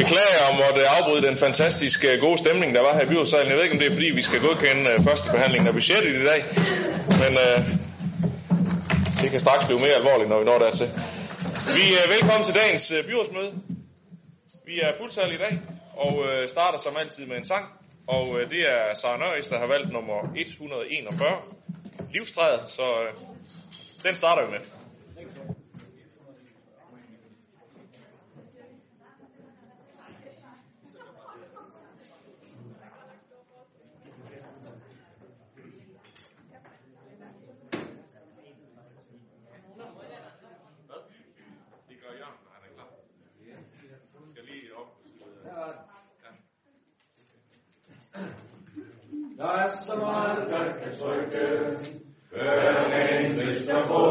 Beklager 0.00 0.42
om 0.50 0.56
at 0.68 0.80
afbryde 0.96 1.26
den 1.26 1.36
fantastiske 1.36 2.12
øh, 2.12 2.20
gode 2.20 2.38
stemning, 2.38 2.74
der 2.74 2.80
var 2.80 2.94
her 2.94 3.02
i 3.02 3.06
byrådssalen. 3.06 3.48
Jeg 3.48 3.56
ved 3.56 3.64
ikke, 3.64 3.74
om 3.74 3.78
det 3.78 3.88
er 3.88 3.92
fordi, 3.92 4.10
vi 4.20 4.22
skal 4.22 4.40
godkende 4.40 4.90
øh, 4.92 5.04
første 5.08 5.30
behandling 5.30 5.66
af 5.66 5.72
budgettet 5.72 6.22
i 6.22 6.24
dag, 6.30 6.40
men 7.22 7.32
øh, 7.46 7.58
det 9.22 9.30
kan 9.30 9.40
straks 9.40 9.66
blive 9.66 9.80
mere 9.80 9.96
alvorligt, 10.00 10.28
når 10.30 10.38
vi 10.38 10.44
når 10.44 10.58
dertil. 10.58 10.88
Vi 11.78 11.84
er 12.02 12.06
velkommen 12.14 12.44
til 12.44 12.54
dagens 12.54 12.90
øh, 12.90 13.04
byrådsmøde. 13.08 13.52
Vi 14.66 14.80
er 14.80 14.90
fuldtal 15.00 15.34
i 15.34 15.38
dag, 15.38 15.60
og 15.96 16.24
øh, 16.28 16.48
starter 16.48 16.78
som 16.78 16.96
altid 16.96 17.26
med 17.26 17.36
en 17.36 17.44
sang. 17.44 17.64
Og 18.06 18.40
øh, 18.40 18.50
det 18.50 18.62
er 18.74 18.94
Sara 18.94 19.16
Nørres, 19.18 19.48
der 19.48 19.58
har 19.58 19.66
valgt 19.66 19.92
nummer 19.92 20.32
141, 20.34 21.28
livstræet, 22.14 22.60
så 22.68 22.82
øh, 22.82 23.12
den 24.02 24.16
starter 24.16 24.46
vi 24.46 24.50
med. 24.50 24.60
Det 41.88 41.96
gør 42.02 42.12
Jørgen, 42.18 42.38
når 42.44 42.52
han 42.54 42.62
er 42.68 42.74
klar. 42.74 42.88
Skal 44.32 44.44
lige 44.44 44.74
op. 44.76 44.88
Der 49.46 49.52
er 49.52 49.68
så 49.68 49.96
meget, 49.96 50.38
der 50.50 50.64
kan 50.78 50.92
trykke, 50.98 51.42
gør 52.30 52.84
en 52.94 53.36
trist 53.36 53.70
på. 53.88 54.02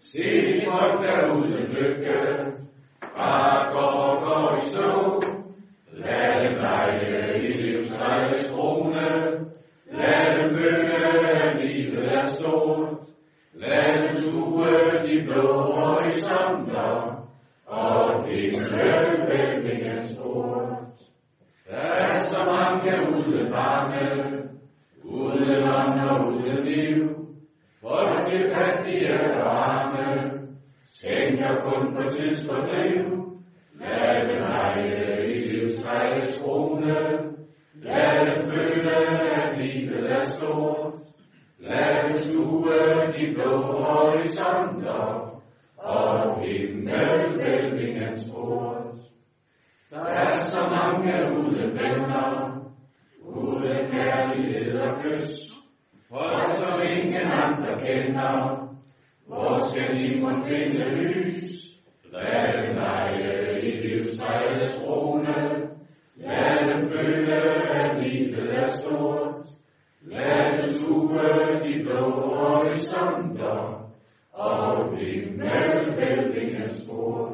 Se 0.00 0.24
folk 0.64 1.02
derude 1.02 1.60
lykke, 1.74 2.18
fra 3.00 3.72
går 3.72 4.20
går 4.24 4.56
i 4.56 4.60
stå. 4.70 5.22
Lad 5.92 6.44
dem 6.44 6.54
lege 6.60 7.42
i 7.42 7.46
livstræets 7.52 8.50
krone, 8.50 9.08
lad 9.92 10.24
dem 10.38 10.50
føle, 10.50 10.96
at 11.44 11.64
livet 11.64 12.12
er 12.12 12.26
stort. 12.26 12.98
Lad 13.54 13.92
dem 13.98 14.20
skue 14.20 14.72
de 15.04 15.22
blå 15.24 15.62
horisonter, 15.62 16.92
og 17.66 18.24
himmelvælvingens 18.24 20.12
port. 20.22 20.92
Der 21.70 21.78
er 21.78 22.06
så 22.06 22.40
mange 22.52 22.92
uden 23.16 23.52
uden 25.42 25.68
ånd 25.68 26.00
og 26.00 26.26
uden 26.26 26.64
liv. 26.64 27.08
Folk 27.82 28.28
fattige 28.54 29.20
og 29.42 29.70
arme, 29.70 30.30
tænker 31.02 31.60
kun 31.60 31.94
på 31.96 32.02
tidsfordriv. 32.02 33.04
Lad 33.80 34.28
dem 34.28 34.42
lege 34.42 35.34
i 35.34 35.48
livstræets 35.48 36.42
krone, 36.42 36.94
lad 37.74 38.26
dem 38.26 38.44
føle, 38.46 38.96
at 39.42 39.58
livet 39.58 40.10
er 40.10 40.22
stort. 40.22 40.94
Lad 41.58 42.04
dem 42.04 42.16
skue 42.16 42.72
de 43.16 43.34
blå 43.34 43.56
horisonter, 43.56 45.11
lyst, 55.04 55.52
og 56.10 56.52
som 56.52 56.80
ingen 56.82 57.30
andre 57.44 57.78
kender, 57.78 58.68
hvor 59.26 59.58
skal 59.70 59.96
de 59.96 60.20
må 60.20 60.30
finde 60.48 60.84
lys? 60.94 61.62
Lad 62.12 62.62
dem 62.62 62.74
lege 62.76 63.60
i 63.62 63.70
livstræets 63.86 64.84
krone, 64.84 65.36
lad 66.16 66.74
dem 66.74 66.88
føle, 66.88 67.34
at 67.80 68.02
livet 68.04 68.54
er 68.56 68.68
stort. 68.68 69.46
Lad 70.02 70.58
dem 70.60 70.72
suge 70.72 71.60
de 71.64 71.82
blå 71.84 72.10
horisonter, 72.10 73.88
og 74.32 74.96
himmelvælvingens 74.98 76.88
port. 76.90 77.32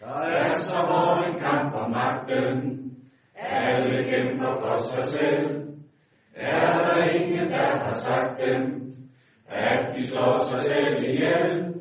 Der 0.00 0.20
er 0.20 0.44
så 0.44 0.78
hård 0.78 1.24
en 1.28 1.38
kamp 1.40 1.74
om 1.74 1.90
magten, 1.90 2.92
alle 3.36 4.04
kæmper 4.04 4.56
for 4.60 4.76
sig 4.78 5.02
selv 5.02 5.57
sagt 7.98 8.40
dem, 8.40 8.62
at 9.48 9.96
de 9.96 10.06
slår 10.06 10.36
sig 10.38 10.58
selv 10.58 11.04
ihjel? 11.04 11.74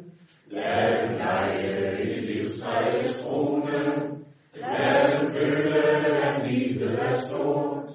Lad 0.48 1.02
dem 1.02 1.18
lege 1.18 2.02
i 2.02 2.20
livstræets 2.20 3.24
krone, 3.24 3.84
lad 4.56 5.12
dem 5.12 5.26
føle, 5.32 6.18
at 6.28 6.48
livet 6.48 7.00
er 7.00 7.16
stort. 7.16 7.90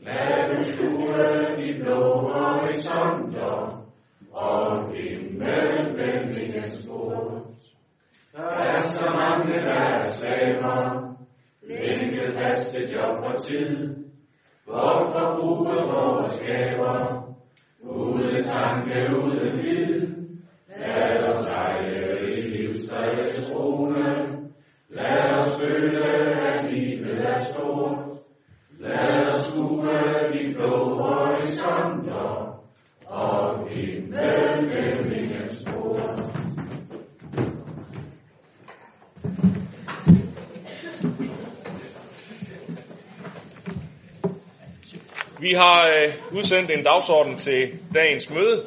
Lad 0.00 0.48
dem 0.48 0.58
skue 0.58 1.56
de 1.56 1.80
blå 1.82 2.20
horisonter, 2.20 3.84
og 4.32 4.92
himmelvælvingens 4.94 6.88
port. 6.88 7.42
Der 8.36 8.50
er 8.60 8.80
så 8.80 9.10
mange, 9.10 9.52
der 9.52 9.74
er 9.74 10.04
slaver, 10.06 11.14
længe 11.62 12.32
faste 12.34 12.94
job 12.94 13.18
og 13.24 13.42
tid. 13.42 13.96
Hvorfor 14.64 15.10
forbrug 15.12 15.66
vores 15.66 16.42
gaver, 16.46 17.17
uden 17.82 18.44
tanke, 18.44 19.16
uden 19.16 19.56
vid. 19.62 20.08
Lad 20.78 21.30
os 21.30 21.46
sejle 21.46 22.32
i 22.32 22.40
livstræets 22.40 23.46
trone. 23.46 24.38
lad 24.88 25.38
os 25.38 25.60
føle, 25.60 26.04
at 26.48 26.70
livet 26.70 27.26
er 27.26 27.38
stort. 27.38 27.98
Lad 28.78 29.26
os 29.26 29.44
skue 29.44 29.92
de 30.32 30.54
blå 30.54 30.98
horisont. 31.00 31.97
Vi 45.40 45.52
har 45.52 45.86
øh, 45.86 46.38
udsendt 46.38 46.70
en 46.70 46.84
dagsorden 46.84 47.38
til 47.38 47.78
dagens 47.94 48.30
møde. 48.30 48.66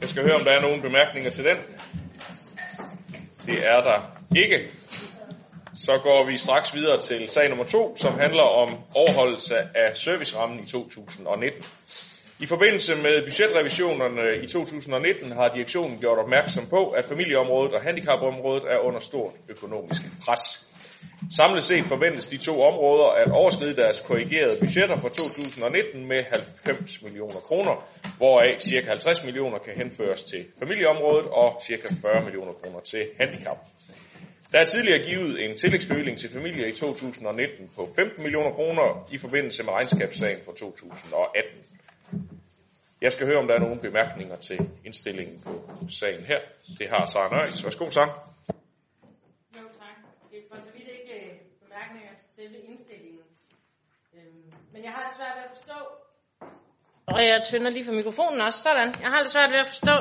Jeg 0.00 0.08
skal 0.08 0.22
høre, 0.22 0.34
om 0.34 0.44
der 0.44 0.50
er 0.50 0.62
nogle 0.62 0.82
bemærkninger 0.82 1.30
til 1.30 1.44
den. 1.44 1.56
Det 3.46 3.66
er 3.66 3.82
der 3.82 4.12
ikke. 4.36 4.70
Så 5.74 6.00
går 6.02 6.26
vi 6.26 6.38
straks 6.38 6.74
videre 6.74 7.00
til 7.00 7.28
sag 7.28 7.48
nummer 7.48 7.64
to, 7.64 7.96
som 7.96 8.18
handler 8.18 8.42
om 8.42 8.76
overholdelse 8.94 9.54
af 9.74 9.96
servicerammen 9.96 10.60
i 10.60 10.66
2019. 10.66 11.64
I 12.38 12.46
forbindelse 12.46 12.96
med 12.96 13.22
budgetrevisionerne 13.22 14.44
i 14.44 14.46
2019 14.46 15.32
har 15.32 15.48
direktionen 15.48 15.98
gjort 15.98 16.18
opmærksom 16.18 16.66
på, 16.66 16.86
at 16.86 17.04
familieområdet 17.04 17.74
og 17.74 17.82
handicapområdet 17.82 18.72
er 18.72 18.78
under 18.78 19.00
stort 19.00 19.32
økonomisk 19.48 20.02
pres. 20.26 20.71
Samlet 21.30 21.64
set 21.64 21.86
forventes 21.86 22.26
de 22.26 22.36
to 22.36 22.62
områder 22.62 23.08
at 23.10 23.30
overskride 23.30 23.76
deres 23.76 24.00
korrigerede 24.00 24.56
budgetter 24.60 24.96
for 24.96 25.08
2019 25.08 26.08
med 26.08 26.24
90 26.64 27.02
millioner 27.02 27.40
kroner, 27.48 27.88
hvoraf 28.16 28.56
ca. 28.60 28.80
50 28.88 29.24
millioner 29.24 29.58
kan 29.58 29.74
henføres 29.74 30.24
til 30.24 30.46
familieområdet 30.58 31.26
og 31.26 31.62
ca. 31.66 31.94
40 32.02 32.24
millioner 32.24 32.52
kroner 32.52 32.80
til 32.80 33.06
handicap. 33.20 33.58
Der 34.52 34.58
er 34.58 34.64
tidligere 34.64 34.98
givet 34.98 35.44
en 35.44 35.56
tillægsbevilling 35.56 36.18
til 36.18 36.30
familier 36.30 36.66
i 36.66 36.72
2019 36.72 37.70
på 37.76 37.88
15 37.96 38.22
millioner 38.22 38.50
kroner 38.50 39.08
i 39.12 39.18
forbindelse 39.18 39.62
med 39.62 39.72
regnskabssagen 39.72 40.40
for 40.44 40.52
2018. 40.52 41.50
Jeg 43.00 43.12
skal 43.12 43.26
høre, 43.26 43.38
om 43.38 43.46
der 43.48 43.54
er 43.54 43.58
nogle 43.66 43.80
bemærkninger 43.80 44.36
til 44.36 44.58
indstillingen 44.84 45.40
på 45.44 45.52
sagen 45.90 46.24
her. 46.24 46.40
Det 46.78 46.86
har 46.92 47.04
Sara 47.12 47.28
Nøjes. 47.34 47.64
Værsgo, 47.64 47.90
Sara. 47.90 48.12
Jo, 49.56 49.64
tak. 49.80 49.96
Det 50.30 50.38
er 50.38 50.46
for 50.50 50.58
så 50.66 50.70
vidt 50.76 50.88
ikke 50.98 51.14
øh, 51.26 51.32
bemærkninger 51.64 52.12
til 52.20 52.26
selve 52.42 52.58
indstillingen. 52.70 53.20
Øhm, 54.14 54.52
Men 54.72 54.84
jeg 54.84 54.90
har 54.90 55.14
svært 55.16 55.34
ved 55.36 55.42
at 55.42 55.50
forstå... 55.56 55.78
Og 57.06 57.20
jeg 57.22 57.42
tynder 57.46 57.70
lige 57.70 57.84
for 57.84 57.92
mikrofonen 57.92 58.40
også. 58.40 58.58
Sådan. 58.62 58.94
Jeg 59.02 59.08
har 59.12 59.20
lidt 59.20 59.30
svært 59.30 59.50
ved 59.50 59.58
at 59.58 59.66
forstå, 59.66 59.96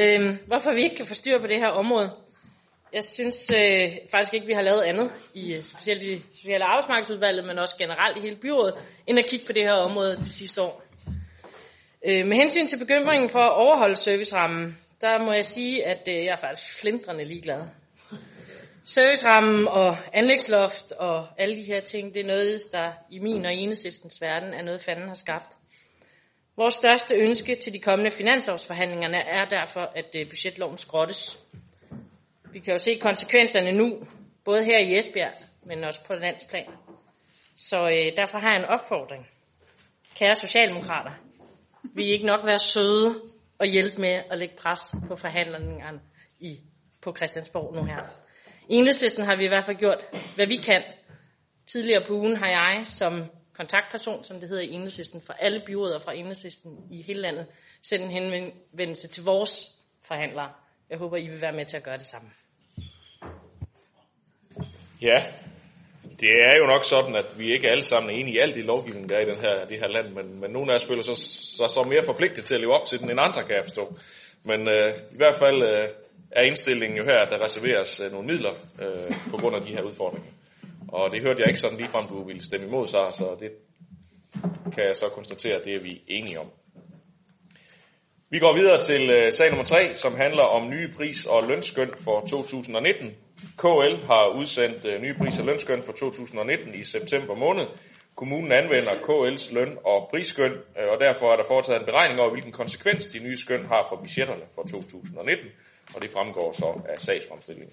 øhm, 0.00 0.38
hvorfor 0.46 0.72
vi 0.74 0.82
ikke 0.82 0.96
kan 0.96 1.06
få 1.06 1.14
styr 1.14 1.38
på 1.38 1.46
det 1.46 1.58
her 1.60 1.68
område. 1.68 2.10
Jeg 2.92 3.04
synes 3.04 3.50
øh, 3.50 3.88
faktisk 4.10 4.34
ikke, 4.34 4.46
vi 4.46 4.52
har 4.52 4.62
lavet 4.62 4.82
andet, 4.82 5.08
i 5.34 5.54
øh, 5.54 5.62
specielt 5.64 6.04
i 6.04 6.22
Sociale 6.32 6.64
Arbejdsmarkedsudvalget, 6.64 7.44
men 7.44 7.58
også 7.58 7.76
generelt 7.78 8.16
i 8.16 8.20
hele 8.20 8.36
byrådet, 8.36 8.74
end 9.06 9.18
at 9.18 9.26
kigge 9.30 9.46
på 9.46 9.52
det 9.52 9.62
her 9.62 9.72
område 9.72 10.16
de 10.16 10.32
sidste 10.40 10.62
år. 10.62 10.82
Øh, 12.08 12.26
med 12.26 12.36
hensyn 12.36 12.66
til 12.66 12.78
bekymringen 12.78 13.28
for 13.28 13.42
at 13.50 13.56
overholde 13.64 13.96
servicerammen, 13.96 14.78
der 15.00 15.24
må 15.24 15.32
jeg 15.32 15.44
sige, 15.44 15.86
at 15.86 16.08
øh, 16.08 16.24
jeg 16.24 16.32
er 16.32 16.42
faktisk 16.46 16.80
flindrende 16.80 17.24
ligeglad. 17.24 17.62
Servicerammen 18.84 19.68
og 19.68 19.96
anlægsloft 20.12 20.92
og 20.92 21.26
alle 21.38 21.56
de 21.56 21.62
her 21.62 21.80
ting, 21.80 22.14
det 22.14 22.20
er 22.22 22.26
noget, 22.26 22.60
der 22.72 22.92
i 23.10 23.18
min 23.18 23.46
og 23.46 23.54
enhedslistens 23.54 24.20
verden 24.20 24.54
er 24.54 24.62
noget, 24.62 24.82
fanden 24.82 25.08
har 25.08 25.14
skabt. 25.14 25.56
Vores 26.56 26.74
største 26.74 27.14
ønske 27.14 27.54
til 27.54 27.74
de 27.74 27.78
kommende 27.78 28.10
finanslovsforhandlingerne 28.10 29.16
er 29.16 29.44
derfor, 29.44 29.80
at 29.80 30.16
øh, 30.16 30.26
budgetloven 30.26 30.78
skrottes. 30.78 31.40
Vi 32.52 32.58
kan 32.58 32.72
jo 32.72 32.78
se 32.78 32.98
konsekvenserne 33.00 33.72
nu, 33.72 34.06
både 34.44 34.64
her 34.64 34.78
i 34.78 34.98
Esbjerg, 34.98 35.32
men 35.66 35.84
også 35.84 36.04
på 36.06 36.14
landsplan. 36.14 36.70
Så 37.56 37.76
øh, 37.76 38.16
derfor 38.16 38.38
har 38.38 38.50
jeg 38.50 38.58
en 38.58 38.68
opfordring. 38.68 39.26
Kære 40.18 40.34
Socialdemokrater, 40.34 41.12
vil 41.94 42.06
I 42.06 42.08
ikke 42.08 42.26
nok 42.26 42.46
være 42.46 42.58
søde 42.58 43.20
og 43.58 43.66
hjælpe 43.66 44.00
med 44.00 44.22
at 44.30 44.38
lægge 44.38 44.54
pres 44.56 44.94
på 45.08 45.16
forhandlingerne 45.16 46.00
i, 46.40 46.60
på 47.02 47.14
Christiansborg 47.16 47.74
nu 47.74 47.84
her. 47.84 48.22
I 48.68 48.74
enhedslisten 48.74 49.24
har 49.24 49.36
vi 49.36 49.44
i 49.44 49.48
hvert 49.48 49.64
fald 49.64 49.76
gjort, 49.76 50.04
hvad 50.34 50.46
vi 50.46 50.56
kan. 50.56 50.82
Tidligere 51.66 52.04
på 52.06 52.12
ugen 52.12 52.36
har 52.36 52.48
jeg 52.48 52.82
som 52.84 53.22
kontaktperson, 53.56 54.24
som 54.24 54.40
det 54.40 54.48
hedder 54.48 54.62
i 54.62 54.70
enhedslisten, 54.70 55.20
for 55.20 55.32
alle 55.32 55.58
byråder 55.66 55.98
fra 55.98 56.14
enhedslisten 56.14 56.78
i 56.90 57.02
hele 57.02 57.20
landet, 57.20 57.46
sendt 57.82 58.04
en 58.04 58.10
henvendelse 58.10 59.08
til 59.08 59.24
vores 59.24 59.72
forhandlere. 60.04 60.50
Jeg 60.90 60.98
håber, 60.98 61.16
I 61.16 61.28
vil 61.28 61.40
være 61.40 61.52
med 61.52 61.66
til 61.66 61.76
at 61.76 61.82
gøre 61.82 61.96
det 61.96 62.06
samme. 62.06 62.30
Ja, 65.02 65.22
det 66.20 66.30
er 66.30 66.56
jo 66.58 66.66
nok 66.66 66.84
sådan, 66.84 67.14
at 67.16 67.38
vi 67.38 67.52
ikke 67.52 67.70
alle 67.70 67.82
sammen 67.82 68.10
er 68.10 68.14
enige 68.14 68.36
i 68.36 68.38
alt 68.38 68.56
i 68.56 68.60
lovgivningen, 68.60 69.08
der 69.08 69.16
er 69.16 69.20
i 69.20 69.30
den 69.30 69.40
her, 69.40 69.64
det 69.64 69.78
her 69.78 69.88
land, 69.88 70.08
men, 70.08 70.40
men 70.40 70.50
nogle 70.50 70.72
af 70.72 70.76
os 70.76 70.84
føler 70.84 71.02
sig 71.02 71.16
så, 71.16 71.66
så 71.68 71.82
mere 71.82 72.02
forpligtet 72.04 72.44
til 72.44 72.54
at 72.54 72.60
leve 72.60 72.74
op 72.74 72.86
til 72.86 72.98
den 72.98 73.10
end 73.10 73.20
andre, 73.20 73.44
kan 73.44 73.56
jeg 73.56 73.64
forstå. 73.64 73.96
Men 74.44 74.68
øh, 74.68 74.88
i 75.12 75.16
hvert 75.16 75.34
fald 75.34 75.62
øh, 75.62 75.88
er 76.36 76.42
indstillingen 76.42 76.98
jo 76.98 77.04
her, 77.04 77.18
at 77.18 77.30
der 77.30 77.44
reserveres 77.44 78.00
øh, 78.00 78.12
nogle 78.12 78.26
midler 78.26 78.52
øh, 78.82 79.12
på 79.30 79.36
grund 79.36 79.56
af 79.56 79.62
de 79.62 79.72
her 79.72 79.82
udfordringer. 79.82 80.30
Og 80.88 81.10
det 81.10 81.22
hørte 81.22 81.40
jeg 81.40 81.48
ikke 81.48 81.60
sådan 81.60 81.78
ligefrem, 81.78 82.04
du 82.04 82.24
ville 82.24 82.42
stemme 82.42 82.66
imod, 82.66 82.86
så, 82.86 82.98
så 83.10 83.36
det 83.40 83.50
kan 84.74 84.84
jeg 84.86 84.96
så 84.96 85.08
konstatere, 85.08 85.54
at 85.54 85.64
det 85.64 85.76
er 85.76 85.82
vi 85.82 86.02
enige 86.08 86.40
om. 86.40 86.46
Vi 88.30 88.38
går 88.38 88.54
videre 88.56 88.80
til 88.80 89.10
øh, 89.10 89.32
sag 89.32 89.48
nummer 89.50 89.64
3, 89.64 89.94
som 89.94 90.14
handler 90.16 90.42
om 90.42 90.70
nye 90.70 90.88
pris- 90.96 91.26
og 91.26 91.48
lønskøn 91.48 91.90
for 92.04 92.20
2019. 92.20 93.16
KL 93.58 93.94
har 94.06 94.34
udsendt 94.38 94.84
øh, 94.84 95.02
nye 95.02 95.14
pris- 95.14 95.38
og 95.38 95.46
lønskøn 95.46 95.82
for 95.82 95.92
2019 95.92 96.74
i 96.74 96.84
september 96.84 97.34
måned. 97.34 97.66
Kommunen 98.16 98.52
anvender 98.52 98.90
KL's 98.90 99.54
løn- 99.54 99.78
og 99.84 100.08
prisskøn, 100.10 100.52
øh, 100.52 100.88
og 100.92 101.00
derfor 101.00 101.32
er 101.32 101.36
der 101.36 101.44
foretaget 101.44 101.80
en 101.80 101.86
beregning 101.86 102.20
over, 102.20 102.30
hvilken 102.30 102.52
konsekvens 102.52 103.06
de 103.06 103.18
nye 103.18 103.36
skøn 103.36 103.66
har 103.66 103.86
for 103.88 103.96
budgetterne 103.96 104.42
for 104.54 104.62
2019, 104.62 105.46
og 105.94 106.02
det 106.02 106.10
fremgår 106.10 106.52
så 106.52 106.82
af 106.88 106.98
sagsfremstillingen. 107.00 107.72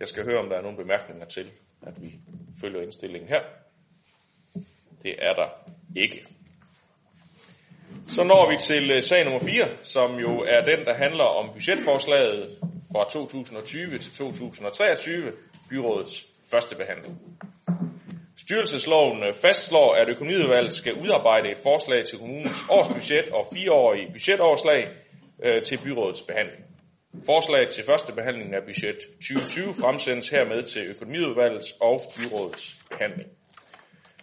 Jeg 0.00 0.08
skal 0.08 0.24
høre, 0.24 0.38
om 0.38 0.48
der 0.48 0.56
er 0.56 0.62
nogle 0.62 0.76
bemærkninger 0.76 1.26
til, 1.26 1.50
at 1.86 2.02
vi 2.02 2.14
følger 2.60 2.82
indstillingen 2.82 3.28
her. 3.28 3.40
Det 5.02 5.14
er 5.18 5.34
der 5.34 5.48
ikke. 5.96 6.26
Så 8.08 8.24
når 8.24 8.50
vi 8.50 8.56
til 8.56 8.90
øh, 8.90 9.02
sag 9.02 9.24
nummer 9.24 9.40
4, 9.40 9.68
som 9.82 10.14
jo 10.18 10.40
er 10.40 10.64
den, 10.64 10.86
der 10.86 10.94
handler 10.94 11.24
om 11.24 11.52
budgetforslaget 11.52 12.58
fra 12.92 13.04
2020 13.10 13.98
til 13.98 14.12
2023, 14.12 15.32
byrådets 15.70 16.26
første 16.50 16.76
behandling. 16.76 17.20
Styrelsesloven 18.36 19.22
øh, 19.22 19.34
fastslår, 19.34 19.94
at 19.94 20.08
økonomiudvalget 20.08 20.72
skal 20.72 20.94
udarbejde 20.94 21.50
et 21.50 21.58
forslag 21.58 22.04
til 22.04 22.18
kommunens 22.18 22.64
årsbudget 22.70 23.28
og 23.28 23.46
fireårige 23.52 24.12
budgetoverslag 24.12 24.88
øh, 25.44 25.62
til 25.62 25.78
byrådets 25.84 26.22
behandling. 26.22 26.64
Forslaget 27.24 27.70
til 27.70 27.84
første 27.84 28.12
behandling 28.12 28.54
af 28.54 28.62
budget 28.64 28.98
2020 28.98 29.74
fremsendes 29.80 30.28
hermed 30.28 30.62
til 30.62 30.82
økonomiudvalgets 30.90 31.72
og 31.80 32.02
byrådets 32.16 32.64
behandling. 32.90 33.28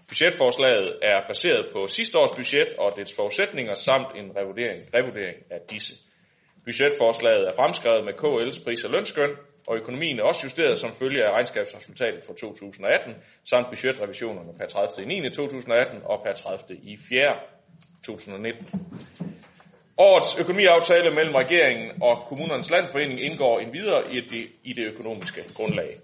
Budgetforslaget 0.08 1.00
er 1.02 1.20
baseret 1.28 1.66
på 1.74 1.88
sidste 1.88 2.20
års 2.20 2.32
budget 2.32 2.74
og 2.78 2.94
dets 2.98 3.16
forudsætninger 3.16 3.76
samt 3.76 4.08
en 4.16 4.28
revurdering, 4.38 4.82
revurdering 4.94 5.38
af 5.52 5.60
disse. 5.72 5.94
Budgetforslaget 6.66 7.48
er 7.48 7.54
fremskrevet 7.60 8.06
med 8.06 8.14
KL's 8.14 8.64
pris- 8.64 8.84
og 8.84 8.92
lønskøn, 8.92 9.32
og 9.68 9.78
økonomien 9.78 10.20
er 10.20 10.24
også 10.24 10.42
justeret 10.44 10.78
som 10.80 10.94
følge 10.94 11.26
af 11.26 11.32
regnskabsresultatet 11.32 12.24
for 12.24 12.34
2018, 12.34 13.14
samt 13.50 13.68
budgetrevisionerne 13.70 14.54
per 14.60 14.66
30. 14.66 15.06
9. 15.08 15.30
2018 15.30 16.02
og 16.06 16.24
per 16.26 16.34
30. 16.34 16.60
Årets 19.98 20.40
økonomiaftale 20.40 21.12
mellem 21.12 21.36
regeringen 21.36 22.02
og 22.02 22.24
kommunernes 22.30 22.72
landforening 22.72 23.22
indgår 23.22 23.60
en 23.60 23.74
videre 23.74 24.14
i 24.14 24.22
det, 24.22 24.48
i 24.64 24.74
det 24.74 24.86
økonomiske 24.94 25.44
grundlag. 25.56 26.00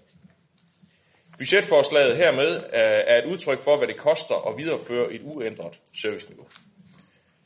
Budgetforslaget 1.38 2.16
hermed 2.16 2.56
øh, 2.56 3.00
er 3.06 3.18
et 3.18 3.24
udtryk 3.32 3.62
for, 3.62 3.76
hvad 3.76 3.88
det 3.88 3.96
koster 3.96 4.48
at 4.48 4.56
videreføre 4.56 5.12
et 5.12 5.20
uændret 5.24 5.80
serviceniveau. 6.02 6.46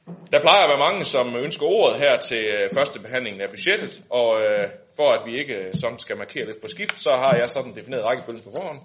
Der 0.06 0.41
plejer 0.41 0.62
at 0.62 0.70
være 0.73 0.87
mange, 0.91 1.05
som 1.05 1.37
ønsker 1.37 1.67
ordet 1.67 1.99
her 1.99 2.19
til 2.19 2.44
øh, 2.44 2.70
første 2.75 3.00
behandling 3.00 3.43
af 3.43 3.49
budgettet, 3.50 4.02
og 4.11 4.43
øh, 4.43 4.69
for 4.97 5.12
at 5.12 5.23
vi 5.26 5.38
ikke 5.40 5.55
øh, 5.55 5.75
sådan 5.75 5.99
skal 5.99 6.17
markere 6.17 6.44
lidt 6.44 6.61
på 6.61 6.69
skift, 6.69 7.00
så 7.00 7.11
har 7.11 7.37
jeg 7.40 7.49
sådan 7.49 7.75
defineret 7.76 8.05
rækkefølgen 8.05 8.43
på 8.43 8.50
forhånd. 8.56 8.79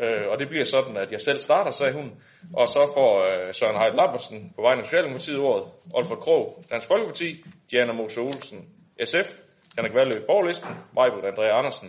Øh, 0.00 0.28
og 0.30 0.38
det 0.38 0.48
bliver 0.48 0.64
sådan, 0.64 0.96
at 0.96 1.12
jeg 1.12 1.20
selv 1.20 1.40
starter, 1.40 1.70
sagde 1.70 1.92
hun, 1.92 2.22
og 2.54 2.68
så 2.68 2.92
får 2.96 3.12
øh, 3.28 3.54
Søren 3.54 3.78
Heidt 3.80 3.96
Lambertsen 3.96 4.52
på 4.56 4.62
vegne 4.62 4.80
af 4.80 4.86
Socialdemokratiet 4.86 5.38
ordet, 5.38 5.64
Olfert 5.94 6.18
Krog, 6.18 6.64
Dansk 6.70 6.86
Folkeparti, 6.86 7.44
Diana 7.70 7.92
Mose 7.92 8.20
Olsen, 8.20 8.60
SF, 9.04 9.28
Henrik 9.76 9.94
Valø, 9.94 10.26
Borglisten, 10.26 10.74
Majbrit 10.94 11.24
Andrea 11.24 11.58
Andersen, 11.58 11.88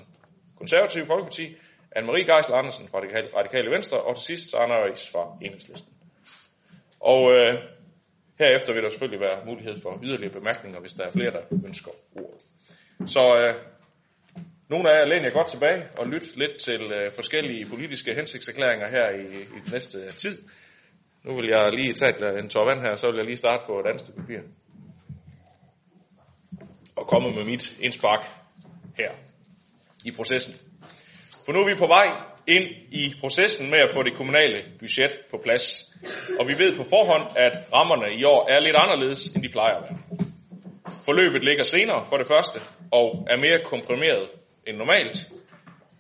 Konservative 0.58 1.06
Folkeparti, 1.06 1.46
Anne-Marie 1.96 2.26
Geisler 2.32 2.56
Andersen 2.56 2.88
fra 2.88 3.02
det 3.02 3.36
Radikale 3.36 3.72
Venstre, 3.72 3.98
og 3.98 4.16
til 4.16 4.26
sidst 4.26 4.56
Arne 4.56 4.74
Øjs 4.74 5.12
fra 5.12 5.38
Enhedslisten. 5.42 5.94
Og 7.00 7.32
øh, 7.36 7.54
herefter 8.40 8.74
vil 8.74 8.84
der 8.84 8.90
selvfølgelig 8.90 9.20
være 9.20 9.46
mulighed 9.46 9.76
for 9.82 10.00
yderligere 10.04 10.34
bemærkninger, 10.34 10.80
hvis 10.80 10.94
der 10.94 11.04
er 11.06 11.12
flere, 11.12 11.32
der 11.32 11.44
ønsker 11.68 11.92
ordet. 12.16 12.44
Så 13.06 13.24
øh, 13.40 13.56
nogle 14.70 14.92
af 14.92 15.00
jer 15.00 15.06
læner 15.06 15.30
godt 15.30 15.48
tilbage 15.48 15.84
og 15.98 16.08
lyt 16.08 16.38
lidt 16.38 16.58
til 16.58 16.82
øh, 16.94 17.12
forskellige 17.16 17.66
politiske 17.70 18.14
hensigtserklæringer 18.14 18.90
her 18.90 19.10
i, 19.10 19.42
i 19.42 19.60
den 19.64 19.72
næste 19.72 20.12
tid. 20.12 20.38
Nu 21.24 21.36
vil 21.36 21.48
jeg 21.50 21.74
lige 21.74 21.94
tage 21.94 22.26
øh, 22.26 22.40
en 22.40 22.50
tår 22.50 22.66
vand 22.66 22.82
her, 22.82 22.96
så 22.96 23.08
vil 23.08 23.18
jeg 23.18 23.26
lige 23.26 23.38
starte 23.38 23.64
på 23.68 23.80
et 23.80 23.86
andet 23.88 24.02
stykke 24.02 24.22
papir. 24.22 24.40
Og 26.96 27.08
komme 27.08 27.32
med 27.36 27.44
mit 27.44 27.78
indspark 27.80 28.26
her 28.98 29.12
i 30.06 30.12
processen. 30.12 30.54
For 31.46 31.52
nu 31.52 31.60
er 31.60 31.66
vi 31.66 31.76
på 31.76 31.88
vej 31.88 32.08
ind 32.48 32.68
i 32.92 33.14
processen 33.20 33.70
med 33.70 33.80
at 33.80 33.90
få 33.90 34.04
det 34.04 34.14
kommunale 34.16 34.64
budget 34.80 35.20
på 35.32 35.38
plads. 35.44 35.94
Og 36.40 36.48
vi 36.48 36.54
ved 36.54 36.78
på 36.78 36.84
forhånd, 36.84 37.24
at 37.36 37.54
rammerne 37.74 38.20
i 38.20 38.24
år 38.24 38.48
er 38.50 38.60
lidt 38.60 38.76
anderledes, 38.76 39.28
end 39.28 39.44
de 39.44 39.50
plejer 39.50 39.76
at 39.76 39.90
være. 39.90 40.00
Forløbet 41.06 41.44
ligger 41.44 41.64
senere 41.64 42.06
for 42.06 42.18
det 42.18 42.28
første, 42.28 42.60
og 42.92 43.28
er 43.30 43.38
mere 43.38 43.60
komprimeret 43.64 44.30
end 44.68 44.78
normalt. 44.78 45.32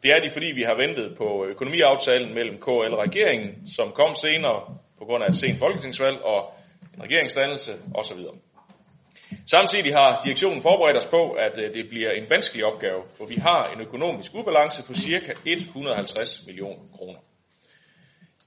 Det 0.03 0.11
er 0.11 0.19
de, 0.19 0.29
fordi 0.29 0.45
vi 0.55 0.61
har 0.61 0.75
ventet 0.75 1.17
på 1.17 1.45
økonomiaftalen 1.51 2.33
mellem 2.33 2.57
KL 2.57 2.93
og 2.95 2.99
regeringen, 3.07 3.67
som 3.67 3.91
kom 3.91 4.15
senere 4.15 4.77
på 4.97 5.05
grund 5.05 5.23
af 5.23 5.29
et 5.29 5.35
sent 5.35 5.59
folketingsvalg 5.59 6.21
og 6.21 6.53
en 6.95 7.03
regeringsdannelse 7.03 7.71
osv. 7.95 8.19
Samtidig 9.51 9.95
har 9.95 10.19
direktionen 10.23 10.61
forberedt 10.61 10.97
os 10.97 11.05
på, 11.05 11.31
at 11.31 11.57
øh, 11.57 11.73
det 11.73 11.89
bliver 11.89 12.11
en 12.11 12.29
vanskelig 12.29 12.65
opgave, 12.65 13.01
for 13.17 13.25
vi 13.25 13.35
har 13.35 13.73
en 13.73 13.81
økonomisk 13.81 14.35
ubalance 14.35 14.83
på 14.83 14.93
ca. 14.93 15.33
150 15.45 16.43
millioner 16.47 16.83
kroner. 16.97 17.19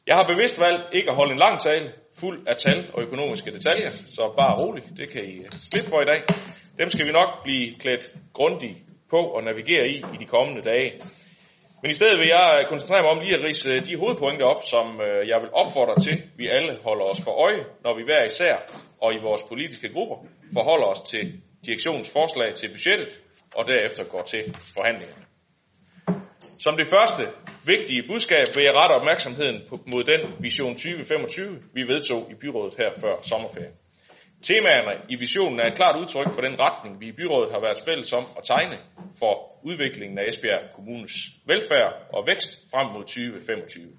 Jeg 0.07 0.17
har 0.17 0.27
bevidst 0.29 0.61
valgt 0.61 0.83
ikke 0.93 1.11
at 1.11 1.17
holde 1.17 1.33
en 1.33 1.39
lang 1.39 1.61
tale, 1.61 1.93
fuld 2.21 2.47
af 2.47 2.57
tal 2.57 2.91
og 2.95 3.03
økonomiske 3.03 3.51
detaljer, 3.51 3.89
så 3.89 4.35
bare 4.37 4.59
rolig, 4.63 4.85
det 4.97 5.11
kan 5.11 5.25
I 5.25 5.39
øh, 5.39 5.51
slippe 5.71 5.89
for 5.91 6.01
i 6.03 6.05
dag. 6.05 6.23
Dem 6.79 6.91
skal 6.91 7.07
vi 7.07 7.13
nok 7.13 7.43
blive 7.45 7.75
klædt 7.75 8.13
grundigt 8.33 8.79
på 9.11 9.17
og 9.17 9.45
navigere 9.45 9.89
i 9.89 9.97
i 9.97 10.17
de 10.21 10.25
kommende 10.25 10.63
dage. 10.63 10.93
Men 11.83 11.91
i 11.91 11.95
stedet 11.95 12.19
vil 12.19 12.29
jeg 12.29 12.59
øh, 12.61 12.69
koncentrere 12.69 13.03
mig 13.03 13.11
om 13.11 13.21
lige 13.21 13.35
at 13.35 13.45
rise 13.45 13.73
øh, 13.73 13.87
de 13.87 13.97
hovedpointer 13.97 14.47
op, 14.47 14.63
som 14.63 15.01
øh, 15.01 15.29
jeg 15.29 15.41
vil 15.43 15.51
opfordre 15.53 16.01
til, 16.01 16.23
vi 16.37 16.47
alle 16.49 16.79
holder 16.83 17.05
os 17.05 17.21
for 17.25 17.31
øje, 17.31 17.65
når 17.85 17.95
vi 17.97 18.03
hver 18.05 18.25
især 18.25 18.55
og 19.03 19.15
i 19.15 19.19
vores 19.23 19.43
politiske 19.43 19.93
grupper 19.93 20.17
forholder 20.53 20.87
os 20.87 21.01
til 21.01 21.41
direktionens 21.67 22.13
forslag 22.13 22.55
til 22.55 22.69
budgettet 22.69 23.21
og 23.55 23.65
derefter 23.67 24.05
går 24.05 24.23
til 24.23 24.43
forhandlingerne. 24.77 25.25
Som 26.59 26.77
det 26.77 26.87
første 26.87 27.23
vigtige 27.65 28.03
budskab 28.09 28.47
vil 28.55 28.65
jeg 28.67 28.77
rette 28.77 28.93
opmærksomheden 28.93 29.59
mod 29.87 30.05
den 30.05 30.21
vision 30.41 30.75
2025, 30.75 31.63
vi 31.75 31.83
vedtog 31.83 32.31
i 32.31 32.35
byrådet 32.35 32.75
her 32.79 32.91
før 33.01 33.15
sommerferien. 33.23 33.75
Temaerne 34.43 35.03
i 35.09 35.17
visionen 35.17 35.61
er 35.61 35.67
et 35.67 35.75
klart 35.75 36.01
udtryk 36.01 36.33
for 36.33 36.41
den 36.41 36.61
retning, 36.61 37.01
vi 37.01 37.07
i 37.09 37.13
byrådet 37.13 37.53
har 37.53 37.61
været 37.61 37.79
fælles 37.89 38.13
om 38.13 38.25
at 38.39 38.45
tegne 38.45 38.79
for 39.19 39.33
udviklingen 39.65 40.19
af 40.19 40.25
Esbjerg 40.29 40.63
Kommunes 40.75 41.15
velfærd 41.47 41.93
og 42.13 42.27
vækst 42.27 42.51
frem 42.71 42.87
mod 42.95 43.05
2025. 43.05 43.93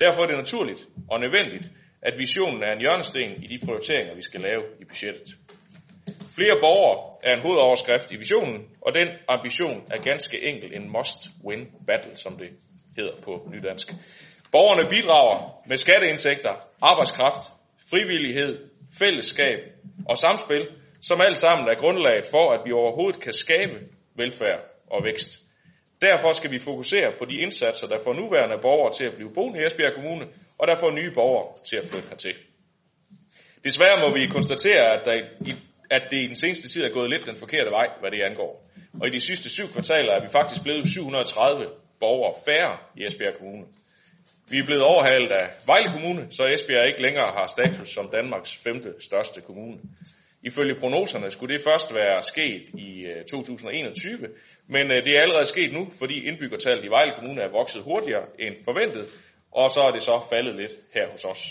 Derfor 0.00 0.22
er 0.22 0.26
det 0.26 0.36
naturligt 0.36 0.82
og 1.10 1.20
nødvendigt, 1.20 1.70
at 2.02 2.18
visionen 2.18 2.62
er 2.62 2.72
en 2.72 2.80
hjørnesten 2.80 3.42
i 3.44 3.46
de 3.46 3.58
prioriteringer, 3.66 4.14
vi 4.14 4.22
skal 4.22 4.40
lave 4.40 4.62
i 4.80 4.84
budgettet. 4.84 5.28
Flere 6.36 6.56
borgere 6.60 6.96
er 7.22 7.32
en 7.36 7.42
hovedoverskrift 7.42 8.12
i 8.12 8.16
visionen, 8.16 8.58
og 8.80 8.94
den 8.94 9.08
ambition 9.28 9.78
er 9.94 10.00
ganske 10.10 10.36
enkelt 10.50 10.72
en 10.74 10.90
must-win 10.96 11.62
battle, 11.86 12.16
som 12.16 12.38
det 12.38 12.50
hedder 12.96 13.16
på 13.24 13.48
nydansk. 13.52 13.86
Borgerne 14.52 14.88
bidrager 14.94 15.38
med 15.68 15.76
skatteindtægter, 15.76 16.54
arbejdskraft, 16.82 17.42
frivillighed, 17.90 18.75
fællesskab 18.98 19.58
og 20.08 20.18
samspil, 20.18 20.66
som 21.00 21.20
alt 21.20 21.38
sammen 21.38 21.68
er 21.68 21.74
grundlaget 21.74 22.26
for, 22.30 22.52
at 22.52 22.60
vi 22.64 22.72
overhovedet 22.72 23.20
kan 23.20 23.32
skabe 23.32 23.80
velfærd 24.16 24.60
og 24.90 25.04
vækst. 25.04 25.38
Derfor 26.02 26.32
skal 26.32 26.50
vi 26.50 26.58
fokusere 26.58 27.12
på 27.18 27.24
de 27.24 27.36
indsatser, 27.36 27.86
der 27.86 27.98
får 28.04 28.14
nuværende 28.14 28.58
borgere 28.62 28.92
til 28.92 29.04
at 29.04 29.14
blive 29.14 29.34
boende 29.34 29.60
i 29.60 29.66
Esbjerg 29.66 29.94
Kommune, 29.94 30.26
og 30.58 30.68
der 30.68 30.76
får 30.76 30.90
nye 30.90 31.10
borgere 31.14 31.54
til 31.68 31.76
at 31.76 31.84
flytte 31.84 32.08
hertil. 32.08 32.34
Desværre 33.64 34.08
må 34.08 34.14
vi 34.14 34.26
konstatere, 34.26 34.84
at, 34.94 35.02
der 35.04 35.14
i, 35.50 35.52
at 35.90 36.02
det 36.10 36.20
i 36.20 36.26
den 36.26 36.36
seneste 36.36 36.68
tid 36.68 36.84
er 36.84 36.92
gået 36.92 37.10
lidt 37.10 37.26
den 37.26 37.36
forkerte 37.36 37.70
vej, 37.70 37.88
hvad 38.00 38.10
det 38.10 38.20
angår. 38.22 38.70
Og 39.00 39.06
i 39.06 39.10
de 39.10 39.20
sidste 39.20 39.50
syv 39.50 39.68
kvartaler 39.72 40.12
er 40.12 40.20
vi 40.20 40.28
faktisk 40.28 40.62
blevet 40.62 40.86
730 40.88 41.66
borgere 42.00 42.34
færre 42.44 42.78
i 42.96 43.06
Esbjerg 43.06 43.34
Kommune. 43.38 43.66
Vi 44.50 44.58
er 44.58 44.64
blevet 44.64 44.82
overhalet 44.82 45.30
af 45.30 45.46
Vejle 45.66 45.90
Kommune, 45.92 46.26
så 46.30 46.46
Esbjerg 46.46 46.86
ikke 46.86 47.02
længere 47.02 47.32
har 47.36 47.46
status 47.46 47.88
som 47.88 48.08
Danmarks 48.12 48.56
femte 48.56 48.94
største 49.00 49.40
kommune. 49.40 49.78
Ifølge 50.42 50.80
prognoserne 50.80 51.30
skulle 51.30 51.54
det 51.54 51.62
først 51.64 51.94
være 51.94 52.22
sket 52.22 52.62
i 52.74 53.06
øh, 53.06 53.24
2021, 53.24 54.28
men 54.68 54.90
øh, 54.90 55.04
det 55.04 55.16
er 55.16 55.20
allerede 55.20 55.44
sket 55.44 55.72
nu, 55.72 55.88
fordi 55.98 56.26
indbyggertallet 56.28 56.84
i 56.84 56.88
Vejle 56.88 57.12
Kommune 57.18 57.42
er 57.42 57.50
vokset 57.50 57.82
hurtigere 57.82 58.26
end 58.38 58.54
forventet, 58.64 59.06
og 59.52 59.70
så 59.70 59.80
er 59.80 59.90
det 59.90 60.02
så 60.02 60.26
faldet 60.30 60.56
lidt 60.56 60.74
her 60.94 61.10
hos 61.10 61.24
os. 61.24 61.42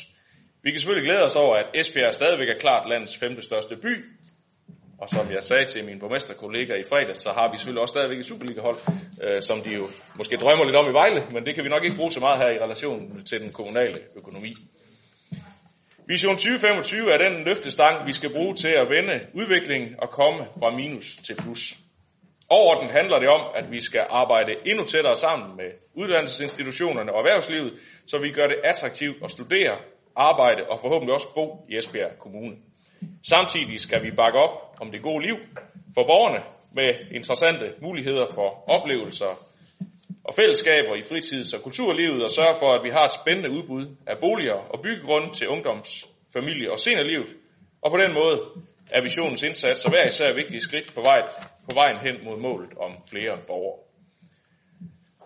Vi 0.64 0.72
kan 0.72 0.80
selvfølgelig 0.80 1.08
glæde 1.10 1.24
os 1.24 1.36
over, 1.36 1.56
at 1.56 1.70
Esbjerg 1.80 2.14
stadigvæk 2.14 2.50
er 2.50 2.60
klart 2.60 2.90
landets 2.90 3.18
femte 3.18 3.42
største 3.42 3.76
by, 3.76 3.94
og 5.02 5.10
som 5.10 5.32
jeg 5.32 5.44
sagde 5.44 5.66
til 5.66 5.86
min 5.86 6.00
borgmesterkollega 6.00 6.74
i 6.74 6.84
fredags, 6.90 7.20
så 7.20 7.30
har 7.30 7.52
vi 7.52 7.58
selvfølgelig 7.58 7.82
også 7.82 7.92
stadigvæk 7.92 8.20
et 8.20 8.26
Superliga-hold, 8.26 8.80
øh, 9.24 9.42
som 9.42 9.62
de 9.62 9.72
jo 9.72 9.86
måske 10.16 10.38
drømmer 10.38 10.66
lidt 10.66 10.76
om 10.76 10.90
i 10.90 10.94
Vejle, 10.94 11.24
men 11.32 11.46
det 11.46 11.56
kan 11.56 11.64
vi 11.64 11.70
nok 11.70 11.84
ikke 11.84 11.96
bruge 11.96 12.12
så 12.12 12.20
meget 12.20 12.38
her 12.38 12.50
i 12.50 12.60
relation 12.60 13.24
til 13.30 13.42
den 13.42 13.52
kommunale 13.52 14.00
økonomi. 14.16 14.54
Vision 16.08 16.38
2025 16.38 17.12
er 17.12 17.18
den 17.18 17.44
løftestang, 17.44 18.08
vi 18.08 18.14
skal 18.14 18.34
bruge 18.34 18.56
til 18.56 18.74
at 18.82 18.90
vende 18.90 19.28
udviklingen 19.34 19.96
og 20.00 20.10
komme 20.10 20.46
fra 20.60 20.76
minus 20.76 21.16
til 21.16 21.36
plus. 21.36 21.78
Overordnet 22.50 22.92
handler 22.92 23.20
det 23.20 23.30
om, 23.30 23.42
at 23.56 23.72
vi 23.72 23.82
skal 23.82 24.06
arbejde 24.10 24.52
endnu 24.66 24.86
tættere 24.86 25.16
sammen 25.16 25.58
med 25.58 25.70
uddannelsesinstitutionerne 25.94 27.14
og 27.14 27.20
erhvervslivet, 27.20 27.74
så 28.08 28.18
vi 28.18 28.30
gør 28.32 28.48
det 28.48 28.58
attraktivt 28.64 29.24
at 29.24 29.32
studere, 29.32 29.78
arbejde 30.16 30.62
og 30.70 30.80
forhåbentlig 30.80 31.14
også 31.14 31.34
bo 31.36 31.66
i 31.70 31.78
Esbjerg 31.78 32.20
Kommune. 32.20 32.56
Samtidig 33.30 33.80
skal 33.80 34.04
vi 34.04 34.12
bakke 34.12 34.40
op 34.40 34.56
om 34.82 34.92
det 34.92 35.02
gode 35.02 35.26
liv 35.28 35.38
for 35.94 36.04
borgerne 36.12 36.42
med 36.78 36.90
interessante 37.12 37.66
muligheder 37.82 38.28
for 38.38 38.50
oplevelser 38.76 39.32
og 40.24 40.34
fællesskaber 40.40 40.96
i 40.96 41.02
fritids- 41.02 41.54
og 41.54 41.62
kulturlivet 41.62 42.24
og 42.24 42.32
sørge 42.32 42.56
for, 42.60 42.70
at 42.74 42.84
vi 42.84 42.90
har 42.90 43.06
et 43.06 43.18
spændende 43.22 43.52
udbud 43.58 43.86
af 44.08 44.16
boliger 44.22 44.60
og 44.74 44.82
byggegrunde 44.84 45.30
til 45.34 45.48
ungdoms-, 45.48 46.06
familie- 46.34 46.72
og 46.72 46.80
seniorlivet. 46.80 47.30
Og 47.82 47.92
på 47.92 47.98
den 47.98 48.14
måde 48.14 48.38
er 48.92 49.02
visionens 49.02 49.44
indsats 49.44 49.86
og 49.86 49.92
hver 49.92 50.06
især 50.08 50.34
vigtige 50.34 50.62
skridt 50.62 50.94
på, 50.96 51.02
vej, 51.02 51.22
på 51.70 51.72
vejen 51.74 51.98
hen 52.06 52.16
mod 52.26 52.38
målet 52.40 52.70
om 52.86 52.92
flere 53.12 53.38
borgere. 53.48 53.80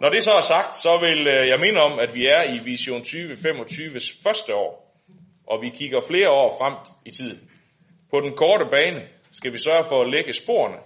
Når 0.02 0.10
det 0.10 0.24
så 0.24 0.32
er 0.32 0.42
sagt, 0.42 0.76
så 0.76 0.98
vil 1.06 1.28
øh, 1.28 1.48
jeg 1.52 1.60
minde 1.60 1.80
om, 1.88 2.00
at 2.00 2.16
vi 2.16 2.24
er 2.26 2.44
i 2.54 2.58
Vision 2.66 3.02
2025's 3.02 4.24
første 4.24 4.56
år, 4.56 4.96
og 5.48 5.62
vi 5.62 5.70
kigger 5.70 6.02
flere 6.02 6.30
år 6.30 6.50
frem 6.60 6.76
i 7.06 7.12
tiden. 7.12 7.40
På 8.12 8.22
den 8.22 8.36
korte 8.36 8.66
bane 8.72 9.02
skal 9.32 9.54
vi 9.54 9.58
sørge 9.58 9.84
for 9.84 10.02
at 10.02 10.10
lægge 10.10 10.34
sporene 10.34 10.78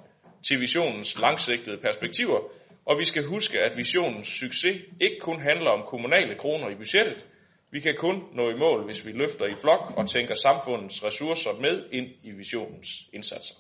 til 0.48 0.60
visionens 0.60 1.22
langsigtede 1.22 1.78
perspektiver, 1.78 2.40
og 2.86 3.00
vi 3.00 3.06
skal 3.06 3.24
huske, 3.26 3.60
at 3.60 3.78
visionens 3.78 4.28
succes 4.28 4.78
ikke 5.02 5.20
kun 5.22 5.42
handler 5.42 5.72
om 5.72 5.86
kommunale 5.88 6.36
kroner 6.36 6.70
i 6.70 6.76
budgettet. 6.76 7.26
Vi 7.72 7.80
kan 7.80 7.96
kun 7.98 8.24
nå 8.34 8.50
i 8.50 8.54
mål, 8.54 8.86
hvis 8.86 9.06
vi 9.06 9.12
løfter 9.12 9.46
i 9.46 9.56
flok 9.62 9.94
og 9.98 10.10
tænker 10.10 10.36
samfundets 10.36 11.04
ressourcer 11.04 11.54
med 11.62 11.84
ind 11.92 12.08
i 12.24 12.32
visionens 12.32 12.90
indsatser. 13.14 13.56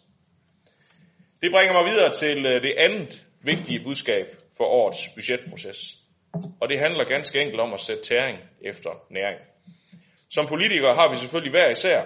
Det 1.42 1.52
bringer 1.52 1.74
mig 1.74 1.86
videre 1.92 2.12
til 2.12 2.46
øh, 2.46 2.62
det 2.62 2.74
andet 2.78 3.26
vigtige 3.42 3.84
budskab 3.84 4.26
for 4.58 4.64
årets 4.64 5.10
budgetproces. 5.16 5.80
Og 6.62 6.70
det 6.70 6.80
handler 6.80 7.04
ganske 7.04 7.40
enkelt 7.40 7.60
om 7.60 7.74
at 7.74 7.80
sætte 7.80 8.04
tæring 8.04 8.38
efter 8.62 8.90
næring. 9.10 9.40
Som 10.30 10.46
politikere 10.48 10.96
har 10.96 11.10
vi 11.12 11.16
selvfølgelig 11.16 11.52
hver 11.52 11.70
især, 11.70 12.02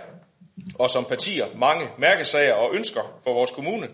og 0.76 0.90
som 0.90 1.06
partier, 1.06 1.46
mange 1.56 1.90
mærkesager 1.98 2.54
og 2.54 2.76
ønsker 2.76 3.20
for 3.24 3.34
vores 3.34 3.52
kommune. 3.52 3.88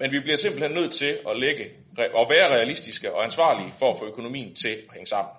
Men 0.00 0.12
vi 0.12 0.20
bliver 0.20 0.36
simpelthen 0.36 0.72
nødt 0.72 0.92
til 0.92 1.18
at 1.28 1.38
lægge 1.40 1.64
og 2.14 2.30
være 2.30 2.48
realistiske 2.56 3.14
og 3.14 3.24
ansvarlige 3.24 3.72
for 3.78 3.90
at 3.90 3.96
få 3.98 4.06
økonomien 4.06 4.54
til 4.54 4.72
at 4.88 4.94
hænge 4.94 5.06
sammen. 5.06 5.32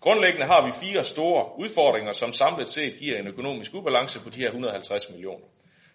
Grundlæggende 0.00 0.46
har 0.46 0.66
vi 0.66 0.72
fire 0.72 1.04
store 1.04 1.58
udfordringer, 1.58 2.12
som 2.12 2.32
samlet 2.32 2.68
set 2.68 2.96
giver 2.98 3.18
en 3.18 3.26
økonomisk 3.26 3.74
ubalance 3.74 4.20
på 4.24 4.30
de 4.30 4.40
her 4.40 4.46
150 4.46 5.10
millioner. 5.10 5.46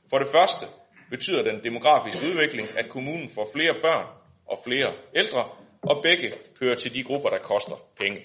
For 0.10 0.18
det 0.18 0.28
første 0.28 0.66
betyder 1.10 1.44
den 1.44 1.64
demografiske 1.64 2.30
udvikling, 2.30 2.68
at 2.78 2.90
kommunen 2.90 3.30
får 3.30 3.48
flere 3.56 3.74
børn 3.82 4.06
og 4.46 4.58
flere 4.68 4.94
ældre, 5.16 5.44
og 5.82 6.04
begge 6.04 6.34
hører 6.62 6.76
til 6.76 6.94
de 6.94 7.04
grupper, 7.04 7.30
der 7.30 7.38
koster 7.38 7.76
penge. 8.00 8.20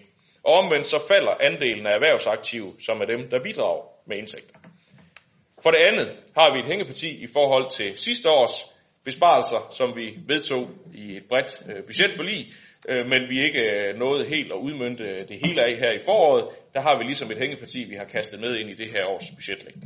Og 0.44 0.52
omvendt 0.52 0.86
så 0.86 0.98
falder 1.08 1.34
andelen 1.40 1.86
af 1.86 1.94
erhvervsaktive, 1.94 2.68
som 2.86 3.00
er 3.00 3.04
dem, 3.04 3.30
der 3.30 3.42
bidrager 3.42 3.84
med 4.06 4.16
indtægter. 4.16 4.54
For 5.62 5.70
det 5.70 5.82
andet 5.88 6.08
har 6.38 6.52
vi 6.52 6.58
et 6.58 6.64
hængeparti 6.64 7.22
i 7.22 7.26
forhold 7.26 7.70
til 7.70 7.96
sidste 7.96 8.30
års 8.30 8.56
besparelser, 9.04 9.60
som 9.70 9.96
vi 9.96 10.06
vedtog 10.26 10.64
i 10.94 11.16
et 11.16 11.24
bredt 11.28 11.52
øh, 11.68 11.84
budgetforlig, 11.84 12.52
øh, 12.88 13.06
men 13.06 13.20
vi 13.30 13.36
ikke 13.46 13.62
øh, 13.72 13.98
nåede 13.98 14.24
helt 14.34 14.52
at 14.52 14.58
udmynde 14.66 15.04
det 15.30 15.38
hele 15.44 15.60
af 15.66 15.74
her 15.82 15.92
i 15.92 16.04
foråret. 16.04 16.44
Der 16.74 16.80
har 16.80 16.98
vi 16.98 17.04
ligesom 17.04 17.30
et 17.30 17.38
hængeparti, 17.38 17.84
vi 17.84 17.96
har 17.96 18.04
kastet 18.04 18.40
med 18.40 18.56
ind 18.56 18.70
i 18.70 18.74
det 18.74 18.90
her 18.90 19.04
års 19.06 19.30
budgetlægning. 19.36 19.84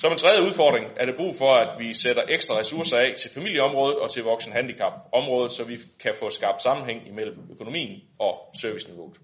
Som 0.00 0.12
en 0.12 0.18
tredje 0.18 0.42
udfordring 0.46 0.86
er 1.00 1.06
det 1.06 1.16
brug 1.16 1.34
for, 1.36 1.52
at 1.54 1.70
vi 1.78 1.92
sætter 1.92 2.22
ekstra 2.28 2.58
ressourcer 2.58 2.96
af 2.98 3.14
til 3.18 3.30
familieområdet 3.30 3.98
og 3.98 4.10
til 4.10 4.22
voksenhandicapområdet, 4.22 5.52
så 5.52 5.64
vi 5.64 5.76
kan 6.02 6.14
få 6.20 6.30
skabt 6.30 6.62
sammenhæng 6.62 7.08
imellem 7.08 7.38
økonomien 7.50 8.00
og 8.18 8.34
serviceniveauet. 8.60 9.16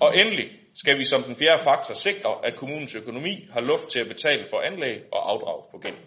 Og 0.00 0.18
endelig 0.20 0.46
skal 0.74 0.98
vi 0.98 1.04
som 1.04 1.22
den 1.22 1.36
fjerde 1.36 1.62
faktor 1.62 1.94
sikre, 1.94 2.32
at 2.44 2.56
kommunens 2.56 2.94
økonomi 2.94 3.48
har 3.52 3.60
luft 3.60 3.88
til 3.88 4.00
at 4.00 4.08
betale 4.08 4.46
for 4.50 4.60
anlæg 4.60 5.02
og 5.12 5.30
afdrag 5.30 5.70
på 5.70 5.78
gæld. 5.78 6.00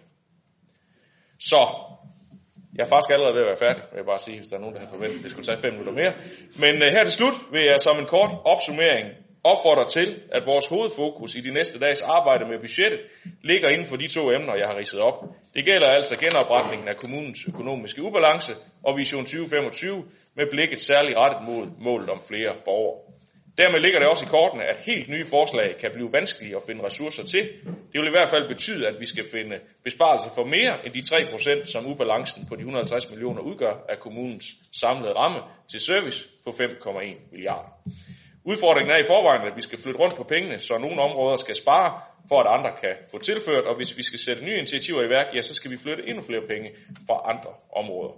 Så 1.40 1.62
jeg 2.76 2.84
er 2.84 2.92
faktisk 2.94 3.12
allerede 3.14 3.36
ved 3.36 3.42
at 3.42 3.52
være 3.52 3.64
færdig, 3.68 3.84
vil 3.92 3.98
jeg 4.02 4.06
bare 4.14 4.20
sige, 4.20 4.38
hvis 4.38 4.50
der 4.50 4.58
er 4.58 4.64
nogen, 4.66 4.76
der 4.76 4.82
har 4.86 4.94
forventet, 4.96 5.18
at 5.18 5.24
det 5.24 5.32
skulle 5.32 5.48
tage 5.50 5.64
fem 5.66 5.74
minutter 5.74 5.94
mere. 6.02 6.14
Men 6.64 6.74
uh, 6.84 6.88
her 6.96 7.04
til 7.04 7.14
slut 7.20 7.38
vil 7.54 7.64
jeg 7.72 7.80
som 7.88 8.00
en 8.00 8.10
kort 8.16 8.32
opsummering 8.54 9.06
opfordre 9.52 9.88
til, 9.98 10.08
at 10.38 10.44
vores 10.46 10.66
hovedfokus 10.74 11.36
i 11.36 11.42
de 11.48 11.52
næste 11.54 11.80
dages 11.80 12.02
arbejde 12.02 12.44
med 12.50 12.58
budgettet 12.66 13.02
ligger 13.42 13.70
inden 13.70 13.88
for 13.88 13.96
de 13.96 14.08
to 14.08 14.32
emner, 14.32 14.56
jeg 14.56 14.68
har 14.68 14.78
ridset 14.78 15.00
op. 15.00 15.18
Det 15.56 15.66
gælder 15.66 15.88
altså 15.88 16.20
genopretningen 16.20 16.88
af 16.88 16.96
kommunens 16.96 17.48
økonomiske 17.48 18.04
ubalance 18.04 18.54
og 18.84 18.98
Vision 18.98 19.26
2025 19.26 20.04
med 20.36 20.46
blikket 20.52 20.80
særligt 20.80 21.18
rettet 21.18 21.42
mod 21.50 21.66
målet 21.80 22.10
om 22.10 22.22
flere 22.30 22.54
borgere. 22.66 23.13
Dermed 23.58 23.80
ligger 23.80 24.00
det 24.00 24.08
også 24.08 24.26
i 24.26 24.30
kortene, 24.30 24.64
at 24.64 24.78
helt 24.78 25.10
nye 25.10 25.26
forslag 25.26 25.78
kan 25.82 25.92
blive 25.94 26.14
vanskelige 26.14 26.56
at 26.56 26.64
finde 26.68 26.84
ressourcer 26.84 27.24
til. 27.24 27.44
Det 27.92 27.98
vil 28.02 28.08
i 28.08 28.18
hvert 28.18 28.30
fald 28.30 28.48
betyde, 28.48 28.88
at 28.88 28.96
vi 29.00 29.06
skal 29.06 29.26
finde 29.32 29.56
besparelser 29.84 30.30
for 30.36 30.46
mere 30.46 30.74
end 30.86 30.94
de 30.94 31.00
3%, 31.00 31.66
som 31.66 31.86
ubalancen 31.88 32.46
på 32.50 32.56
de 32.56 32.60
150 32.60 33.10
millioner 33.10 33.42
udgør 33.42 33.86
af 33.90 34.00
kommunens 34.00 34.46
samlede 34.82 35.14
ramme 35.14 35.40
til 35.72 35.80
service 35.80 36.30
på 36.46 36.50
5,1 36.50 37.32
milliarder. 37.32 37.70
Udfordringen 38.46 38.92
er 38.96 38.98
i 38.98 39.04
forvejen, 39.04 39.48
at 39.48 39.56
vi 39.56 39.62
skal 39.62 39.80
flytte 39.80 40.00
rundt 40.00 40.16
på 40.16 40.24
pengene, 40.24 40.60
så 40.60 40.78
nogle 40.78 41.02
områder 41.02 41.36
skal 41.36 41.56
spare, 41.56 42.02
for 42.30 42.40
at 42.40 42.60
andre 42.60 42.72
kan 42.82 42.96
få 43.12 43.18
tilført, 43.20 43.64
og 43.64 43.76
hvis 43.76 43.98
vi 43.98 44.04
skal 44.04 44.20
sætte 44.20 44.46
nye 44.46 44.58
initiativer 44.58 45.02
i 45.04 45.10
værk, 45.10 45.28
ja, 45.36 45.42
så 45.42 45.54
skal 45.54 45.72
vi 45.72 45.78
flytte 45.78 46.04
endnu 46.08 46.22
flere 46.22 46.48
penge 46.48 46.70
fra 47.08 47.16
andre 47.32 47.52
områder. 47.76 48.14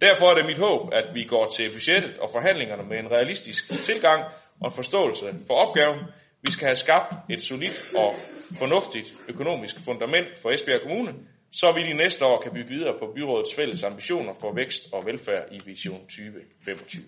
Derfor 0.00 0.30
er 0.30 0.34
det 0.34 0.46
mit 0.46 0.58
håb, 0.58 0.92
at 0.92 1.14
vi 1.14 1.22
går 1.24 1.46
til 1.56 1.72
budgettet 1.72 2.18
og 2.18 2.28
forhandlingerne 2.32 2.82
med 2.88 2.98
en 2.98 3.10
realistisk 3.10 3.84
tilgang 3.84 4.24
og 4.60 4.66
en 4.66 4.72
forståelse 4.72 5.26
for 5.46 5.54
opgaven. 5.54 5.98
Vi 6.42 6.52
skal 6.52 6.66
have 6.66 6.74
skabt 6.74 7.14
et 7.30 7.42
solidt 7.42 7.82
og 7.96 8.14
fornuftigt 8.58 9.12
økonomisk 9.28 9.76
fundament 9.84 10.38
for 10.42 10.50
Esbjerg 10.50 10.82
Kommune, 10.82 11.14
så 11.52 11.72
vi 11.72 11.82
de 11.82 11.96
næste 11.96 12.26
år 12.26 12.40
kan 12.40 12.52
bygge 12.52 12.68
videre 12.68 12.94
på 13.00 13.12
byrådets 13.14 13.54
fælles 13.54 13.82
ambitioner 13.82 14.34
for 14.40 14.54
vækst 14.54 14.82
og 14.92 15.06
velfærd 15.06 15.44
i 15.52 15.60
Vision 15.64 16.00
2025. 16.00 17.02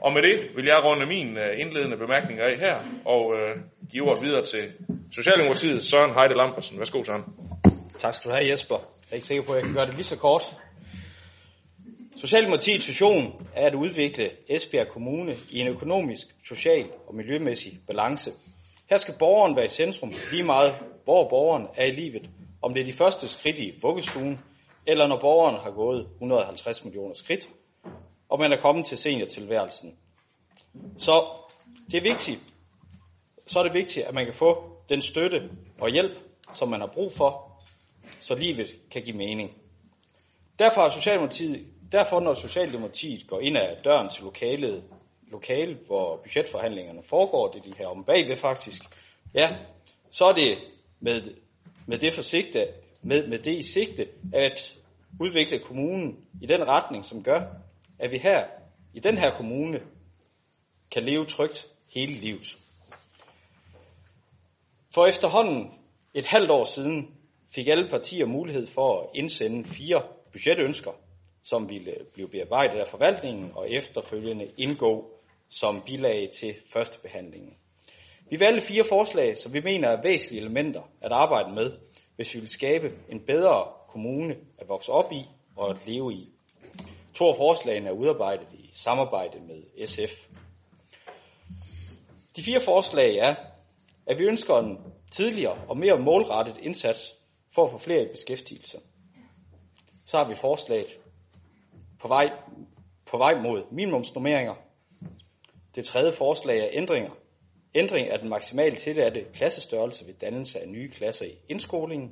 Og 0.00 0.12
med 0.12 0.22
det 0.22 0.56
vil 0.56 0.64
jeg 0.64 0.84
runde 0.84 1.06
min 1.06 1.38
øh, 1.38 1.60
indledende 1.60 1.96
bemærkninger 1.96 2.44
af 2.44 2.56
her 2.58 2.76
og 3.04 3.34
øh, 3.38 3.56
give 3.90 4.04
ordet 4.04 4.24
videre 4.24 4.42
til 4.42 4.72
Socialdemokratiet 5.12 5.82
Søren 5.82 6.14
Heide 6.14 6.34
Lampersen. 6.34 6.78
Værsgo, 6.78 7.04
Søren. 7.04 7.24
Tak 7.98 8.14
skal 8.14 8.30
du 8.30 8.36
have, 8.36 8.50
Jesper. 8.50 8.74
Jeg 8.76 9.10
er 9.10 9.14
ikke 9.14 9.26
sikker 9.26 9.44
på, 9.44 9.52
at 9.52 9.56
jeg 9.56 9.64
kan 9.64 9.74
gøre 9.74 9.86
det 9.86 9.94
lige 9.94 10.04
så 10.04 10.18
kort. 10.18 10.42
Socialdemokratiets 12.24 12.88
vision 12.88 13.38
er 13.54 13.66
at 13.66 13.74
udvikle 13.74 14.30
Esbjerg 14.48 14.88
Kommune 14.88 15.34
i 15.50 15.60
en 15.60 15.68
økonomisk, 15.68 16.26
social 16.44 16.86
og 17.06 17.14
miljømæssig 17.14 17.80
balance. 17.86 18.30
Her 18.90 18.96
skal 18.96 19.14
borgeren 19.18 19.56
være 19.56 19.64
i 19.64 19.68
centrum 19.68 20.12
lige 20.30 20.42
meget, 20.44 20.74
hvor 21.04 21.28
borgeren 21.28 21.66
er 21.74 21.84
i 21.84 21.90
livet. 21.90 22.30
Om 22.62 22.74
det 22.74 22.80
er 22.80 22.84
de 22.84 22.92
første 22.92 23.28
skridt 23.28 23.58
i 23.58 23.72
vuggestuen, 23.82 24.40
eller 24.86 25.06
når 25.06 25.18
borgeren 25.20 25.56
har 25.62 25.70
gået 25.70 26.06
150 26.14 26.84
millioner 26.84 27.14
skridt, 27.14 27.48
og 28.28 28.38
man 28.40 28.52
er 28.52 28.60
kommet 28.60 28.86
til 28.86 28.98
seniortilværelsen. 28.98 29.96
Så 30.98 31.26
det 31.90 31.98
er 31.98 32.02
vigtigt, 32.02 32.40
så 33.46 33.58
er 33.58 33.62
det 33.62 33.74
vigtigt, 33.74 34.06
at 34.06 34.14
man 34.14 34.24
kan 34.24 34.34
få 34.34 34.64
den 34.88 35.02
støtte 35.02 35.50
og 35.80 35.90
hjælp, 35.90 36.12
som 36.52 36.68
man 36.68 36.80
har 36.80 36.90
brug 36.94 37.12
for, 37.12 37.60
så 38.20 38.34
livet 38.34 38.76
kan 38.90 39.02
give 39.02 39.16
mening. 39.16 39.50
Derfor 40.58 40.80
har 40.80 40.88
Socialdemokratiet 40.88 41.73
Derfor, 41.92 42.20
når 42.20 42.34
Socialdemokratiet 42.34 43.26
går 43.26 43.40
ind 43.40 43.56
ad 43.56 43.82
døren 43.84 44.10
til 44.10 44.24
lokalet, 44.24 44.84
lokale, 45.30 45.78
hvor 45.86 46.16
budgetforhandlingerne 46.16 47.02
foregår, 47.02 47.50
det 47.50 47.58
er 47.58 47.62
de 47.62 47.74
her 47.78 47.86
om 47.86 48.04
bagved 48.04 48.36
faktisk, 48.36 48.82
ja, 49.34 49.56
så 50.10 50.24
er 50.24 50.32
det 50.32 50.58
med, 51.00 51.22
med 51.86 51.98
det 51.98 52.14
forsigte, 52.14 52.68
med, 53.02 53.28
med 53.28 53.38
det 53.38 53.58
i 53.58 53.62
sigte, 53.62 54.08
at 54.34 54.76
udvikle 55.20 55.58
kommunen 55.58 56.26
i 56.42 56.46
den 56.46 56.68
retning, 56.68 57.04
som 57.04 57.22
gør, 57.22 57.40
at 57.98 58.10
vi 58.10 58.18
her 58.18 58.46
i 58.94 59.00
den 59.00 59.18
her 59.18 59.30
kommune 59.30 59.80
kan 60.90 61.02
leve 61.02 61.24
trygt 61.24 61.66
hele 61.94 62.12
livet. 62.12 62.56
For 64.94 65.06
efterhånden 65.06 65.70
et 66.14 66.24
halvt 66.24 66.50
år 66.50 66.64
siden 66.64 67.14
fik 67.54 67.68
alle 67.68 67.88
partier 67.90 68.26
mulighed 68.26 68.66
for 68.66 69.00
at 69.00 69.08
indsende 69.14 69.64
fire 69.64 70.02
budgetønsker, 70.32 70.92
som 71.44 71.68
ville 71.68 71.94
blive 72.12 72.28
bearbejdet 72.28 72.80
af 72.80 72.88
forvaltningen 72.88 73.52
og 73.54 73.70
efterfølgende 73.70 74.50
indgå 74.58 75.10
som 75.48 75.82
bilag 75.86 76.30
til 76.40 76.54
førstebehandlingen. 76.72 77.56
Vi 78.30 78.40
valgte 78.40 78.66
fire 78.66 78.84
forslag, 78.88 79.36
som 79.36 79.52
vi 79.54 79.60
mener 79.60 79.88
er 79.88 80.02
væsentlige 80.02 80.40
elementer 80.40 80.82
at 81.00 81.12
arbejde 81.12 81.54
med, 81.54 81.72
hvis 82.16 82.34
vi 82.34 82.40
vil 82.40 82.48
skabe 82.48 82.92
en 83.08 83.20
bedre 83.26 83.68
kommune 83.88 84.36
at 84.58 84.68
vokse 84.68 84.92
op 84.92 85.12
i 85.12 85.24
og 85.56 85.70
at 85.70 85.86
leve 85.86 86.14
i. 86.14 86.28
To 87.14 87.28
af 87.28 87.36
forslagene 87.36 87.88
er 87.88 87.92
udarbejdet 87.92 88.46
i 88.52 88.70
samarbejde 88.72 89.40
med 89.40 89.86
SF. 89.86 90.28
De 92.36 92.42
fire 92.42 92.60
forslag 92.60 93.16
er, 93.16 93.34
at 94.06 94.18
vi 94.18 94.24
ønsker 94.24 94.54
en 94.54 94.78
tidligere 95.10 95.58
og 95.68 95.78
mere 95.78 95.98
målrettet 95.98 96.56
indsats 96.58 97.14
for 97.54 97.64
at 97.64 97.70
få 97.70 97.78
flere 97.78 98.02
i 98.02 98.08
beskæftigelse. 98.08 98.78
Så 100.04 100.16
har 100.16 100.28
vi 100.28 100.34
forslaget 100.34 100.98
på 102.04 102.08
vej, 102.08 102.30
på 103.06 103.18
vej 103.18 103.34
mod 103.42 103.62
minimumsnormeringer. 103.72 104.54
Det 105.74 105.84
tredje 105.84 106.12
forslag 106.12 106.58
er 106.58 106.68
ændringer. 106.72 107.10
Ændring 107.74 108.10
af 108.10 108.18
den 108.18 108.28
maksimale 108.28 108.76
tilladte 108.76 109.24
klassestørrelse 109.32 110.06
ved 110.06 110.14
dannelse 110.14 110.60
af 110.60 110.68
nye 110.68 110.90
klasser 110.90 111.26
i 111.26 111.38
indskolingen. 111.48 112.10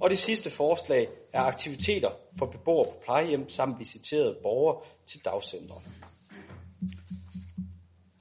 Og 0.00 0.10
det 0.10 0.18
sidste 0.18 0.50
forslag 0.50 1.08
er 1.32 1.40
aktiviteter 1.40 2.10
for 2.38 2.46
beboere 2.46 2.84
på 2.84 2.94
plejehjem 3.04 3.48
samt 3.48 3.78
visiterede 3.78 4.38
borgere 4.42 4.82
til 5.06 5.24
dagcentre. 5.24 5.74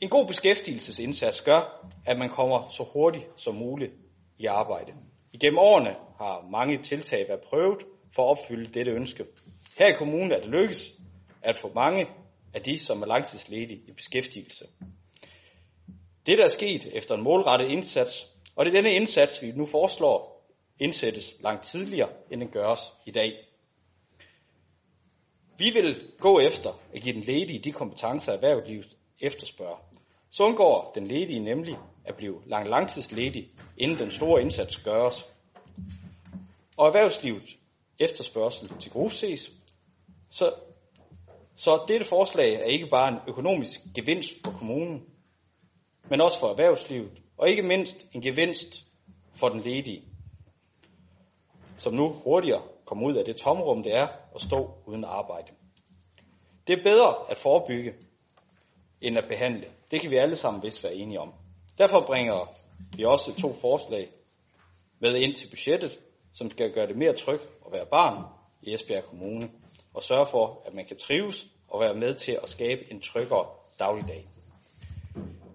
En 0.02 0.10
god 0.10 0.28
beskæftigelsesindsats 0.28 1.42
gør, 1.42 1.90
at 2.06 2.18
man 2.18 2.30
kommer 2.30 2.68
så 2.68 2.90
hurtigt 2.94 3.26
som 3.36 3.56
muligt 3.56 3.92
i 4.38 4.46
arbejde. 4.46 4.94
Igennem 5.34 5.58
årene 5.60 5.96
har 6.18 6.48
mange 6.52 6.78
tiltag 6.78 7.26
været 7.28 7.42
prøvet 7.50 7.84
for 8.16 8.24
at 8.24 8.30
opfylde 8.30 8.74
dette 8.74 8.92
ønske. 8.92 9.26
Her 9.80 9.88
i 9.88 9.94
kommunen 9.94 10.32
er 10.32 10.40
det 10.40 10.50
lykkes 10.50 10.94
at 11.42 11.58
få 11.58 11.72
mange 11.76 12.08
af 12.54 12.62
de, 12.62 12.80
som 12.80 13.02
er 13.02 13.06
langtidsledige, 13.06 13.82
i 13.88 13.92
beskæftigelse. 13.92 14.66
Det 16.26 16.40
er 16.40 16.48
sket 16.48 16.88
efter 16.94 17.16
en 17.16 17.24
målrettet 17.24 17.68
indsats, 17.68 18.28
og 18.56 18.66
det 18.66 18.72
er 18.72 18.76
denne 18.76 18.94
indsats, 18.96 19.42
vi 19.42 19.52
nu 19.52 19.66
foreslår, 19.66 20.46
indsættes 20.80 21.36
langt 21.40 21.64
tidligere, 21.64 22.10
end 22.32 22.42
den 22.42 22.50
gøres 22.50 22.80
i 23.06 23.12
dag. 23.12 23.34
Vi 25.58 25.70
vil 25.70 26.12
gå 26.20 26.40
efter 26.40 26.80
at 26.96 27.02
give 27.02 27.16
den 27.16 27.24
ledige 27.24 27.60
de 27.60 27.72
kompetencer, 27.72 28.34
erhvervslivet 28.34 28.98
efterspørger. 29.20 29.78
Så 30.30 30.44
undgår 30.44 30.92
den 30.96 31.08
ledige 31.08 31.40
nemlig 31.40 31.78
at 32.06 32.16
blive 32.16 32.42
lang 32.46 32.70
langtidsledig, 32.70 33.50
inden 33.78 34.00
den 34.00 34.12
store 34.12 34.42
indsats 34.42 34.78
gøres. 34.78 35.28
Og 36.78 36.88
erhvervslivet 36.88 37.58
efterspørgsel 38.00 38.70
til 38.80 38.92
gode 38.92 39.10
ses. 39.10 39.52
Så, 40.30 40.54
så 41.56 41.86
dette 41.88 42.06
forslag 42.06 42.54
er 42.54 42.64
ikke 42.64 42.88
bare 42.88 43.08
en 43.08 43.20
økonomisk 43.28 43.80
gevinst 43.96 44.32
for 44.46 44.52
kommunen, 44.52 45.06
men 46.10 46.22
også 46.22 46.40
for 46.40 46.48
erhvervslivet, 46.48 47.22
og 47.38 47.50
ikke 47.50 47.64
mindst 47.64 48.08
en 48.14 48.22
gevinst 48.22 48.86
for 49.36 49.50
den 49.50 49.60
ledige, 49.60 50.04
som 51.78 51.94
nu 51.94 52.10
hurtigere 52.10 52.62
kommer 52.86 53.08
ud 53.08 53.16
af 53.16 53.26
det 53.26 53.38
tomrum, 53.38 53.84
det 53.84 53.96
er 53.96 54.08
at 54.36 54.42
stå 54.42 54.74
uden 54.86 55.04
arbejde. 55.04 55.52
Det 56.68 56.80
er 56.80 56.84
bedre 56.84 57.32
at 57.32 57.38
forebygge, 57.38 57.94
end 59.02 59.18
at 59.18 59.26
behandle. 59.30 59.68
Det 59.92 60.02
kan 60.02 60.12
vi 60.12 60.18
alle 60.18 60.36
sammen 60.36 60.64
vist 60.64 60.84
være 60.84 60.96
enige 60.96 61.20
om. 61.20 61.34
Derfor 61.78 62.06
bringer 62.06 62.54
vi 62.98 63.04
også 63.06 63.42
to 63.42 63.54
forslag 63.54 64.10
med 65.00 65.16
ind 65.16 65.36
til 65.36 65.50
budgettet, 65.50 66.00
som 66.34 66.52
skal 66.52 66.74
gøre 66.74 66.88
det 66.88 66.98
mere 66.98 67.14
trygt 67.14 67.50
at 67.66 67.72
være 67.72 67.86
barn 67.86 68.26
i 68.62 68.74
Esbjerg 68.74 69.04
Kommune, 69.04 69.50
og 69.94 70.04
sørge 70.04 70.28
for, 70.32 70.62
at 70.66 70.74
man 70.74 70.86
kan 70.86 70.98
trives 70.98 71.46
og 71.68 71.80
være 71.80 71.96
med 71.96 72.14
til 72.14 72.40
at 72.44 72.50
skabe 72.50 72.92
en 72.92 73.02
tryggere 73.02 73.46
dagligdag. 73.80 74.26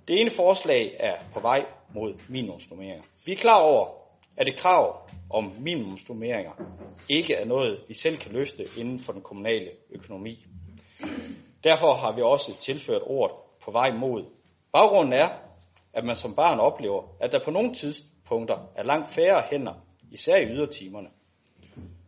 Det 0.08 0.20
ene 0.20 0.30
forslag 0.30 0.96
er 0.98 1.16
på 1.32 1.40
vej 1.40 1.66
mod 1.94 2.14
minimumsnummeringer. 2.28 3.02
Vi 3.26 3.32
er 3.32 3.36
klar 3.36 3.62
over, 3.62 3.88
at 4.36 4.48
et 4.48 4.56
krav 4.56 5.08
om 5.30 5.52
minimumsnummeringer 5.60 6.52
ikke 7.08 7.34
er 7.34 7.44
noget, 7.44 7.84
vi 7.88 7.94
selv 7.94 8.16
kan 8.16 8.32
løfte 8.32 8.64
inden 8.78 8.98
for 8.98 9.12
den 9.12 9.22
kommunale 9.22 9.70
økonomi. 9.90 10.46
Derfor 11.64 11.94
har 11.94 12.12
vi 12.12 12.22
også 12.22 12.56
tilført 12.60 13.02
ordet 13.06 13.36
på 13.64 13.70
vej 13.70 13.92
mod. 13.92 14.24
Baggrunden 14.72 15.12
er, 15.12 15.28
at 15.92 16.04
man 16.04 16.16
som 16.16 16.34
barn 16.34 16.60
oplever, 16.60 17.02
at 17.20 17.32
der 17.32 17.44
på 17.44 17.50
nogle 17.50 17.74
tidspunkter 17.74 18.58
er 18.76 18.82
langt 18.82 19.10
færre 19.10 19.42
hænder, 19.50 19.74
især 20.10 20.36
i 20.36 20.46
ydertimerne. 20.46 21.08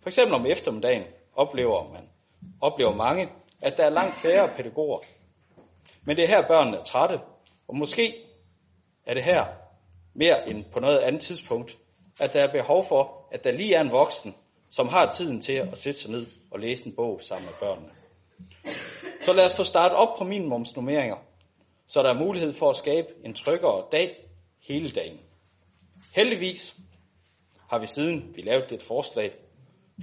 For 0.03 0.09
eksempel 0.09 0.35
om 0.35 0.47
eftermiddagen 0.47 1.03
oplever 1.35 1.93
man, 1.93 2.09
oplever 2.61 2.95
mange, 2.95 3.29
at 3.63 3.77
der 3.77 3.85
er 3.85 3.91
langt 3.91 4.15
færre 4.15 4.49
pædagoger. 4.57 4.99
Men 6.05 6.17
det 6.17 6.25
er 6.25 6.29
her 6.29 6.49
børnene 6.49 6.77
er 6.77 6.83
trætte, 6.83 7.21
og 7.69 7.77
måske 7.77 8.15
er 9.07 9.15
det 9.15 9.25
her 9.25 9.45
mere 10.15 10.49
end 10.49 10.65
på 10.73 10.81
noget 10.81 10.99
andet 10.99 11.21
tidspunkt, 11.21 11.79
at 12.21 12.33
der 12.33 12.41
er 12.41 12.53
behov 12.53 12.85
for, 12.85 13.29
at 13.33 13.45
der 13.45 13.53
lige 13.53 13.75
er 13.75 13.81
en 13.81 13.93
voksen, 13.93 14.35
som 14.71 14.89
har 14.89 15.11
tiden 15.11 15.41
til 15.41 15.53
at 15.53 15.79
sætte 15.79 16.01
sig 16.01 16.11
ned 16.11 16.27
og 16.51 16.61
læse 16.61 16.87
en 16.87 16.97
bog 16.97 17.21
sammen 17.23 17.47
med 17.47 17.55
børnene. 17.61 17.91
Så 19.21 19.33
lad 19.33 19.45
os 19.45 19.57
få 19.57 19.65
startet 19.65 19.99
op 19.99 20.19
på 20.19 20.25
minimumsnummeringer, 20.25 21.17
så 21.87 22.03
der 22.03 22.09
er 22.09 22.19
mulighed 22.19 22.53
for 22.53 22.71
at 22.71 22.77
skabe 22.77 23.09
en 23.25 23.35
tryggere 23.35 23.85
dag 23.93 24.17
hele 24.69 24.91
dagen. 24.91 25.21
Heldigvis 26.15 26.77
har 27.71 27.79
vi 27.79 27.87
siden 27.87 28.33
vi 28.35 28.43
lavede 28.43 28.67
det 28.71 28.83
forslag 28.83 29.33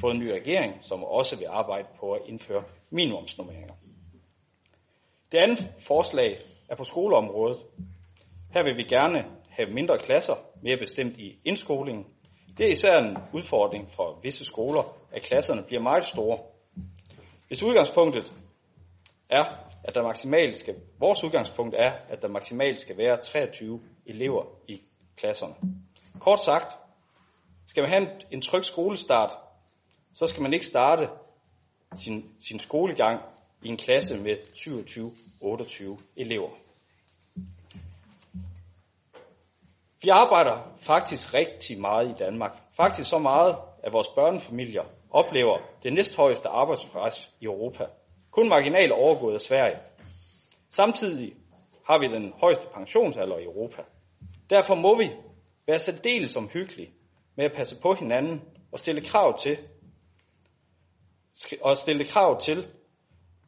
fået 0.01 0.13
en 0.13 0.19
ny 0.19 0.27
regering, 0.27 0.83
som 0.83 1.03
også 1.03 1.37
vil 1.37 1.47
arbejde 1.49 1.87
på 1.99 2.11
at 2.11 2.21
indføre 2.25 2.63
minimumsnormeringer. 2.89 3.73
Det 5.31 5.37
andet 5.37 5.59
forslag 5.79 6.37
er 6.69 6.75
på 6.75 6.83
skoleområdet. 6.83 7.57
Her 8.53 8.63
vil 8.63 8.77
vi 8.77 8.83
gerne 8.83 9.25
have 9.49 9.69
mindre 9.73 9.97
klasser, 9.97 10.35
mere 10.61 10.77
bestemt 10.77 11.17
i 11.17 11.39
indskolingen. 11.45 12.05
Det 12.57 12.65
er 12.65 12.71
især 12.71 12.97
en 12.97 13.17
udfordring 13.33 13.91
for 13.91 14.19
visse 14.23 14.45
skoler, 14.45 14.97
at 15.11 15.21
klasserne 15.21 15.63
bliver 15.63 15.81
meget 15.81 16.05
store. 16.05 16.39
Hvis 17.47 17.63
udgangspunktet 17.63 18.33
er, 19.29 19.43
at 19.83 19.95
der 19.95 20.03
maksimalt 20.03 20.57
skal, 20.57 20.75
vores 20.99 21.23
udgangspunkt 21.23 21.75
er, 21.77 21.91
at 22.09 22.21
der 22.21 22.27
maksimalt 22.27 22.79
skal 22.79 22.97
være 22.97 23.17
23 23.17 23.81
elever 24.05 24.45
i 24.67 24.81
klasserne. 25.17 25.55
Kort 26.19 26.39
sagt, 26.39 26.77
skal 27.67 27.83
man 27.83 27.91
have 27.91 28.07
en 28.31 28.41
tryg 28.41 28.65
skolestart, 28.65 29.31
så 30.13 30.25
skal 30.25 30.41
man 30.43 30.53
ikke 30.53 30.65
starte 30.65 31.09
sin, 31.95 32.35
sin 32.41 32.59
skolegang 32.59 33.21
i 33.63 33.67
en 33.67 33.77
klasse 33.77 34.17
med 34.17 34.37
27-28 35.97 36.01
elever. 36.17 36.49
Vi 40.03 40.09
arbejder 40.09 40.75
faktisk 40.81 41.33
rigtig 41.33 41.81
meget 41.81 42.09
i 42.09 42.13
Danmark. 42.19 42.51
Faktisk 42.77 43.09
så 43.09 43.17
meget, 43.17 43.55
at 43.83 43.93
vores 43.93 44.07
børnefamilier 44.07 44.83
oplever 45.11 45.57
det 45.83 45.93
næsthøjeste 45.93 46.49
arbejdspres 46.49 47.33
i 47.39 47.45
Europa. 47.45 47.85
Kun 48.31 48.49
marginalt 48.49 48.91
overgået 48.91 49.33
af 49.33 49.41
Sverige. 49.41 49.77
Samtidig 50.69 51.33
har 51.87 51.99
vi 51.99 52.07
den 52.07 52.33
højeste 52.41 52.67
pensionsalder 52.73 53.37
i 53.37 53.43
Europa. 53.43 53.81
Derfor 54.49 54.75
må 54.75 54.97
vi 54.97 55.11
være 55.67 55.79
særdeles 55.79 56.35
omhyggelige 56.35 56.91
med 57.35 57.45
at 57.45 57.53
passe 57.55 57.81
på 57.81 57.93
hinanden 57.93 58.41
og 58.71 58.79
stille 58.79 59.01
krav 59.01 59.37
til, 59.39 59.57
og 61.61 61.77
stille 61.77 62.05
krav 62.05 62.39
til, 62.39 62.67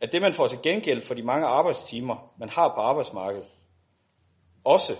at 0.01 0.11
det 0.11 0.21
man 0.21 0.33
får 0.33 0.47
til 0.47 0.61
gengæld 0.63 1.01
for 1.01 1.13
de 1.13 1.23
mange 1.23 1.47
arbejdstimer, 1.47 2.33
man 2.39 2.49
har 2.49 2.73
på 2.75 2.81
arbejdsmarkedet, 2.81 3.47
også, 4.63 4.95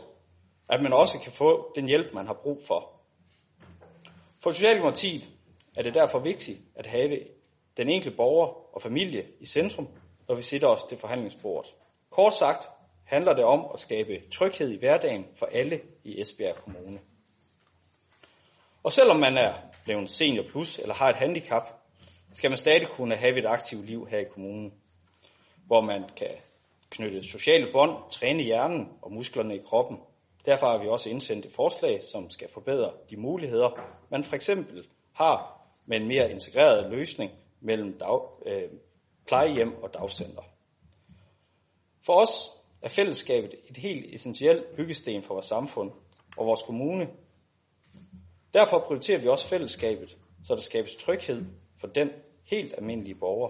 at 0.70 0.82
man 0.84 0.94
også 0.94 1.20
kan 1.24 1.32
få 1.32 1.72
den 1.76 1.86
hjælp, 1.86 2.14
man 2.14 2.28
har 2.28 2.40
brug 2.44 2.60
for. 2.68 2.92
For 4.44 4.52
Socialdemokratiet 4.52 5.30
er 5.78 5.84
det 5.84 5.94
derfor 5.94 6.20
vigtigt 6.20 6.60
at 6.76 6.88
have 6.88 7.20
den 7.78 7.90
enkelte 7.90 8.18
borger 8.18 8.76
og 8.76 8.82
familie 8.82 9.28
i 9.40 9.46
centrum, 9.46 9.88
når 10.28 10.36
vi 10.36 10.42
sætter 10.42 10.68
os 10.68 10.84
til 10.84 10.98
forhandlingsbordet. 10.98 11.74
Kort 12.10 12.34
sagt 12.34 12.68
handler 13.06 13.34
det 13.34 13.44
om 13.44 13.66
at 13.74 13.80
skabe 13.80 14.30
tryghed 14.34 14.70
i 14.70 14.78
hverdagen 14.78 15.26
for 15.36 15.46
alle 15.46 15.82
i 16.04 16.22
Esbjerg 16.22 16.56
Kommune. 16.56 17.00
Og 18.84 18.92
selvom 18.92 19.20
man 19.20 19.38
er 19.38 19.54
blevet 19.84 20.10
senior 20.10 20.44
plus 20.50 20.80
eller 20.80 20.94
har 20.94 21.10
et 21.10 21.16
handicap, 21.16 21.75
skal 22.36 22.50
man 22.50 22.58
stadig 22.58 22.88
kunne 22.88 23.16
have 23.16 23.40
et 23.40 23.46
aktivt 23.46 23.86
liv 23.86 24.08
her 24.08 24.20
i 24.20 24.24
kommunen, 24.24 24.74
hvor 25.66 25.82
man 25.82 26.04
kan 26.18 26.36
knytte 26.90 27.24
sociale 27.24 27.68
bånd, 27.72 28.12
træne 28.12 28.44
hjernen 28.44 28.90
og 29.02 29.12
musklerne 29.12 29.56
i 29.56 29.60
kroppen. 29.60 30.00
Derfor 30.46 30.68
har 30.68 30.78
vi 30.84 30.88
også 30.88 31.10
indsendt 31.10 31.46
et 31.46 31.54
forslag, 31.54 32.04
som 32.04 32.30
skal 32.30 32.50
forbedre 32.54 32.94
de 33.10 33.18
muligheder, 33.18 33.70
man 34.12 34.24
for 34.24 34.36
eksempel 34.36 34.88
har 35.14 35.68
med 35.86 35.98
en 35.98 36.08
mere 36.08 36.32
integreret 36.32 36.92
løsning 36.92 37.32
mellem 37.62 38.00
dag, 38.00 38.20
øh, 38.46 38.70
plejehjem 39.28 39.74
og 39.84 39.94
dagcenter. 39.94 40.44
For 42.06 42.22
os 42.22 42.52
er 42.82 42.90
fællesskabet 42.90 43.56
et 43.70 43.78
helt 43.78 44.14
essentielt 44.14 44.76
byggesten 44.76 45.24
for 45.24 45.34
vores 45.34 45.46
samfund 45.46 45.92
og 46.38 46.46
vores 46.46 46.64
kommune. 46.66 47.08
Derfor 48.54 48.84
prioriterer 48.88 49.20
vi 49.20 49.28
også 49.28 49.50
fællesskabet, 49.50 50.18
så 50.44 50.56
der 50.56 50.62
skabes 50.62 50.96
tryghed 50.96 51.46
for 51.86 51.94
den 51.94 52.10
helt 52.44 52.74
almindelige 52.78 53.16
borger. 53.16 53.50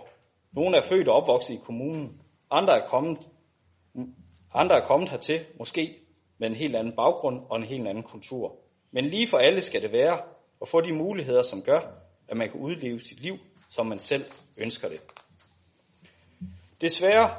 Nogle 0.52 0.78
er 0.78 0.82
født 0.82 1.08
og 1.08 1.16
opvokset 1.16 1.54
i 1.54 1.60
kommunen, 1.66 2.22
andre 2.52 2.74
er 2.82 2.86
kommet, 2.86 3.18
andre 4.54 4.76
er 4.76 4.86
kommet 4.86 5.10
hertil, 5.10 5.46
måske 5.60 6.00
med 6.40 6.50
en 6.50 6.56
helt 6.56 6.76
anden 6.76 6.96
baggrund 6.96 7.46
og 7.50 7.58
en 7.58 7.64
helt 7.64 7.88
anden 7.88 8.04
kultur. 8.04 8.58
Men 8.92 9.06
lige 9.06 9.28
for 9.28 9.38
alle 9.38 9.62
skal 9.62 9.82
det 9.82 9.92
være 9.92 10.22
at 10.62 10.68
få 10.68 10.82
de 10.82 10.94
muligheder, 10.94 11.42
som 11.42 11.62
gør, 11.62 11.80
at 12.28 12.38
man 12.38 12.50
kan 12.50 12.60
udleve 12.60 13.00
sit 13.00 13.20
liv, 13.20 13.38
som 13.70 13.86
man 13.86 14.00
selv 14.00 14.24
ønsker 14.62 14.88
det. 14.88 15.02
Desværre 16.82 17.30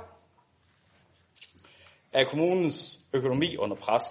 er 2.12 2.24
kommunens 2.24 3.00
økonomi 3.12 3.56
under 3.56 3.76
pres. 3.76 4.02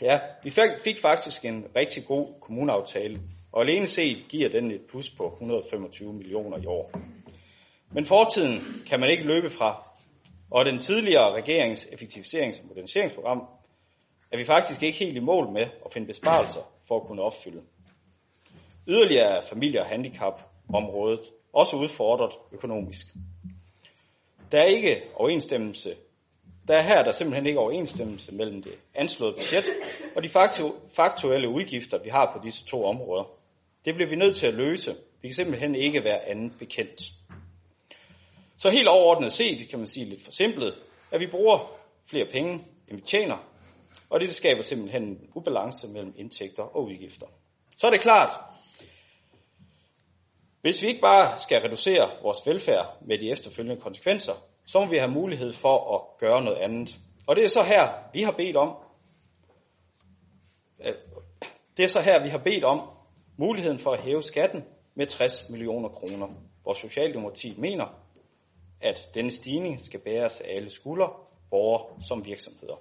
Ja, 0.00 0.18
vi 0.44 0.50
fik 0.84 0.98
faktisk 0.98 1.44
en 1.44 1.66
rigtig 1.76 2.06
god 2.06 2.40
kommuneaftale, 2.40 3.20
og 3.52 3.62
alene 3.62 3.86
set 3.86 4.24
giver 4.28 4.48
den 4.48 4.70
et 4.70 4.80
plus 4.88 5.10
på 5.10 5.32
125 5.32 6.12
millioner 6.12 6.58
i 6.58 6.66
år. 6.66 6.90
Men 7.92 8.04
fortiden 8.04 8.82
kan 8.86 9.00
man 9.00 9.10
ikke 9.10 9.24
løbe 9.24 9.50
fra, 9.50 9.88
og 10.50 10.64
den 10.64 10.80
tidligere 10.80 11.34
regerings 11.34 11.86
effektiviserings- 11.86 12.62
og 12.62 12.68
moderniseringsprogram 12.68 13.42
er 14.32 14.36
vi 14.36 14.44
faktisk 14.44 14.82
ikke 14.82 14.98
helt 14.98 15.16
i 15.16 15.20
mål 15.20 15.52
med 15.52 15.62
at 15.62 15.92
finde 15.92 16.06
besparelser 16.06 16.60
for 16.88 16.96
at 17.00 17.06
kunne 17.06 17.22
opfylde. 17.22 17.62
Yderligere 18.88 19.36
er 19.36 19.40
familie- 19.40 19.80
og 19.80 19.86
handicapområdet 19.86 21.20
også 21.52 21.76
udfordret 21.76 22.32
økonomisk. 22.52 23.06
Der 24.52 24.58
er 24.58 24.66
ikke 24.66 25.02
overensstemmelse. 25.14 25.94
Der 26.68 26.76
er 26.76 26.82
her 26.82 27.02
der 27.02 27.12
simpelthen 27.12 27.46
ikke 27.46 27.58
overensstemmelse 27.58 28.34
mellem 28.34 28.62
det 28.62 28.72
anslåede 28.94 29.34
budget 29.34 29.64
og 30.16 30.22
de 30.22 30.28
faktuelle 30.96 31.48
udgifter, 31.48 32.02
vi 32.02 32.08
har 32.08 32.32
på 32.36 32.44
disse 32.44 32.64
to 32.64 32.84
områder. 32.84 33.39
Det 33.84 33.94
bliver 33.94 34.08
vi 34.08 34.16
nødt 34.16 34.36
til 34.36 34.46
at 34.46 34.54
løse. 34.54 34.96
Vi 35.22 35.28
kan 35.28 35.34
simpelthen 35.34 35.74
ikke 35.74 36.04
være 36.04 36.28
andet 36.28 36.52
bekendt. 36.58 37.00
Så 38.56 38.70
helt 38.70 38.88
overordnet 38.88 39.32
set, 39.32 39.68
kan 39.70 39.78
man 39.78 39.88
sige 39.88 40.06
lidt 40.06 40.24
forsimplet, 40.24 40.74
at 41.10 41.20
vi 41.20 41.26
bruger 41.26 41.58
flere 42.10 42.26
penge, 42.32 42.52
end 42.88 42.96
vi 42.96 43.02
tjener, 43.02 43.36
og 44.10 44.20
det 44.20 44.32
skaber 44.32 44.62
simpelthen 44.62 45.02
en 45.02 45.30
ubalance 45.34 45.88
mellem 45.88 46.14
indtægter 46.16 46.62
og 46.62 46.84
udgifter. 46.84 47.26
Så 47.76 47.86
er 47.86 47.90
det 47.90 48.00
klart, 48.00 48.30
hvis 50.60 50.82
vi 50.82 50.88
ikke 50.88 51.00
bare 51.00 51.38
skal 51.38 51.60
reducere 51.60 52.10
vores 52.22 52.38
velfærd 52.46 52.98
med 53.06 53.18
de 53.18 53.30
efterfølgende 53.30 53.80
konsekvenser, 53.80 54.32
så 54.66 54.80
må 54.80 54.90
vi 54.90 54.98
have 54.98 55.10
mulighed 55.10 55.52
for 55.52 55.94
at 55.94 56.18
gøre 56.18 56.44
noget 56.44 56.58
andet. 56.58 56.98
Og 57.26 57.36
det 57.36 57.44
er 57.44 57.48
så 57.48 57.62
her, 57.62 58.10
vi 58.12 58.22
har 58.22 58.32
bedt 58.32 58.56
om, 58.56 58.76
det 61.76 61.84
er 61.84 61.88
så 61.88 62.00
her, 62.00 62.22
vi 62.22 62.28
har 62.28 62.38
bedt 62.38 62.64
om 62.64 62.80
muligheden 63.40 63.78
for 63.78 63.90
at 63.90 64.02
hæve 64.04 64.22
skatten 64.22 64.64
med 64.94 65.06
60 65.06 65.50
millioner 65.50 65.88
kroner, 65.88 66.28
hvor 66.62 66.72
Socialdemokratiet 66.72 67.58
mener, 67.58 67.86
at 68.80 69.10
denne 69.14 69.30
stigning 69.30 69.80
skal 69.80 70.00
bæres 70.00 70.40
af 70.40 70.56
alle 70.56 70.70
skuldre, 70.70 71.10
borgere 71.50 72.02
som 72.08 72.26
virksomheder. 72.26 72.76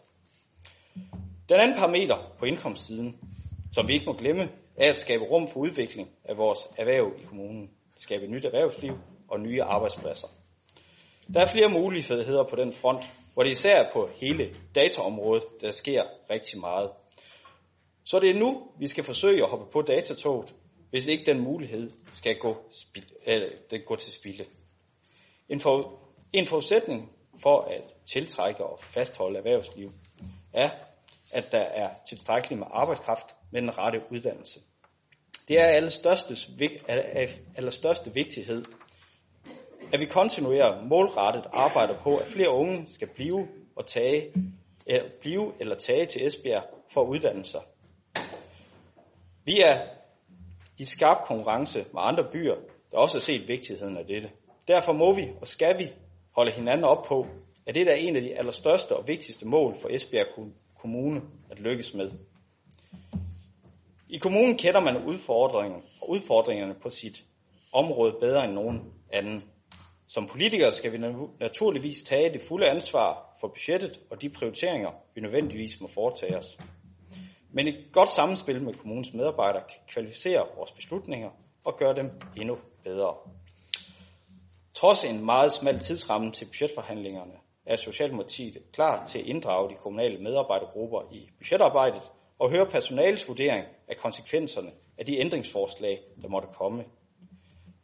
Den 1.50 1.60
anden 1.60 1.78
parameter 1.78 2.36
på 2.40 2.46
indkomstsiden, 2.46 3.20
som 3.72 3.88
vi 3.88 3.94
ikke 3.94 4.06
må 4.06 4.14
glemme, 4.14 4.44
er 4.78 4.90
at 4.90 4.96
skabe 4.96 5.24
rum 5.24 5.48
for 5.48 5.60
udvikling 5.60 6.10
af 6.26 6.38
vores 6.38 6.60
erhverv 6.78 7.14
i 7.20 7.24
kommunen, 7.26 7.70
skabe 7.98 8.28
nyt 8.28 8.46
erhvervsliv 8.46 8.94
og 9.28 9.40
nye 9.40 9.64
arbejdspladser. 9.64 10.28
Der 11.34 11.42
er 11.42 11.52
flere 11.52 11.70
muligheder 11.70 12.44
på 12.50 12.56
den 12.56 12.74
front, 12.74 13.06
hvor 13.34 13.44
det 13.44 13.52
især 13.52 13.76
er 13.76 13.90
på 13.94 14.00
hele 14.22 14.56
dataområdet, 14.76 15.44
der 15.62 15.72
sker 15.72 16.04
rigtig 16.30 16.60
meget. 16.60 16.90
Så 18.10 18.20
det 18.20 18.30
er 18.30 18.40
nu, 18.40 18.72
vi 18.80 18.88
skal 18.88 19.04
forsøge 19.04 19.44
at 19.44 19.50
hoppe 19.50 19.66
på 19.72 19.82
datatoget, 19.82 20.56
hvis 20.90 21.08
ikke 21.08 21.26
den 21.26 21.40
mulighed 21.40 21.92
skal 22.14 22.40
gå, 22.40 22.58
spil, 22.72 23.06
øh, 23.28 23.52
den 23.72 23.82
gå 23.86 23.96
til 23.96 24.12
spilde. 24.12 24.44
En, 25.50 25.60
for, 25.60 26.00
en 26.34 26.46
forudsætning 26.46 27.12
for 27.42 27.62
at 27.62 27.94
tiltrække 28.14 28.66
og 28.66 28.80
fastholde 28.80 29.38
erhvervsliv 29.38 29.92
er, 30.54 30.70
at 31.34 31.52
der 31.52 31.60
er 31.60 31.90
tilstrækkeligt 32.10 32.60
med 32.60 32.68
arbejdskraft 32.72 33.26
med 33.52 33.62
den 33.62 33.78
rette 33.78 34.00
uddannelse. 34.12 34.60
Det 35.48 35.60
er 35.60 35.66
allerstørste, 35.66 36.36
af 36.88 37.30
allerstørste 37.56 38.14
vigtighed, 38.14 38.66
at 39.94 40.00
vi 40.00 40.06
kontinuerer 40.06 40.86
målrettet 40.86 41.46
arbejder 41.54 41.98
på, 42.04 42.18
at 42.18 42.26
flere 42.26 42.50
unge 42.50 42.88
skal 42.88 43.08
blive, 43.16 43.48
og 43.76 43.86
tage, 43.86 44.34
eller 44.86 45.10
blive 45.22 45.54
eller 45.60 45.76
tage 45.76 46.06
til 46.06 46.28
Esbjerg 46.28 46.64
for 46.94 47.02
at 47.02 47.08
uddanne 47.08 47.46
sig. 47.46 47.62
Vi 49.50 49.60
er 49.60 49.82
i 50.78 50.84
skarp 50.84 51.18
konkurrence 51.26 51.80
med 51.94 52.02
andre 52.02 52.24
byer, 52.32 52.56
der 52.92 52.98
også 52.98 53.16
har 53.16 53.22
set 53.22 53.48
vigtigheden 53.48 53.98
af 53.98 54.06
dette. 54.06 54.30
Derfor 54.68 54.94
må 54.94 55.14
vi 55.14 55.30
og 55.42 55.48
skal 55.48 55.80
vi 55.80 55.92
holde 56.36 56.52
hinanden 56.52 56.84
op 56.84 57.06
på, 57.08 57.28
at 57.66 57.76
det 57.76 57.88
er 57.88 57.94
en 57.94 58.16
af 58.16 58.22
de 58.22 58.38
allerstørste 58.38 58.96
og 58.96 59.08
vigtigste 59.08 59.48
mål 59.48 59.76
for 59.82 59.90
Esbjerg 59.90 60.28
Kommune 60.80 61.22
at 61.52 61.60
lykkes 61.60 61.94
med. 61.94 62.12
I 64.10 64.18
kommunen 64.18 64.58
kender 64.58 64.80
man 64.80 65.04
udfordringerne, 65.04 65.84
udfordringerne 66.08 66.74
på 66.82 66.90
sit 66.90 67.24
område 67.74 68.16
bedre 68.20 68.46
end 68.46 68.54
nogen 68.54 68.94
anden. 69.14 69.44
Som 70.08 70.28
politikere 70.28 70.72
skal 70.72 70.92
vi 70.92 70.98
naturligvis 71.40 72.04
tage 72.04 72.34
det 72.34 72.42
fulde 72.42 72.70
ansvar 72.70 73.38
for 73.42 73.48
budgettet 73.48 74.00
og 74.10 74.22
de 74.22 74.30
prioriteringer, 74.30 74.92
vi 75.16 75.22
nødvendigvis 75.22 75.82
må 75.82 75.88
foretage 75.88 76.38
os. 76.38 76.58
Men 77.52 77.68
et 77.68 77.92
godt 77.94 78.10
sammenspil 78.10 78.64
med 78.64 78.74
kommunens 78.74 79.14
medarbejdere 79.14 79.64
kan 79.70 79.80
kvalificere 79.88 80.48
vores 80.56 80.72
beslutninger 80.72 81.30
og 81.64 81.78
gøre 81.78 81.96
dem 81.96 82.12
endnu 82.38 82.58
bedre. 82.84 83.16
Trods 84.74 85.04
en 85.04 85.26
meget 85.26 85.52
smal 85.52 85.80
tidsramme 85.80 86.32
til 86.32 86.46
budgetforhandlingerne, 86.46 87.34
er 87.66 87.76
Socialdemokratiet 87.76 88.58
klar 88.74 89.06
til 89.06 89.20
at 89.20 89.26
inddrage 89.26 89.70
de 89.70 89.76
kommunale 89.76 90.18
medarbejdergrupper 90.24 91.02
i 91.12 91.30
budgetarbejdet 91.38 92.02
og 92.40 92.50
høre 92.52 92.66
personalets 92.72 93.28
vurdering 93.30 93.66
af 93.88 93.98
konsekvenserne 93.98 94.72
af 94.98 95.06
de 95.06 95.20
ændringsforslag, 95.20 96.02
der 96.22 96.28
måtte 96.28 96.48
komme. 96.58 96.84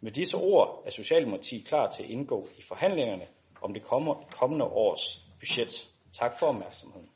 Med 0.01 0.11
disse 0.11 0.37
ord 0.37 0.83
er 0.85 0.89
Socialdemokratiet 0.89 1.67
klar 1.67 1.89
til 1.89 2.03
at 2.03 2.09
indgå 2.09 2.47
i 2.57 2.61
forhandlingerne 2.61 3.27
om 3.61 3.73
det 3.73 3.83
kommende 4.39 4.65
års 4.65 5.25
budget. 5.39 5.89
Tak 6.19 6.39
for 6.39 6.45
opmærksomheden. 6.45 7.09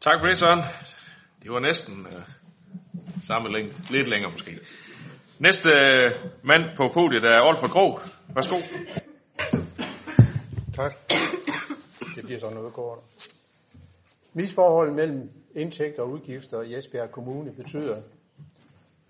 Tak 0.00 0.20
for 0.20 0.26
det, 0.26 0.38
Søren. 0.38 0.60
Det 1.42 1.52
var 1.52 1.60
næsten 1.60 2.06
øh, 2.06 2.22
samme 3.22 3.52
længde. 3.52 3.74
Lidt 3.90 4.08
længere 4.08 4.30
måske. 4.30 4.60
Næste 5.38 5.68
øh, 5.68 6.10
mand 6.42 6.76
på 6.76 6.88
podiet 6.94 7.24
er 7.24 7.40
Olfer 7.42 7.68
Krog. 7.68 7.98
Værsgo. 8.34 8.56
Tak. 10.74 10.92
Det 12.16 12.24
bliver 12.24 12.40
så 12.40 12.50
noget 12.50 12.72
kort. 12.72 12.98
Misforholdet 14.32 14.94
mellem 14.94 15.30
indtægter 15.54 16.02
og 16.02 16.10
udgifter 16.10 16.62
i 16.62 16.74
Esbjerg 16.74 17.10
Kommune 17.10 17.52
betyder, 17.52 18.02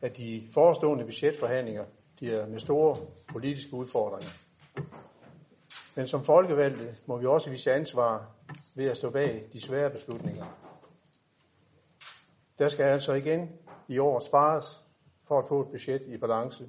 at 0.02 0.16
de 0.16 0.48
forestående 0.54 1.04
budgetforhandlinger 1.04 1.84
bliver 2.16 2.46
med 2.46 2.58
store 2.60 2.96
politiske 3.28 3.74
udfordringer. 3.74 4.30
Men 5.94 6.06
som 6.06 6.24
folkevalgte 6.24 6.96
må 7.06 7.18
vi 7.18 7.26
også 7.26 7.50
vise 7.50 7.72
ansvar 7.72 8.26
ved 8.74 8.90
at 8.90 8.96
stå 8.96 9.10
bag 9.10 9.42
de 9.52 9.60
svære 9.60 9.90
beslutninger. 9.90 10.46
Der 12.60 12.68
skal 12.68 12.84
altså 12.84 13.12
igen 13.12 13.48
i 13.88 13.98
år 13.98 14.20
spares 14.20 14.84
for 15.24 15.38
at 15.38 15.48
få 15.48 15.60
et 15.60 15.68
budget 15.68 16.02
i 16.02 16.16
balance. 16.16 16.68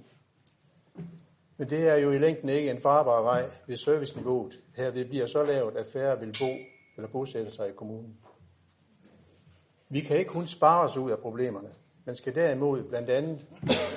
Men 1.57 1.69
det 1.69 1.87
er 1.87 1.95
jo 1.95 2.11
i 2.11 2.17
længden 2.17 2.49
ikke 2.49 2.71
en 2.71 2.81
farbar 2.81 3.21
vej, 3.21 3.49
hvis 3.65 3.79
serviceniveauet 3.79 4.59
herved 4.75 5.05
bliver 5.05 5.27
så 5.27 5.43
lavt, 5.43 5.77
at 5.77 5.87
færre 5.93 6.19
vil 6.19 6.35
bo 6.39 6.49
eller 6.97 7.09
bosætte 7.11 7.51
sig 7.51 7.69
i 7.69 7.73
kommunen. 7.73 8.17
Vi 9.89 10.01
kan 10.01 10.17
ikke 10.17 10.31
kun 10.31 10.47
spare 10.47 10.83
os 10.83 10.97
ud 10.97 11.11
af 11.11 11.19
problemerne, 11.19 11.69
men 12.05 12.15
skal 12.15 12.35
derimod 12.35 12.83
blandt 12.83 13.09
andet 13.09 13.45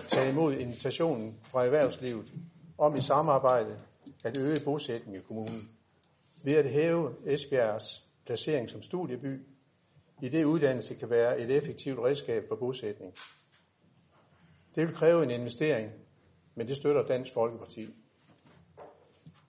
tage 0.08 0.30
imod 0.30 0.54
invitationen 0.54 1.38
fra 1.42 1.64
erhvervslivet 1.64 2.32
om 2.78 2.94
i 2.94 3.00
samarbejde 3.00 3.76
at 4.24 4.38
øge 4.38 4.56
bosætningen 4.64 5.22
i 5.22 5.24
kommunen 5.24 5.60
ved 6.44 6.54
at 6.54 6.70
hæve 6.70 7.14
Esbjergs 7.26 8.06
placering 8.26 8.70
som 8.70 8.82
studieby, 8.82 9.53
i 10.22 10.28
det 10.28 10.44
uddannelse 10.44 10.94
kan 10.94 11.10
være 11.10 11.40
et 11.40 11.56
effektivt 11.56 11.98
redskab 11.98 12.48
for 12.48 12.56
bosætning. 12.56 13.14
Det 14.74 14.86
vil 14.86 14.94
kræve 14.94 15.24
en 15.24 15.30
investering 15.30 15.92
men 16.54 16.68
det 16.68 16.76
støtter 16.76 17.06
Dansk 17.06 17.32
Folkeparti. 17.34 17.94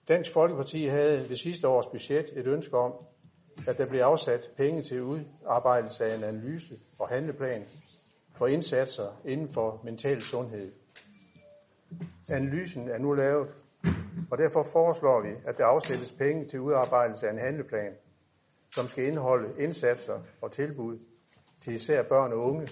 Dansk 0.08 0.32
Folkeparti 0.32 0.86
havde 0.86 1.28
ved 1.28 1.36
sidste 1.36 1.68
års 1.68 1.86
budget 1.86 2.32
et 2.38 2.46
ønske 2.46 2.76
om, 2.76 2.92
at 3.68 3.78
der 3.78 3.86
blev 3.86 4.00
afsat 4.00 4.50
penge 4.56 4.82
til 4.82 5.02
udarbejdelse 5.02 6.04
af 6.04 6.16
en 6.16 6.24
analyse 6.24 6.78
og 6.98 7.08
handleplan 7.08 7.64
for 8.36 8.46
indsatser 8.46 9.20
inden 9.24 9.48
for 9.48 9.80
mental 9.84 10.20
sundhed. 10.20 10.72
Analysen 12.28 12.88
er 12.88 12.98
nu 12.98 13.12
lavet, 13.12 13.48
og 14.30 14.38
derfor 14.38 14.62
foreslår 14.62 15.20
vi, 15.20 15.34
at 15.44 15.58
der 15.58 15.64
afsættes 15.64 16.12
penge 16.12 16.44
til 16.48 16.60
udarbejdelse 16.60 17.28
af 17.28 17.32
en 17.32 17.38
handleplan, 17.38 17.92
som 18.76 18.88
skal 18.88 19.04
indeholde 19.04 19.62
indsatser 19.62 20.20
og 20.40 20.52
tilbud 20.52 20.98
til 21.60 21.74
især 21.74 22.02
børn 22.02 22.32
og 22.32 22.38
unge. 22.38 22.68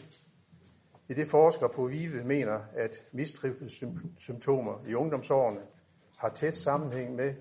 I 1.08 1.14
det 1.14 1.28
forsker 1.28 1.68
på 1.68 1.86
VIVE 1.86 2.24
mener, 2.24 2.60
at 2.74 3.02
mistrivselssymptomer 3.12 4.84
i 4.88 4.94
ungdomsårene 4.94 5.60
har 6.16 6.28
tæt 6.28 6.56
sammenhæng 6.56 7.14
med, 7.14 7.34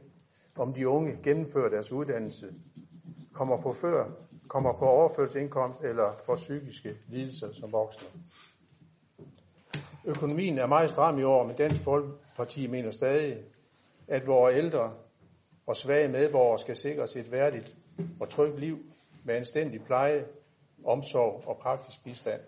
om 0.58 0.74
de 0.74 0.88
unge 0.88 1.18
gennemfører 1.24 1.70
deres 1.70 1.92
uddannelse, 1.92 2.54
kommer 3.34 3.62
på 3.62 3.74
før, 3.74 4.10
kommer 4.48 4.74
på 4.74 4.86
overførselsindkomst 4.86 5.84
eller 5.84 6.14
får 6.26 6.36
psykiske 6.36 6.98
lidelser 7.08 7.54
som 7.54 7.72
voksne. 7.72 8.08
Økonomien 10.06 10.58
er 10.58 10.68
meget 10.68 10.92
stram 10.92 11.20
i 11.20 11.24
år, 11.24 11.48
men 11.48 11.56
Dansk 11.56 11.82
Folkeparti 11.82 12.68
mener 12.68 12.92
stadig, 12.92 13.38
at 14.08 14.28
vores 14.28 14.56
ældre 14.58 14.94
og 15.68 15.78
svage 15.78 16.08
medborgere 16.08 16.60
skal 16.60 16.76
sikres 16.76 17.16
et 17.16 17.32
værdigt 17.32 17.78
og 18.20 18.30
trygt 18.30 18.60
liv 18.60 18.80
med 19.24 19.36
anstændig 19.36 19.84
pleje, 19.84 20.26
omsorg 20.86 21.44
og 21.48 21.58
praktisk 21.58 22.04
bistand. 22.04 22.42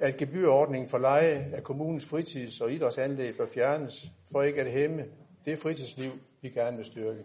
At 0.00 0.16
gebyrordningen 0.16 0.88
for 0.88 0.98
leje 0.98 1.50
af 1.52 1.62
kommunens 1.62 2.04
fritids- 2.04 2.60
og 2.60 2.72
idrætsanlæg 2.72 3.36
bør 3.36 3.46
fjernes, 3.46 4.10
for 4.32 4.42
ikke 4.42 4.60
at 4.60 4.72
hæmme 4.72 5.04
det 5.44 5.58
fritidsliv, 5.58 6.10
vi 6.40 6.48
gerne 6.48 6.76
vil 6.76 6.86
styrke. 6.86 7.24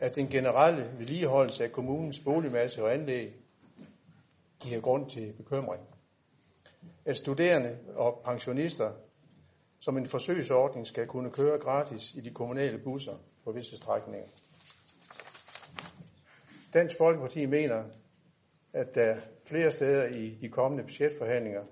At 0.00 0.14
den 0.14 0.28
generelle 0.28 0.90
vedligeholdelse 0.98 1.64
af 1.64 1.72
kommunens 1.72 2.20
boligmasse 2.20 2.82
og 2.82 2.94
anlæg 2.94 3.34
giver 4.60 4.80
grund 4.80 5.10
til 5.10 5.32
bekymring. 5.32 5.82
At 7.04 7.16
studerende 7.16 7.78
og 7.96 8.22
pensionister 8.24 8.92
som 9.80 9.96
en 9.96 10.06
forsøgsordning 10.06 10.86
skal 10.86 11.06
kunne 11.06 11.30
køre 11.30 11.58
gratis 11.58 12.14
i 12.14 12.20
de 12.20 12.30
kommunale 12.30 12.78
busser 12.78 13.16
på 13.44 13.52
visse 13.52 13.76
strækninger. 13.76 14.28
Dansk 16.74 16.96
Folkeparti 16.98 17.46
mener, 17.46 17.84
at 18.72 18.94
der 18.94 19.16
flere 19.46 19.72
steder 19.72 20.04
i 20.06 20.38
de 20.40 20.48
kommende 20.48 20.84
budgetforhandlinger, 20.84 21.62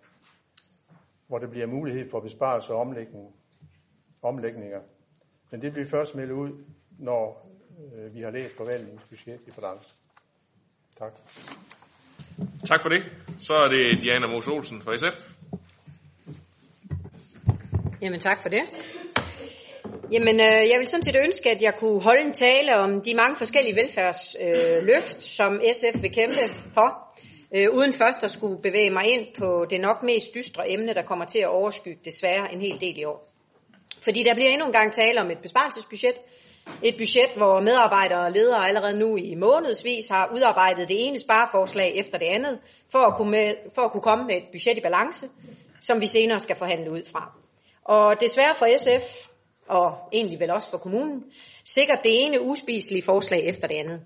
hvor 1.26 1.38
der 1.38 1.46
bliver 1.46 1.66
mulighed 1.66 2.10
for 2.10 2.20
besparelse 2.20 2.72
og 2.72 2.80
omlægning, 2.80 3.34
omlægninger. 4.22 4.80
Men 5.50 5.62
det 5.62 5.72
bliver 5.72 5.88
først 5.88 6.14
meldt 6.14 6.32
ud, 6.32 6.64
når 6.98 7.50
øh, 7.94 8.14
vi 8.14 8.20
har 8.20 8.30
læst 8.30 8.56
forvaltningsbudget 8.56 9.40
i 9.46 9.50
balance. 9.50 9.94
Tak. 10.98 11.12
Tak 12.64 12.82
for 12.82 12.88
det. 12.88 13.02
Så 13.38 13.54
er 13.54 13.68
det 13.68 14.02
Diana 14.02 14.26
Mos 14.26 14.48
Olsen 14.48 14.82
fra 14.82 14.96
SF. 14.96 15.32
Jamen 18.02 18.20
tak 18.20 18.42
for 18.42 18.48
det. 18.48 18.62
Jamen, 20.12 20.40
øh, 20.40 20.68
jeg 20.70 20.78
vil 20.78 20.88
sådan 20.88 21.02
set 21.02 21.16
ønske, 21.24 21.50
at 21.50 21.62
jeg 21.62 21.74
kunne 21.76 22.02
holde 22.02 22.20
en 22.20 22.32
tale 22.32 22.76
om 22.76 23.00
de 23.00 23.14
mange 23.14 23.36
forskellige 23.36 23.76
velfærdsløft, 23.76 25.16
øh, 25.16 25.20
som 25.20 25.60
SF 25.72 26.02
vil 26.02 26.12
kæmpe 26.12 26.40
for, 26.74 27.14
øh, 27.56 27.68
uden 27.72 27.92
først 27.92 28.24
at 28.24 28.30
skulle 28.30 28.62
bevæge 28.62 28.90
mig 28.90 29.06
ind 29.06 29.26
på 29.38 29.66
det 29.70 29.80
nok 29.80 30.02
mest 30.02 30.34
dystre 30.34 30.70
emne, 30.70 30.94
der 30.94 31.02
kommer 31.02 31.24
til 31.24 31.38
at 31.38 31.48
overskygge 31.48 32.00
desværre 32.04 32.52
en 32.52 32.60
hel 32.60 32.80
del 32.80 32.98
i 32.98 33.04
år. 33.04 33.32
Fordi 34.04 34.22
der 34.22 34.34
bliver 34.34 34.50
endnu 34.50 34.66
en 34.66 34.72
gang 34.72 34.92
tale 34.92 35.20
om 35.20 35.30
et 35.30 35.38
besparelsesbudget, 35.38 36.14
et 36.82 36.94
budget, 36.98 37.30
hvor 37.36 37.60
medarbejdere 37.60 38.20
og 38.20 38.32
ledere 38.32 38.68
allerede 38.68 38.98
nu 38.98 39.16
i 39.16 39.34
månedsvis 39.34 40.08
har 40.08 40.30
udarbejdet 40.34 40.88
det 40.88 41.06
ene 41.06 41.18
spareforslag 41.18 41.96
efter 41.96 42.18
det 42.18 42.26
andet, 42.26 42.58
for 42.92 42.98
at, 42.98 43.16
kunne 43.16 43.30
med, 43.30 43.54
for 43.74 43.82
at 43.82 43.90
kunne 43.92 44.02
komme 44.02 44.24
med 44.24 44.36
et 44.36 44.44
budget 44.52 44.78
i 44.78 44.80
balance, 44.80 45.28
som 45.80 46.00
vi 46.00 46.06
senere 46.06 46.40
skal 46.40 46.56
forhandle 46.56 46.90
ud 46.90 47.02
fra. 47.12 47.32
Og 47.84 48.20
desværre 48.20 48.54
for 48.54 48.66
SF, 48.78 49.31
og 49.68 49.98
egentlig 50.12 50.40
vel 50.40 50.50
også 50.50 50.70
for 50.70 50.78
kommunen, 50.78 51.24
sikkert 51.64 51.98
det 52.02 52.22
ene 52.24 52.40
uspiselige 52.40 53.02
forslag 53.02 53.44
efter 53.44 53.68
det 53.68 53.74
andet. 53.74 54.00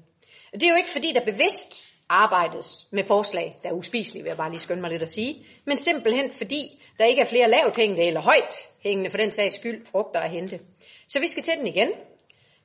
Det 0.53 0.63
er 0.63 0.71
jo 0.71 0.77
ikke 0.77 0.93
fordi, 0.93 1.13
der 1.13 1.25
bevidst 1.25 1.87
arbejdes 2.09 2.87
med 2.91 3.05
forslag, 3.05 3.57
der 3.63 3.69
er 3.69 3.73
uspiselige, 3.73 4.23
vil 4.23 4.31
jeg 4.31 4.37
bare 4.37 4.51
lige 4.51 4.61
skynde 4.61 4.81
mig 4.81 4.91
lidt 4.91 5.03
at 5.03 5.09
sige, 5.09 5.47
men 5.65 5.79
simpelthen 5.79 6.33
fordi, 6.33 6.83
der 6.99 7.05
ikke 7.05 7.21
er 7.21 7.27
flere 7.27 7.51
lavt 7.51 7.77
hængende 7.77 8.03
eller 8.03 8.21
højt 8.21 8.55
hængende 8.81 9.11
for 9.11 9.19
den 9.19 9.33
sags 9.33 9.55
skyld 9.55 9.87
frugter 9.87 10.21
at 10.21 10.31
hente. 10.31 10.61
Så 11.09 11.21
vi 11.21 11.27
skal 11.27 11.43
til 11.43 11.55
den 11.59 11.67
igen. 11.67 11.89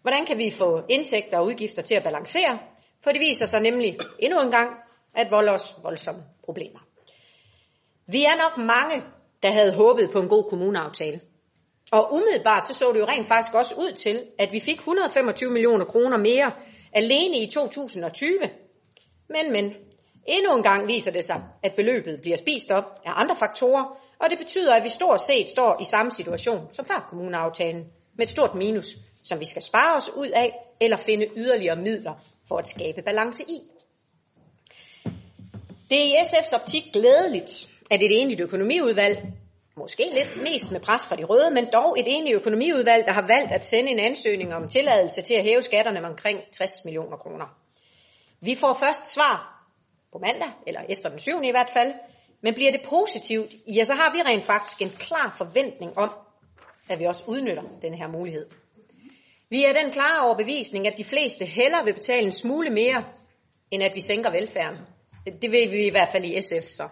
Hvordan 0.02 0.26
kan 0.26 0.38
vi 0.38 0.54
få 0.58 0.82
indtægter 0.90 1.38
og 1.38 1.46
udgifter 1.46 1.82
til 1.82 1.96
at 1.96 2.04
balancere? 2.04 2.60
For 3.04 3.12
det 3.12 3.20
viser 3.20 3.46
sig 3.46 3.62
nemlig 3.62 3.98
endnu 4.20 4.40
en 4.40 4.52
gang 4.52 4.70
at 5.14 5.32
volde 5.32 5.52
os 5.52 5.76
voldsomme 5.84 6.24
problemer. 6.44 6.80
Vi 8.08 8.24
er 8.24 8.36
nok 8.36 8.66
mange, 8.66 9.04
der 9.44 9.52
havde 9.52 9.74
håbet 9.74 10.10
på 10.12 10.20
en 10.20 10.30
god 10.30 10.50
kommuneaftale. 10.50 11.22
Og 11.92 12.14
umiddelbart 12.14 12.68
så, 12.68 12.74
så 12.74 12.92
det 12.94 13.00
jo 13.00 13.06
rent 13.06 13.28
faktisk 13.28 13.54
også 13.54 13.76
ud 13.76 13.94
til, 13.94 14.26
at 14.40 14.54
vi 14.54 14.60
fik 14.60 14.78
125 14.78 15.52
millioner 15.52 15.86
kroner 15.86 16.18
mere 16.18 16.52
alene 16.94 17.38
i 17.38 17.46
2020. 17.46 18.40
Men, 19.30 19.52
men, 19.52 19.74
endnu 20.28 20.56
en 20.56 20.64
gang 20.64 20.88
viser 20.88 21.12
det 21.12 21.26
sig, 21.26 21.44
at 21.64 21.74
beløbet 21.76 22.22
bliver 22.22 22.38
spist 22.38 22.72
op 22.72 23.02
af 23.06 23.12
andre 23.16 23.36
faktorer, 23.36 23.84
og 24.20 24.30
det 24.30 24.38
betyder, 24.38 24.76
at 24.76 24.84
vi 24.84 24.90
stort 24.90 25.22
set 25.22 25.50
står 25.50 25.82
i 25.82 25.86
samme 25.86 26.12
situation 26.12 26.68
som 26.72 26.86
før 26.86 27.08
kommuneaftalen, 27.10 27.84
med 28.16 28.26
et 28.26 28.30
stort 28.30 28.56
minus, 28.56 28.96
som 29.24 29.40
vi 29.40 29.46
skal 29.46 29.62
spare 29.62 29.96
os 29.96 30.10
ud 30.16 30.28
af, 30.28 30.54
eller 30.82 30.98
finde 30.98 31.28
yderligere 31.38 31.76
midler 31.76 32.14
for 32.48 32.58
at 32.58 32.68
skabe 32.68 33.02
balance 33.02 33.44
i. 33.44 33.60
Det 35.90 36.00
er 36.00 36.06
i 36.06 36.14
SF's 36.14 36.56
optik 36.56 36.84
glædeligt, 36.94 37.70
at 37.92 38.04
et 38.04 38.22
enigt 38.22 38.42
økonomiudvalg, 38.42 39.18
måske 39.78 40.10
lidt 40.14 40.44
mest 40.44 40.72
med 40.72 40.80
pres 40.80 41.06
fra 41.06 41.16
de 41.16 41.24
røde, 41.24 41.52
men 41.52 41.68
dog 41.74 42.00
et 42.00 42.06
enigt 42.08 42.36
økonomiudvalg, 42.36 43.06
der 43.06 43.12
har 43.12 43.28
valgt 43.28 43.52
at 43.52 43.66
sende 43.66 43.92
en 43.92 44.00
ansøgning 44.00 44.54
om 44.54 44.68
tilladelse 44.68 45.22
til 45.22 45.34
at 45.34 45.44
hæve 45.44 45.62
skatterne 45.62 46.02
med 46.02 46.10
omkring 46.10 46.40
60 46.52 46.72
millioner 46.86 47.18
kroner. 47.18 47.46
Vi 48.42 48.56
får 48.56 48.74
først 48.74 49.14
svar 49.14 49.68
på 50.12 50.20
mandag, 50.20 50.50
eller 50.68 50.82
efter 50.90 51.10
den 51.10 51.20
7. 51.20 51.32
i 51.44 51.52
hvert 51.52 51.70
fald, 51.74 51.94
men 52.42 52.54
bliver 52.54 52.72
det 52.72 52.82
positivt, 52.90 53.52
ja, 53.68 53.84
så 53.84 53.94
har 53.94 54.12
vi 54.12 54.22
rent 54.22 54.44
faktisk 54.44 54.82
en 54.82 54.90
klar 54.90 55.36
forventning 55.38 55.98
om, 55.98 56.10
at 56.90 57.00
vi 57.00 57.06
også 57.06 57.24
udnytter 57.28 57.64
den 57.82 57.94
her 57.94 58.08
mulighed. 58.08 58.46
Vi 59.50 59.66
er 59.66 59.74
den 59.74 59.92
klare 59.92 60.26
overbevisning, 60.26 60.88
at 60.88 60.98
de 60.98 61.04
fleste 61.04 61.46
hellere 61.46 61.86
vil 61.86 61.94
betale 61.94 62.26
en 62.26 62.32
smule 62.32 62.70
mere, 62.70 63.04
end 63.72 63.84
at 63.84 63.92
vi 63.96 64.00
sænker 64.00 64.32
velfærden. 64.32 64.78
Det 65.42 65.52
vil 65.52 65.72
vi 65.72 65.86
i 65.86 65.90
hvert 65.90 66.10
fald 66.12 66.26
i 66.26 66.42
SF 66.42 66.70
så. 66.70 66.88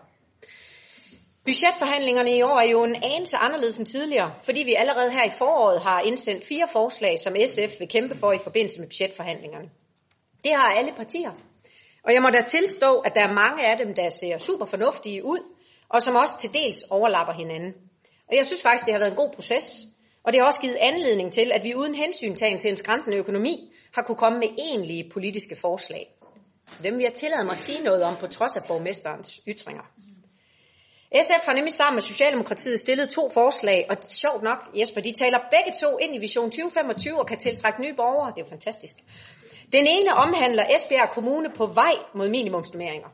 Budgetforhandlingerne 1.45 2.37
i 2.37 2.41
år 2.41 2.59
er 2.59 2.69
jo 2.69 2.83
en 2.83 2.95
anelse 3.03 3.37
anderledes 3.37 3.77
end 3.77 3.85
tidligere, 3.85 4.33
fordi 4.43 4.59
vi 4.63 4.73
allerede 4.73 5.11
her 5.11 5.25
i 5.25 5.29
foråret 5.37 5.81
har 5.81 6.01
indsendt 6.01 6.45
fire 6.45 6.67
forslag, 6.71 7.19
som 7.19 7.35
SF 7.45 7.79
vil 7.79 7.87
kæmpe 7.87 8.17
for 8.17 8.31
i 8.31 8.39
forbindelse 8.43 8.79
med 8.79 8.87
budgetforhandlingerne. 8.87 9.69
Det 10.43 10.51
har 10.51 10.69
alle 10.77 10.91
partier. 10.95 11.31
Og 12.03 12.13
jeg 12.13 12.21
må 12.21 12.29
da 12.29 12.41
tilstå, 12.47 12.95
at 12.95 13.15
der 13.15 13.21
er 13.21 13.33
mange 13.33 13.67
af 13.71 13.77
dem, 13.77 13.95
der 13.95 14.09
ser 14.09 14.37
super 14.37 14.65
fornuftige 14.65 15.25
ud, 15.25 15.39
og 15.89 16.01
som 16.01 16.15
også 16.15 16.39
til 16.39 16.53
dels 16.53 16.83
overlapper 16.89 17.33
hinanden. 17.33 17.73
Og 18.29 18.35
jeg 18.35 18.45
synes 18.45 18.61
faktisk, 18.61 18.85
det 18.85 18.93
har 18.93 18.99
været 18.99 19.11
en 19.11 19.17
god 19.17 19.31
proces, 19.35 19.85
og 20.23 20.33
det 20.33 20.41
har 20.41 20.47
også 20.47 20.61
givet 20.61 20.77
anledning 20.79 21.33
til, 21.33 21.51
at 21.51 21.63
vi 21.63 21.75
uden 21.75 21.95
hensyntagen 21.95 22.59
til 22.59 22.69
en 22.69 22.77
skræntende 22.77 23.17
økonomi 23.17 23.73
har 23.93 24.01
kunne 24.01 24.15
komme 24.15 24.39
med 24.39 24.47
egentlige 24.57 25.09
politiske 25.13 25.55
forslag. 25.55 26.15
Dem 26.83 26.97
vil 26.97 27.03
jeg 27.03 27.13
tillade 27.13 27.43
mig 27.43 27.51
at 27.51 27.57
sige 27.57 27.83
noget 27.83 28.03
om 28.03 28.15
på 28.15 28.27
trods 28.27 28.57
af 28.57 28.63
borgmesterens 28.67 29.39
ytringer. 29.47 29.83
SF 31.15 31.45
har 31.45 31.53
nemlig 31.53 31.73
sammen 31.73 31.95
med 31.95 32.01
Socialdemokratiet 32.01 32.79
stillet 32.79 33.09
to 33.09 33.29
forslag, 33.33 33.85
og 33.89 33.97
sjovt 34.03 34.43
nok, 34.43 34.57
Jesper, 34.75 35.01
de 35.01 35.11
taler 35.11 35.37
begge 35.51 35.71
to 35.81 35.97
ind 35.97 36.15
i 36.15 36.17
Vision 36.17 36.51
2025 36.51 37.19
og 37.19 37.27
kan 37.27 37.37
tiltrække 37.37 37.81
nye 37.81 37.93
borgere. 37.93 38.31
Det 38.31 38.41
er 38.41 38.45
jo 38.45 38.49
fantastisk. 38.49 38.95
Den 39.71 39.87
ene 39.87 40.13
omhandler 40.13 40.63
Esbjerg 40.75 41.09
Kommune 41.09 41.49
på 41.55 41.65
vej 41.65 41.93
mod 42.15 42.29
minimumsnummeringer. 42.29 43.07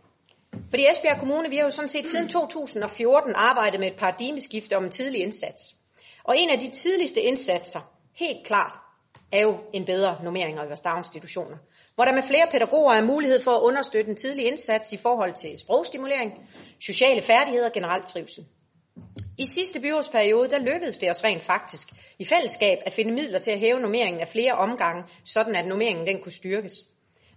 Fordi 0.70 0.86
Esbjerg 0.92 1.20
Kommune, 1.20 1.50
vi 1.50 1.56
har 1.56 1.64
jo 1.64 1.72
sådan 1.72 1.90
set 1.90 2.08
siden 2.08 2.30
2014 2.30 3.34
arbejdet 3.36 3.80
med 3.80 3.88
et 3.88 3.98
paradigmeskifte 3.98 4.78
om 4.78 4.84
en 4.84 4.92
tidlig 4.92 5.22
indsats. 5.22 5.76
Og 6.24 6.36
en 6.38 6.50
af 6.50 6.60
de 6.60 6.70
tidligste 6.70 7.22
indsatser, 7.22 7.80
helt 8.14 8.48
klart, 8.48 8.80
er 9.32 9.42
jo 9.42 9.58
en 9.74 9.86
bedre 9.86 10.24
normering 10.24 10.58
af 10.58 10.68
vores 10.68 10.82
daginstitutioner. 10.82 11.58
Hvor 11.96 12.06
der 12.06 12.14
med 12.14 12.24
flere 12.24 12.48
pædagoger 12.52 12.94
er 12.94 13.06
mulighed 13.06 13.42
for 13.42 13.52
at 13.52 13.62
understøtte 13.62 14.10
en 14.10 14.16
tidlig 14.16 14.46
indsats 14.48 14.94
i 14.94 14.98
forhold 14.98 15.34
til 15.34 15.60
sprogstimulering, 15.60 16.34
sociale 16.86 17.22
færdigheder 17.22 17.66
og 17.66 17.74
generelt 17.74 18.08
trivsel. 18.08 18.46
I 19.38 19.46
sidste 19.46 19.82
byrådsperiode, 19.82 20.50
der 20.50 20.60
lykkedes 20.60 20.98
det 20.98 21.10
os 21.10 21.24
rent 21.24 21.44
faktisk 21.44 21.90
i 22.20 22.26
fællesskab 22.26 22.78
at 22.86 22.94
finde 22.94 23.12
midler 23.12 23.40
til 23.40 23.52
at 23.52 23.60
hæve 23.60 23.80
normeringen 23.80 24.22
af 24.22 24.28
flere 24.28 24.52
omgange, 24.54 25.04
sådan 25.24 25.56
at 25.56 25.68
normeringen 25.68 26.08
den 26.08 26.22
kunne 26.22 26.32
styrkes. 26.32 26.74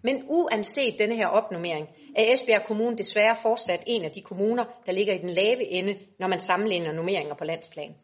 Men 0.03 0.23
uanset 0.29 0.99
denne 0.99 1.16
her 1.16 1.27
opnummering, 1.27 1.87
er 2.16 2.33
Esbjerg 2.33 2.64
Kommune 2.64 2.97
desværre 2.97 3.37
fortsat 3.42 3.85
en 3.87 4.05
af 4.05 4.11
de 4.11 4.21
kommuner, 4.21 4.64
der 4.87 4.92
ligger 4.92 5.14
i 5.14 5.18
den 5.18 5.31
lave 5.31 5.66
ende, 5.66 5.99
når 6.18 6.27
man 6.29 6.40
sammenligner 6.40 6.92
normeringer 6.92 7.35
på 7.35 7.44
landsplan. 7.44 7.94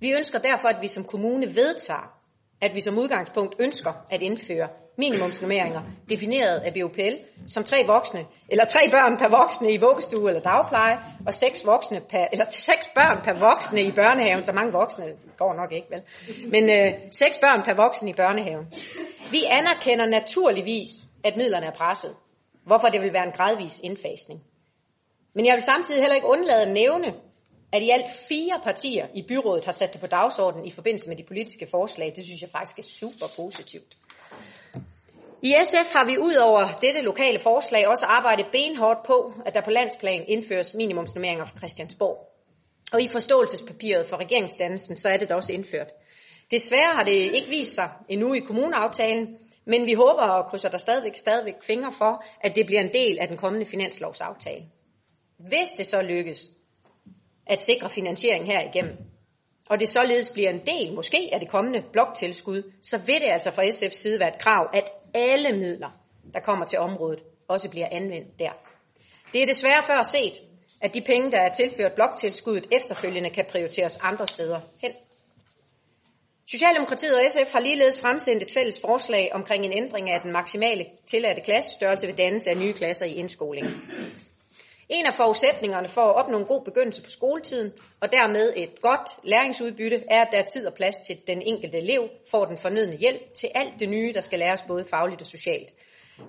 Vi 0.00 0.12
ønsker 0.12 0.38
derfor, 0.38 0.68
at 0.68 0.82
vi 0.82 0.86
som 0.86 1.04
kommune 1.04 1.46
vedtager, 1.46 2.14
at 2.60 2.74
vi 2.74 2.80
som 2.80 2.98
udgangspunkt 2.98 3.54
ønsker 3.58 3.92
at 4.10 4.22
indføre 4.22 4.68
minimumsnummeringer 5.00 5.82
defineret 6.08 6.58
af 6.66 6.72
BOPL 6.74 7.16
som 7.46 7.64
tre 7.64 7.84
voksne 7.86 8.22
eller 8.48 8.64
tre 8.64 8.80
børn 8.90 9.16
per 9.16 9.28
voksne 9.28 9.72
i 9.72 9.76
vuggestue 9.76 10.28
eller 10.30 10.42
dagpleje 10.42 10.98
og 11.26 11.34
seks 11.34 11.66
voksne 11.66 12.00
per, 12.10 12.26
eller 12.32 12.44
seks 12.48 12.88
børn 12.94 13.18
per 13.24 13.32
voksne 13.32 13.80
i 13.82 13.92
børnehaven. 13.92 14.44
Så 14.44 14.52
mange 14.52 14.72
voksne 14.72 15.04
går 15.36 15.54
nok 15.54 15.72
ikke, 15.72 15.88
vel? 15.90 16.02
Men 16.50 16.70
øh, 16.70 16.92
seks 17.12 17.38
børn 17.38 17.62
per 17.62 17.74
voksen 17.74 18.08
i 18.08 18.12
børnehaven. 18.12 18.66
Vi 19.30 19.40
anerkender 19.50 20.06
naturligvis, 20.06 20.90
at 21.24 21.36
midlerne 21.36 21.66
er 21.66 21.76
presset, 21.82 22.14
hvorfor 22.66 22.88
det 22.88 23.00
vil 23.00 23.12
være 23.12 23.26
en 23.26 23.32
gradvis 23.32 23.80
indfasning. 23.84 24.40
Men 25.34 25.46
jeg 25.46 25.54
vil 25.54 25.62
samtidig 25.62 26.00
heller 26.00 26.16
ikke 26.16 26.28
undlade 26.28 26.62
at 26.62 26.72
nævne, 26.72 27.14
at 27.72 27.82
i 27.82 27.90
alt 27.90 28.10
fire 28.28 28.60
partier 28.64 29.06
i 29.14 29.22
byrådet 29.28 29.64
har 29.64 29.72
sat 29.72 29.92
det 29.92 30.00
på 30.00 30.06
dagsordenen 30.06 30.66
i 30.66 30.70
forbindelse 30.70 31.08
med 31.08 31.16
de 31.16 31.24
politiske 31.24 31.66
forslag. 31.70 32.12
Det 32.16 32.24
synes 32.24 32.40
jeg 32.40 32.50
faktisk 32.50 32.78
er 32.78 32.82
super 32.82 33.26
positivt. 33.36 33.96
I 35.42 35.54
SF 35.64 35.92
har 35.92 36.04
vi 36.04 36.18
ud 36.18 36.34
over 36.34 36.72
dette 36.80 37.00
lokale 37.00 37.38
forslag 37.38 37.88
også 37.88 38.06
arbejdet 38.06 38.46
benhårdt 38.52 39.06
på, 39.06 39.34
at 39.46 39.54
der 39.54 39.60
på 39.60 39.70
landsplan 39.70 40.24
indføres 40.28 40.74
minimumsnormeringer 40.74 41.44
for 41.44 41.56
Christiansborg. 41.56 42.26
Og 42.92 43.02
i 43.02 43.08
forståelsespapiret 43.08 44.06
for 44.06 44.16
regeringsdannelsen, 44.16 44.96
så 44.96 45.08
er 45.08 45.16
det 45.16 45.28
da 45.28 45.34
også 45.34 45.52
indført. 45.52 45.92
Desværre 46.50 46.94
har 46.94 47.04
det 47.04 47.12
ikke 47.12 47.48
vist 47.48 47.74
sig 47.74 47.90
endnu 48.08 48.34
i 48.34 48.38
kommuneaftalen, 48.38 49.36
men 49.64 49.86
vi 49.86 49.92
håber 49.92 50.22
og 50.22 50.50
krydser 50.50 50.68
der 50.68 50.78
stadigvæk, 50.78 51.16
stadigvæk 51.16 51.62
fingre 51.62 51.92
for, 51.92 52.24
at 52.40 52.56
det 52.56 52.66
bliver 52.66 52.80
en 52.80 52.92
del 52.92 53.18
af 53.18 53.28
den 53.28 53.36
kommende 53.36 53.66
finanslovsaftale. 53.66 54.64
Hvis 55.38 55.68
det 55.78 55.86
så 55.86 56.02
lykkes 56.02 56.48
at 57.46 57.60
sikre 57.60 57.88
finansiering 57.88 58.46
her 58.46 58.60
igennem, 58.68 58.96
og 59.70 59.80
det 59.80 59.88
således 59.88 60.30
bliver 60.30 60.50
en 60.50 60.60
del, 60.66 60.94
måske 60.94 61.30
af 61.32 61.40
det 61.40 61.48
kommende 61.48 61.82
bloktilskud, 61.92 62.62
så 62.82 62.98
vil 62.98 63.20
det 63.20 63.28
altså 63.28 63.50
fra 63.50 63.62
SF's 63.62 63.98
side 63.98 64.20
være 64.20 64.28
et 64.28 64.38
krav, 64.38 64.70
at 64.74 64.90
alle 65.14 65.52
midler, 65.52 65.90
der 66.34 66.40
kommer 66.40 66.66
til 66.66 66.78
området, 66.78 67.20
også 67.48 67.70
bliver 67.70 67.88
anvendt 67.90 68.38
der. 68.38 68.50
Det 69.32 69.42
er 69.42 69.46
desværre 69.46 69.82
før 69.82 70.02
set, 70.02 70.42
at 70.80 70.94
de 70.94 71.00
penge, 71.00 71.30
der 71.30 71.40
er 71.40 71.52
tilført 71.52 71.92
bloktilskuddet, 71.92 72.66
efterfølgende 72.72 73.30
kan 73.30 73.44
prioriteres 73.48 73.98
andre 74.02 74.26
steder 74.26 74.60
hen. 74.82 74.92
Socialdemokratiet 76.50 77.14
og 77.18 77.22
SF 77.30 77.52
har 77.52 77.60
ligeledes 77.60 78.00
fremsendt 78.00 78.42
et 78.42 78.50
fælles 78.50 78.80
forslag 78.80 79.30
omkring 79.32 79.64
en 79.64 79.72
ændring 79.72 80.10
af 80.10 80.20
den 80.20 80.32
maksimale 80.32 80.86
tilladte 81.06 81.42
klassestørrelse 81.42 82.06
ved 82.06 82.14
dannelse 82.14 82.50
af 82.50 82.56
nye 82.56 82.72
klasser 82.72 83.06
i 83.06 83.14
indskolingen. 83.14 83.72
En 84.90 85.06
af 85.06 85.14
forudsætningerne 85.14 85.88
for 85.88 86.00
at 86.00 86.14
opnå 86.14 86.38
en 86.38 86.44
god 86.44 86.64
begyndelse 86.64 87.02
på 87.02 87.10
skoletiden, 87.10 87.72
og 88.00 88.12
dermed 88.12 88.52
et 88.56 88.80
godt 88.80 89.10
læringsudbytte, 89.22 90.02
er, 90.10 90.22
at 90.22 90.28
der 90.32 90.38
er 90.38 90.42
tid 90.42 90.66
og 90.66 90.74
plads 90.74 90.96
til, 90.96 91.12
at 91.12 91.26
den 91.26 91.42
enkelte 91.42 91.78
elev 91.78 92.08
får 92.30 92.44
den 92.44 92.56
fornødne 92.56 92.96
hjælp 92.96 93.34
til 93.34 93.48
alt 93.54 93.80
det 93.80 93.88
nye, 93.88 94.12
der 94.12 94.20
skal 94.20 94.38
læres 94.38 94.62
både 94.62 94.84
fagligt 94.84 95.20
og 95.20 95.26
socialt. 95.26 95.72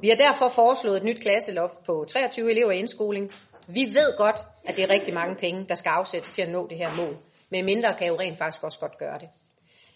Vi 0.01 0.09
har 0.09 0.15
derfor 0.15 0.47
foreslået 0.47 0.97
et 0.97 1.03
nyt 1.03 1.21
klasseloft 1.21 1.83
på 1.85 2.05
23 2.09 2.51
elever 2.51 2.71
i 2.71 2.77
indskoling. 2.77 3.31
Vi 3.67 3.81
ved 3.81 4.17
godt, 4.17 4.39
at 4.65 4.75
det 4.75 4.83
er 4.83 4.89
rigtig 4.89 5.13
mange 5.13 5.35
penge, 5.35 5.65
der 5.69 5.75
skal 5.75 5.89
afsættes 5.89 6.31
til 6.31 6.41
at 6.41 6.49
nå 6.49 6.67
det 6.67 6.77
her 6.77 6.89
mål. 6.97 7.17
Men 7.49 7.65
mindre 7.65 7.95
kan 7.97 8.07
jo 8.07 8.19
rent 8.19 8.37
faktisk 8.37 8.63
også 8.63 8.79
godt 8.79 8.97
gøre 8.97 9.19
det. 9.19 9.29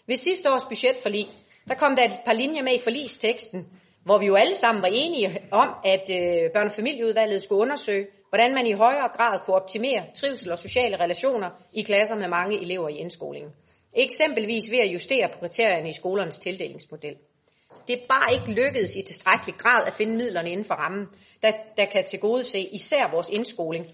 Ved 0.06 0.16
sidste 0.16 0.52
års 0.52 0.64
budgetforlig, 0.64 1.28
der 1.68 1.74
kom 1.74 1.96
der 1.96 2.04
et 2.04 2.20
par 2.24 2.32
linjer 2.32 2.62
med 2.62 2.72
i 2.74 2.80
forlisteksten, 2.82 3.66
hvor 4.04 4.18
vi 4.18 4.26
jo 4.26 4.34
alle 4.34 4.54
sammen 4.54 4.82
var 4.82 4.90
enige 4.92 5.38
om, 5.50 5.68
at 5.84 6.10
øh, 6.10 7.40
skulle 7.40 7.60
undersøge, 7.60 8.06
hvordan 8.28 8.54
man 8.54 8.66
i 8.66 8.72
højere 8.72 9.08
grad 9.16 9.40
kunne 9.44 9.56
optimere 9.56 10.04
trivsel 10.14 10.52
og 10.52 10.58
sociale 10.58 11.00
relationer 11.00 11.50
i 11.72 11.82
klasser 11.82 12.14
med 12.14 12.28
mange 12.28 12.60
elever 12.60 12.88
i 12.88 12.96
indskolingen. 12.96 13.52
Eksempelvis 13.94 14.70
ved 14.70 14.78
at 14.78 14.92
justere 14.92 15.28
på 15.32 15.38
kriterierne 15.38 15.88
i 15.88 15.92
skolernes 15.92 16.38
tildelingsmodel. 16.38 17.16
Det 17.86 17.94
er 17.94 18.06
bare 18.08 18.32
ikke 18.32 18.62
lykkedes 18.62 18.96
i 18.96 19.02
tilstrækkelig 19.02 19.54
grad 19.58 19.86
at 19.86 19.92
finde 19.92 20.16
midlerne 20.16 20.50
inden 20.50 20.66
for 20.66 20.74
rammen, 20.74 21.06
der, 21.42 21.52
der 21.76 21.84
kan 21.84 22.04
tilgodese 22.04 22.60
især 22.60 23.10
vores 23.10 23.28
indskoling, 23.28 23.86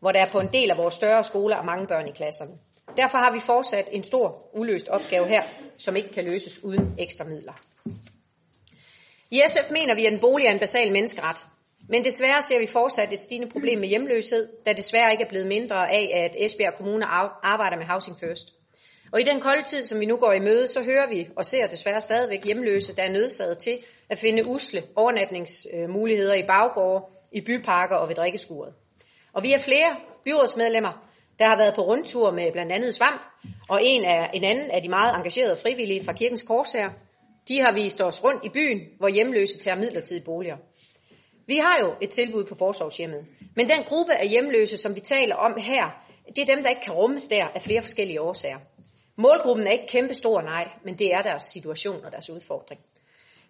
hvor 0.00 0.12
der 0.12 0.20
er 0.20 0.30
på 0.30 0.40
en 0.40 0.52
del 0.52 0.70
af 0.70 0.76
vores 0.76 0.94
større 0.94 1.24
skoler 1.24 1.56
og 1.56 1.66
mange 1.66 1.86
børn 1.86 2.08
i 2.08 2.10
klasserne. 2.10 2.52
Derfor 2.96 3.18
har 3.18 3.32
vi 3.32 3.40
fortsat 3.40 3.88
en 3.92 4.04
stor 4.04 4.56
uløst 4.58 4.88
opgave 4.88 5.28
her, 5.28 5.42
som 5.78 5.96
ikke 5.96 6.12
kan 6.12 6.24
løses 6.24 6.64
uden 6.64 6.94
ekstra 6.98 7.24
midler. 7.24 7.52
I 9.30 9.42
SF 9.48 9.70
mener 9.70 9.94
vi, 9.94 10.06
at 10.06 10.12
en 10.12 10.20
bolig 10.20 10.46
er 10.46 10.50
en 10.52 10.58
basal 10.58 10.92
menneskeret, 10.92 11.46
men 11.88 12.04
desværre 12.04 12.42
ser 12.42 12.58
vi 12.58 12.66
fortsat 12.66 13.12
et 13.12 13.20
stigende 13.20 13.48
problem 13.48 13.78
med 13.78 13.88
hjemløshed, 13.88 14.48
der 14.66 14.72
desværre 14.72 15.12
ikke 15.12 15.24
er 15.24 15.28
blevet 15.28 15.46
mindre 15.46 15.90
af, 15.90 16.10
at 16.24 16.36
Esbjerg 16.38 16.74
Kommune 16.74 17.06
arbejder 17.42 17.76
med 17.76 17.86
Housing 17.86 18.16
First. 18.20 18.52
Og 19.12 19.20
i 19.20 19.24
den 19.24 19.40
kolde 19.40 19.62
tid, 19.62 19.84
som 19.84 20.00
vi 20.00 20.06
nu 20.06 20.16
går 20.16 20.32
i 20.32 20.38
møde, 20.38 20.68
så 20.68 20.82
hører 20.82 21.08
vi 21.08 21.28
og 21.36 21.46
ser 21.46 21.66
desværre 21.66 22.00
stadigvæk 22.00 22.44
hjemløse, 22.44 22.96
der 22.96 23.02
er 23.02 23.12
nødsaget 23.12 23.58
til 23.58 23.78
at 24.10 24.18
finde 24.18 24.46
usle 24.46 24.82
overnatningsmuligheder 24.96 26.34
i 26.34 26.42
baggårde, 26.42 27.04
i 27.32 27.40
byparker 27.40 27.96
og 27.96 28.08
ved 28.08 28.14
drikkeskuret. 28.14 28.74
Og 29.32 29.42
vi 29.42 29.52
er 29.52 29.58
flere 29.58 29.96
byrådsmedlemmer, 30.24 31.10
der 31.38 31.46
har 31.46 31.56
været 31.56 31.74
på 31.74 31.82
rundtur 31.82 32.30
med 32.30 32.52
blandt 32.52 32.72
andet 32.72 32.94
Svamp, 32.94 33.22
og 33.68 33.80
en, 33.82 34.04
af, 34.04 34.30
en 34.34 34.44
anden 34.44 34.70
af 34.70 34.82
de 34.82 34.88
meget 34.88 35.16
engagerede 35.16 35.56
frivillige 35.56 36.04
fra 36.04 36.12
Kirkens 36.12 36.42
Korsager. 36.42 36.90
De 37.48 37.60
har 37.60 37.72
vist 37.74 38.02
os 38.02 38.24
rundt 38.24 38.44
i 38.44 38.48
byen, 38.48 38.80
hvor 38.98 39.08
hjemløse 39.08 39.58
tager 39.58 39.76
midlertidige 39.76 40.24
boliger. 40.24 40.56
Vi 41.50 41.56
har 41.56 41.78
jo 41.80 41.94
et 42.00 42.10
tilbud 42.10 42.44
på 42.44 42.54
forsorgshjemmet, 42.54 43.26
men 43.56 43.68
den 43.68 43.84
gruppe 43.84 44.14
af 44.14 44.28
hjemløse, 44.28 44.76
som 44.76 44.94
vi 44.94 45.00
taler 45.00 45.36
om 45.36 45.56
her, 45.56 45.84
det 46.36 46.38
er 46.38 46.54
dem, 46.54 46.62
der 46.62 46.70
ikke 46.70 46.82
kan 46.82 46.94
rummes 46.94 47.28
der 47.28 47.46
af 47.54 47.62
flere 47.62 47.82
forskellige 47.82 48.20
årsager. 48.20 48.58
Målgruppen 49.16 49.66
er 49.66 49.70
ikke 49.70 49.86
kæmpestor, 49.86 50.42
nej, 50.42 50.68
men 50.84 50.98
det 50.98 51.14
er 51.14 51.22
deres 51.22 51.42
situation 51.42 52.04
og 52.04 52.12
deres 52.12 52.30
udfordring. 52.30 52.80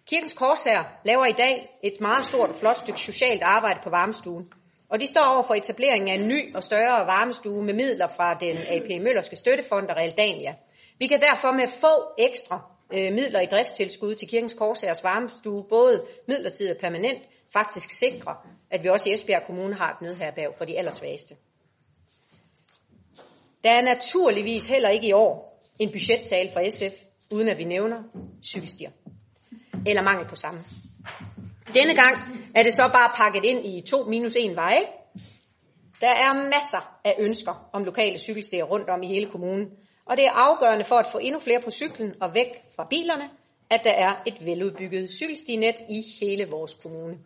Kirkens 0.09 0.33
Korsager 0.33 0.83
laver 1.05 1.25
i 1.25 1.31
dag 1.31 1.79
et 1.83 2.01
meget 2.01 2.25
stort 2.25 2.49
og 2.49 2.55
flot 2.55 2.77
stykke 2.77 2.99
socialt 2.99 3.43
arbejde 3.43 3.79
på 3.83 3.89
varmestuen. 3.89 4.45
Og 4.89 4.99
de 5.01 5.07
står 5.07 5.25
over 5.33 5.43
for 5.43 5.55
etableringen 5.55 6.09
af 6.09 6.15
en 6.15 6.27
ny 6.27 6.55
og 6.55 6.63
større 6.63 7.07
varmestue 7.07 7.63
med 7.63 7.73
midler 7.73 8.07
fra 8.07 8.33
den 8.33 8.57
AP 8.57 9.03
Møllerske 9.03 9.35
Støttefond 9.35 9.89
og 9.89 9.97
Realdania. 9.97 10.55
Vi 10.99 11.07
kan 11.07 11.21
derfor 11.21 11.51
med 11.51 11.67
få 11.67 11.93
ekstra 12.19 12.70
øh, 12.93 13.13
midler 13.13 13.41
i 13.41 13.45
driftstilskud 13.45 14.15
til 14.15 14.27
Kirkens 14.27 14.53
Korsærs 14.53 15.03
varmestue, 15.03 15.63
både 15.69 16.03
midlertidigt 16.27 16.75
og 16.75 16.81
permanent, 16.81 17.27
faktisk 17.53 17.89
sikre, 17.89 18.35
at 18.71 18.83
vi 18.83 18.89
også 18.89 19.09
i 19.09 19.13
Esbjerg 19.13 19.43
Kommune 19.45 19.75
har 19.75 19.91
et 19.91 20.01
nødherberg 20.01 20.55
for 20.57 20.65
de 20.65 20.77
allersvageste. 20.77 21.35
Der 23.63 23.71
er 23.71 23.81
naturligvis 23.81 24.67
heller 24.67 24.89
ikke 24.89 25.07
i 25.07 25.11
år 25.11 25.51
en 25.79 25.91
budgettale 25.91 26.49
fra 26.53 26.69
SF, 26.69 26.95
uden 27.31 27.47
at 27.47 27.57
vi 27.57 27.63
nævner 27.63 28.03
cykelstier. 28.43 28.91
Eller 29.87 30.03
mangel 30.03 30.27
på 30.27 30.35
samme. 30.35 30.61
Denne 31.73 31.95
gang 31.95 32.15
er 32.55 32.63
det 32.63 32.73
så 32.73 32.89
bare 32.93 33.11
pakket 33.15 33.45
ind 33.45 33.65
i 33.65 33.81
2 33.81 34.05
minus 34.05 34.35
1 34.35 34.55
veje. 34.55 34.81
Der 36.01 36.07
er 36.07 36.33
masser 36.33 36.99
af 37.03 37.15
ønsker 37.19 37.69
om 37.73 37.83
lokale 37.83 38.17
cykelstier 38.17 38.63
rundt 38.63 38.89
om 38.89 39.03
i 39.03 39.07
hele 39.07 39.29
kommunen. 39.29 39.71
Og 40.05 40.17
det 40.17 40.25
er 40.25 40.31
afgørende 40.31 40.85
for 40.85 40.95
at 40.95 41.07
få 41.07 41.17
endnu 41.17 41.39
flere 41.39 41.61
på 41.61 41.71
cyklen 41.71 42.13
og 42.21 42.33
væk 42.33 42.47
fra 42.75 42.87
bilerne, 42.89 43.29
at 43.69 43.81
der 43.83 43.91
er 43.91 44.23
et 44.25 44.45
veludbygget 44.45 45.09
cykelstinet 45.09 45.75
i 45.89 46.03
hele 46.21 46.47
vores 46.51 46.73
kommune. 46.73 47.17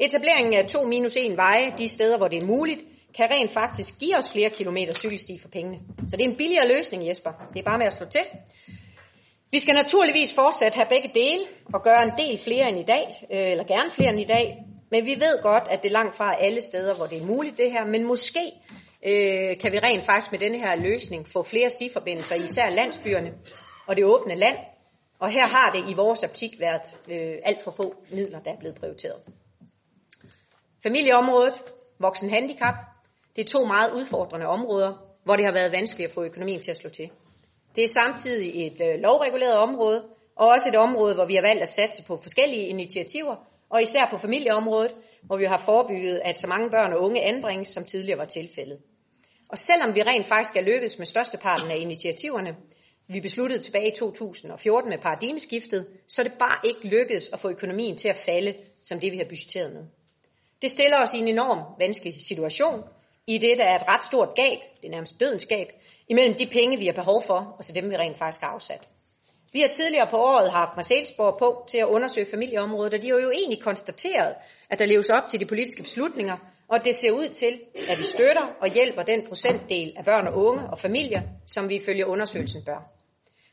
Etableringen 0.00 0.54
af 0.54 0.68
to 0.68 0.82
minus 0.82 1.16
en 1.16 1.36
veje, 1.36 1.74
de 1.78 1.88
steder, 1.88 2.16
hvor 2.16 2.28
det 2.28 2.42
er 2.42 2.46
muligt, 2.46 2.80
kan 3.16 3.30
rent 3.30 3.50
faktisk 3.50 3.98
give 3.98 4.16
os 4.16 4.30
flere 4.30 4.50
kilometer 4.50 4.94
cykelsti 4.94 5.38
for 5.38 5.48
pengene. 5.48 5.78
Så 6.08 6.16
det 6.16 6.24
er 6.24 6.28
en 6.28 6.36
billigere 6.36 6.68
løsning, 6.68 7.08
Jesper. 7.08 7.30
Det 7.52 7.58
er 7.58 7.64
bare 7.64 7.78
med 7.78 7.86
at 7.86 7.92
slå 7.92 8.06
til. 8.06 8.20
Vi 9.50 9.58
skal 9.58 9.74
naturligvis 9.74 10.34
fortsat 10.34 10.74
have 10.74 10.86
begge 10.88 11.10
dele 11.14 11.44
og 11.74 11.82
gøre 11.82 12.02
en 12.02 12.12
del 12.18 12.38
flere 12.38 12.68
end 12.68 12.78
i 12.78 12.84
dag, 12.84 13.26
øh, 13.32 13.50
eller 13.50 13.64
gerne 13.64 13.90
flere 13.90 14.10
end 14.10 14.20
i 14.20 14.24
dag. 14.24 14.56
Men 14.90 15.04
vi 15.04 15.14
ved 15.20 15.42
godt, 15.42 15.64
at 15.70 15.82
det 15.82 15.88
er 15.88 15.92
langt 15.92 16.16
fra 16.16 16.34
alle 16.40 16.60
steder, 16.60 16.94
hvor 16.94 17.06
det 17.06 17.18
er 17.22 17.26
muligt 17.26 17.58
det 17.58 17.72
her. 17.72 17.86
Men 17.86 18.04
måske 18.04 18.52
øh, 19.04 19.56
kan 19.60 19.72
vi 19.72 19.78
rent 19.78 20.04
faktisk 20.04 20.32
med 20.32 20.38
denne 20.38 20.58
her 20.58 20.76
løsning 20.76 21.28
få 21.28 21.42
flere 21.42 21.70
stiforbindelser, 21.70 22.34
især 22.34 22.70
landsbyerne 22.70 23.34
og 23.86 23.96
det 23.96 24.04
åbne 24.04 24.34
land. 24.34 24.56
Og 25.18 25.30
her 25.30 25.46
har 25.46 25.72
det 25.72 25.90
i 25.90 25.94
vores 25.94 26.22
optik 26.22 26.60
været 26.60 26.98
øh, 27.08 27.38
alt 27.44 27.62
for 27.64 27.70
få 27.70 27.94
midler, 28.10 28.40
der 28.40 28.52
er 28.52 28.58
blevet 28.58 28.76
prioriteret. 28.76 29.20
Familieområdet, 30.82 31.62
voksen 31.98 32.30
handicap, 32.30 32.74
det 33.36 33.44
er 33.44 33.48
to 33.48 33.64
meget 33.66 33.92
udfordrende 33.92 34.46
områder, 34.46 34.92
hvor 35.24 35.36
det 35.36 35.44
har 35.44 35.52
været 35.52 35.72
vanskeligt 35.72 36.08
at 36.08 36.14
få 36.14 36.24
økonomien 36.24 36.62
til 36.62 36.70
at 36.70 36.76
slå 36.76 36.90
til. 36.90 37.10
Det 37.76 37.84
er 37.84 37.88
samtidig 37.88 38.66
et 38.66 38.80
øh, 38.80 39.00
lovreguleret 39.00 39.56
område, 39.56 40.04
og 40.36 40.48
også 40.48 40.68
et 40.68 40.76
område, 40.76 41.14
hvor 41.14 41.24
vi 41.24 41.34
har 41.34 41.42
valgt 41.42 41.62
at 41.62 41.68
satse 41.68 42.02
på 42.02 42.16
forskellige 42.16 42.66
initiativer, 42.66 43.36
og 43.70 43.82
især 43.82 44.06
på 44.10 44.18
familieområdet, 44.18 44.94
hvor 45.22 45.36
vi 45.36 45.44
har 45.44 45.62
forebygget, 45.64 46.20
at 46.24 46.38
så 46.38 46.46
mange 46.46 46.70
børn 46.70 46.92
og 46.92 47.00
unge 47.00 47.22
anbringes, 47.22 47.68
som 47.68 47.84
tidligere 47.84 48.18
var 48.18 48.24
tilfældet. 48.24 48.78
Og 49.48 49.58
selvom 49.58 49.94
vi 49.94 50.02
rent 50.02 50.26
faktisk 50.26 50.56
er 50.56 50.62
lykkedes 50.62 50.98
med 50.98 51.06
størsteparten 51.06 51.70
af 51.70 51.76
initiativerne, 51.76 52.56
vi 53.08 53.20
besluttede 53.20 53.60
tilbage 53.62 53.88
i 53.88 53.94
2014 53.98 54.90
med 54.90 54.98
paradigmeskiftet, 54.98 55.86
så 56.08 56.22
er 56.22 56.28
det 56.28 56.38
bare 56.38 56.58
ikke 56.64 56.88
lykkedes 56.88 57.28
at 57.32 57.40
få 57.40 57.50
økonomien 57.50 57.96
til 57.96 58.08
at 58.08 58.16
falde 58.16 58.54
som 58.82 59.00
det, 59.00 59.12
vi 59.12 59.16
har 59.16 59.24
budgetteret 59.24 59.72
med. 59.72 59.82
Det 60.62 60.70
stiller 60.70 61.02
os 61.02 61.14
i 61.14 61.18
en 61.18 61.28
enorm 61.28 61.80
vanskelig 61.80 62.22
situation, 62.22 62.82
i 63.26 63.38
det, 63.38 63.58
der 63.58 63.64
er 63.64 63.76
et 63.76 63.88
ret 63.88 64.04
stort 64.04 64.34
gab, 64.36 64.58
det 64.80 64.86
er 64.86 64.90
nærmest 64.90 65.20
dødens 65.20 65.44
gab, 65.44 65.68
imellem 66.08 66.34
de 66.34 66.46
penge, 66.46 66.78
vi 66.78 66.86
har 66.86 66.92
behov 66.92 67.22
for, 67.26 67.54
og 67.58 67.64
så 67.64 67.72
dem, 67.72 67.90
vi 67.90 67.96
rent 67.96 68.18
faktisk 68.18 68.40
har 68.40 68.48
afsat. 68.48 68.88
Vi 69.52 69.60
har 69.60 69.68
tidligere 69.68 70.06
på 70.10 70.16
året 70.16 70.50
haft 70.50 70.76
Marcelsborg 70.76 71.38
på 71.38 71.64
til 71.70 71.78
at 71.78 71.86
undersøge 71.86 72.26
familieområdet, 72.30 72.94
og 72.94 73.02
de 73.02 73.08
har 73.08 73.18
jo 73.18 73.30
egentlig 73.30 73.62
konstateret, 73.62 74.34
at 74.70 74.78
der 74.78 74.86
leves 74.86 75.08
op 75.08 75.28
til 75.28 75.40
de 75.40 75.46
politiske 75.46 75.82
beslutninger, 75.82 76.36
og 76.68 76.84
det 76.84 76.94
ser 76.94 77.10
ud 77.10 77.28
til, 77.28 77.60
at 77.88 77.98
vi 77.98 78.04
støtter 78.04 78.46
og 78.60 78.68
hjælper 78.68 79.02
den 79.02 79.26
procentdel 79.26 79.92
af 79.96 80.04
børn 80.04 80.26
og 80.26 80.34
unge 80.44 80.62
og 80.70 80.78
familier, 80.78 81.22
som 81.46 81.68
vi 81.68 81.74
ifølge 81.76 82.06
undersøgelsen 82.06 82.62
bør. 82.64 82.90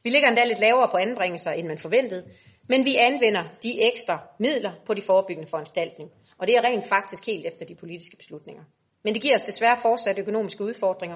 Vi 0.04 0.10
ligger 0.10 0.28
endda 0.28 0.44
lidt 0.46 0.60
lavere 0.60 0.88
på 0.92 0.98
anbringelser, 0.98 1.52
end 1.52 1.68
man 1.68 1.78
forventede, 1.78 2.26
men 2.70 2.86
vi 2.86 2.96
anvender 2.96 3.44
de 3.64 3.84
ekstra 3.92 4.20
midler 4.40 4.72
på 4.86 4.94
de 4.94 5.02
forebyggende 5.02 5.50
foranstaltninger, 5.50 6.14
og 6.38 6.48
det 6.48 6.56
er 6.56 6.62
rent 6.62 6.86
faktisk 6.86 7.26
helt 7.26 7.46
efter 7.46 7.66
de 7.66 7.76
politiske 7.76 8.18
beslutninger. 8.18 8.64
Men 9.04 9.14
det 9.14 9.22
giver 9.22 9.36
os 9.36 9.44
desværre 9.44 9.78
fortsat 9.82 10.20
økonomiske 10.20 10.64
udfordringer, 10.64 11.16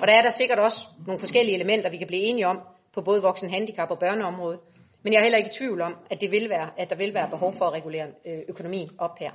og 0.00 0.08
der 0.08 0.14
er 0.14 0.22
der 0.22 0.30
sikkert 0.30 0.58
også 0.58 0.86
nogle 1.06 1.18
forskellige 1.18 1.54
elementer, 1.54 1.90
vi 1.90 1.96
kan 1.96 2.06
blive 2.06 2.22
enige 2.22 2.46
om 2.46 2.60
på 2.92 3.02
både 3.02 3.22
voksen, 3.22 3.50
handicap 3.50 3.90
og 3.90 3.98
børneområdet. 3.98 4.60
Men 5.02 5.12
jeg 5.12 5.18
er 5.18 5.22
heller 5.22 5.38
ikke 5.38 5.50
i 5.54 5.58
tvivl 5.58 5.80
om, 5.80 5.96
at, 6.10 6.20
det 6.20 6.30
vil 6.30 6.50
være, 6.50 6.70
at 6.80 6.90
der 6.90 6.96
vil 6.96 7.14
være 7.14 7.30
behov 7.30 7.54
for 7.58 7.64
at 7.64 7.72
regulere 7.72 8.06
øh, 8.26 8.38
økonomien 8.48 8.90
op 8.98 9.18
her. 9.18 9.30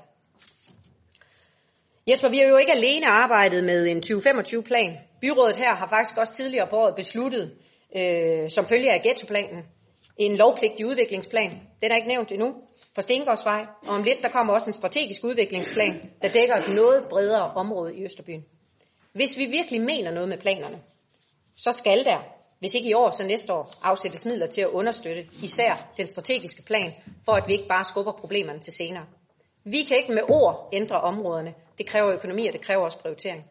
Jesper, 2.07 2.29
vi 2.29 2.37
har 2.37 2.45
jo 2.45 2.57
ikke 2.57 2.71
alene 2.71 3.07
arbejdet 3.07 3.63
med 3.63 3.87
en 3.87 3.97
2025-plan. 4.05 4.97
Byrådet 5.21 5.55
her 5.55 5.75
har 5.75 5.87
faktisk 5.87 6.17
også 6.17 6.33
tidligere 6.33 6.67
på 6.69 6.75
året 6.75 6.95
besluttet, 6.95 7.53
øh, 7.97 8.49
som 8.49 8.65
følge 8.65 8.91
af 8.91 9.01
ghettoplanen, 9.01 9.63
en 10.17 10.35
lovpligtig 10.35 10.85
udviklingsplan. 10.85 11.51
Den 11.81 11.91
er 11.91 11.95
ikke 11.95 12.07
nævnt 12.07 12.31
endnu 12.31 12.53
for 12.95 13.01
Stengårdsvej, 13.01 13.65
og 13.87 13.95
om 13.95 14.03
lidt 14.03 14.21
der 14.21 14.29
kommer 14.29 14.53
også 14.53 14.69
en 14.69 14.73
strategisk 14.73 15.23
udviklingsplan, 15.23 16.01
der 16.21 16.29
dækker 16.29 16.55
et 16.55 16.75
noget 16.75 17.03
bredere 17.09 17.51
område 17.55 17.95
i 17.95 18.03
Østerbyen. 18.03 18.45
Hvis 19.13 19.37
vi 19.37 19.45
virkelig 19.45 19.81
mener 19.81 20.11
noget 20.11 20.29
med 20.29 20.37
planerne, 20.37 20.79
så 21.57 21.71
skal 21.71 22.05
der, 22.05 22.17
hvis 22.59 22.73
ikke 22.73 22.89
i 22.89 22.93
år, 22.93 23.11
så 23.11 23.23
næste 23.23 23.53
år, 23.53 23.73
afsættes 23.83 24.25
midler 24.25 24.47
til 24.47 24.61
at 24.61 24.67
understøtte 24.67 25.25
især 25.43 25.91
den 25.97 26.07
strategiske 26.07 26.63
plan, 26.63 26.93
for 27.25 27.31
at 27.31 27.47
vi 27.47 27.53
ikke 27.53 27.67
bare 27.67 27.85
skubber 27.85 28.11
problemerne 28.11 28.59
til 28.59 28.73
senere. 28.73 29.05
Vi 29.63 29.83
kan 29.83 29.97
ikke 29.97 30.13
med 30.13 30.23
ord 30.29 30.69
ændre 30.73 31.01
områderne. 31.01 31.53
Det 31.77 31.85
kræver 31.87 32.13
økonomi, 32.13 32.47
og 32.47 32.53
det 32.53 32.61
kræver 32.61 32.83
også 32.83 32.99
prioritering. 32.99 33.43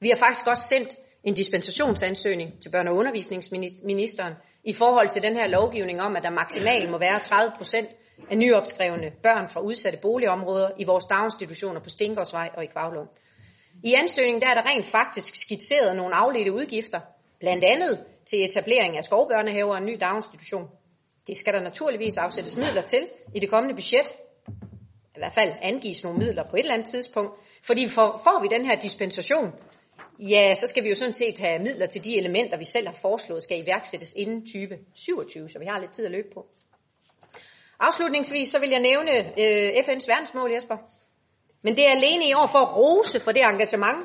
Vi 0.00 0.08
har 0.08 0.16
faktisk 0.16 0.46
også 0.46 0.62
sendt 0.66 0.96
en 1.24 1.34
dispensationsansøgning 1.34 2.62
til 2.62 2.68
børne- 2.68 2.88
og 2.88 2.96
undervisningsministeren 2.96 4.34
i 4.64 4.72
forhold 4.72 5.08
til 5.08 5.22
den 5.22 5.36
her 5.36 5.48
lovgivning 5.48 6.00
om, 6.00 6.16
at 6.16 6.22
der 6.22 6.30
maksimalt 6.30 6.90
må 6.90 6.98
være 6.98 7.18
30 7.20 7.52
procent 7.56 7.88
af 8.30 8.38
nyopskrevne 8.38 9.10
børn 9.22 9.48
fra 9.48 9.60
udsatte 9.60 9.98
boligområder 10.02 10.70
i 10.78 10.84
vores 10.84 11.04
daginstitutioner 11.04 11.80
på 11.80 11.88
Stengårdsvej 11.88 12.50
og 12.56 12.64
i 12.64 12.66
Kvavlund. 12.66 13.08
I 13.84 13.94
ansøgningen 13.94 14.42
der 14.42 14.48
er 14.48 14.54
der 14.54 14.70
rent 14.70 14.86
faktisk 14.86 15.36
skitseret 15.36 15.96
nogle 15.96 16.14
afledte 16.14 16.52
udgifter, 16.52 17.00
blandt 17.40 17.64
andet 17.64 18.04
til 18.26 18.44
etablering 18.44 18.96
af 18.96 19.04
skovbørnehaver 19.04 19.72
og 19.72 19.78
en 19.78 19.86
ny 19.86 19.96
daginstitution. 20.00 20.68
Det 21.26 21.36
skal 21.36 21.52
der 21.52 21.60
naturligvis 21.60 22.16
afsættes 22.16 22.56
midler 22.56 22.82
til 22.82 23.08
i 23.34 23.40
det 23.40 23.50
kommende 23.50 23.74
budget. 23.74 24.08
I 25.16 25.18
hvert 25.18 25.32
fald 25.32 25.52
angives 25.62 26.04
nogle 26.04 26.18
midler 26.18 26.42
på 26.50 26.56
et 26.56 26.60
eller 26.60 26.74
andet 26.74 26.88
tidspunkt. 26.88 27.40
Fordi 27.68 27.88
får, 27.88 28.20
får 28.24 28.42
vi 28.42 28.48
den 28.56 28.66
her 28.66 28.76
dispensation, 28.76 29.48
ja, 30.18 30.54
så 30.54 30.66
skal 30.66 30.84
vi 30.84 30.88
jo 30.88 30.94
sådan 30.94 31.12
set 31.12 31.38
have 31.38 31.58
midler 31.58 31.86
til 31.86 32.04
de 32.04 32.18
elementer, 32.18 32.58
vi 32.58 32.64
selv 32.64 32.86
har 32.86 32.94
foreslået, 32.94 33.42
skal 33.42 33.62
iværksættes 33.62 34.14
inden 34.16 34.40
2027, 34.40 35.48
så 35.48 35.58
vi 35.58 35.64
har 35.64 35.78
lidt 35.78 35.92
tid 35.94 36.04
at 36.04 36.10
løbe 36.10 36.28
på. 36.34 36.46
Afslutningsvis 37.80 38.48
så 38.48 38.58
vil 38.58 38.70
jeg 38.70 38.80
nævne 38.80 39.12
øh, 39.42 39.68
FN's 39.86 40.06
verdensmål, 40.12 40.52
Jesper. 40.52 40.76
Men 41.62 41.76
det 41.76 41.86
er 41.86 41.90
alene 41.90 42.28
i 42.28 42.34
år 42.34 42.46
for 42.46 42.58
at 42.58 42.76
rose 42.76 43.20
for 43.20 43.32
det 43.32 43.42
engagement, 43.42 43.98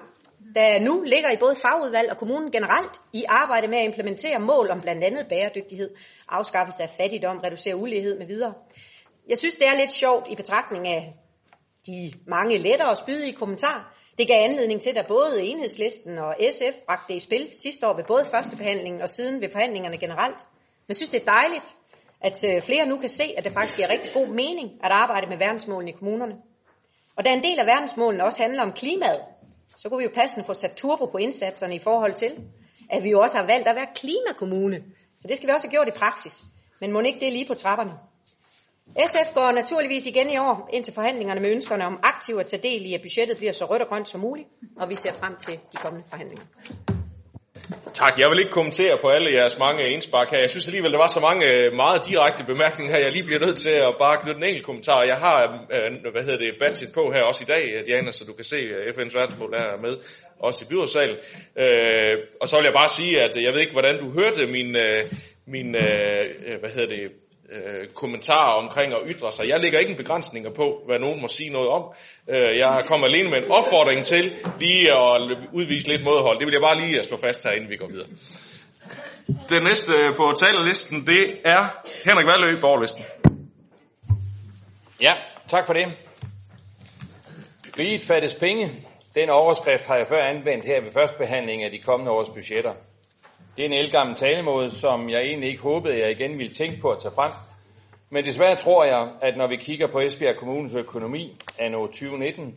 der 0.56 0.80
nu 0.80 1.02
ligger 1.02 1.32
i 1.32 1.38
både 1.38 1.56
fagudvalg 1.56 2.12
og 2.12 2.18
kommunen 2.18 2.52
generelt 2.52 3.02
i 3.14 3.24
arbejde 3.28 3.68
med 3.68 3.78
at 3.78 3.86
implementere 3.86 4.40
mål 4.40 4.70
om 4.72 4.82
blandt 4.82 5.04
andet 5.04 5.28
bæredygtighed, 5.30 5.90
afskaffelse 6.30 6.84
af 6.84 6.90
fattigdom, 6.90 7.38
reducere 7.38 7.76
ulighed 7.76 8.18
med 8.18 8.28
videre. 8.28 8.54
Jeg 9.30 9.38
synes, 9.38 9.56
det 9.56 9.68
er 9.68 9.78
lidt 9.78 9.94
sjovt 9.94 10.28
i 10.32 10.36
betragtning 10.36 10.88
af 10.88 11.14
de 11.88 12.14
mange 12.28 12.58
lettere 12.58 12.90
og 12.90 12.98
spydige 12.98 13.34
kommentarer. 13.34 13.94
Det 14.18 14.28
gav 14.28 14.38
anledning 14.44 14.82
til, 14.82 14.98
at 14.98 15.08
både 15.08 15.42
enhedslisten 15.42 16.18
og 16.18 16.36
SF 16.52 16.76
bragte 16.86 17.14
det 17.14 17.16
i 17.16 17.20
spil 17.20 17.50
sidste 17.56 17.88
år 17.88 17.96
ved 17.96 18.04
både 18.08 18.26
førstebehandlingen 18.32 19.02
og 19.02 19.10
siden 19.10 19.42
ved 19.42 19.50
forhandlingerne 19.50 19.98
generelt. 19.98 20.38
Men 20.38 20.88
jeg 20.88 20.96
synes, 20.96 21.10
det 21.10 21.22
er 21.22 21.26
dejligt, 21.26 21.76
at 22.22 22.44
øh, 22.50 22.62
flere 22.62 22.86
nu 22.86 22.98
kan 22.98 23.10
se, 23.10 23.24
at 23.38 23.44
det 23.44 23.54
faktisk 23.54 23.76
giver 23.76 23.90
rigtig 23.90 24.12
god 24.14 24.28
mening 24.28 24.72
at 24.84 24.92
arbejde 24.92 25.28
med 25.28 25.38
verdensmålene 25.38 25.92
i 25.92 25.96
kommunerne. 25.96 26.36
Og 27.18 27.26
da 27.26 27.34
en 27.34 27.44
del 27.44 27.60
af 27.60 27.66
verdensmålene 27.66 28.24
også 28.24 28.42
handler 28.42 28.64
om 28.64 28.72
klimaet, 28.72 29.22
så 29.78 29.90
kunne 29.90 29.98
vi 29.98 30.04
jo 30.04 30.12
passende 30.16 30.46
få 30.46 30.54
sat 30.54 30.72
turbo 30.72 31.06
på 31.06 31.18
indsatserne 31.18 31.76
i 31.76 31.80
forhold 31.80 32.14
til, 32.14 32.32
at 32.90 33.04
vi 33.04 33.10
jo 33.10 33.20
også 33.20 33.38
har 33.38 33.46
valgt 33.46 33.68
at 33.68 33.76
være 33.76 33.88
klimakommune. 33.96 34.84
Så 35.18 35.28
det 35.28 35.38
skal 35.38 35.48
vi 35.48 35.54
også 35.54 35.68
have 35.68 35.72
gjort 35.72 35.88
i 35.88 36.00
praksis. 36.00 36.44
Men 36.82 36.92
må 36.92 37.00
ikke 37.00 37.20
det 37.20 37.28
er 37.28 37.32
lige 37.32 37.48
på 37.48 37.54
trapperne? 37.54 37.92
SF 38.98 39.34
går 39.34 39.52
naturligvis 39.52 40.06
igen 40.06 40.30
i 40.30 40.38
år 40.38 40.70
ind 40.74 40.84
til 40.84 40.94
forhandlingerne 40.94 41.42
med 41.42 41.50
ønskerne 41.52 41.86
om 41.86 42.00
aktivt 42.04 42.40
at 42.40 42.46
tage 42.46 42.64
del 42.64 42.86
i, 42.86 42.94
at 42.94 43.02
budgettet 43.02 43.38
bliver 43.38 43.52
så 43.52 43.66
rødt 43.66 43.82
og 43.82 43.88
grønt 43.88 44.10
som 44.10 44.22
muligt, 44.22 44.48
og 44.78 44.90
vi 44.90 44.96
ser 44.96 45.14
frem 45.14 45.36
til 45.36 45.54
de 45.54 45.78
kommende 45.84 46.06
forhandlinger. 46.10 46.46
Tak. 47.94 48.14
Jeg 48.20 48.30
vil 48.30 48.40
ikke 48.40 48.52
kommentere 48.52 48.98
på 49.02 49.08
alle 49.10 49.34
jeres 49.34 49.58
mange 49.60 49.94
indspark 49.94 50.32
her. 50.32 50.40
Jeg 50.40 50.50
synes 50.50 50.66
alligevel, 50.66 50.92
der 50.92 50.98
var 50.98 51.08
så 51.08 51.20
mange 51.20 51.46
øh, 51.54 51.74
meget 51.74 52.06
direkte 52.10 52.44
bemærkninger 52.44 52.94
her. 52.94 53.02
Jeg 53.04 53.12
lige 53.12 53.26
bliver 53.26 53.40
nødt 53.46 53.58
til 53.58 53.76
at 53.88 53.96
bare 54.00 54.18
knytte 54.22 54.38
en 54.38 54.44
enkelt 54.44 54.66
kommentar. 54.66 55.04
Jeg 55.04 55.18
har, 55.18 55.38
øh, 55.76 56.12
hvad 56.12 56.24
hedder 56.24 56.38
det, 56.38 56.60
badget 56.60 56.90
på 56.94 57.12
her 57.14 57.22
også 57.24 57.44
i 57.44 57.50
dag, 57.54 57.64
øh, 57.74 57.86
Diana, 57.88 58.12
så 58.12 58.24
du 58.26 58.34
kan 58.34 58.44
se, 58.44 58.60
FN's 58.96 59.18
verdensmål 59.20 59.54
er 59.54 59.82
med, 59.86 59.94
også 60.40 60.60
i 60.66 60.68
byrådssalen. 60.70 61.18
Og 62.42 62.46
så 62.50 62.56
vil 62.58 62.66
jeg 62.70 62.78
bare 62.82 62.90
sige, 62.98 63.14
at 63.26 63.34
jeg 63.46 63.54
ved 63.54 63.62
ikke, 63.62 63.78
hvordan 63.80 64.00
du 64.04 64.08
hørte 64.20 64.48
min, 64.56 64.70
min 65.48 65.70
hvad 66.62 66.72
hedder 66.76 66.90
det, 66.96 67.04
øh, 67.54 67.90
kommentarer 67.90 68.54
omkring 68.64 68.94
at 68.94 69.00
ytre 69.08 69.32
sig. 69.32 69.48
Jeg 69.48 69.60
lægger 69.60 69.80
ikke 69.80 69.92
en 69.92 69.98
begrænsninger 69.98 70.50
på, 70.50 70.82
hvad 70.86 71.00
nogen 71.00 71.22
må 71.22 71.28
sige 71.28 71.50
noget 71.50 71.70
om. 71.70 71.84
Øh, 72.30 72.58
jeg 72.58 72.84
kommer 72.88 73.08
alene 73.08 73.30
med 73.30 73.38
en 73.38 73.52
opfordring 73.52 74.06
til 74.06 74.24
lige 74.60 74.92
at 74.92 75.38
udvise 75.54 75.88
lidt 75.88 76.04
modhold. 76.04 76.40
Det 76.40 76.46
vil 76.46 76.54
jeg 76.54 76.62
bare 76.62 76.80
lige 76.82 77.04
slå 77.04 77.18
fast 77.18 77.44
her, 77.44 77.52
inden 77.52 77.70
vi 77.70 77.76
går 77.76 77.88
videre. 77.88 78.08
Den 79.50 79.64
næste 79.64 79.92
på 80.18 80.34
talerlisten, 80.40 81.08
det 81.08 81.24
er 81.46 81.64
Henrik 82.06 82.28
Valø, 82.28 82.60
borgerlisten. 82.62 83.04
Ja, 85.02 85.14
tak 85.48 85.66
for 85.66 85.74
det. 85.74 85.86
Riget 87.80 88.02
fattes 88.02 88.36
penge. 88.36 88.72
Den 89.16 89.30
overskrift 89.30 89.86
har 89.86 89.96
jeg 89.96 90.08
før 90.08 90.24
anvendt 90.24 90.66
her 90.66 90.82
ved 90.82 90.92
første 90.92 91.18
behandling 91.18 91.64
af 91.64 91.72
de 91.72 91.80
kommende 91.80 92.12
års 92.12 92.30
budgetter. 92.30 92.74
Det 93.58 93.64
er 93.64 93.70
en 93.70 93.74
elgammel 93.74 94.16
talemåde, 94.16 94.72
som 94.72 95.10
jeg 95.10 95.22
egentlig 95.22 95.50
ikke 95.50 95.62
håbede, 95.62 96.00
jeg 96.00 96.12
igen 96.12 96.38
ville 96.38 96.54
tænke 96.54 96.82
på 96.82 96.90
at 96.90 97.00
tage 97.00 97.14
frem. 97.16 97.32
Men 98.10 98.24
desværre 98.24 98.56
tror 98.56 98.86
jeg, 98.86 99.12
at 99.22 99.38
når 99.38 99.48
vi 99.48 99.56
kigger 99.56 99.88
på 99.88 100.00
Esbjerg 100.00 100.36
Kommunes 100.36 100.74
økonomi 100.76 101.38
af 101.60 101.72
2019 101.72 102.56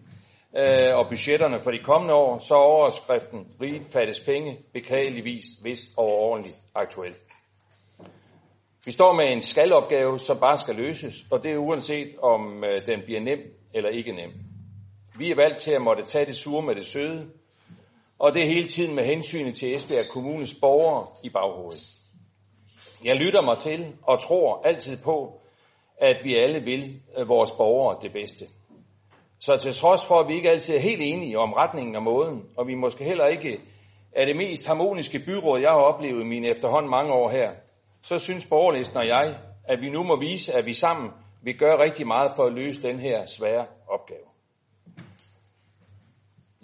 øh, 0.59 0.99
og 0.99 1.09
budgetterne 1.09 1.61
for 1.61 1.71
de 1.71 1.79
kommende 1.79 2.15
år, 2.15 2.39
så 2.39 2.55
er 2.55 2.59
overskriften 2.59 3.47
Rigt 3.61 3.93
fattes 3.93 4.21
penge 4.21 4.59
beklageligvis 4.73 5.45
vist 5.63 5.89
overordentligt 5.97 6.59
aktuel. 6.75 7.15
Vi 8.85 8.91
står 8.91 9.13
med 9.13 9.33
en 9.33 9.43
skalopgave, 9.43 10.19
som 10.19 10.41
bare 10.41 10.59
skal 10.59 10.75
løses, 10.75 11.15
og 11.31 11.43
det 11.43 11.53
er 11.53 11.57
uanset 11.57 12.17
om 12.23 12.65
øh, 12.65 12.87
den 12.87 13.01
bliver 13.05 13.21
nem 13.21 13.39
eller 13.75 13.91
ikke 13.91 14.13
nem. 14.13 14.31
Vi 15.19 15.31
er 15.31 15.37
valgt 15.37 15.59
til 15.59 15.71
at 15.71 15.83
måtte 15.83 16.05
tage 16.05 16.27
det 16.27 16.37
sure 16.37 16.63
med 16.63 16.75
det 16.75 16.87
søde, 16.87 17.31
og 18.19 18.35
det 18.35 18.43
er 18.43 18.47
hele 18.47 18.69
tiden 18.69 18.95
med 18.95 19.05
hensyn 19.05 19.53
til 19.53 19.75
Esbjerg 19.75 20.09
Kommunes 20.09 20.55
borgere 20.55 21.07
i 21.25 21.31
baghovedet. 21.31 21.83
Jeg 23.05 23.17
lytter 23.17 23.43
mig 23.43 23.59
til 23.59 23.95
og 24.03 24.21
tror 24.21 24.63
altid 24.65 24.97
på, 24.97 25.41
at 25.99 26.17
vi 26.25 26.37
alle 26.37 26.61
vil 26.61 27.01
øh, 27.19 27.29
vores 27.29 27.53
borgere 27.53 27.99
det 28.03 28.13
bedste. 28.13 28.47
Så 29.41 29.57
til 29.57 29.73
trods 29.73 30.07
for, 30.07 30.21
at 30.21 30.29
vi 30.29 30.35
ikke 30.35 30.51
altid 30.51 30.77
er 30.77 30.81
helt 30.81 31.03
enige 31.03 31.39
om 31.39 31.53
retningen 31.53 31.97
og 31.97 32.03
måden, 32.03 32.45
og 32.57 32.67
vi 32.67 32.75
måske 32.75 33.05
heller 33.05 33.27
ikke 33.27 33.61
er 34.13 34.25
det 34.25 34.37
mest 34.37 34.67
harmoniske 34.67 35.19
byråd, 35.19 35.61
jeg 35.61 35.71
har 35.71 35.81
oplevet 35.81 36.21
i 36.21 36.25
mine 36.25 36.49
efterhånden 36.49 36.91
mange 36.91 37.13
år 37.13 37.29
her, 37.29 37.51
så 38.03 38.19
synes 38.19 38.47
borgerlisten 38.47 38.97
og 38.97 39.07
jeg, 39.07 39.39
at 39.65 39.81
vi 39.81 39.91
nu 39.91 40.03
må 40.03 40.21
vise, 40.21 40.53
at 40.53 40.67
vi 40.67 40.75
sammen 40.75 41.11
vil 41.43 41.59
gøre 41.59 41.83
rigtig 41.85 42.07
meget 42.07 42.33
for 42.37 42.45
at 42.45 42.53
løse 42.53 42.83
den 42.83 42.99
her 42.99 43.27
svære 43.27 43.67
opgave. 43.89 44.36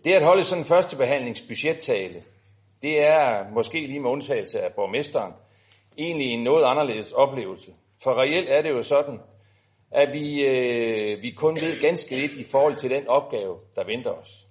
Det 0.04 0.12
at 0.12 0.24
holde 0.24 0.44
sådan 0.44 0.62
en 0.62 0.68
første 0.68 0.96
behandlingsbudgettale, 0.96 2.22
det 2.82 3.02
er 3.02 3.50
måske 3.54 3.80
lige 3.80 4.00
med 4.00 4.10
undtagelse 4.10 4.60
af 4.60 4.72
borgmesteren, 4.74 5.32
egentlig 5.98 6.26
en 6.26 6.42
noget 6.42 6.64
anderledes 6.64 7.12
oplevelse. 7.12 7.72
For 8.02 8.20
reelt 8.20 8.48
er 8.50 8.62
det 8.62 8.70
jo 8.70 8.82
sådan, 8.82 9.20
at 9.90 10.12
vi, 10.12 10.44
øh, 10.44 11.22
vi 11.22 11.30
kun 11.30 11.54
ved 11.54 11.80
ganske 11.82 12.14
lidt 12.14 12.32
i 12.32 12.44
forhold 12.50 12.76
til 12.76 12.90
den 12.90 13.08
opgave, 13.08 13.56
der 13.76 13.84
venter 13.84 14.10
os. 14.10 14.46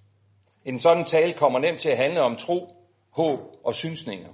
En 0.64 0.80
sådan 0.80 1.04
tale 1.04 1.32
kommer 1.32 1.58
nemt 1.58 1.80
til 1.80 1.88
at 1.88 1.96
handle 1.96 2.22
om 2.22 2.36
tro, 2.36 2.68
håb 3.10 3.40
og 3.64 3.74
synsninger. 3.74 4.28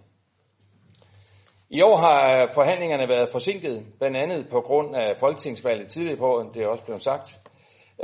I 1.70 1.82
år 1.82 1.96
har 1.96 2.50
forhandlingerne 2.54 3.08
været 3.08 3.28
forsinket, 3.28 3.86
blandt 3.98 4.16
andet 4.16 4.48
på 4.50 4.60
grund 4.60 4.96
af 4.96 5.16
folketingsvalget 5.16 5.88
tidligere 5.88 6.16
på 6.16 6.26
året, 6.26 6.54
det 6.54 6.62
er 6.62 6.66
også 6.66 6.84
blevet 6.84 7.02
sagt. 7.02 7.40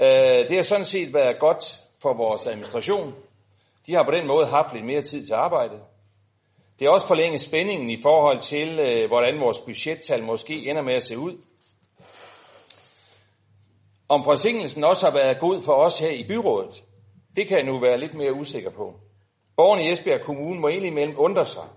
Øh, 0.03 0.49
det 0.49 0.57
har 0.57 0.63
sådan 0.63 0.85
set 0.85 1.15
været 1.15 1.39
godt 1.39 1.84
for 2.05 2.15
vores 2.15 2.47
administration. 2.47 3.15
De 3.87 3.95
har 3.95 4.05
på 4.05 4.11
den 4.11 4.27
måde 4.27 4.47
haft 4.47 4.75
lidt 4.75 4.87
mere 4.87 5.03
tid 5.03 5.25
til 5.27 5.35
arbejde. 5.35 5.77
Det 6.79 6.87
er 6.87 6.91
også 6.91 7.07
forlænget 7.07 7.41
spændingen 7.41 7.91
i 7.91 8.03
forhold 8.03 8.41
til, 8.41 8.69
øh, 8.79 9.09
hvordan 9.09 9.41
vores 9.41 9.61
budgettal 9.61 10.25
måske 10.25 10.55
ender 10.71 10.83
med 10.83 10.95
at 10.95 11.03
se 11.03 11.19
ud. 11.19 11.35
Om 14.09 14.25
forsinkelsen 14.25 14.85
også 14.85 15.07
har 15.07 15.13
været 15.13 15.41
god 15.41 15.63
for 15.63 15.73
os 15.73 15.99
her 15.99 16.11
i 16.11 16.25
byrådet, 16.29 16.83
det 17.37 17.49
kan 17.49 17.57
jeg 17.57 17.67
nu 17.67 17.81
være 17.81 17.99
lidt 17.99 18.15
mere 18.15 18.33
usikker 18.33 18.71
på. 18.71 18.95
Borgerne 19.57 19.85
i 19.85 19.93
Esbjerg 19.93 20.21
Kommune 20.25 20.61
må 20.61 20.69
egentlig 20.69 20.93
mellem 20.93 21.15
undre 21.19 21.47
sig, 21.47 21.69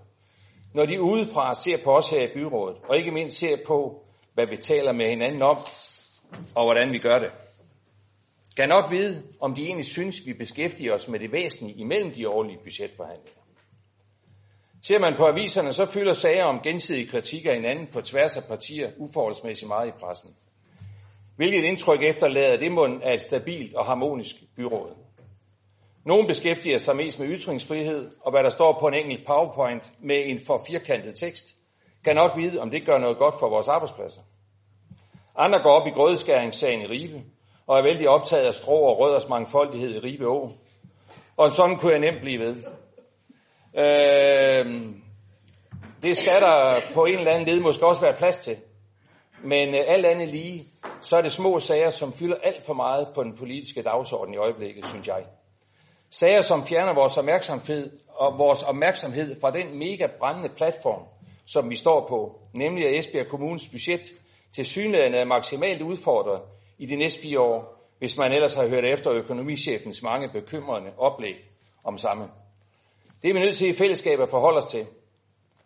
når 0.74 0.86
de 0.86 1.02
udefra 1.02 1.56
ser 1.56 1.78
på 1.84 1.98
os 1.98 2.10
her 2.10 2.22
i 2.22 2.34
byrådet, 2.34 2.78
og 2.90 2.98
ikke 2.98 3.12
mindst 3.12 3.38
ser 3.38 3.58
på, 3.68 4.04
hvad 4.34 4.48
vi 4.48 4.58
taler 4.58 4.94
med 4.94 5.10
hinanden 5.10 5.42
om, 5.42 5.58
og 6.56 6.64
hvordan 6.64 6.94
vi 6.94 6.98
gør 6.98 7.20
det. 7.20 7.32
Kan 8.58 8.70
nok 8.70 8.92
vide, 8.92 9.24
om 9.40 9.56
de 9.56 9.62
egentlig 9.64 9.86
synes, 9.86 10.26
vi 10.26 10.34
beskæftiger 10.34 10.94
os 10.94 11.08
med 11.08 11.20
det 11.20 11.32
væsentlige 11.32 11.80
imellem 11.80 12.12
de 12.12 12.30
årlige 12.30 12.60
budgetforhandlinger. 12.64 13.42
Ser 14.84 15.00
man 15.00 15.14
på 15.18 15.26
aviserne, 15.26 15.74
så 15.74 15.86
fylder 15.86 16.14
sager 16.14 16.44
om 16.44 16.60
gensidig 16.60 17.10
kritik 17.10 17.46
af 17.46 17.56
hinanden 17.56 17.88
på 17.88 18.02
tværs 18.02 18.38
af 18.38 18.44
partier 18.44 18.92
uforholdsmæssigt 18.98 19.68
meget 19.68 19.88
i 19.88 19.92
pressen. 19.92 20.36
Hvilket 21.36 21.64
indtryk 21.64 22.04
efterlader 22.04 22.58
det 22.58 22.72
mund 22.72 23.04
af 23.04 23.14
et 23.14 23.22
stabilt 23.22 23.76
og 23.76 23.86
harmonisk 23.86 24.36
byråd. 24.56 24.96
Nogle 26.06 26.28
beskæftiger 26.28 26.78
sig 26.78 26.96
mest 26.96 27.20
med 27.20 27.28
ytringsfrihed, 27.28 28.12
og 28.22 28.32
hvad 28.32 28.44
der 28.44 28.50
står 28.50 28.78
på 28.80 28.88
en 28.88 28.94
enkelt 28.94 29.26
PowerPoint 29.26 29.92
med 30.00 30.24
en 30.26 30.40
for 30.48 30.62
firkantet 30.68 31.16
tekst, 31.16 31.46
kan 32.04 32.16
nok 32.16 32.32
vide, 32.38 32.60
om 32.60 32.72
det 32.72 32.86
gør 32.86 32.98
noget 32.98 33.18
godt 33.18 33.36
for 33.40 33.50
vores 33.50 33.68
arbejdspladser. 33.68 34.22
Andre 35.36 35.60
går 35.64 35.72
op 35.72 35.88
i 35.88 35.92
grødeskæringssagen 35.92 36.82
i 36.82 36.86
Ribe, 36.86 37.24
og 37.68 37.78
er 37.78 37.84
vældig 37.84 38.10
optaget 38.10 38.46
af 38.46 38.54
strå 38.54 38.76
og 38.76 39.00
rødders 39.00 39.30
mangfoldighed 39.30 39.96
i 39.96 40.00
Ribe 40.00 40.28
Å. 40.28 40.52
Og 41.38 41.52
sådan 41.52 41.78
kunne 41.78 41.92
jeg 41.92 42.00
nemt 42.00 42.22
blive 42.22 42.40
ved. 42.40 42.56
Øh, 43.78 44.76
det 46.04 46.18
skal 46.18 46.42
der 46.42 46.80
på 46.94 47.06
en 47.06 47.18
eller 47.18 47.32
anden 47.32 47.48
led 47.48 47.60
måske 47.60 47.86
også 47.86 48.02
være 48.02 48.16
plads 48.16 48.38
til. 48.38 48.58
Men 49.44 49.76
øh, 49.76 49.82
alt 49.88 50.06
andet 50.06 50.30
lige, 50.30 50.66
så 51.02 51.18
er 51.18 51.22
det 51.22 51.32
små 51.32 51.60
sager, 51.60 51.90
som 51.90 52.14
fylder 52.14 52.36
alt 52.44 52.66
for 52.66 52.74
meget 52.74 53.08
på 53.16 53.24
den 53.24 53.38
politiske 53.38 53.82
dagsorden 53.82 54.34
i 54.34 54.38
øjeblikket, 54.38 54.86
synes 54.86 55.08
jeg. 55.08 55.26
Sager, 56.10 56.42
som 56.42 56.66
fjerner 56.68 56.94
vores 56.94 57.18
opmærksomhed, 57.18 57.92
og 58.08 58.38
vores 58.38 58.64
opmærksomhed 58.64 59.40
fra 59.42 59.52
den 59.52 59.80
mega 59.80 60.08
brændende 60.20 60.50
platform, 60.50 61.02
som 61.46 61.70
vi 61.70 61.76
står 61.76 62.08
på, 62.08 62.40
nemlig 62.54 62.88
at 62.88 63.00
Esbjerg 63.00 63.28
Kommunes 63.28 63.70
budget 63.70 64.14
til 64.56 64.66
synligheden 64.66 65.14
er 65.14 65.26
maksimalt 65.26 65.82
udfordret 65.82 66.42
i 66.78 66.86
de 66.86 66.96
næste 66.96 67.22
fire 67.22 67.40
år, 67.40 67.78
hvis 68.00 68.18
man 68.18 68.34
ellers 68.34 68.54
har 68.54 68.68
hørt 68.68 68.86
efter 68.86 69.12
økonomichefens 69.14 70.04
mange 70.04 70.30
bekymrende 70.30 70.92
oplæg 70.98 71.36
om 71.84 71.98
samme. 71.98 72.24
Det 73.22 73.30
er 73.30 73.34
vi 73.34 73.40
nødt 73.40 73.58
til 73.58 73.70
i 73.70 73.74
fællesskab 73.74 74.20
at 74.20 74.30
forholde 74.30 74.58
os 74.58 74.66
til. 74.66 74.86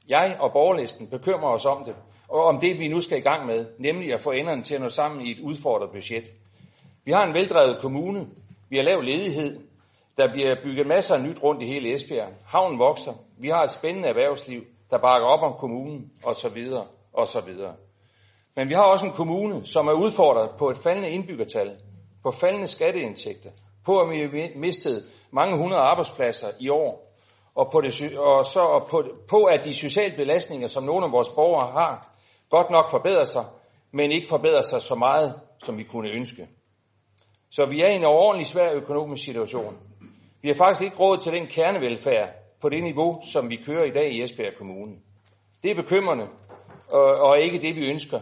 Jeg 0.10 0.38
og 0.40 0.52
borgerlisten 0.52 1.08
bekymrer 1.08 1.50
os 1.50 1.66
om 1.66 1.86
det, 1.86 1.96
og 2.28 2.44
om 2.44 2.60
det 2.60 2.80
vi 2.80 2.88
nu 2.88 3.02
skal 3.02 3.18
i 3.18 3.22
gang 3.22 3.46
med, 3.46 3.66
nemlig 3.78 4.14
at 4.14 4.20
få 4.20 4.32
enderne 4.32 4.64
til 4.64 4.76
at 4.76 4.82
nå 4.82 4.90
sammen 4.90 5.28
i 5.28 5.32
et 5.32 5.40
udfordret 5.40 5.92
budget. 5.92 6.32
Vi 7.06 7.12
har 7.12 7.26
en 7.26 7.34
veldrevet 7.34 7.82
kommune, 7.82 8.28
vi 8.70 8.78
har 8.78 8.84
lav 8.84 9.02
ledighed, 9.02 9.60
der 10.18 10.32
bliver 10.32 10.56
bygget 10.64 10.88
masser 10.88 11.16
af 11.16 11.22
nyt 11.22 11.44
rundt 11.44 11.62
i 11.62 11.66
hele 11.66 11.94
Esbjerg. 11.94 12.30
Havnen 12.46 12.80
vokser, 12.80 13.14
vi 13.38 13.50
har 13.50 13.64
et 13.64 13.72
spændende 13.72 14.08
erhvervsliv, 14.08 14.62
der 14.90 14.98
bakker 14.98 15.28
op 15.28 15.44
om 15.44 15.60
kommunen, 15.60 16.12
osv. 16.24 16.68
osv. 17.14 17.58
Men 18.56 18.70
vi 18.70 18.74
har 18.74 18.84
også 18.84 19.06
en 19.06 19.12
kommune, 19.12 19.66
som 19.66 19.88
er 19.88 19.94
udfordret 19.94 20.50
på 20.60 20.70
et 20.70 20.78
faldende 20.78 21.10
indbyggertal, 21.10 21.78
på 22.24 22.32
faldende 22.32 22.68
skatteindtægter, 22.68 23.50
på 23.86 24.00
at 24.00 24.10
vi 24.10 24.20
har 24.20 24.60
mistet 24.60 25.04
mange 25.32 25.58
hundrede 25.58 25.82
arbejdspladser 25.82 26.48
i 26.60 26.70
år, 26.70 27.12
og 27.56 27.72
på, 27.72 27.82
det, 27.82 28.18
og 28.18 28.46
så 28.46 28.60
og 28.60 28.88
på, 28.90 29.04
på 29.30 29.44
at 29.44 29.64
de 29.66 29.74
sociale 29.74 30.16
belastninger, 30.16 30.68
som 30.68 30.84
nogle 30.84 31.06
af 31.06 31.12
vores 31.12 31.30
borgere 31.30 31.72
har, 31.72 32.16
godt 32.50 32.70
nok 32.70 32.92
forbedrer 32.92 33.24
sig, 33.24 33.46
men 33.92 34.12
ikke 34.12 34.28
forbedrer 34.28 34.62
sig 34.62 34.82
så 34.82 34.96
meget, 34.96 35.40
som 35.60 35.78
vi 35.78 35.84
kunne 35.84 36.10
ønske. 36.10 36.48
Så 37.50 37.66
vi 37.66 37.82
er 37.82 37.88
i 37.88 37.96
en 37.96 38.04
overordentlig 38.04 38.48
svær 38.48 38.74
økonomisk 38.74 39.24
situation. 39.26 39.78
Vi 40.42 40.48
har 40.48 40.56
faktisk 40.56 40.84
ikke 40.86 40.98
råd 40.98 41.18
til 41.18 41.34
den 41.34 41.48
kernevelfærd 41.48 42.30
på 42.62 42.70
det 42.70 42.84
niveau, 42.84 43.22
som 43.24 43.50
vi 43.50 43.56
kører 43.56 43.84
i 43.84 43.90
dag 43.92 44.12
i 44.12 44.24
Esbjerg 44.24 44.54
Kommune. 44.58 44.96
Det 45.64 45.72
er 45.72 45.76
bekymrende, 45.76 46.28
og, 46.92 47.04
og 47.04 47.40
ikke 47.40 47.62
det, 47.62 47.76
vi 47.76 47.86
ønsker. 47.86 48.20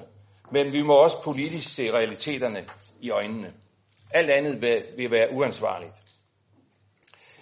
Men 0.51 0.73
vi 0.73 0.81
må 0.81 0.93
også 0.93 1.23
politisk 1.23 1.75
se 1.75 1.93
realiteterne 1.93 2.65
i 3.01 3.09
øjnene. 3.09 3.53
Alt 4.11 4.29
andet 4.29 4.61
vil, 4.97 5.11
være 5.11 5.27
uansvarligt. 5.33 5.93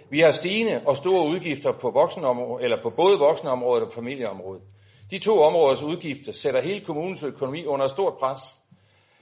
Vi 0.09 0.19
har 0.19 0.31
stigende 0.31 0.81
og 0.85 0.97
store 0.97 1.27
udgifter 1.27 1.71
på, 1.81 1.91
voksenområdet, 1.91 2.63
eller 2.63 2.81
på 2.83 2.89
både 2.89 3.19
voksenområdet 3.19 3.83
og 3.83 3.93
familieområdet. 3.93 4.63
De 5.11 5.19
to 5.19 5.39
områders 5.41 5.83
udgifter 5.83 6.33
sætter 6.33 6.61
hele 6.61 6.85
kommunens 6.85 7.23
økonomi 7.23 7.65
under 7.65 7.87
stort 7.87 8.13
pres. 8.19 8.39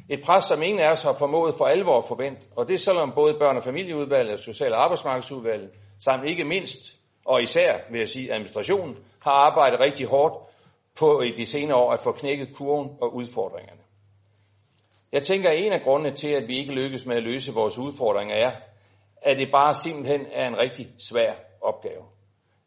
Et 0.09 0.21
pres, 0.23 0.43
som 0.43 0.63
ingen 0.63 0.79
af 0.79 0.91
os 0.91 1.03
har 1.03 1.13
formået 1.13 1.55
for 1.57 1.65
alvor 1.65 1.97
at 1.97 2.07
forvente, 2.07 2.41
og 2.55 2.67
det 2.67 2.79
selvom 2.79 3.11
både 3.15 3.33
børn- 3.39 3.57
og 3.57 3.63
familieudvalget 3.63 4.39
social- 4.39 4.73
og 4.73 4.83
arbejdsmarkedsudvalget, 4.83 5.69
samt 5.99 6.29
ikke 6.29 6.43
mindst, 6.43 6.79
og 7.25 7.43
især 7.43 7.77
vil 7.91 7.99
jeg 7.99 8.09
sige 8.09 8.33
administrationen, 8.33 8.97
har 9.19 9.31
arbejdet 9.31 9.79
rigtig 9.79 10.07
hårdt 10.07 10.44
på 10.99 11.21
i 11.21 11.31
de 11.31 11.45
senere 11.45 11.77
år 11.77 11.91
at 11.91 11.99
få 11.99 12.11
knækket 12.11 12.55
kurven 12.55 12.89
og 13.01 13.15
udfordringerne. 13.15 13.81
Jeg 15.11 15.23
tænker, 15.23 15.49
at 15.49 15.65
en 15.65 15.71
af 15.71 15.81
grundene 15.81 16.11
til, 16.11 16.27
at 16.27 16.47
vi 16.47 16.57
ikke 16.57 16.73
lykkes 16.73 17.05
med 17.05 17.15
at 17.15 17.23
løse 17.23 17.53
vores 17.53 17.77
udfordringer, 17.77 18.35
er, 18.35 18.51
at 19.21 19.37
det 19.37 19.49
bare 19.51 19.73
simpelthen 19.73 20.25
er 20.31 20.47
en 20.47 20.57
rigtig 20.57 20.87
svær 20.97 21.33
opgave. 21.61 22.03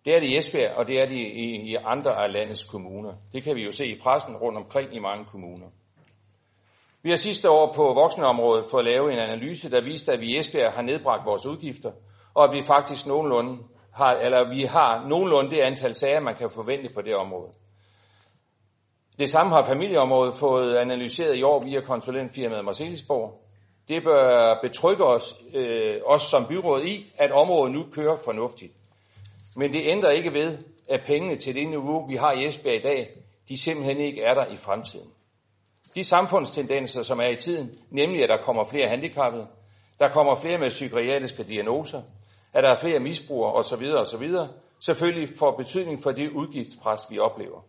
Det 0.05 0.17
er 0.17 0.21
det 0.21 0.27
i 0.27 0.37
Esbjerg, 0.37 0.77
og 0.77 0.87
det 0.87 1.03
er 1.03 1.07
det 1.07 1.17
i, 1.17 1.71
i 1.71 1.75
andre 1.75 2.25
af 2.25 2.33
landets 2.33 2.65
kommuner. 2.65 3.13
Det 3.33 3.43
kan 3.43 3.57
vi 3.57 3.65
jo 3.65 3.73
se 3.73 3.87
i 3.87 4.01
pressen 4.03 4.37
rundt 4.37 4.59
omkring 4.59 4.95
i 4.95 4.99
mange 4.99 5.25
kommuner. 5.25 5.67
Vi 7.03 7.11
har 7.11 7.17
sidste 7.17 7.51
år 7.51 7.73
på 7.77 7.83
voksenområdet 7.83 8.71
fået 8.71 8.85
lavet 8.85 9.13
en 9.13 9.19
analyse, 9.19 9.71
der 9.71 9.81
viste, 9.85 10.13
at 10.13 10.21
vi 10.21 10.27
i 10.27 10.39
Esbjerg 10.39 10.73
har 10.73 10.83
nedbragt 10.83 11.27
vores 11.27 11.47
udgifter, 11.47 11.93
og 12.35 12.45
at 12.45 12.51
vi 12.55 12.63
faktisk 12.63 13.07
nogenlunde 13.07 13.59
har, 13.95 14.13
eller 14.15 14.49
vi 14.49 14.63
har 14.63 15.09
nogenlunde 15.09 15.51
det 15.51 15.61
antal 15.61 15.95
sager, 15.95 16.21
man 16.21 16.37
kan 16.37 16.51
forvente 16.51 16.95
på 16.95 17.03
det 17.03 17.17
område. 17.17 17.53
Det 19.19 19.31
samme 19.31 19.53
har 19.53 19.63
familieområdet 19.63 20.35
fået 20.35 20.77
analyseret 20.77 21.37
i 21.37 21.43
år 21.43 21.63
via 21.63 21.81
konsulentfirmaet 21.81 22.65
Marcelisborg. 22.65 23.41
Det 23.89 24.05
bør 24.05 24.59
betrygge 24.63 25.05
os, 25.05 25.35
øh, 25.55 26.01
os 26.07 26.23
som 26.23 26.47
byråd 26.47 26.83
i, 26.83 27.13
at 27.19 27.33
området 27.33 27.73
nu 27.73 27.85
kører 27.93 28.17
fornuftigt. 28.25 28.73
Men 29.57 29.73
det 29.73 29.83
ændrer 29.85 30.11
ikke 30.11 30.35
ved, 30.35 30.59
at 30.89 31.01
pengene 31.07 31.37
til 31.37 31.55
det 31.55 31.69
niveau, 31.69 32.07
vi 32.07 32.17
har 32.17 32.33
i 32.33 32.47
Esbjerg 32.47 32.77
i 32.77 32.83
dag, 32.83 33.09
de 33.49 33.59
simpelthen 33.59 33.99
ikke 33.99 34.23
er 34.23 34.35
der 34.35 34.47
i 34.47 34.57
fremtiden. 34.57 35.09
De 35.95 36.05
samfundstendenser, 36.05 37.03
som 37.03 37.21
er 37.21 37.29
i 37.29 37.37
tiden, 37.37 37.71
nemlig 37.91 38.23
at 38.23 38.29
der 38.29 38.43
kommer 38.43 38.65
flere 38.65 38.89
handicappede, 38.89 39.47
der 39.99 40.09
kommer 40.09 40.35
flere 40.37 40.59
med 40.59 40.71
psykiatriske 40.71 41.43
diagnoser, 41.43 42.03
at 42.53 42.65
der 42.65 42.71
er 42.71 42.77
flere 42.77 43.01
misbrugere 43.01 43.53
osv. 43.53 43.83
osv., 43.97 44.33
selvfølgelig 44.81 45.29
får 45.39 45.57
betydning 45.57 46.03
for 46.03 46.11
det 46.11 46.31
udgiftspres, 46.31 47.07
vi 47.11 47.19
oplever. 47.19 47.61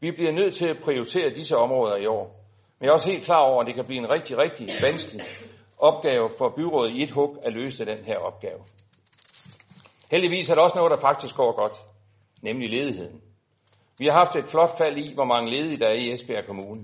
Vi 0.00 0.10
bliver 0.10 0.32
nødt 0.32 0.54
til 0.54 0.66
at 0.68 0.78
prioritere 0.84 1.30
disse 1.30 1.56
områder 1.56 1.96
i 1.96 2.06
år. 2.06 2.44
Men 2.78 2.84
jeg 2.84 2.90
er 2.90 2.94
også 2.94 3.10
helt 3.10 3.24
klar 3.24 3.40
over, 3.40 3.60
at 3.60 3.66
det 3.66 3.74
kan 3.74 3.84
blive 3.84 3.98
en 3.98 4.10
rigtig, 4.10 4.38
rigtig 4.38 4.68
vanskelig 4.82 5.22
opgave 5.78 6.30
for 6.38 6.48
byrådet 6.56 6.94
i 6.94 7.02
et 7.02 7.10
hug 7.10 7.38
at 7.42 7.52
løse 7.52 7.84
den 7.84 8.04
her 8.04 8.16
opgave. 8.18 8.64
Heldigvis 10.10 10.50
er 10.50 10.54
der 10.54 10.62
også 10.62 10.76
noget, 10.76 10.90
der 10.90 11.00
faktisk 11.00 11.34
går 11.34 11.56
godt, 11.56 11.76
nemlig 12.42 12.70
ledigheden. 12.70 13.20
Vi 13.98 14.06
har 14.06 14.12
haft 14.12 14.36
et 14.36 14.44
flot 14.44 14.78
fald 14.78 14.96
i, 14.96 15.14
hvor 15.14 15.24
mange 15.24 15.50
ledige 15.50 15.78
der 15.78 15.86
er 15.86 15.92
i 15.92 16.12
Esbjerg 16.12 16.46
Kommune. 16.46 16.82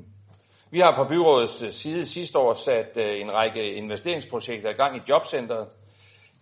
Vi 0.71 0.81
har 0.81 0.95
fra 0.95 1.09
byrådets 1.09 1.63
øh, 1.63 1.71
side 1.71 2.07
sidste 2.07 2.39
år 2.39 2.55
sat 2.55 2.97
øh, 2.97 3.21
en 3.21 3.35
række 3.35 3.75
investeringsprojekter 3.75 4.71
i 4.71 4.73
gang 4.73 4.97
i 4.97 5.01
jobcentret. 5.09 5.69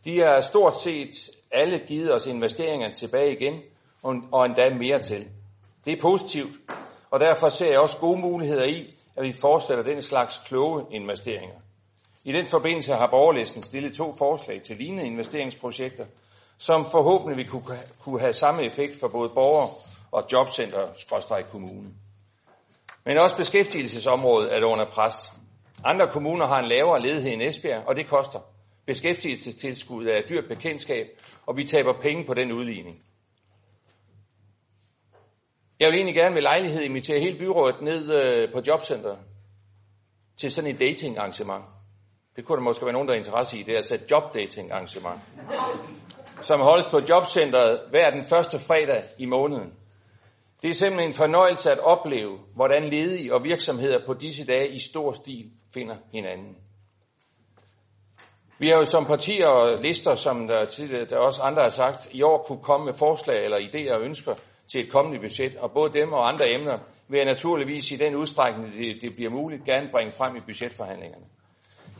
De 0.04 0.20
er 0.20 0.40
stort 0.40 0.80
set 0.80 1.30
alle 1.50 1.78
givet 1.78 2.14
os 2.14 2.26
investeringer 2.26 2.92
tilbage 2.92 3.36
igen, 3.40 3.62
og 4.32 4.46
endda 4.46 4.74
mere 4.74 4.98
til. 4.98 5.28
Det 5.84 5.92
er 5.92 6.00
positivt, 6.00 6.50
og 7.12 7.20
derfor 7.20 7.48
ser 7.48 7.70
jeg 7.70 7.80
også 7.80 7.96
gode 7.96 8.20
muligheder 8.20 8.64
i, 8.64 8.94
at 9.16 9.24
vi 9.24 9.32
fortsætter 9.32 9.84
den 9.84 10.02
slags 10.02 10.38
kloge 10.46 10.84
investeringer. 10.90 11.54
I 12.24 12.32
den 12.32 12.46
forbindelse 12.46 12.92
har 12.92 13.08
borgerlisten 13.10 13.62
stillet 13.62 13.94
to 13.94 14.14
forslag 14.18 14.62
til 14.62 14.76
lignende 14.76 15.06
investeringsprojekter, 15.06 16.06
som 16.58 16.86
forhåbentlig 16.90 17.36
vil 17.36 17.48
kunne 18.00 18.20
have 18.20 18.32
samme 18.32 18.64
effekt 18.64 19.00
for 19.00 19.08
både 19.08 19.28
borgere 19.34 19.68
og 20.12 20.24
jobcenter 20.32 21.38
i 21.38 21.42
kommune. 21.50 21.88
Men 23.04 23.18
også 23.18 23.36
beskæftigelsesområdet 23.36 24.56
er 24.56 24.64
under 24.64 24.84
pres. 24.84 25.14
Andre 25.84 26.08
kommuner 26.12 26.46
har 26.46 26.58
en 26.58 26.68
lavere 26.68 27.02
ledighed 27.02 27.32
end 27.32 27.42
Esbjerg, 27.42 27.82
og 27.86 27.96
det 27.96 28.06
koster. 28.08 28.40
Beskæftigelsestilskuddet 28.86 30.14
er 30.14 30.18
et 30.18 30.28
dyrt 30.28 30.44
bekendtskab, 30.48 31.06
og 31.46 31.56
vi 31.56 31.64
taber 31.64 31.92
penge 32.02 32.24
på 32.24 32.34
den 32.34 32.52
udligning. 32.52 33.02
Jeg 35.82 35.90
vil 35.90 35.96
egentlig 35.96 36.14
gerne 36.14 36.34
ved 36.34 36.42
lejlighed 36.42 36.82
invitere 36.82 37.20
hele 37.20 37.38
byrådet 37.38 37.82
ned 37.82 38.24
øh, 38.24 38.52
på 38.52 38.60
jobcenteret 38.66 39.18
til 40.40 40.50
sådan 40.50 40.70
et 40.70 40.80
dating 40.80 41.18
arrangement. 41.18 41.64
Det 42.36 42.44
kunne 42.44 42.56
der 42.56 42.62
måske 42.62 42.84
være 42.86 42.92
nogen, 42.92 43.08
der 43.08 43.14
er 43.14 43.18
interesse 43.18 43.58
i. 43.58 43.62
Det 43.62 43.72
er 43.72 43.76
altså 43.76 43.94
et 43.94 44.10
jobdating 44.10 44.72
arrangement, 44.72 45.20
som 46.42 46.60
holdes 46.60 46.86
på 46.90 47.00
jobcentret 47.08 47.80
hver 47.90 48.10
den 48.10 48.24
første 48.24 48.58
fredag 48.58 49.04
i 49.18 49.26
måneden. 49.26 49.72
Det 50.62 50.70
er 50.70 50.74
simpelthen 50.74 51.10
en 51.10 51.14
fornøjelse 51.14 51.70
at 51.70 51.78
opleve, 51.78 52.38
hvordan 52.54 52.84
ledige 52.84 53.34
og 53.34 53.44
virksomheder 53.44 54.06
på 54.06 54.14
disse 54.14 54.46
dage 54.46 54.68
i 54.68 54.78
stor 54.78 55.12
stil 55.12 55.50
finder 55.74 55.96
hinanden. 56.12 56.56
Vi 58.58 58.68
har 58.68 58.76
jo 58.76 58.84
som 58.84 59.04
partier 59.04 59.46
og 59.46 59.82
lister, 59.82 60.14
som 60.14 60.48
der, 60.48 60.64
tidligere, 60.64 61.04
der 61.04 61.18
også 61.18 61.42
andre 61.42 61.62
har 61.62 61.70
sagt, 61.70 62.08
i 62.12 62.22
år 62.22 62.44
kunne 62.46 62.62
komme 62.62 62.84
med 62.84 62.92
forslag 62.92 63.44
eller 63.44 63.58
idéer 63.58 63.94
og 63.94 64.02
ønsker 64.02 64.34
til 64.70 64.80
et 64.80 64.92
kommende 64.92 65.18
budget, 65.18 65.56
og 65.56 65.72
både 65.72 65.92
dem 66.00 66.12
og 66.12 66.28
andre 66.28 66.54
emner 66.54 66.78
vil 67.08 67.18
jeg 67.18 67.26
naturligvis 67.26 67.90
i 67.92 67.96
den 67.96 68.16
udstrækning, 68.16 68.72
det, 68.72 69.02
det 69.02 69.14
bliver 69.14 69.30
muligt, 69.30 69.64
gerne 69.64 69.88
bringe 69.92 70.12
frem 70.12 70.36
i 70.36 70.40
budgetforhandlingerne. 70.40 71.24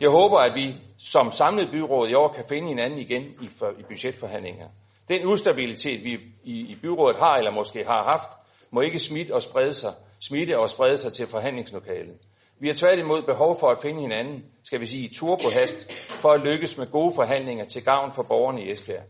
Jeg 0.01 0.09
håber, 0.09 0.37
at 0.37 0.55
vi 0.55 0.75
som 0.99 1.31
samlet 1.31 1.69
byråd 1.71 2.09
i 2.09 2.13
år 2.13 2.27
kan 2.27 2.45
finde 2.49 2.67
hinanden 2.67 2.99
igen 2.99 3.23
i, 3.41 3.47
for, 3.59 3.69
i 3.79 3.83
budgetforhandlinger. 3.83 4.67
Den 5.09 5.27
ustabilitet, 5.27 6.03
vi 6.03 6.13
i, 6.43 6.59
i 6.71 6.75
byrådet 6.81 7.17
har 7.17 7.35
eller 7.35 7.51
måske 7.51 7.83
har 7.83 8.03
haft, 8.03 8.29
må 8.71 8.81
ikke 8.81 8.99
smitte 8.99 9.33
og 9.33 9.41
sprede 9.41 9.73
sig, 9.73 9.93
smitte 10.19 10.59
og 10.59 10.69
sprede 10.69 10.97
sig 10.97 11.13
til 11.13 11.27
forhandlingslokalet. 11.27 12.17
Vi 12.59 12.67
har 12.67 12.75
tværtimod 12.75 13.21
behov 13.21 13.59
for 13.59 13.67
at 13.67 13.81
finde 13.81 14.01
hinanden, 14.01 14.43
skal 14.63 14.79
vi 14.79 14.85
sige, 14.85 15.05
i 15.09 15.13
turbohast, 15.13 15.91
for 16.09 16.29
at 16.29 16.41
lykkes 16.41 16.77
med 16.77 16.91
gode 16.91 17.13
forhandlinger 17.15 17.65
til 17.65 17.83
gavn 17.85 18.11
for 18.13 18.23
borgerne 18.23 18.63
i 18.63 18.71
Esbjerg. 18.71 19.03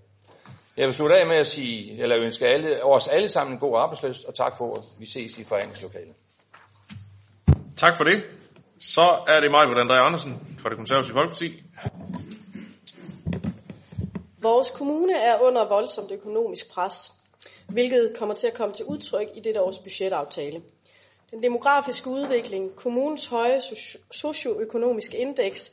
Jeg 0.78 0.88
vil 0.88 0.94
slutte 0.94 1.16
af 1.16 1.28
med 1.28 1.36
at 1.36 1.46
sige, 1.46 2.02
eller 2.02 2.18
ønske 2.20 2.46
alle, 2.46 2.84
os 2.84 3.08
alle 3.08 3.30
sammen 3.30 3.54
en 3.54 3.60
god 3.60 3.78
arbejdsløst, 3.78 4.26
og 4.26 4.36
tak 4.36 4.58
for 4.58 4.66
ordet. 4.66 4.84
Vi 5.00 5.06
ses 5.06 5.38
i 5.38 5.44
forhandlingslokalet. 5.44 6.14
Tak 7.78 7.96
for 7.98 8.04
det. 8.04 8.24
Så 8.80 9.24
er 9.28 9.40
det 9.40 9.52
mig, 9.52 9.64
André 9.64 9.94
Andersen 9.94 10.58
fra 10.60 10.70
det 10.70 10.78
konservative 10.78 11.14
Folkeparti. 11.14 11.64
Vores 14.42 14.72
kommune 14.72 15.14
er 15.14 15.40
under 15.42 15.68
voldsomt 15.68 16.12
økonomisk 16.12 16.72
pres, 16.72 17.14
hvilket 17.68 18.14
kommer 18.18 18.36
til 18.36 18.48
at 18.48 18.54
komme 18.54 18.74
til 18.74 18.86
udtryk 18.86 19.28
i 19.36 19.40
dette 19.40 19.62
års 19.62 19.80
budgetaftale. 19.80 20.62
Den 21.32 21.44
demografiske 21.44 22.10
udvikling, 22.10 22.76
kommunens 22.76 23.26
høje 23.28 23.60
socioøkonomiske 24.12 25.18
indeks 25.18 25.72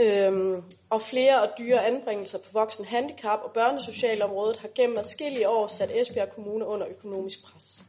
øhm, 0.00 0.62
og 0.90 1.02
flere 1.02 1.42
og 1.42 1.48
dyre 1.58 1.86
anbringelser 1.86 2.38
på 2.38 2.48
voksen 2.52 2.84
handicap 2.84 3.38
og 3.44 3.50
børnesocialområdet 3.52 4.56
har 4.56 4.68
gennem 4.74 4.98
adskillige 4.98 5.48
år 5.48 5.66
sat 5.66 5.90
Esbjerg 6.00 6.28
Kommune 6.34 6.66
under 6.66 6.86
økonomisk 6.88 7.44
pres. 7.44 7.84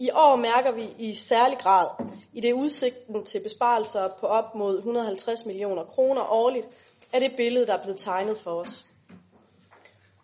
I 0.00 0.10
år 0.10 0.36
mærker 0.36 0.72
vi 0.72 0.88
i 0.98 1.14
særlig 1.14 1.58
grad, 1.58 1.88
i 2.32 2.40
det 2.40 2.52
udsigten 2.52 3.24
til 3.24 3.42
besparelser 3.42 4.08
på 4.20 4.26
op 4.26 4.54
mod 4.54 4.76
150 4.76 5.46
millioner 5.46 5.84
kroner 5.84 6.32
årligt, 6.32 6.66
er 7.12 7.18
det 7.18 7.32
billede, 7.36 7.66
der 7.66 7.72
er 7.72 7.82
blevet 7.82 7.98
tegnet 7.98 8.38
for 8.38 8.50
os. 8.50 8.86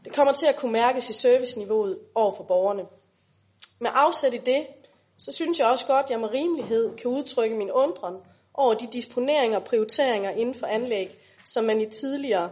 Det 0.05 0.15
kommer 0.15 0.33
til 0.33 0.47
at 0.47 0.57
kunne 0.57 0.73
mærkes 0.73 1.11
i 1.11 1.13
serviceniveauet 1.13 1.99
over 2.15 2.33
for 2.37 2.45
borgerne. 2.45 2.83
Med 3.81 3.91
afsæt 3.95 4.35
i 4.35 4.39
det, 4.39 4.67
så 5.19 5.33
synes 5.33 5.59
jeg 5.59 5.67
også 5.67 5.87
godt, 5.87 6.05
at 6.05 6.11
jeg 6.11 6.21
med 6.21 6.29
rimelighed 6.29 6.97
kan 6.97 7.11
udtrykke 7.11 7.57
min 7.57 7.71
undren 7.71 8.15
over 8.55 8.75
de 8.75 8.87
disponeringer 8.93 9.59
og 9.59 9.65
prioriteringer 9.65 10.31
inden 10.31 10.55
for 10.55 10.67
anlæg, 10.67 11.19
som 11.45 11.65
man 11.65 11.81
i 11.81 11.91
tidligere 11.91 12.51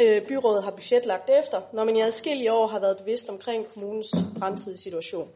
øh, 0.00 0.26
byråd 0.26 0.62
har 0.62 0.70
budgetlagt 0.70 1.30
efter, 1.38 1.60
når 1.72 1.84
man 1.84 1.96
i 1.96 2.00
adskillige 2.00 2.52
år 2.52 2.66
har 2.66 2.80
været 2.80 2.98
bevidst 2.98 3.28
omkring 3.28 3.66
kommunens 3.74 4.14
fremtidige 4.38 4.78
situation. 4.78 5.28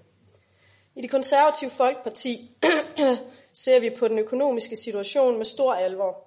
I 0.97 1.03
det 1.03 1.11
konservative 1.11 1.71
Folkeparti 1.71 2.51
ser 3.65 3.81
vi 3.81 3.91
på 3.99 4.09
den 4.09 4.19
økonomiske 4.19 4.77
situation 4.77 5.37
med 5.37 5.45
stor 5.45 5.75
alvor. 5.75 6.27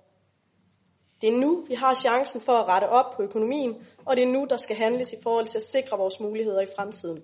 Det 1.22 1.30
er 1.30 1.38
nu, 1.38 1.66
vi 1.68 1.74
har 1.74 1.94
chancen 1.96 2.42
for 2.42 2.54
at 2.54 2.68
rette 2.68 2.90
op 2.90 3.16
på 3.16 3.24
økonomien, 3.24 3.88
og 4.06 4.16
det 4.16 4.24
er 4.24 4.28
nu, 4.28 4.46
der 4.50 4.58
skal 4.58 4.76
handles 4.76 5.14
i 5.14 5.22
forhold 5.24 5.48
til 5.48 5.58
at 5.58 5.62
sikre 5.62 5.98
vores 5.98 6.20
muligheder 6.20 6.62
i 6.62 6.68
fremtiden. 6.76 7.24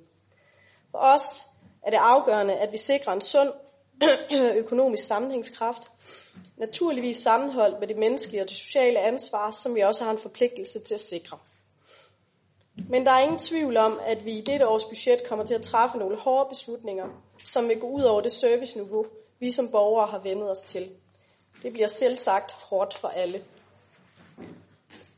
For 0.91 0.97
os 0.97 1.47
er 1.83 1.89
det 1.89 1.97
afgørende, 2.01 2.53
at 2.53 2.71
vi 2.71 2.77
sikrer 2.77 3.13
en 3.13 3.21
sund 3.21 3.51
økonomisk 4.63 5.05
sammenhængskraft, 5.05 5.91
naturligvis 6.57 7.17
sammenholdt 7.17 7.79
med 7.79 7.87
det 7.87 7.97
menneskelige 7.97 8.41
og 8.41 8.49
det 8.49 8.57
sociale 8.57 8.99
ansvar, 8.99 9.51
som 9.51 9.75
vi 9.75 9.81
også 9.81 10.03
har 10.03 10.11
en 10.11 10.17
forpligtelse 10.17 10.79
til 10.79 10.93
at 10.93 10.99
sikre. 10.99 11.37
Men 12.89 13.05
der 13.05 13.11
er 13.11 13.19
ingen 13.19 13.39
tvivl 13.39 13.77
om, 13.77 13.99
at 14.05 14.25
vi 14.25 14.31
i 14.31 14.41
dette 14.41 14.67
års 14.67 14.85
budget 14.85 15.27
kommer 15.27 15.45
til 15.45 15.53
at 15.53 15.61
træffe 15.61 15.97
nogle 15.97 16.17
hårde 16.17 16.49
beslutninger, 16.49 17.05
som 17.43 17.69
vil 17.69 17.79
gå 17.79 17.87
ud 17.87 18.03
over 18.03 18.21
det 18.21 18.31
serviceniveau, 18.31 19.05
vi 19.39 19.51
som 19.51 19.69
borgere 19.71 20.07
har 20.07 20.19
vendet 20.19 20.51
os 20.51 20.59
til. 20.59 20.91
Det 21.63 21.73
bliver 21.73 21.87
selv 21.87 22.17
sagt 22.17 22.51
hårdt 22.51 22.93
for 22.93 23.07
alle. 23.07 23.43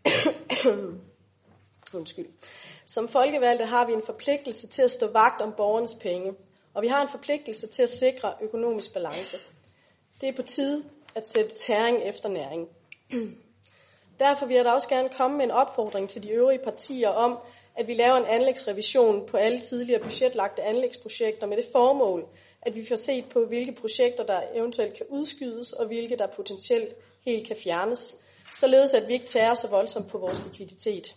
Undskyld. 1.94 2.28
Som 2.86 3.08
folkevalgte 3.08 3.66
har 3.66 3.86
vi 3.86 3.94
en 3.94 4.04
forpligtelse 4.06 4.68
til 4.68 4.82
at 4.82 4.92
stå 4.92 5.08
vagt 5.08 5.42
om 5.42 5.54
borgernes 5.58 5.96
penge, 5.96 6.34
og 6.74 6.82
vi 6.82 6.88
har 6.88 7.02
en 7.02 7.10
forpligtelse 7.10 7.68
til 7.68 7.84
at 7.84 7.90
sikre 7.90 8.34
økonomisk 8.42 8.94
balance. 8.94 9.38
Det 10.22 10.30
er 10.30 10.34
på 10.36 10.42
tide 10.42 10.84
at 11.18 11.28
sætte 11.28 11.56
tæring 11.56 12.04
efter 12.04 12.30
næring. 12.30 12.68
Derfor 14.20 14.46
vil 14.46 14.56
jeg 14.56 14.66
da 14.66 14.72
også 14.72 14.90
gerne 14.90 15.10
komme 15.18 15.38
med 15.38 15.46
en 15.46 15.52
opfordring 15.52 16.10
til 16.10 16.24
de 16.24 16.30
øvrige 16.30 16.60
partier 16.64 17.10
om, 17.10 17.38
at 17.76 17.88
vi 17.88 17.94
laver 17.94 18.16
en 18.16 18.26
anlægsrevision 18.26 19.26
på 19.28 19.38
alle 19.38 19.60
tidligere 19.60 20.04
budgetlagte 20.04 20.64
anlægsprojekter 20.64 21.48
med 21.48 21.58
det 21.58 21.66
formål, 21.72 22.26
at 22.62 22.76
vi 22.76 22.86
får 22.86 22.96
set 22.96 23.26
på, 23.34 23.46
hvilke 23.46 23.72
projekter 23.72 24.24
der 24.24 24.42
eventuelt 24.54 24.94
kan 24.94 25.06
udskydes, 25.10 25.74
og 25.74 25.88
hvilke 25.88 26.18
der 26.18 26.28
potentielt 26.28 26.96
helt 27.26 27.48
kan 27.48 27.56
fjernes, 27.64 28.16
således 28.54 28.94
at 28.94 29.08
vi 29.08 29.14
ikke 29.14 29.26
tager 29.26 29.54
så 29.54 29.68
voldsomt 29.70 30.12
på 30.12 30.18
vores 30.18 30.42
likviditet. 30.46 31.16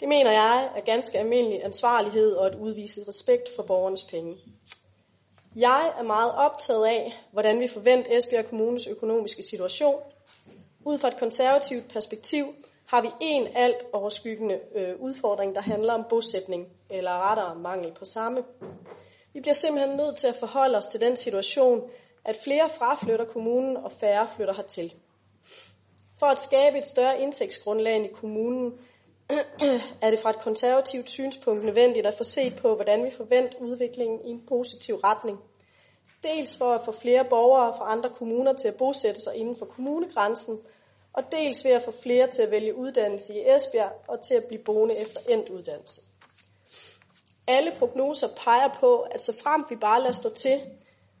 Det 0.00 0.08
mener 0.08 0.30
jeg 0.30 0.70
er 0.76 0.80
ganske 0.80 1.18
almindelig 1.18 1.64
ansvarlighed 1.64 2.32
og 2.32 2.46
at 2.46 2.54
udvise 2.54 3.04
respekt 3.08 3.48
for 3.56 3.62
borgernes 3.62 4.04
penge. 4.04 4.36
Jeg 5.56 5.92
er 5.98 6.02
meget 6.02 6.32
optaget 6.34 6.86
af, 6.86 7.12
hvordan 7.32 7.60
vi 7.60 7.68
forventer 7.68 8.16
Esbjerg 8.16 8.46
Kommunes 8.48 8.86
økonomiske 8.86 9.42
situation. 9.42 10.00
Ud 10.84 10.98
fra 10.98 11.08
et 11.08 11.18
konservativt 11.18 11.92
perspektiv 11.92 12.44
har 12.88 13.02
vi 13.02 13.08
en 13.20 13.46
alt 13.54 13.76
overskyggende 13.92 14.60
øh, 14.74 14.94
udfordring, 15.00 15.54
der 15.54 15.60
handler 15.60 15.92
om 15.92 16.04
bosætning, 16.10 16.66
eller 16.90 17.30
rettere 17.30 17.54
mangel 17.54 17.92
på 17.92 18.04
samme. 18.04 18.44
Vi 19.32 19.40
bliver 19.40 19.54
simpelthen 19.54 19.96
nødt 19.96 20.16
til 20.16 20.28
at 20.28 20.36
forholde 20.36 20.78
os 20.78 20.86
til 20.86 21.00
den 21.00 21.16
situation, 21.16 21.90
at 22.24 22.36
flere 22.44 22.68
fraflytter 22.68 23.24
kommunen 23.24 23.76
og 23.76 23.92
færre 23.92 24.28
flytter 24.36 24.54
hertil. 24.54 24.94
For 26.18 26.26
at 26.26 26.40
skabe 26.40 26.78
et 26.78 26.86
større 26.86 27.20
indtægtsgrundlag 27.20 28.04
i 28.04 28.12
kommunen, 28.14 28.78
er 30.02 30.10
det 30.10 30.18
fra 30.20 30.30
et 30.30 30.40
konservativt 30.40 31.10
synspunkt 31.10 31.64
nødvendigt 31.64 32.06
at 32.06 32.14
få 32.14 32.24
set 32.24 32.56
på, 32.56 32.74
hvordan 32.74 33.04
vi 33.04 33.10
forventer 33.10 33.58
udviklingen 33.58 34.20
i 34.24 34.30
en 34.30 34.46
positiv 34.48 34.94
retning. 34.94 35.38
Dels 36.24 36.58
for 36.58 36.74
at 36.74 36.84
få 36.84 36.92
flere 36.92 37.24
borgere 37.30 37.74
fra 37.78 37.92
andre 37.92 38.10
kommuner 38.10 38.52
til 38.52 38.68
at 38.68 38.76
bosætte 38.76 39.20
sig 39.20 39.36
inden 39.36 39.56
for 39.56 39.66
kommunegrænsen, 39.66 40.58
og 41.12 41.22
dels 41.32 41.64
ved 41.64 41.70
at 41.72 41.82
få 41.82 41.90
flere 42.02 42.30
til 42.30 42.42
at 42.42 42.50
vælge 42.50 42.74
uddannelse 42.74 43.34
i 43.34 43.44
Esbjerg 43.54 43.92
og 44.08 44.20
til 44.20 44.34
at 44.34 44.44
blive 44.44 44.62
boende 44.64 44.96
efter 44.96 45.20
endt 45.28 45.48
uddannelse. 45.48 46.02
Alle 47.46 47.72
prognoser 47.78 48.28
peger 48.36 48.68
på, 48.80 49.00
at 49.00 49.24
så 49.24 49.32
frem 49.42 49.64
vi 49.70 49.76
bare 49.76 50.00
lader 50.00 50.12
stå 50.12 50.28
til, 50.28 50.60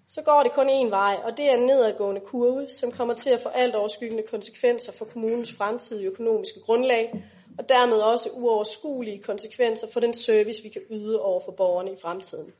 så 0.08 0.22
går 0.22 0.42
det 0.42 0.52
kun 0.52 0.68
én 0.68 0.90
vej, 0.90 1.20
og 1.24 1.36
det 1.36 1.50
er 1.50 1.54
en 1.54 1.66
nedadgående 1.66 2.20
kurve, 2.20 2.68
som 2.68 2.92
kommer 2.92 3.14
til 3.14 3.30
at 3.30 3.40
få 3.40 3.48
alt 3.48 3.74
overskyggende 3.74 4.22
konsekvenser 4.22 4.92
for 4.92 5.04
kommunens 5.04 5.52
fremtidige 5.52 6.06
økonomiske 6.06 6.60
grundlag, 6.60 7.24
og 7.58 7.68
dermed 7.68 7.96
også 7.96 8.30
uoverskuelige 8.32 9.22
konsekvenser 9.22 9.86
for 9.92 10.00
den 10.00 10.12
service, 10.12 10.62
vi 10.62 10.68
kan 10.68 10.82
yde 10.90 11.20
over 11.20 11.40
for 11.44 11.52
borgerne 11.52 11.92
i 11.92 11.96
fremtiden. 12.02 12.52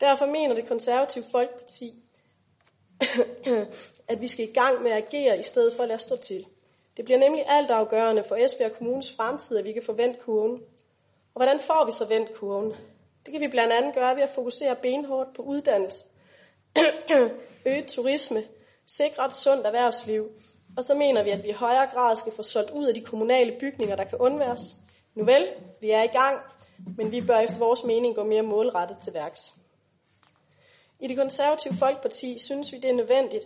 Derfor 0.00 0.26
mener 0.26 0.54
det 0.54 0.68
konservative 0.68 1.24
Folkeparti, 1.30 1.94
at 4.08 4.20
vi 4.20 4.28
skal 4.28 4.48
i 4.48 4.52
gang 4.52 4.82
med 4.82 4.90
at 4.90 5.04
agere 5.06 5.38
i 5.38 5.42
stedet 5.42 5.72
for 5.72 5.82
at 5.82 5.88
lade 5.88 5.98
stå 5.98 6.16
til. 6.16 6.46
Det 6.96 7.04
bliver 7.04 7.18
nemlig 7.18 7.44
altafgørende 7.46 8.24
for 8.24 8.36
Esbjerg 8.36 8.72
Kommunes 8.72 9.12
fremtid, 9.16 9.56
at 9.56 9.64
vi 9.64 9.72
kan 9.72 9.82
forvente 9.82 10.20
kurven. 10.20 10.60
Og 11.34 11.42
hvordan 11.42 11.60
får 11.60 11.86
vi 11.86 11.92
så 11.92 12.04
vendt 12.04 12.34
kurven? 12.34 12.72
Det 13.26 13.32
kan 13.32 13.40
vi 13.40 13.48
blandt 13.48 13.72
andet 13.72 13.94
gøre 13.94 14.16
ved 14.16 14.22
at 14.22 14.30
fokusere 14.34 14.76
benhårdt 14.76 15.36
på 15.36 15.42
uddannelse, 15.42 16.04
øget 17.66 17.86
turisme, 17.86 18.44
sikre 18.86 19.26
et 19.26 19.34
sundt 19.34 19.66
erhvervsliv, 19.66 20.30
og 20.76 20.84
så 20.84 20.94
mener 20.94 21.22
vi, 21.22 21.30
at 21.30 21.42
vi 21.42 21.48
i 21.48 21.52
højere 21.52 21.86
grad 21.86 22.16
skal 22.16 22.32
få 22.32 22.42
solgt 22.42 22.70
ud 22.70 22.86
af 22.86 22.94
de 22.94 23.00
kommunale 23.00 23.56
bygninger, 23.60 23.96
der 23.96 24.04
kan 24.04 24.18
undværes. 24.18 24.76
Nu 25.14 25.24
vel, 25.24 25.48
vi 25.80 25.90
er 25.90 26.02
i 26.02 26.06
gang, 26.06 26.38
men 26.96 27.10
vi 27.10 27.20
bør 27.20 27.38
efter 27.38 27.58
vores 27.58 27.84
mening 27.84 28.14
gå 28.14 28.24
mere 28.24 28.42
målrettet 28.42 28.98
til 28.98 29.14
værks. 29.14 29.54
I 31.00 31.06
det 31.06 31.16
konservative 31.16 31.74
Folkeparti 31.78 32.38
synes 32.38 32.72
vi, 32.72 32.76
det 32.76 32.90
er 32.90 32.94
nødvendigt, 32.94 33.44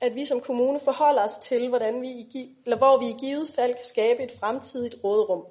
at 0.00 0.14
vi 0.14 0.24
som 0.24 0.40
kommune 0.40 0.80
forholder 0.80 1.24
os 1.24 1.36
til, 1.42 1.68
hvordan 1.68 2.02
vi 2.02 2.08
i, 2.08 2.56
eller 2.64 2.78
hvor 2.78 2.98
vi 2.98 3.06
i 3.06 3.16
givet 3.20 3.48
fald 3.54 3.74
kan 3.74 3.84
skabe 3.84 4.22
et 4.22 4.32
fremtidigt 4.40 4.96
råderum. 5.04 5.46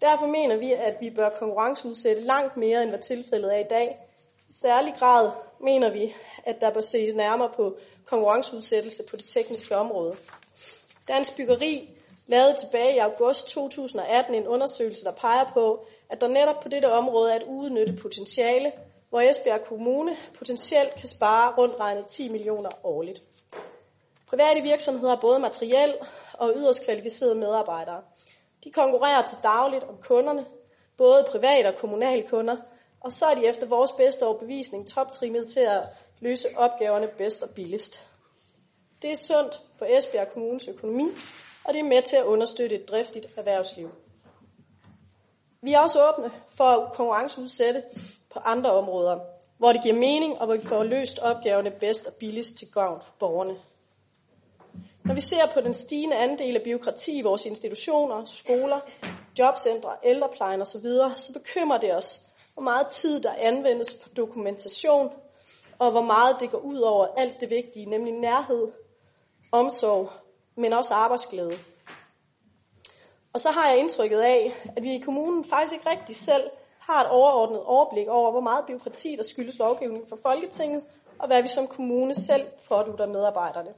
Derfor 0.00 0.26
mener 0.26 0.56
vi, 0.56 0.72
at 0.72 0.96
vi 1.00 1.10
bør 1.10 1.28
konkurrenceudsætte 1.38 2.22
langt 2.22 2.56
mere, 2.56 2.82
end 2.82 2.90
hvad 2.90 2.98
tilfældet 2.98 3.54
er 3.54 3.58
i 3.58 3.68
dag, 3.70 3.98
særlig 4.50 4.94
grad 4.98 5.30
mener 5.60 5.90
vi, 5.90 6.14
at 6.44 6.60
der 6.60 6.70
bør 6.70 6.80
ses 6.80 7.14
nærmere 7.14 7.50
på 7.56 7.76
konkurrenceudsættelse 8.06 9.02
på 9.10 9.16
det 9.16 9.24
tekniske 9.24 9.76
område. 9.76 10.16
Dansk 11.08 11.36
Byggeri 11.36 11.90
lavede 12.26 12.56
tilbage 12.56 12.94
i 12.94 12.98
august 12.98 13.48
2018 13.48 14.34
en 14.34 14.46
undersøgelse, 14.46 15.04
der 15.04 15.12
peger 15.12 15.44
på, 15.54 15.86
at 16.10 16.20
der 16.20 16.28
netop 16.28 16.60
på 16.62 16.68
dette 16.68 16.92
område 16.92 17.32
er 17.32 17.36
et 17.36 17.42
udnyttet 17.42 17.98
potentiale, 18.02 18.72
hvor 19.10 19.20
Esbjerg 19.20 19.64
Kommune 19.64 20.16
potentielt 20.38 20.94
kan 20.94 21.08
spare 21.08 21.54
rundt 21.58 21.80
regnet 21.80 22.06
10 22.06 22.28
millioner 22.28 22.70
årligt. 22.84 23.22
Private 24.26 24.60
virksomheder 24.62 25.08
har 25.08 25.20
både 25.20 25.38
materiel 25.38 25.94
og 26.32 26.52
yderst 26.56 26.84
kvalificerede 26.84 27.34
medarbejdere. 27.34 28.02
De 28.64 28.70
konkurrerer 28.70 29.26
til 29.26 29.38
dagligt 29.42 29.84
om 29.84 29.96
kunderne, 30.02 30.46
både 30.96 31.26
private 31.30 31.66
og 31.66 31.74
kommunale 31.74 32.22
kunder, 32.28 32.56
og 33.04 33.12
så 33.12 33.26
er 33.26 33.34
de 33.34 33.46
efter 33.46 33.66
vores 33.66 33.92
bedste 33.92 34.26
overbevisning 34.26 34.88
toptrimmet 34.88 35.48
til 35.48 35.60
at 35.60 35.82
løse 36.20 36.48
opgaverne 36.56 37.08
bedst 37.18 37.42
og 37.42 37.50
billigst. 37.50 38.08
Det 39.02 39.10
er 39.12 39.16
sundt 39.16 39.62
for 39.78 39.86
Esbjerg 39.98 40.28
Kommunes 40.32 40.68
økonomi, 40.68 41.08
og 41.64 41.74
det 41.74 41.80
er 41.80 41.84
med 41.84 42.02
til 42.02 42.16
at 42.16 42.24
understøtte 42.24 42.76
et 42.76 42.88
driftigt 42.88 43.26
erhvervsliv. 43.36 43.90
Vi 45.62 45.72
er 45.72 45.80
også 45.80 46.08
åbne 46.08 46.30
for 46.56 46.64
at 46.64 46.92
konkurrenceudsætte 46.92 47.82
på 48.32 48.38
andre 48.38 48.70
områder, 48.72 49.18
hvor 49.58 49.72
det 49.72 49.82
giver 49.82 49.94
mening, 49.94 50.38
og 50.38 50.46
hvor 50.46 50.56
vi 50.56 50.66
får 50.68 50.84
løst 50.84 51.18
opgaverne 51.18 51.70
bedst 51.70 52.06
og 52.06 52.12
billigst 52.20 52.56
til 52.58 52.68
gavn 52.72 53.00
for 53.02 53.12
borgerne. 53.18 53.56
Når 55.04 55.14
vi 55.14 55.20
ser 55.20 55.46
på 55.54 55.60
den 55.60 55.74
stigende 55.74 56.16
andel 56.16 56.56
af 56.56 56.62
byråkrati 56.62 57.18
i 57.18 57.22
vores 57.22 57.46
institutioner, 57.46 58.24
skoler, 58.24 58.80
jobcentre, 59.38 59.96
ældreplejen 60.04 60.60
osv., 60.60 60.86
så 61.16 61.30
bekymrer 61.32 61.78
det 61.78 61.94
os, 61.94 62.20
hvor 62.54 62.62
meget 62.62 62.86
tid 62.86 63.20
der 63.20 63.32
anvendes 63.38 63.94
på 63.94 64.08
dokumentation, 64.08 65.10
og 65.78 65.90
hvor 65.90 66.02
meget 66.02 66.36
det 66.40 66.50
går 66.50 66.58
ud 66.58 66.78
over 66.78 67.06
alt 67.16 67.40
det 67.40 67.50
vigtige, 67.50 67.86
nemlig 67.86 68.12
nærhed, 68.12 68.72
omsorg, 69.52 70.10
men 70.56 70.72
også 70.72 70.94
arbejdsglæde. 70.94 71.58
Og 73.32 73.40
så 73.40 73.50
har 73.50 73.70
jeg 73.70 73.78
indtrykket 73.78 74.20
af, 74.20 74.52
at 74.76 74.82
vi 74.82 74.94
i 74.94 74.98
kommunen 74.98 75.44
faktisk 75.44 75.72
ikke 75.72 75.90
rigtig 75.90 76.16
selv 76.16 76.50
har 76.78 77.04
et 77.04 77.10
overordnet 77.10 77.62
overblik 77.64 78.08
over, 78.08 78.30
hvor 78.30 78.40
meget 78.40 78.64
byråkrati 78.66 79.16
der 79.16 79.22
skyldes 79.22 79.58
lovgivning 79.58 80.08
fra 80.08 80.16
Folketinget, 80.22 80.82
og 81.18 81.26
hvad 81.26 81.42
vi 81.42 81.48
som 81.48 81.66
kommune 81.66 82.14
selv 82.14 82.46
pådutter 82.68 83.06
medarbejderne. 83.06 83.74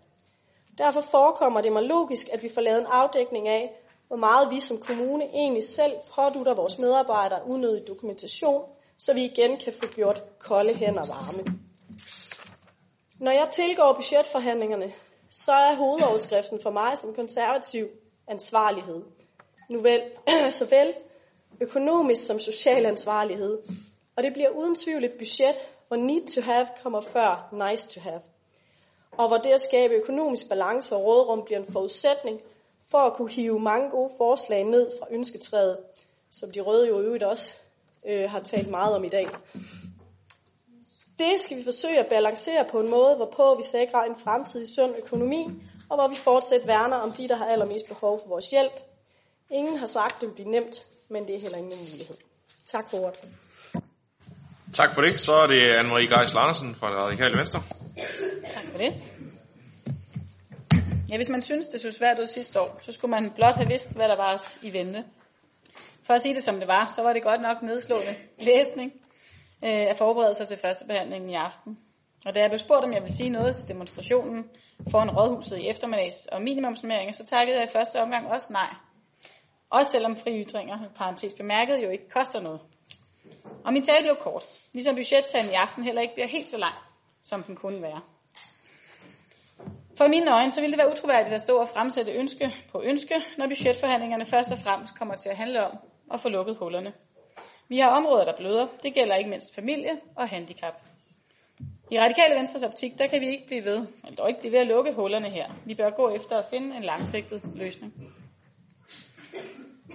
Derfor 0.79 1.01
forekommer 1.01 1.61
det 1.61 1.73
mig 1.73 1.83
logisk, 1.83 2.29
at 2.33 2.43
vi 2.43 2.49
får 2.55 2.61
lavet 2.61 2.81
en 2.81 2.87
afdækning 2.87 3.49
af, 3.49 3.86
hvor 4.09 4.17
meget 4.17 4.51
vi 4.51 4.61
som 4.61 4.79
kommune 4.79 5.25
egentlig 5.25 5.65
selv 5.65 5.93
pådutter 6.15 6.55
vores 6.55 6.79
medarbejdere 6.79 7.41
unødig 7.47 7.87
dokumentation, 7.89 8.63
så 8.99 9.15
vi 9.15 9.25
igen 9.25 9.57
kan 9.57 9.73
få 9.73 9.87
gjort 9.87 10.23
kolde 10.39 10.75
hænder 10.75 11.07
varme. 11.15 11.59
Når 13.21 13.31
jeg 13.31 13.49
tilgår 13.53 13.93
budgetforhandlingerne, 13.93 14.93
så 15.31 15.53
er 15.53 15.75
hovedoverskriften 15.75 16.61
for 16.63 16.71
mig 16.71 16.99
som 16.99 17.15
konservativ 17.15 17.87
ansvarlighed. 18.29 19.03
Nu 19.71 19.79
vel, 19.79 20.03
såvel 20.51 20.95
økonomisk 21.61 22.27
som 22.27 22.39
social 22.39 22.87
ansvarlighed. 22.87 23.59
Og 24.17 24.23
det 24.23 24.33
bliver 24.33 24.49
uden 24.49 24.75
tvivl 24.75 25.05
et 25.05 25.13
budget, 25.19 25.57
hvor 25.89 25.97
need 25.97 26.27
to 26.27 26.41
have 26.41 26.67
kommer 26.83 27.01
før 27.01 27.55
nice 27.71 27.89
to 27.89 28.01
have. 28.01 28.21
Og 29.13 29.29
hvor 29.29 29.37
det 29.37 29.51
at 29.51 29.61
skabe 29.61 29.95
økonomisk 29.95 30.49
balance 30.49 30.95
og 30.97 31.05
rådrum 31.05 31.43
bliver 31.45 31.59
en 31.59 31.73
forudsætning 31.73 32.41
for 32.91 32.99
at 32.99 33.13
kunne 33.13 33.31
hive 33.31 33.61
mange 33.61 33.91
gode 33.91 34.11
forslag 34.17 34.65
ned 34.65 34.91
fra 35.01 35.07
ønsketræet, 35.11 35.79
som 36.31 36.53
de 36.53 36.61
røde 36.61 36.89
jo 36.89 37.01
øvrigt 37.01 37.25
også 37.25 37.53
øh, 38.09 38.31
har 38.31 38.41
talt 38.41 38.71
meget 38.71 38.97
om 38.97 39.05
i 39.05 39.09
dag. 39.09 39.29
Det 41.19 41.41
skal 41.41 41.57
vi 41.57 41.65
forsøge 41.65 41.99
at 41.99 42.07
balancere 42.07 42.65
på 42.71 42.81
en 42.81 42.91
måde, 42.91 43.17
hvorpå 43.17 43.55
vi 43.57 43.63
sikrer 43.63 44.03
en 44.05 44.17
fremtidig 44.25 44.75
sund 44.75 44.95
økonomi, 45.05 45.49
og 45.89 45.97
hvor 45.97 46.09
vi 46.09 46.17
fortsat 46.17 46.67
værner 46.67 46.97
om 46.97 47.13
de, 47.13 47.29
der 47.29 47.37
har 47.37 47.47
allermest 47.47 47.89
behov 47.89 48.21
for 48.23 48.29
vores 48.29 48.51
hjælp. 48.51 48.73
Ingen 49.51 49.79
har 49.79 49.87
sagt, 49.87 50.21
det 50.21 50.29
vil 50.29 50.35
blive 50.35 50.51
nemt, 50.51 50.87
men 51.09 51.27
det 51.27 51.35
er 51.35 51.41
heller 51.41 51.59
ingen 51.59 51.79
mulighed. 51.91 52.17
Tak 52.67 52.91
for 52.91 52.99
ordet. 52.99 53.29
Tak 54.73 54.95
for 54.95 55.01
det. 55.01 55.21
Så 55.21 55.33
er 55.33 55.47
det 55.47 55.61
Anne-Marie 55.61 56.19
Geis 56.19 56.35
Larsen 56.35 56.75
fra 56.75 56.91
det 56.91 56.97
radikale 56.97 57.39
venstre. 57.39 57.63
Tak 58.55 58.65
for 58.73 58.79
det. 58.79 58.95
Ja, 61.11 61.17
hvis 61.17 61.29
man 61.29 61.43
synes, 61.43 61.67
det 61.67 61.81
så 61.81 61.91
svært 61.91 62.19
ud 62.19 62.27
sidste 62.27 62.61
år, 62.61 62.81
så 62.83 62.93
skulle 62.93 63.11
man 63.11 63.33
blot 63.35 63.55
have 63.55 63.69
vidst, 63.69 63.97
hvad 63.97 64.09
der 64.09 64.17
var 64.17 64.35
os 64.35 64.59
i 64.63 64.73
vente. 64.73 65.05
For 66.07 66.15
at 66.15 66.21
sige 66.21 66.35
det 66.35 66.43
som 66.43 66.59
det 66.59 66.69
var, 66.69 66.87
så 66.87 67.03
var 67.03 67.13
det 67.13 67.23
godt 67.23 67.41
nok 67.41 67.63
nedslående 67.63 68.15
læsning 68.39 68.93
øh, 69.65 69.91
at 69.91 69.99
forberede 69.99 70.35
sig 70.35 70.47
til 70.47 70.59
første 70.65 70.85
behandling 70.87 71.31
i 71.33 71.35
aften. 71.35 71.79
Og 72.27 72.35
da 72.35 72.41
jeg 72.41 72.51
blev 72.51 72.59
spurgt, 72.59 72.85
om 72.85 72.93
jeg 72.93 73.03
ville 73.03 73.17
sige 73.17 73.31
noget 73.31 73.57
til 73.57 73.69
demonstrationen 73.69 74.51
foran 74.91 75.11
rådhuset 75.11 75.59
i 75.59 75.69
eftermiddags 75.69 76.27
og 76.27 76.43
minimumsnummeringer, 76.43 77.13
så 77.13 77.25
takkede 77.25 77.59
jeg 77.59 77.69
i 77.69 77.73
første 77.73 78.01
omgang 78.01 78.27
også 78.27 78.53
nej. 78.53 78.75
Også 79.71 79.91
selvom 79.91 80.17
fri 80.17 80.45
ytringer, 80.45 80.79
parentes 80.97 81.35
bemærket, 81.35 81.83
jo 81.85 81.89
ikke 81.89 82.09
koster 82.09 82.41
noget. 82.41 82.61
Og 83.65 83.73
min 83.73 83.83
tale 83.83 84.03
blev 84.03 84.17
kort, 84.21 84.45
ligesom 84.73 84.95
budgettagen 84.95 85.51
i 85.51 85.55
aften 85.55 85.85
heller 85.85 86.03
ikke 86.03 86.15
bliver 86.15 86.29
helt 86.29 86.47
så 86.47 86.59
langt, 86.59 86.89
som 87.23 87.43
den 87.43 87.57
kunne 87.57 87.83
være. 87.83 88.01
For 89.99 90.09
mine 90.09 90.33
øjne, 90.35 90.51
så 90.51 90.61
ville 90.61 90.73
det 90.73 90.79
være 90.79 90.93
utroværdigt 90.93 91.35
at 91.35 91.41
stå 91.41 91.57
og 91.59 91.69
fremsætte 91.69 92.13
ønske 92.13 92.55
på 92.73 92.83
ønske, 92.83 93.15
når 93.39 93.47
budgetforhandlingerne 93.47 94.25
først 94.25 94.53
og 94.53 94.59
fremmest 94.59 94.99
kommer 94.99 95.15
til 95.15 95.29
at 95.29 95.37
handle 95.37 95.67
om 95.67 95.79
at 96.13 96.21
få 96.21 96.29
lukket 96.29 96.57
hullerne. 96.57 96.93
Vi 97.69 97.79
har 97.79 97.89
områder, 97.89 98.25
der 98.25 98.37
bløder. 98.37 98.67
Det 98.83 98.95
gælder 98.95 99.15
ikke 99.15 99.31
mindst 99.31 99.55
familie 99.55 100.01
og 100.17 100.29
handicap. 100.29 100.75
I 101.91 102.01
Radikale 102.01 102.35
Venstres 102.35 102.63
optik, 102.63 102.99
der 102.99 103.07
kan 103.07 103.21
vi 103.21 103.27
ikke 103.27 103.47
blive 103.47 103.65
ved, 103.65 103.87
eller 104.05 104.17
dog 104.17 104.29
ikke 104.29 104.41
blive 104.41 104.53
ved 104.53 104.59
at 104.59 104.67
lukke 104.67 104.93
hullerne 104.93 105.31
her. 105.31 105.47
Vi 105.65 105.75
bør 105.75 105.91
gå 105.91 106.11
efter 106.11 106.39
at 106.39 106.45
finde 106.51 106.77
en 106.77 106.83
langsigtet 106.83 107.43
løsning. 107.55 107.93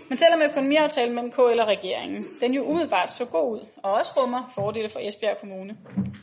Men 0.09 0.17
selvom 0.17 0.41
økonomiaftalen 0.41 1.15
mellem 1.15 1.31
KL 1.31 1.59
og 1.59 1.67
regeringen, 1.67 2.25
den 2.41 2.53
jo 2.53 2.63
umiddelbart 2.63 3.11
så 3.11 3.25
god 3.25 3.51
ud, 3.53 3.67
og 3.83 3.91
også 3.91 4.13
rummer 4.17 4.49
fordele 4.55 4.89
for 4.89 4.99
Esbjerg 4.99 5.37
Kommune, 5.37 5.77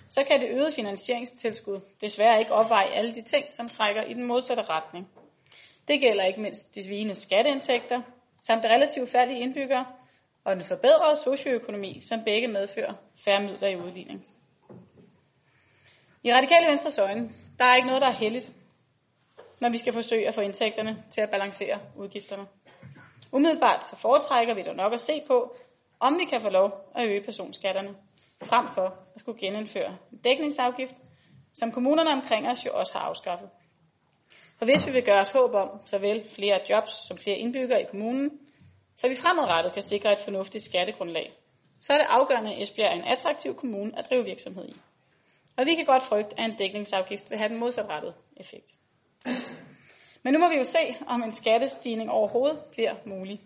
så 0.09 0.25
kan 0.31 0.41
det 0.41 0.49
øgede 0.51 0.73
finansieringstilskud 0.73 1.81
desværre 2.01 2.39
ikke 2.39 2.53
opveje 2.53 2.89
alle 2.89 3.13
de 3.15 3.23
ting, 3.23 3.45
som 3.51 3.69
trækker 3.69 4.03
i 4.03 4.15
den 4.15 4.25
modsatte 4.25 4.63
retning. 4.63 5.09
Det 5.89 6.01
gælder 6.01 6.25
ikke 6.25 6.41
mindst 6.41 6.75
de 6.75 6.85
svigende 6.85 7.15
skatteindtægter, 7.15 8.01
samt 8.41 8.63
det 8.63 8.71
relativt 8.71 9.11
færdige 9.11 9.41
indbyggere, 9.41 9.87
og 10.45 10.57
den 10.57 10.65
forbedrede 10.65 11.17
socioøkonomi, 11.25 12.01
som 12.03 12.25
begge 12.25 12.49
medfører 12.49 12.93
færre 13.25 13.43
midler 13.43 13.69
i 13.69 13.77
udligning. 13.77 14.27
I 16.25 16.33
radikale 16.33 16.67
venstres 16.67 16.99
øjne, 16.99 17.31
der 17.59 17.65
er 17.65 17.77
ikke 17.77 17.87
noget, 17.87 18.03
der 18.03 18.09
er 18.09 18.13
heldigt, 18.13 18.51
når 19.61 19.71
vi 19.71 19.79
skal 19.79 19.93
forsøge 19.93 20.29
at 20.29 20.35
få 20.35 20.41
indtægterne 20.41 21.03
til 21.11 21.21
at 21.21 21.31
balancere 21.31 21.79
udgifterne. 21.97 22.47
Umiddelbart 23.33 23.85
så 23.85 23.97
foretrækker 23.97 24.55
vi 24.55 24.63
dog 24.63 24.77
nok 24.77 24.93
at 24.93 25.01
se 25.01 25.23
på, 25.27 25.57
om 26.01 26.19
vi 26.19 26.25
kan 26.25 26.41
få 26.41 26.49
lov 26.49 26.91
at 26.95 27.09
øge 27.09 27.25
personskatterne, 27.25 27.95
frem 28.43 28.69
for 28.75 28.87
at 29.15 29.21
skulle 29.21 29.41
genindføre 29.41 29.97
en 30.13 30.19
dækningsafgift, 30.19 30.95
som 31.55 31.73
kommunerne 31.73 32.11
omkring 32.11 32.49
os 32.49 32.67
jo 32.67 32.71
også 32.75 32.93
har 32.93 33.01
afskaffet. 33.01 33.51
For 34.59 34.65
hvis 34.65 34.87
vi 34.87 34.93
vil 34.93 35.05
gøre 35.05 35.21
os 35.21 35.31
håb 35.31 35.55
om 35.55 35.81
såvel 35.87 36.29
flere 36.29 36.61
jobs 36.71 36.93
som 37.07 37.19
flere 37.19 37.37
indbyggere 37.37 37.83
i 37.83 37.87
kommunen, 37.91 38.31
så 38.97 39.09
vi 39.09 39.15
fremadrettet 39.15 39.73
kan 39.73 39.83
sikre 39.83 40.13
et 40.13 40.19
fornuftigt 40.19 40.65
skattegrundlag, 40.65 41.33
så 41.81 41.93
er 41.93 41.99
det 41.99 42.07
afgørende, 42.09 42.55
at 42.55 42.63
Esbjerg 42.63 42.93
er 42.93 42.97
en 42.97 43.09
attraktiv 43.13 43.55
kommune 43.55 43.99
at 43.99 44.07
drive 44.11 44.25
virksomhed 44.25 44.69
i. 44.69 44.77
Og 45.59 45.67
vi 45.67 45.75
kan 45.75 45.85
godt 45.85 46.03
frygte, 46.03 46.41
at 46.41 46.51
en 46.51 46.57
dækningsafgift 46.57 47.31
vil 47.31 47.39
have 47.39 47.49
den 47.49 47.59
modsatrettede 47.59 48.15
effekt. 48.37 48.73
Men 50.23 50.33
nu 50.33 50.39
må 50.39 50.49
vi 50.49 50.57
jo 50.57 50.65
se, 50.65 50.97
om 51.07 51.23
en 51.23 51.33
skattestigning 51.33 52.11
overhovedet 52.11 52.59
bliver 52.71 52.95
mulig. 53.07 53.41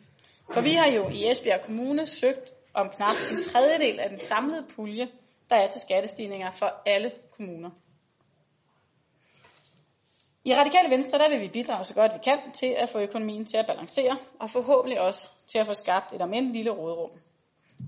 For 0.52 0.60
vi 0.60 0.72
har 0.72 0.90
jo 0.90 1.08
i 1.08 1.30
Esbjerg 1.30 1.60
Kommune 1.64 2.06
søgt 2.06 2.52
om 2.74 2.90
knap 2.96 3.16
en 3.32 3.42
tredjedel 3.42 4.00
af 4.00 4.08
den 4.08 4.18
samlede 4.18 4.66
pulje, 4.76 5.08
der 5.50 5.56
er 5.56 5.68
til 5.68 5.80
skattestigninger 5.80 6.50
for 6.50 6.82
alle 6.86 7.12
kommuner. 7.36 7.70
I 10.44 10.54
Radikale 10.54 10.90
Venstre 10.90 11.18
der 11.18 11.28
vil 11.28 11.40
vi 11.40 11.48
bidrage 11.48 11.84
så 11.84 11.94
godt 11.94 12.12
vi 12.14 12.18
kan 12.24 12.52
til 12.52 12.74
at 12.78 12.88
få 12.88 12.98
økonomien 12.98 13.44
til 13.44 13.56
at 13.56 13.66
balancere, 13.66 14.18
og 14.40 14.50
forhåbentlig 14.50 15.00
også 15.00 15.30
til 15.46 15.58
at 15.58 15.66
få 15.66 15.74
skabt 15.74 16.12
et 16.12 16.22
om 16.22 16.32
end 16.32 16.52
lille 16.52 16.70
rådrum. 16.70 17.10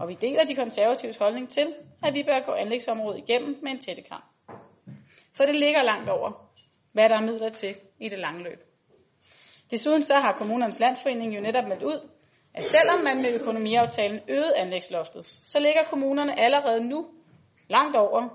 Og 0.00 0.08
vi 0.08 0.14
deler 0.14 0.44
de 0.44 0.54
konservatives 0.54 1.16
holdning 1.16 1.48
til, 1.50 1.74
at 2.02 2.14
vi 2.14 2.22
bør 2.22 2.46
gå 2.46 2.52
anlægsområdet 2.52 3.18
igennem 3.18 3.58
med 3.62 3.70
en 3.72 3.80
tættekram. 3.80 4.22
For 5.36 5.44
det 5.44 5.54
ligger 5.54 5.82
langt 5.82 6.10
over, 6.10 6.50
hvad 6.92 7.08
der 7.08 7.16
er 7.16 7.20
midler 7.20 7.48
til 7.48 7.74
i 8.00 8.08
det 8.08 8.18
lange 8.18 8.42
løb. 8.42 8.73
Desuden 9.74 10.02
så 10.02 10.14
har 10.14 10.32
kommunernes 10.32 10.80
landsforening 10.80 11.36
jo 11.36 11.40
netop 11.40 11.68
meldt 11.68 11.82
ud, 11.82 12.08
at 12.54 12.64
selvom 12.64 13.00
man 13.04 13.16
med 13.16 13.40
økonomiaftalen 13.40 14.20
øgede 14.28 14.56
anlægsloftet, 14.56 15.26
så 15.46 15.58
ligger 15.58 15.82
kommunerne 15.90 16.40
allerede 16.40 16.84
nu 16.84 17.06
langt 17.68 17.96
over 17.96 18.28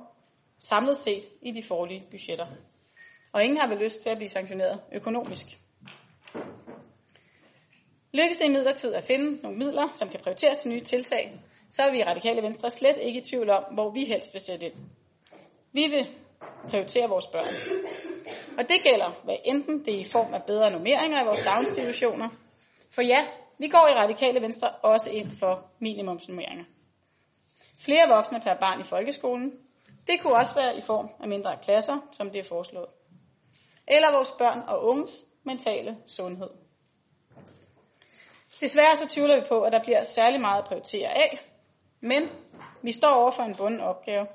samlet 0.60 0.98
set 0.98 1.24
i 1.42 1.52
de 1.52 1.64
forlige 1.64 2.02
budgetter. 2.12 2.46
Og 3.34 3.44
ingen 3.44 3.60
har 3.60 3.68
vel 3.68 3.78
lyst 3.78 4.02
til 4.02 4.10
at 4.10 4.18
blive 4.18 4.30
sanktioneret 4.30 4.82
økonomisk. 4.92 5.46
Lykkes 8.14 8.38
det 8.38 8.46
imidlertid 8.46 8.94
at 8.94 9.04
finde 9.04 9.42
nogle 9.42 9.58
midler, 9.58 9.88
som 9.92 10.10
kan 10.10 10.20
prioriteres 10.24 10.58
til 10.58 10.72
nye 10.72 10.80
tiltag, 10.80 11.40
så 11.70 11.82
er 11.82 11.92
vi 11.92 12.00
i 12.00 12.04
Radikale 12.04 12.42
Venstre 12.42 12.70
slet 12.70 12.98
ikke 13.02 13.20
i 13.20 13.24
tvivl 13.24 13.50
om, 13.50 13.64
hvor 13.74 13.90
vi 13.90 14.06
helst 14.06 14.34
vil 14.34 14.42
sætte 14.42 14.66
ind. 14.66 14.76
Vi 15.74 15.88
vil 15.88 16.08
prioritere 16.70 17.10
vores 17.10 17.28
børn. 17.28 17.54
Og 18.58 18.70
det 18.70 18.84
gælder, 18.84 19.22
hvad 19.24 19.36
enten 19.46 19.86
det 19.86 19.96
er 19.96 20.00
i 20.00 20.10
form 20.12 20.34
af 20.34 20.44
bedre 20.44 20.72
normeringer 20.72 21.22
i 21.22 21.26
vores 21.26 21.44
daginstitutioner. 21.46 22.30
For 22.96 23.02
ja, 23.02 23.28
vi 23.58 23.68
går 23.68 23.88
i 23.88 23.94
Radikale 23.94 24.42
Venstre 24.42 24.70
også 24.70 25.10
ind 25.10 25.32
for 25.40 25.72
minimumsnormeringer. 25.80 26.66
Flere 27.86 28.08
voksne 28.08 28.42
per 28.42 28.54
barn 28.60 28.82
i 28.82 28.84
folkeskolen. 28.84 29.54
Det 30.08 30.22
kunne 30.22 30.36
også 30.36 30.56
være 30.56 30.78
i 30.78 30.82
form 30.82 31.10
af 31.20 31.28
mindre 31.28 31.58
klasser, 31.64 31.98
som 32.12 32.30
det 32.30 32.40
er 32.40 32.50
foreslået. 32.50 32.90
Eller 33.88 34.12
vores 34.12 34.32
børn 34.32 34.60
og 34.68 34.84
unges 34.84 35.26
mentale 35.44 35.98
sundhed. 36.08 36.50
Desværre 38.62 38.96
så 38.96 39.08
tvivler 39.10 39.40
vi 39.40 39.46
på, 39.50 39.62
at 39.62 39.72
der 39.72 39.84
bliver 39.84 40.04
særlig 40.04 40.42
meget 40.42 40.62
at 40.62 40.68
prioritere 40.68 41.10
af, 41.10 41.40
men 42.02 42.30
vi 42.82 42.92
står 42.92 43.14
over 43.14 43.32
for 43.32 43.44
en 43.44 43.56
bunden 43.56 43.82
opgave. 43.82 44.28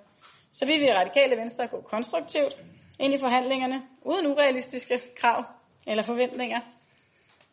Så 0.55 0.67
vi 0.67 0.73
vil 0.73 0.89
i 0.89 0.93
Radikale 0.93 1.37
Venstre 1.37 1.67
gå 1.67 1.81
konstruktivt 1.81 2.57
ind 3.01 3.15
i 3.15 3.19
forhandlingerne, 3.19 3.83
uden 4.03 4.27
urealistiske 4.27 5.01
krav 5.17 5.45
eller 5.87 6.03
forventninger, 6.03 6.61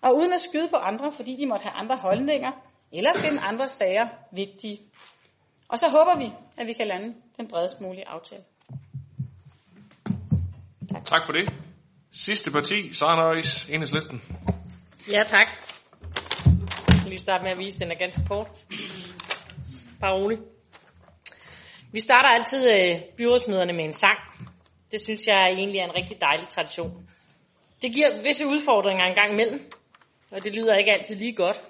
og 0.02 0.16
uden 0.16 0.34
at 0.34 0.42
skyde 0.42 0.68
på 0.70 0.76
andre, 0.76 1.12
fordi 1.12 1.36
de 1.36 1.46
måtte 1.46 1.64
have 1.64 1.76
andre 1.76 1.98
holdninger, 1.98 2.52
eller 2.92 3.12
finde 3.18 3.42
andre 3.42 3.68
sager 3.68 4.08
vigtige. 4.32 4.80
Og 5.68 5.80
så 5.80 5.90
håber 5.90 6.18
vi, 6.18 6.34
at 6.58 6.68
vi 6.68 6.74
kan 6.74 6.88
lande 6.88 7.16
den 7.38 7.48
bredest 7.48 7.82
mulige 7.82 8.08
aftale. 8.08 8.44
Tak, 10.90 11.06
tak 11.06 11.26
for 11.26 11.34
det. 11.34 11.54
Sidste 12.12 12.52
parti, 12.52 12.94
Sara 12.94 13.16
Nøjes, 13.16 13.70
Enhedslisten. 13.70 14.22
Ja, 15.12 15.24
tak. 15.24 15.48
Jeg 16.88 16.98
skal 16.98 17.10
lige 17.10 17.20
starte 17.20 17.44
med 17.44 17.52
at 17.52 17.58
vise, 17.58 17.76
at 17.76 17.82
den 17.82 17.92
er 17.92 17.96
ganske 17.96 18.22
kort. 18.28 18.48
Bare 20.00 20.14
rolig. 20.14 20.38
Vi 21.94 22.00
starter 22.00 22.30
altid 22.30 22.70
øh, 22.70 23.02
byrådsmøderne 23.18 23.74
med 23.74 23.84
en 23.84 23.94
sang. 23.94 24.20
Det 24.92 25.02
synes 25.02 25.28
jeg 25.28 25.52
egentlig 25.52 25.80
er 25.80 25.86
en 25.86 25.96
rigtig 25.96 26.22
dejlig 26.22 26.48
tradition. 26.48 27.10
Det 27.82 27.94
giver 27.94 28.24
visse 28.24 28.48
udfordringer 28.48 29.06
en 29.06 29.16
gang 29.16 29.32
imellem, 29.32 29.72
og 30.32 30.44
det 30.44 30.56
lyder 30.56 30.76
ikke 30.76 30.92
altid 30.92 31.16
lige 31.16 31.34
godt. 31.34 31.62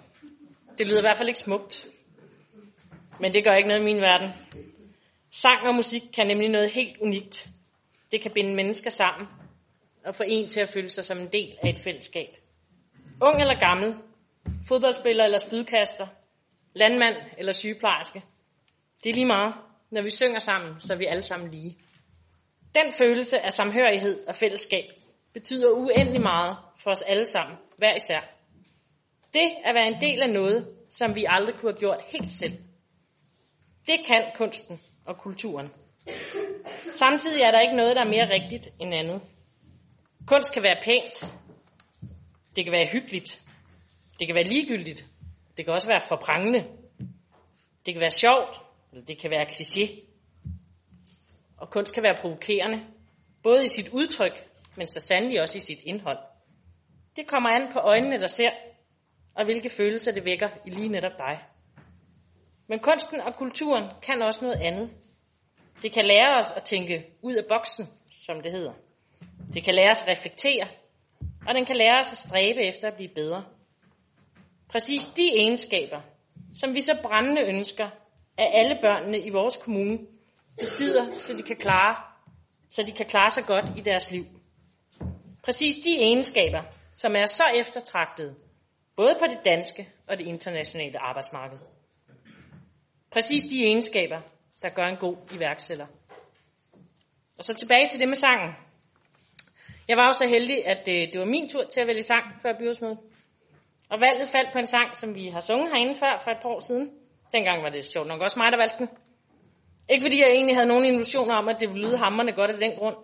Det 0.77 0.87
lyder 0.87 0.99
i 0.99 1.01
hvert 1.01 1.17
fald 1.17 1.29
ikke 1.29 1.39
smukt. 1.39 1.87
Men 3.19 3.33
det 3.33 3.43
gør 3.43 3.51
ikke 3.51 3.67
noget 3.67 3.81
i 3.81 3.83
min 3.83 4.01
verden. 4.01 4.29
Sang 5.31 5.67
og 5.67 5.75
musik 5.75 6.01
kan 6.15 6.27
nemlig 6.27 6.49
noget 6.49 6.69
helt 6.69 6.97
unikt. 6.97 7.47
Det 8.11 8.21
kan 8.21 8.31
binde 8.31 8.55
mennesker 8.55 8.89
sammen 8.89 9.27
og 10.05 10.15
få 10.15 10.23
en 10.27 10.47
til 10.47 10.59
at 10.59 10.69
føle 10.69 10.89
sig 10.89 11.05
som 11.05 11.19
en 11.19 11.27
del 11.33 11.57
af 11.63 11.69
et 11.69 11.79
fællesskab. 11.79 12.29
Ung 13.21 13.41
eller 13.41 13.59
gammel, 13.59 13.95
fodboldspiller 14.67 15.23
eller 15.23 15.37
spydkaster, 15.37 16.07
landmand 16.73 17.15
eller 17.37 17.51
sygeplejerske. 17.51 18.23
Det 19.03 19.09
er 19.09 19.13
lige 19.13 19.25
meget. 19.25 19.53
Når 19.91 20.01
vi 20.01 20.09
synger 20.09 20.39
sammen, 20.39 20.79
så 20.79 20.93
er 20.93 20.97
vi 20.97 21.05
alle 21.05 21.21
sammen 21.21 21.51
lige. 21.51 21.77
Den 22.75 22.91
følelse 22.97 23.39
af 23.39 23.51
samhørighed 23.51 24.27
og 24.27 24.35
fællesskab 24.35 24.85
betyder 25.33 25.71
uendelig 25.71 26.21
meget 26.21 26.57
for 26.77 26.91
os 26.91 27.01
alle 27.01 27.25
sammen, 27.25 27.57
hver 27.77 27.95
især. 27.95 28.19
Det 29.33 29.51
at 29.63 29.75
være 29.75 29.87
en 29.87 30.01
del 30.01 30.21
af 30.21 30.29
noget, 30.29 30.75
som 30.89 31.15
vi 31.15 31.25
aldrig 31.29 31.55
kunne 31.55 31.71
have 31.71 31.79
gjort 31.79 32.01
helt 32.07 32.31
selv. 32.31 32.53
Det 33.87 34.05
kan 34.07 34.23
kunsten 34.35 34.81
og 35.05 35.17
kulturen. 35.17 35.69
Samtidig 36.91 37.41
er 37.41 37.51
der 37.51 37.59
ikke 37.59 37.75
noget, 37.75 37.95
der 37.95 38.01
er 38.01 38.09
mere 38.09 38.29
rigtigt 38.29 38.69
end 38.79 38.93
andet. 38.93 39.21
Kunst 40.27 40.53
kan 40.53 40.63
være 40.63 40.81
pænt. 40.83 41.25
Det 42.55 42.65
kan 42.65 42.71
være 42.71 42.87
hyggeligt. 42.87 43.41
Det 44.19 44.27
kan 44.27 44.35
være 44.35 44.43
ligegyldigt. 44.43 45.05
Det 45.57 45.65
kan 45.65 45.73
også 45.73 45.87
være 45.87 46.01
forprangende. 46.07 46.67
Det 47.85 47.93
kan 47.93 48.01
være 48.01 48.09
sjovt, 48.09 48.61
eller 48.91 49.05
det 49.05 49.19
kan 49.19 49.31
være 49.31 49.45
kliché. 49.45 50.05
Og 51.57 51.69
kunst 51.69 51.93
kan 51.93 52.03
være 52.03 52.17
provokerende, 52.21 52.85
både 53.43 53.63
i 53.63 53.67
sit 53.67 53.89
udtryk, 53.89 54.47
men 54.77 54.87
så 54.87 54.99
sandelig 54.99 55.41
også 55.41 55.57
i 55.57 55.61
sit 55.61 55.79
indhold. 55.83 56.17
Det 57.15 57.27
kommer 57.27 57.49
an 57.49 57.73
på 57.73 57.79
øjnene, 57.79 58.19
der 58.19 58.27
ser, 58.27 58.49
og 59.35 59.45
hvilke 59.45 59.69
følelser 59.69 60.11
det 60.11 60.25
vækker 60.25 60.49
i 60.65 60.69
lige 60.69 60.89
netop 60.89 61.17
dig. 61.17 61.39
Men 62.67 62.79
kunsten 62.79 63.21
og 63.21 63.33
kulturen 63.33 63.83
kan 64.01 64.21
også 64.21 64.45
noget 64.45 64.61
andet. 64.61 64.91
Det 65.81 65.93
kan 65.93 66.05
lære 66.05 66.37
os 66.37 66.51
at 66.51 66.63
tænke 66.63 67.05
ud 67.21 67.33
af 67.33 67.45
boksen, 67.49 67.87
som 68.11 68.41
det 68.41 68.51
hedder. 68.51 68.73
Det 69.53 69.63
kan 69.63 69.75
lære 69.75 69.89
os 69.89 70.03
at 70.03 70.09
reflektere, 70.09 70.67
og 71.47 71.55
den 71.55 71.65
kan 71.65 71.75
lære 71.75 71.99
os 71.99 72.11
at 72.11 72.17
stræbe 72.17 72.61
efter 72.61 72.87
at 72.87 72.95
blive 72.95 73.13
bedre. 73.15 73.45
Præcis 74.69 75.05
de 75.05 75.23
egenskaber, 75.39 76.01
som 76.53 76.73
vi 76.73 76.81
så 76.81 76.97
brændende 77.03 77.41
ønsker, 77.47 77.89
at 78.37 78.49
alle 78.53 78.77
børnene 78.81 79.19
i 79.19 79.29
vores 79.29 79.57
kommune 79.57 79.99
besidder, 80.59 81.11
så 81.11 81.33
de 81.37 81.43
kan 81.43 81.55
klare, 81.55 81.95
så 82.69 82.83
de 82.83 82.91
kan 82.91 83.05
klare 83.05 83.29
sig 83.29 83.45
godt 83.45 83.65
i 83.77 83.81
deres 83.81 84.11
liv. 84.11 84.25
Præcis 85.43 85.75
de 85.75 85.97
egenskaber, 85.97 86.61
som 86.91 87.15
er 87.15 87.25
så 87.25 87.43
eftertragtede, 87.55 88.35
både 88.95 89.15
på 89.19 89.25
det 89.29 89.45
danske 89.45 89.89
og 90.07 90.17
det 90.17 90.27
internationale 90.27 90.99
arbejdsmarked. 90.99 91.57
Præcis 93.11 93.43
de 93.43 93.63
egenskaber, 93.65 94.21
der 94.61 94.69
gør 94.69 94.85
en 94.85 94.97
god 94.97 95.15
iværksætter. 95.35 95.87
Og 97.37 97.43
så 97.43 97.53
tilbage 97.53 97.87
til 97.87 97.99
det 97.99 98.07
med 98.07 98.15
sangen. 98.15 98.55
Jeg 99.87 99.97
var 99.97 100.07
også 100.07 100.17
så 100.17 100.27
heldig, 100.27 100.67
at 100.67 100.85
det, 100.85 101.09
det 101.13 101.19
var 101.19 101.25
min 101.25 101.49
tur 101.49 101.63
til 101.63 101.81
at 101.81 101.87
vælge 101.87 102.03
sang 102.03 102.41
før 102.41 102.57
byrådsmødet. 102.59 102.99
Og 103.89 103.99
valget 104.01 104.29
faldt 104.29 104.53
på 104.53 104.59
en 104.59 104.67
sang, 104.67 104.97
som 104.97 105.15
vi 105.15 105.27
har 105.27 105.39
sunget 105.39 105.69
herinde 105.69 105.95
før 105.95 106.21
for 106.23 106.31
et 106.31 106.37
par 106.41 106.49
år 106.49 106.59
siden. 106.59 107.00
Dengang 107.33 107.63
var 107.63 107.69
det 107.69 107.85
sjovt 107.85 108.07
nok 108.07 108.21
også 108.21 108.39
mig, 108.39 108.51
der 108.51 108.57
valgte 108.57 108.77
den. 108.77 108.89
Ikke 109.89 110.03
fordi 110.03 110.19
jeg 110.19 110.29
egentlig 110.29 110.55
havde 110.55 110.67
nogen 110.67 110.85
illusioner 110.85 111.35
om, 111.35 111.47
at 111.47 111.57
det 111.59 111.69
ville 111.69 111.87
lyde 111.87 111.97
hammerne 111.97 112.33
godt 112.33 112.51
af 112.51 112.57
den 112.57 112.75
grund, 112.77 112.95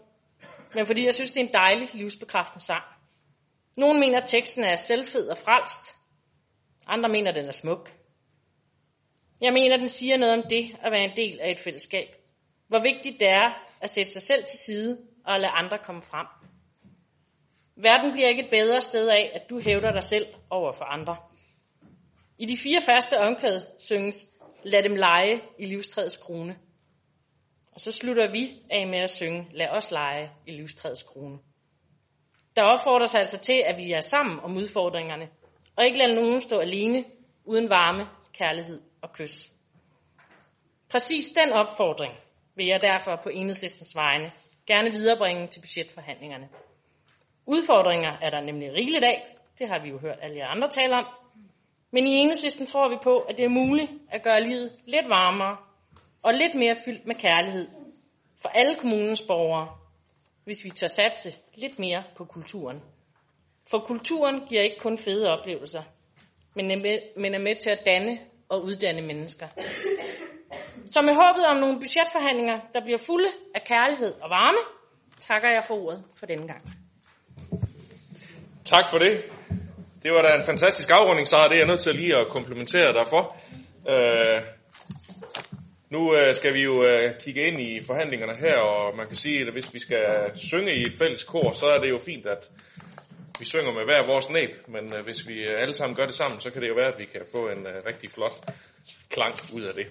men 0.75 0.85
fordi 0.85 1.05
jeg 1.05 1.13
synes, 1.13 1.31
det 1.31 1.41
er 1.41 1.47
en 1.47 1.53
dejlig, 1.53 1.89
livsbekræftende 1.93 2.65
sang. 2.65 2.83
Nogle 3.77 3.99
mener, 3.99 4.21
at 4.21 4.27
teksten 4.27 4.63
er 4.63 4.75
selvfed 4.75 5.27
og 5.27 5.37
frelst. 5.37 5.95
Andre 6.87 7.09
mener, 7.09 7.29
at 7.29 7.35
den 7.35 7.45
er 7.45 7.51
smuk. 7.51 7.91
Jeg 9.41 9.53
mener, 9.53 9.77
den 9.77 9.89
siger 9.89 10.17
noget 10.17 10.33
om 10.33 10.43
det 10.49 10.75
at 10.81 10.91
være 10.91 11.03
en 11.03 11.17
del 11.17 11.39
af 11.39 11.51
et 11.51 11.59
fællesskab. 11.59 12.07
Hvor 12.67 12.79
vigtigt 12.79 13.19
det 13.19 13.29
er 13.29 13.67
at 13.81 13.89
sætte 13.89 14.11
sig 14.11 14.21
selv 14.21 14.43
til 14.43 14.59
side 14.59 14.97
og 15.25 15.39
lade 15.39 15.51
andre 15.51 15.77
komme 15.85 16.01
frem. 16.01 16.27
Verden 17.75 18.11
bliver 18.11 18.27
ikke 18.27 18.43
et 18.43 18.49
bedre 18.49 18.81
sted 18.81 19.09
af, 19.09 19.31
at 19.33 19.49
du 19.49 19.59
hævder 19.59 19.91
dig 19.91 20.03
selv 20.03 20.25
over 20.49 20.71
for 20.71 20.85
andre. 20.85 21.17
I 22.39 22.45
de 22.45 22.57
fire 22.57 22.81
første 22.81 23.17
omkvæd 23.17 23.61
synges, 23.79 24.27
lad 24.63 24.83
dem 24.83 24.95
lege 24.95 25.41
i 25.59 25.65
livstræets 25.65 26.17
krone. 26.17 26.57
Og 27.71 27.79
så 27.79 27.91
slutter 27.91 28.31
vi 28.31 28.61
af 28.71 28.87
med 28.87 28.99
at 28.99 29.09
synge, 29.09 29.47
lad 29.51 29.67
os 29.67 29.91
lege 29.91 30.31
i 30.47 30.51
livstræets 30.51 31.03
krone. 31.03 31.39
Der 32.55 32.63
opfordres 32.63 33.15
altså 33.15 33.37
til, 33.37 33.63
at 33.65 33.77
vi 33.77 33.91
er 33.91 33.99
sammen 33.99 34.39
om 34.39 34.57
udfordringerne, 34.57 35.29
og 35.75 35.85
ikke 35.85 35.97
lader 35.97 36.15
nogen 36.15 36.41
stå 36.41 36.59
alene, 36.59 37.05
uden 37.45 37.69
varme, 37.69 38.07
kærlighed 38.33 38.81
og 39.01 39.13
kys. 39.13 39.51
Præcis 40.89 41.29
den 41.29 41.53
opfordring 41.53 42.13
vil 42.55 42.65
jeg 42.65 42.81
derfor 42.81 43.19
på 43.23 43.29
enhedslistens 43.29 43.95
vegne 43.95 44.31
gerne 44.67 44.91
viderebringe 44.91 45.47
til 45.47 45.59
budgetforhandlingerne. 45.61 46.49
Udfordringer 47.45 48.17
er 48.21 48.29
der 48.29 48.41
nemlig 48.41 48.73
rigeligt 48.73 49.03
af, 49.03 49.35
det 49.59 49.67
har 49.67 49.79
vi 49.83 49.89
jo 49.89 49.99
hørt 49.99 50.19
alle 50.21 50.45
andre 50.45 50.69
tale 50.69 50.93
om, 50.95 51.05
men 51.91 52.07
i 52.07 52.11
enhedslisten 52.11 52.65
tror 52.65 52.89
vi 52.89 52.95
på, 53.03 53.19
at 53.19 53.37
det 53.37 53.45
er 53.45 53.49
muligt 53.49 53.91
at 54.11 54.23
gøre 54.23 54.41
livet 54.41 54.71
lidt 54.85 55.09
varmere 55.09 55.57
og 56.23 56.33
lidt 56.33 56.55
mere 56.55 56.75
fyldt 56.85 57.07
med 57.07 57.15
kærlighed 57.15 57.67
for 58.41 58.49
alle 58.49 58.75
kommunens 58.75 59.21
borgere, 59.21 59.67
hvis 60.43 60.63
vi 60.63 60.69
tør 60.69 60.87
satse 60.87 61.29
lidt 61.55 61.79
mere 61.79 62.03
på 62.17 62.25
kulturen. 62.25 62.81
For 63.71 63.79
kulturen 63.79 64.45
giver 64.47 64.61
ikke 64.61 64.79
kun 64.79 64.97
fede 64.97 65.29
oplevelser, 65.29 65.83
men 66.55 66.71
er 66.71 66.77
med, 66.77 66.99
men 67.17 67.33
er 67.33 67.39
med 67.39 67.55
til 67.55 67.69
at 67.69 67.85
danne 67.85 68.19
og 68.49 68.63
uddanne 68.63 69.01
mennesker. 69.01 69.47
Så 70.85 71.01
med 71.01 71.13
håbet 71.13 71.45
om 71.45 71.57
nogle 71.57 71.79
budgetforhandlinger, 71.79 72.59
der 72.73 72.81
bliver 72.83 72.97
fulde 72.97 73.29
af 73.55 73.63
kærlighed 73.65 74.13
og 74.21 74.29
varme, 74.29 74.57
takker 75.19 75.49
jeg 75.49 75.63
for 75.67 75.75
ordet 75.75 76.03
for 76.19 76.25
denne 76.25 76.47
gang. 76.47 76.61
Tak 78.65 78.89
for 78.89 78.97
det. 78.97 79.36
Det 80.03 80.11
var 80.11 80.21
da 80.21 80.35
en 80.35 80.43
fantastisk 80.43 80.89
afrunding, 80.89 81.27
Sara. 81.27 81.47
Det 81.47 81.53
er 81.53 81.57
jeg 81.57 81.67
nødt 81.67 81.79
til 81.79 81.95
lige 81.95 82.17
at 82.17 82.27
komplimentere 82.27 82.93
dig 82.93 83.05
for. 83.09 83.37
Øh, 83.89 84.41
nu 85.89 86.15
øh, 86.15 86.35
skal 86.35 86.53
vi 86.53 86.63
jo 86.63 86.83
øh, 86.83 87.13
kigge 87.23 87.41
ind 87.47 87.61
i 87.61 87.81
forhandlingerne 87.87 88.35
her, 88.35 88.57
og 88.59 88.97
man 88.97 89.07
kan 89.07 89.15
sige, 89.15 89.41
at 89.41 89.53
hvis 89.53 89.73
vi 89.73 89.79
skal 89.79 90.05
synge 90.33 90.73
i 90.75 90.85
et 90.85 90.93
fælles 90.93 91.23
kor, 91.23 91.51
så 91.51 91.65
er 91.65 91.79
det 91.79 91.89
jo 91.89 91.99
fint, 92.05 92.27
at 92.27 92.49
vi 93.39 93.45
synger 93.45 93.71
med 93.71 93.83
hver 93.85 94.05
vores 94.07 94.29
næb, 94.29 94.51
men 94.67 94.95
øh, 94.95 95.03
hvis 95.05 95.27
vi 95.27 95.43
alle 95.43 95.73
sammen 95.73 95.95
gør 95.95 96.05
det 96.05 96.13
sammen, 96.13 96.39
så 96.39 96.51
kan 96.51 96.61
det 96.61 96.69
jo 96.69 96.73
være, 96.73 96.93
at 96.93 96.99
vi 96.99 97.05
kan 97.05 97.21
få 97.31 97.49
en 97.49 97.67
øh, 97.67 97.75
rigtig 97.87 98.09
flot 98.11 98.35
klang 99.09 99.35
ud 99.53 99.61
af 99.61 99.73
det. 99.73 99.87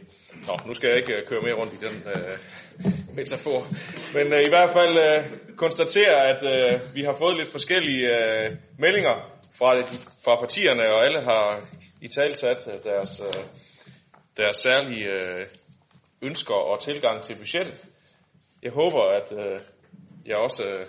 Nå, 0.46 0.58
nu 0.66 0.72
skal 0.72 0.88
jeg 0.88 0.98
ikke 0.98 1.14
øh, 1.16 1.26
køre 1.26 1.40
mere 1.40 1.54
rundt 1.54 1.72
i 1.72 1.84
den 1.86 2.02
øh, 2.14 2.38
metafor. 3.16 3.66
Men 4.14 4.32
øh, 4.32 4.40
i 4.40 4.48
hvert 4.48 4.70
fald 4.72 4.98
øh, 4.98 5.56
konstatere, 5.56 6.16
at 6.32 6.40
øh, 6.42 6.94
vi 6.94 7.02
har 7.02 7.14
fået 7.14 7.36
lidt 7.36 7.48
forskellige 7.48 8.04
øh, 8.18 8.52
meldinger 8.78 9.35
fra, 9.58 9.76
de, 9.76 9.96
fra 10.24 10.40
partierne, 10.40 10.82
og 10.82 11.04
alle 11.04 11.20
har 11.20 11.68
i 12.00 12.08
talsat 12.08 12.68
øh, 12.68 12.84
deres, 12.84 13.20
øh, 13.20 13.44
deres 14.36 14.56
særlige 14.56 15.10
øh, 15.12 15.46
ønsker 16.22 16.54
og 16.54 16.80
tilgang 16.80 17.22
til 17.22 17.36
budgettet. 17.36 17.84
Jeg 18.62 18.72
håber, 18.72 19.02
at 19.02 19.32
jeg 20.26 20.36
også, 20.36 20.84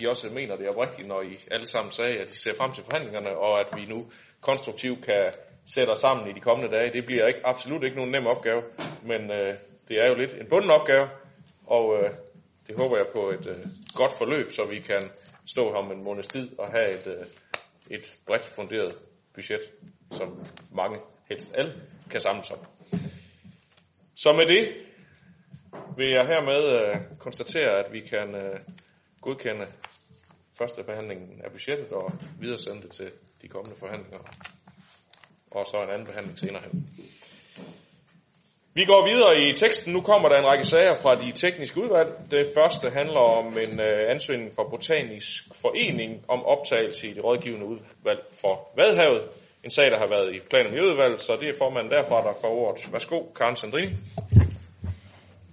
I 0.00 0.06
også 0.06 0.28
mener 0.28 0.56
det 0.56 0.68
oprigtigt, 0.68 1.08
når 1.08 1.22
I 1.22 1.38
alle 1.50 1.66
sammen 1.66 1.92
sagde, 1.92 2.18
at 2.18 2.30
I 2.30 2.34
ser 2.34 2.54
frem 2.54 2.72
til 2.72 2.84
forhandlingerne, 2.84 3.38
og 3.38 3.60
at 3.60 3.66
vi 3.76 3.84
nu 3.84 4.06
konstruktivt 4.40 5.04
kan 5.04 5.32
sætte 5.74 5.90
os 5.90 5.98
sammen 5.98 6.28
i 6.28 6.32
de 6.32 6.40
kommende 6.40 6.76
dage. 6.76 6.92
Det 6.92 7.06
bliver 7.06 7.26
ikke, 7.26 7.40
absolut 7.46 7.84
ikke 7.84 7.96
nogen 7.96 8.12
nem 8.12 8.26
opgave, 8.26 8.62
men 9.02 9.30
øh, 9.30 9.54
det 9.88 9.96
er 10.02 10.06
jo 10.06 10.14
lidt 10.14 10.34
en 10.40 10.48
bunden 10.48 10.70
opgave, 10.70 11.08
og 11.66 11.98
øh, 11.98 12.10
det 12.66 12.76
håber 12.76 12.96
jeg 12.96 13.06
på 13.12 13.30
et 13.30 13.46
øh, 13.46 13.66
godt 13.94 14.12
forløb, 14.12 14.52
så 14.52 14.64
vi 14.64 14.78
kan 14.78 15.02
stå 15.46 15.72
her 15.72 15.78
om 15.78 15.92
en 15.92 16.04
måneds 16.04 16.26
tid 16.26 16.58
og 16.58 16.70
have 16.70 16.90
et, 16.90 17.06
øh, 17.06 17.24
et 17.90 18.18
bredt 18.26 18.44
funderet 18.44 18.98
budget, 19.34 19.60
som 20.12 20.46
mange, 20.70 20.98
helst 21.28 21.54
alle, 21.54 21.82
kan 22.10 22.20
samles 22.20 22.50
om. 22.50 22.58
Så 24.14 24.32
med 24.32 24.46
det 24.46 24.74
vil 25.96 26.08
jeg 26.08 26.26
hermed 26.26 26.62
øh, 26.80 27.18
konstatere, 27.18 27.84
at 27.84 27.92
vi 27.92 28.00
kan 28.00 28.34
øh, 28.34 28.60
godkende 29.20 29.66
første 30.58 30.82
behandlingen 30.84 31.40
af 31.44 31.50
budgettet 31.50 31.92
og 31.92 32.12
videresende 32.40 32.82
det 32.82 32.90
til 32.90 33.10
de 33.42 33.48
kommende 33.48 33.78
forhandlinger. 33.78 34.18
Og 35.50 35.66
så 35.66 35.82
en 35.82 35.90
anden 35.90 36.06
behandling 36.06 36.38
senere 36.38 36.62
hen. 36.62 36.88
Vi 38.74 38.84
går 38.84 39.06
videre 39.06 39.48
i 39.48 39.52
teksten. 39.52 39.92
Nu 39.92 40.00
kommer 40.00 40.28
der 40.28 40.38
en 40.38 40.46
række 40.46 40.64
sager 40.64 40.94
fra 40.94 41.14
de 41.14 41.32
tekniske 41.32 41.82
udvalg. 41.82 42.08
Det 42.30 42.46
første 42.56 42.90
handler 42.90 43.20
om 43.20 43.46
en 43.46 43.80
øh, 43.80 44.10
ansøgning 44.10 44.52
fra 44.54 44.64
Botanisk 44.70 45.54
Forening 45.54 46.24
om 46.28 46.44
optagelse 46.44 47.08
i 47.08 47.14
det 47.14 47.24
rådgivende 47.24 47.66
udvalg 47.66 48.20
for 48.40 48.68
Vadhavet. 48.76 49.22
En 49.64 49.70
sag, 49.70 49.90
der 49.90 49.98
har 49.98 50.08
været 50.08 50.34
i 50.34 50.40
plan- 50.50 50.66
og 50.66 50.72
miljøudvalget, 50.72 51.20
så 51.20 51.36
det 51.40 51.48
er 51.48 51.52
formanden 51.58 51.92
derfra, 51.92 52.16
der 52.22 52.32
får 52.40 52.48
ordet. 52.48 52.92
Værsgo, 52.92 53.22
Karen 53.22 53.56
Sandrini. 53.56 53.92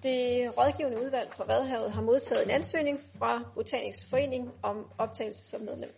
Det 0.04 0.54
rådgivende 0.58 0.98
udvalg 1.06 1.30
for 1.38 1.44
Vadhavet 1.44 1.92
har 1.92 2.02
modtaget 2.02 2.46
en 2.46 2.52
ansøgning 2.52 3.00
fra 3.20 3.44
Botanisk 3.56 4.10
Forening 4.10 4.52
om 4.64 4.86
optagelse 4.98 5.46
som 5.46 5.62
medlem. 5.62 5.94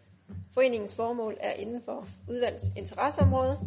Foreningens 0.53 0.95
formål 0.95 1.37
er 1.39 1.53
inden 1.53 1.81
for 1.85 2.07
udvalgets 2.29 2.65
interesseområde. 2.77 3.59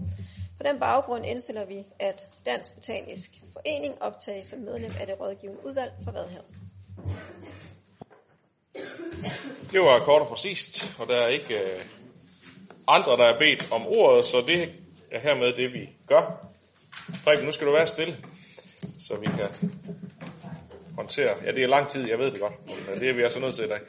På 0.57 0.63
den 0.63 0.79
baggrund 0.81 1.27
indstiller 1.27 1.65
vi, 1.65 1.85
at 1.99 2.29
Dansk 2.47 2.75
Botanisk 2.75 3.31
Forening 3.53 4.03
optages 4.03 4.47
som 4.47 4.59
medlem 4.59 4.93
af 5.01 5.07
det 5.07 5.21
rådgivende 5.21 5.67
udvalg 5.67 5.93
for 6.05 6.13
Vadhavet. 6.13 6.45
Det 9.73 9.81
var 9.81 10.05
kort 10.05 10.23
og 10.23 10.29
præcist, 10.29 10.95
og 10.99 11.09
der 11.09 11.17
er 11.17 11.29
ikke 11.29 11.55
øh, 11.55 11.81
andre, 12.89 13.17
der 13.17 13.25
er 13.25 13.39
bedt 13.39 13.73
om 13.73 13.87
ordet, 13.87 14.25
så 14.25 14.45
det 14.47 14.73
er 15.13 15.21
hermed 15.21 15.53
det, 15.53 15.75
vi 15.75 15.89
gør. 16.07 16.49
Preben, 17.25 17.45
nu 17.45 17.51
skal 17.51 17.67
du 17.67 17.73
være 17.73 17.87
stille, 17.87 18.17
så 19.07 19.15
vi 19.21 19.27
kan 19.27 19.49
håndtere. 20.97 21.37
Ja, 21.45 21.53
det 21.53 21.63
er 21.63 21.67
lang 21.67 21.89
tid, 21.89 22.09
jeg 22.09 22.19
ved 22.19 22.31
det 22.31 22.41
godt, 22.41 22.67
men 22.67 22.95
øh, 22.95 23.01
det 23.01 23.09
er 23.09 23.15
vi 23.15 23.23
altså 23.23 23.41
nødt 23.41 23.55
til 23.55 23.65
i 23.65 23.69
dag. 23.69 23.81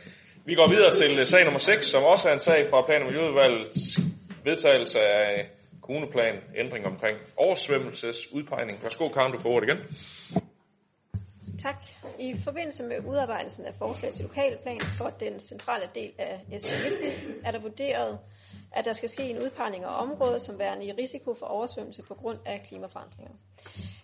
Vi 0.46 0.56
går 0.56 0.70
videre 0.70 0.94
til 0.94 1.26
sag 1.28 1.44
nummer 1.44 1.60
6, 1.60 1.88
som 1.88 2.04
også 2.04 2.30
er 2.30 2.34
en 2.34 2.40
sag 2.40 2.70
fra 2.70 2.82
Plan- 2.82 3.02
og 3.02 3.08
Miljøudvalgets 3.08 3.98
vedtagelse 4.44 5.00
af 5.00 5.50
kommuneplan, 5.86 6.36
ændring 6.56 6.86
omkring 6.86 7.18
oversvømmelsesudpegning. 7.38 8.84
Værsgo, 8.84 9.10
Karen, 9.10 9.32
du 9.32 9.40
får 9.40 9.50
ordet 9.50 9.68
igen. 9.68 9.78
Tak. 11.60 11.86
I 12.20 12.36
forbindelse 12.44 12.84
med 12.84 12.98
udarbejdelsen 13.08 13.66
af 13.66 13.74
forslag 13.74 14.14
til 14.14 14.26
lokalplan 14.26 14.82
for 14.82 15.10
den 15.10 15.40
centrale 15.40 15.90
del 15.96 16.12
af 16.18 16.42
Esbjerg 16.52 17.14
er 17.46 17.52
der 17.52 17.60
vurderet, 17.60 18.20
at 18.72 18.86
der 18.86 18.94
skal 18.94 19.10
ske 19.10 19.24
en 19.24 19.38
udpegning 19.38 19.84
af 19.84 20.02
området 20.02 20.42
som 20.42 20.60
værende 20.60 20.86
i 20.86 20.92
risiko 20.92 21.34
for 21.34 21.46
oversvømmelse 21.46 22.04
på 22.04 22.14
grund 22.14 22.38
af 22.46 22.62
klimaforandringer. 22.68 23.34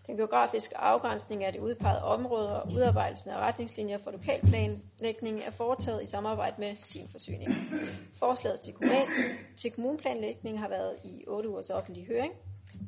Den 0.07 0.17
geografiske 0.17 0.77
afgrænsning 0.77 1.43
af 1.43 1.53
det 1.53 1.61
udpegede 1.61 2.03
område 2.03 2.61
og 2.61 2.71
udarbejdelsen 2.73 3.31
af 3.31 3.37
retningslinjer 3.37 3.97
for 3.97 4.11
lokalplanlægning 4.11 5.41
er 5.45 5.51
foretaget 5.51 6.03
i 6.03 6.05
samarbejde 6.05 6.55
med 6.59 6.75
din 6.93 7.07
forsyning. 7.07 7.51
Forslaget 8.13 8.59
til, 8.59 8.73
kommun, 8.73 9.07
til 9.57 9.71
kommunplanlægning 9.71 10.59
har 10.59 10.67
været 10.69 10.95
i 11.03 11.23
8 11.27 11.49
ugers 11.49 11.69
offentlig 11.69 12.07
høring. 12.07 12.33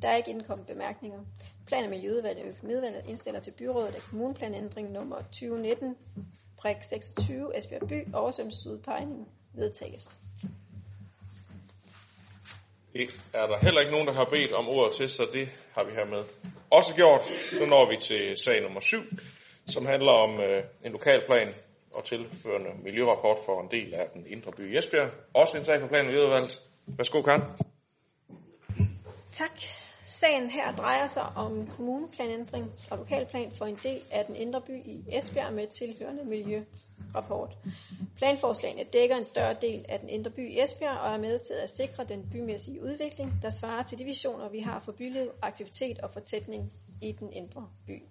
Der 0.02 0.08
er 0.08 0.16
ikke 0.16 0.30
indkommet 0.30 0.66
bemærkninger. 0.66 1.18
Plan- 1.66 1.84
og 1.84 1.90
Miljøudvalget 1.90 2.44
og 2.44 2.48
Økonomiudvalget 2.50 3.02
indstiller 3.08 3.40
til 3.40 3.50
byrådet, 3.50 3.94
at 3.94 4.02
kommunplanændring 4.02 4.92
nummer 4.92 5.16
2019 5.16 5.96
prik 6.56 6.76
26 6.82 7.58
Esbjerg 7.58 7.88
By 7.88 8.14
oversvømmelsesudpegning 8.14 9.28
vedtages. 9.52 10.18
Det 12.94 13.20
er 13.32 13.46
der 13.46 13.58
heller 13.58 13.80
ikke 13.80 13.92
nogen, 13.92 14.06
der 14.06 14.12
har 14.12 14.24
bedt 14.24 14.52
om 14.52 14.68
ordet 14.68 14.94
til, 14.94 15.08
så 15.10 15.26
det 15.32 15.48
har 15.76 15.84
vi 15.84 15.92
hermed 15.92 16.24
også 16.70 16.94
gjort. 16.94 17.22
Så 17.58 17.66
når 17.66 17.90
vi 17.90 17.96
til 17.96 18.36
sag 18.36 18.62
nummer 18.62 18.80
7, 18.80 18.96
som 19.66 19.86
handler 19.86 20.12
om 20.12 20.40
øh, 20.40 20.64
en 20.84 20.92
lokalplan 20.92 21.54
og 21.94 22.04
tilførende 22.04 22.70
miljørapport 22.84 23.38
for 23.46 23.60
en 23.60 23.70
del 23.70 23.94
af 23.94 24.06
den 24.14 24.26
indre 24.26 24.52
by 24.52 24.74
i 24.74 24.78
Esbjerg. 24.78 25.10
Også 25.34 25.56
en 25.58 25.64
sag 25.64 25.80
for 25.80 25.88
planen 25.88 26.10
i. 26.10 26.16
Værsgo, 26.86 27.22
Karen. 27.22 27.42
Tak. 29.32 29.83
Sagen 30.06 30.50
her 30.50 30.72
drejer 30.72 31.06
sig 31.06 31.22
om 31.36 31.66
kommuneplanændring 31.66 32.72
og 32.90 32.98
lokalplan 32.98 33.50
for 33.50 33.64
en 33.66 33.78
del 33.82 34.02
af 34.10 34.24
den 34.24 34.36
indre 34.36 34.60
by 34.60 34.86
i 34.86 35.04
Esbjerg 35.08 35.52
med 35.52 35.66
tilhørende 35.66 36.24
miljørapport. 36.24 37.56
Planforslagene 38.16 38.84
dækker 38.92 39.16
en 39.16 39.24
større 39.24 39.56
del 39.60 39.84
af 39.88 40.00
den 40.00 40.08
indre 40.08 40.30
by 40.30 40.50
i 40.50 40.60
Esbjerg 40.60 40.98
og 40.98 41.12
er 41.12 41.20
med 41.20 41.38
til 41.38 41.54
at 41.62 41.70
sikre 41.70 42.04
den 42.04 42.28
bymæssige 42.32 42.82
udvikling, 42.82 43.32
der 43.42 43.50
svarer 43.50 43.82
til 43.82 43.98
de 43.98 44.04
visioner, 44.04 44.48
vi 44.48 44.60
har 44.60 44.80
for 44.80 44.92
byliv, 44.92 45.30
aktivitet 45.42 45.98
og 45.98 46.10
fortætning 46.10 46.72
i 47.02 47.12
den 47.12 47.32
indre 47.32 47.68
by. 47.86 48.02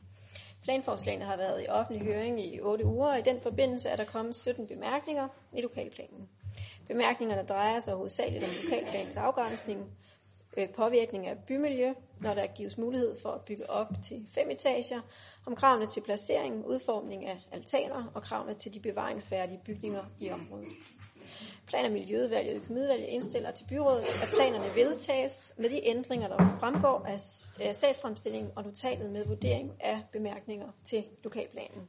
Planforslagene 0.63 1.25
har 1.25 1.37
været 1.37 1.63
i 1.63 1.67
offentlig 1.69 2.07
høring 2.07 2.45
i 2.45 2.59
8 2.61 2.85
uger, 2.85 3.07
og 3.07 3.19
i 3.19 3.21
den 3.21 3.41
forbindelse 3.41 3.89
er 3.89 3.95
der 3.95 4.05
kommet 4.05 4.35
17 4.35 4.67
bemærkninger 4.67 5.27
i 5.53 5.61
lokalplanen. 5.61 6.29
Bemærkningerne 6.87 7.47
drejer 7.47 7.79
sig 7.79 7.95
hovedsageligt 7.95 8.43
om 8.43 8.49
lokalplanens 8.63 9.17
afgrænsning, 9.17 9.89
Øh, 10.57 10.69
påvirkning 10.69 11.27
af 11.27 11.37
bymiljø, 11.47 11.93
når 12.21 12.33
der 12.33 12.47
gives 12.47 12.77
mulighed 12.77 13.17
for 13.21 13.29
at 13.29 13.41
bygge 13.41 13.69
op 13.69 13.87
til 14.03 14.27
fem 14.29 14.49
etager, 14.49 15.01
om 15.45 15.55
kravene 15.55 15.87
til 15.87 16.01
placering, 16.01 16.65
udformning 16.65 17.25
af 17.25 17.37
altaner 17.51 18.11
og 18.15 18.21
kravene 18.21 18.53
til 18.53 18.73
de 18.73 18.79
bevaringsværdige 18.79 19.59
bygninger 19.65 20.03
i 20.19 20.29
området. 20.29 20.67
Plan- 21.67 21.85
og 21.85 21.91
Miljøudvalget 21.91 22.53
og 22.53 22.57
Økonomiudvalget 22.57 23.07
indstiller 23.07 23.51
til 23.51 23.65
byrådet, 23.69 24.03
at 24.03 24.29
planerne 24.35 24.75
vedtages 24.75 25.53
med 25.57 25.69
de 25.69 25.87
ændringer, 25.87 26.27
der 26.27 26.57
fremgår 26.59 27.05
af, 27.07 27.19
af 27.59 27.75
sagsfremstillingen 27.75 28.51
og 28.55 28.63
notatet 28.63 29.11
med 29.11 29.25
vurdering 29.27 29.71
af 29.79 30.01
bemærkninger 30.11 30.67
til 30.83 31.03
lokalplanen. 31.23 31.87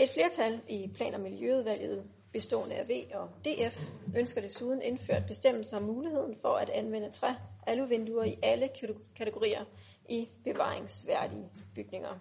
Et 0.00 0.10
flertal 0.10 0.60
i 0.68 0.90
Plan- 0.94 1.14
og 1.14 1.20
Miljøudvalget 1.20 2.04
bestående 2.36 2.74
af 2.74 2.88
V 2.88 2.92
og 3.14 3.28
DF 3.44 3.80
ønsker 4.16 4.40
desuden 4.40 4.82
indført 4.82 5.26
bestemmelser 5.26 5.76
om 5.76 5.82
muligheden 5.82 6.36
for 6.42 6.54
at 6.54 6.70
anvende 6.70 7.10
træ 7.10 7.32
aluvinduer 7.66 8.24
i 8.24 8.38
alle 8.42 8.68
kategorier 9.16 9.64
i 10.08 10.28
bevaringsværdige 10.44 11.48
bygninger. 11.74 12.18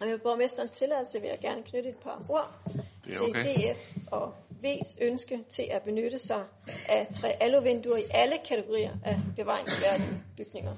Og 0.00 0.06
med 0.06 0.18
borgmesterens 0.18 0.70
tilladelse 0.70 1.20
vil 1.20 1.28
jeg 1.28 1.38
gerne 1.38 1.62
knytte 1.62 1.88
et 1.88 1.96
par 1.96 2.22
ord 2.28 2.60
til 3.02 3.22
okay. 3.22 3.44
DF 3.44 3.96
og 4.06 4.34
V's 4.64 5.04
ønske 5.04 5.44
til 5.50 5.68
at 5.70 5.82
benytte 5.82 6.18
sig 6.18 6.44
af 6.88 7.06
træ 7.20 7.32
aluvinduer 7.40 7.96
i 7.96 8.04
alle 8.10 8.38
kategorier 8.48 8.92
af 9.04 9.20
bevaringsværdige 9.36 10.22
bygninger. 10.36 10.72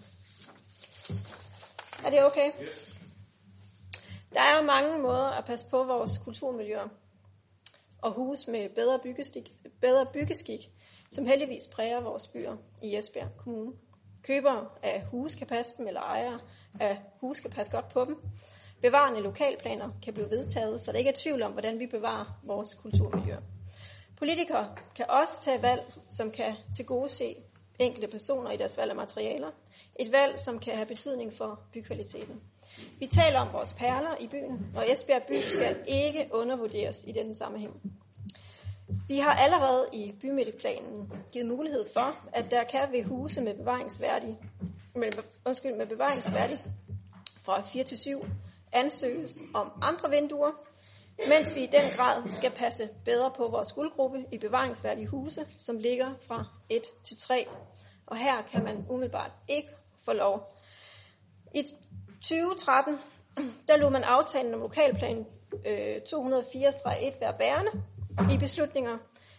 Er 2.04 2.10
det 2.10 2.24
okay? 2.24 2.50
Yes. 2.62 2.98
Der 4.34 4.40
er 4.40 4.56
jo 4.56 4.62
mange 4.62 4.98
måder 4.98 5.28
at 5.38 5.44
passe 5.44 5.66
på 5.70 5.84
vores 5.84 6.18
kulturmiljøer 6.24 6.88
og 8.06 8.12
huse 8.12 8.50
med 8.50 8.68
bedre 8.68 8.98
byggeskik, 8.98 9.52
bedre 9.80 10.06
byggeskik, 10.12 10.70
som 11.10 11.26
heldigvis 11.26 11.66
præger 11.66 12.00
vores 12.00 12.26
byer 12.26 12.56
i 12.82 12.96
Esbjerg 12.96 13.36
Kommune. 13.38 13.72
Købere 14.22 14.68
af 14.82 15.06
huse 15.10 15.38
kan 15.38 15.46
passe 15.46 15.74
dem, 15.78 15.86
eller 15.86 16.00
ejere 16.00 16.40
af 16.80 16.98
huse 17.20 17.42
kan 17.42 17.50
passe 17.50 17.72
godt 17.72 17.88
på 17.92 18.04
dem. 18.04 18.16
Bevarende 18.82 19.20
lokalplaner 19.20 19.90
kan 20.02 20.14
blive 20.14 20.30
vedtaget, 20.30 20.80
så 20.80 20.92
der 20.92 20.98
ikke 20.98 21.10
er 21.10 21.14
tvivl 21.22 21.42
om, 21.42 21.52
hvordan 21.52 21.78
vi 21.78 21.86
bevarer 21.86 22.40
vores 22.44 22.74
kulturmiljø. 22.74 23.36
Politikere 24.18 24.76
kan 24.96 25.06
også 25.08 25.42
tage 25.42 25.62
valg, 25.62 25.92
som 26.10 26.30
kan 26.30 26.56
tilgodese 26.76 27.36
enkelte 27.78 28.08
personer 28.08 28.50
i 28.50 28.56
deres 28.56 28.76
valg 28.76 28.90
af 28.90 28.96
materialer. 28.96 29.50
Et 30.00 30.12
valg, 30.12 30.40
som 30.40 30.58
kan 30.58 30.74
have 30.74 30.86
betydning 30.86 31.32
for 31.32 31.60
bykvaliteten. 31.72 32.40
Vi 32.98 33.06
taler 33.06 33.38
om 33.38 33.52
vores 33.52 33.72
perler 33.72 34.16
i 34.20 34.26
byen, 34.26 34.66
og 34.76 34.92
Esbjerg 34.92 35.22
by 35.28 35.40
skal 35.40 35.76
ikke 35.88 36.28
undervurderes 36.32 37.04
i 37.08 37.12
denne 37.12 37.34
sammenhæng. 37.34 37.92
Vi 39.08 39.18
har 39.18 39.32
allerede 39.32 39.86
i 39.92 40.12
bymidteplanen 40.20 41.12
givet 41.32 41.46
mulighed 41.46 41.84
for, 41.92 42.16
at 42.32 42.50
der 42.50 42.64
kan 42.64 42.92
ved 42.92 43.04
huse 43.04 43.40
med 43.40 43.54
bevaringsværdig, 43.54 44.38
med, 44.94 45.12
undskyld, 45.46 45.76
med 45.76 45.86
bevaringsværdig 45.86 46.58
fra 47.44 47.62
4 47.62 47.84
til 47.84 47.98
7 47.98 48.24
ansøges 48.72 49.40
om 49.54 49.72
andre 49.82 50.10
vinduer. 50.10 50.52
mens 51.28 51.54
vi 51.54 51.62
i 51.64 51.66
den 51.66 51.90
grad 51.96 52.28
skal 52.28 52.50
passe 52.50 52.88
bedre 53.04 53.30
på 53.36 53.48
vores 53.48 53.72
guldgruppe 53.72 54.24
i 54.32 54.38
bevaringsværdige 54.38 55.06
huse, 55.06 55.46
som 55.58 55.78
ligger 55.78 56.14
fra 56.26 56.44
1 56.68 56.82
til 57.04 57.16
3. 57.16 57.46
Og 58.06 58.16
her 58.16 58.42
kan 58.42 58.64
man 58.64 58.86
umiddelbart 58.90 59.32
ikke 59.48 59.68
få 60.04 60.12
lov. 60.12 60.52
I 61.54 61.64
2013 62.28 62.98
der 63.68 63.76
lod 63.76 63.90
man 63.90 64.04
aftalen 64.04 64.54
om 64.54 64.60
lokalplan 64.60 65.26
øh, 65.66 65.96
204-1 66.08 67.20
være 67.20 67.34
bærende 67.38 67.70
i 68.34 68.38
beslutninger. 68.38 68.98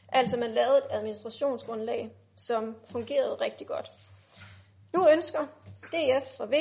Altså 0.09 0.38
man 0.38 0.49
lavede 0.49 0.77
et 0.77 0.83
administrationsgrundlag, 0.89 2.09
som 2.35 2.75
fungerede 2.91 3.35
rigtig 3.41 3.67
godt. 3.67 3.91
Nu 4.93 5.09
ønsker 5.09 5.39
DF 5.91 6.39
og 6.39 6.51
V, 6.51 6.53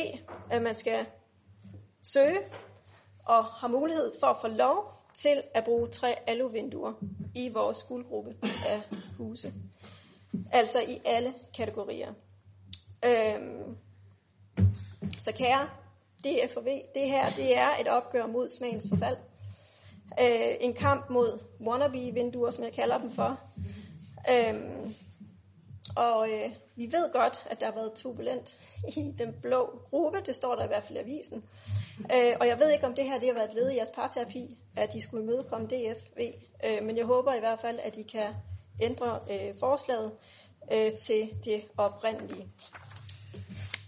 at 0.51 0.63
man 0.63 0.75
skal 0.75 1.07
søge 2.03 2.39
og 3.25 3.45
har 3.45 3.69
mulighed 3.69 4.13
for 4.21 4.27
at 4.27 4.37
få 4.41 4.49
lov 4.49 4.93
til 5.15 5.43
at 5.55 5.65
bruge 5.65 5.89
tre 5.89 6.17
aluvinduer 6.27 6.93
i 7.35 7.49
vores 7.49 7.83
guldgruppe 7.83 8.37
af 8.67 8.83
huse. 9.19 9.53
Altså 10.53 10.81
i 10.81 11.01
alle 11.05 11.35
kategorier. 11.57 12.13
Øhm, 13.05 13.77
så 15.21 15.33
kære 15.33 15.69
DFV. 16.27 16.69
det 16.95 17.11
her 17.11 17.31
det 17.31 17.59
er 17.59 17.69
et 17.81 17.89
opgør 17.89 18.27
mod 18.27 18.51
smagens 18.51 18.87
forfald. 18.89 19.17
Øh, 20.21 20.55
en 20.61 20.75
kamp 20.75 21.11
mod 21.11 21.39
wannabe-vinduer, 21.61 22.51
som 22.51 22.65
jeg 22.65 22.73
kalder 22.73 22.99
dem 22.99 23.11
for. 23.11 23.41
Øhm, 24.31 24.95
og 25.97 26.31
øh, 26.31 26.51
vi 26.77 26.93
ved 26.93 27.13
godt, 27.13 27.47
at 27.51 27.61
der 27.61 27.67
har 27.67 27.75
været 27.75 27.93
turbulent 27.93 28.57
i 28.97 29.15
den 29.19 29.35
blå 29.43 29.81
gruppe. 29.91 30.19
Det 30.27 30.35
står 30.35 30.55
der 30.55 30.65
i 30.65 30.67
hvert 30.67 30.85
fald 30.85 30.99
i 30.99 31.01
avisen. 31.01 31.45
Øh, 32.01 32.37
og 32.41 32.47
jeg 32.47 32.59
ved 32.59 32.71
ikke, 32.71 32.87
om 32.87 32.95
det 32.95 33.05
her 33.05 33.19
det 33.19 33.29
har 33.29 33.35
været 33.35 33.49
et 33.49 33.55
led 33.55 33.71
i 33.71 33.77
jeres 33.77 33.91
parterapi, 33.91 34.59
at 34.77 34.95
I 34.95 35.01
skulle 35.01 35.23
imødekomme 35.23 35.67
DFV. 35.67 36.33
Øh, 36.65 36.85
men 36.87 36.97
jeg 36.97 37.05
håber 37.05 37.35
i 37.35 37.41
hvert 37.41 37.61
fald, 37.61 37.79
at 37.83 37.97
I 37.97 38.03
kan 38.03 38.35
ændre 38.81 39.21
øh, 39.31 39.59
forslaget 39.61 40.13
øh, 40.73 40.93
til 40.93 41.31
det 41.45 41.65
oprindelige. 41.77 42.49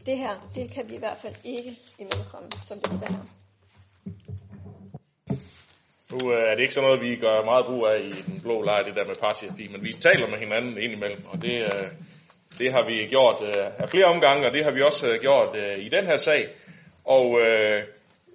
Det 0.08 0.18
her, 0.18 0.50
det 0.54 0.72
kan 0.74 0.90
vi 0.90 0.94
i 0.94 0.98
hvert 0.98 1.16
fald 1.22 1.34
ikke 1.44 1.76
imødekomme, 1.98 2.48
som 2.62 2.78
det 2.80 2.92
er 2.92 3.12
her. 3.12 3.24
Nu 6.12 6.32
øh, 6.32 6.50
er 6.50 6.54
det 6.54 6.62
ikke 6.62 6.74
sådan 6.74 6.88
noget, 6.88 7.02
vi 7.02 7.16
gør 7.16 7.44
meget 7.44 7.66
brug 7.66 7.86
af 7.86 8.00
i 8.00 8.10
den 8.10 8.40
blå 8.40 8.62
lejr, 8.62 8.82
det 8.82 8.94
der 8.94 9.04
med 9.04 9.14
parterapi, 9.14 9.68
men 9.68 9.82
vi 9.82 9.92
taler 9.92 10.28
med 10.28 10.38
hinanden 10.38 10.78
indimellem, 10.78 11.26
og 11.26 11.42
det, 11.42 11.62
øh, 11.62 11.88
det 12.58 12.72
har 12.72 12.84
vi 12.86 13.06
gjort 13.06 13.44
øh, 13.44 13.66
af 13.78 13.88
flere 13.88 14.04
omgange, 14.04 14.46
og 14.46 14.52
det 14.52 14.64
har 14.64 14.70
vi 14.70 14.82
også 14.82 15.06
øh, 15.12 15.20
gjort 15.20 15.56
øh, 15.56 15.78
i 15.78 15.88
den 15.88 16.04
her 16.04 16.16
sag. 16.16 16.48
Og 17.04 17.40
øh, 17.40 17.82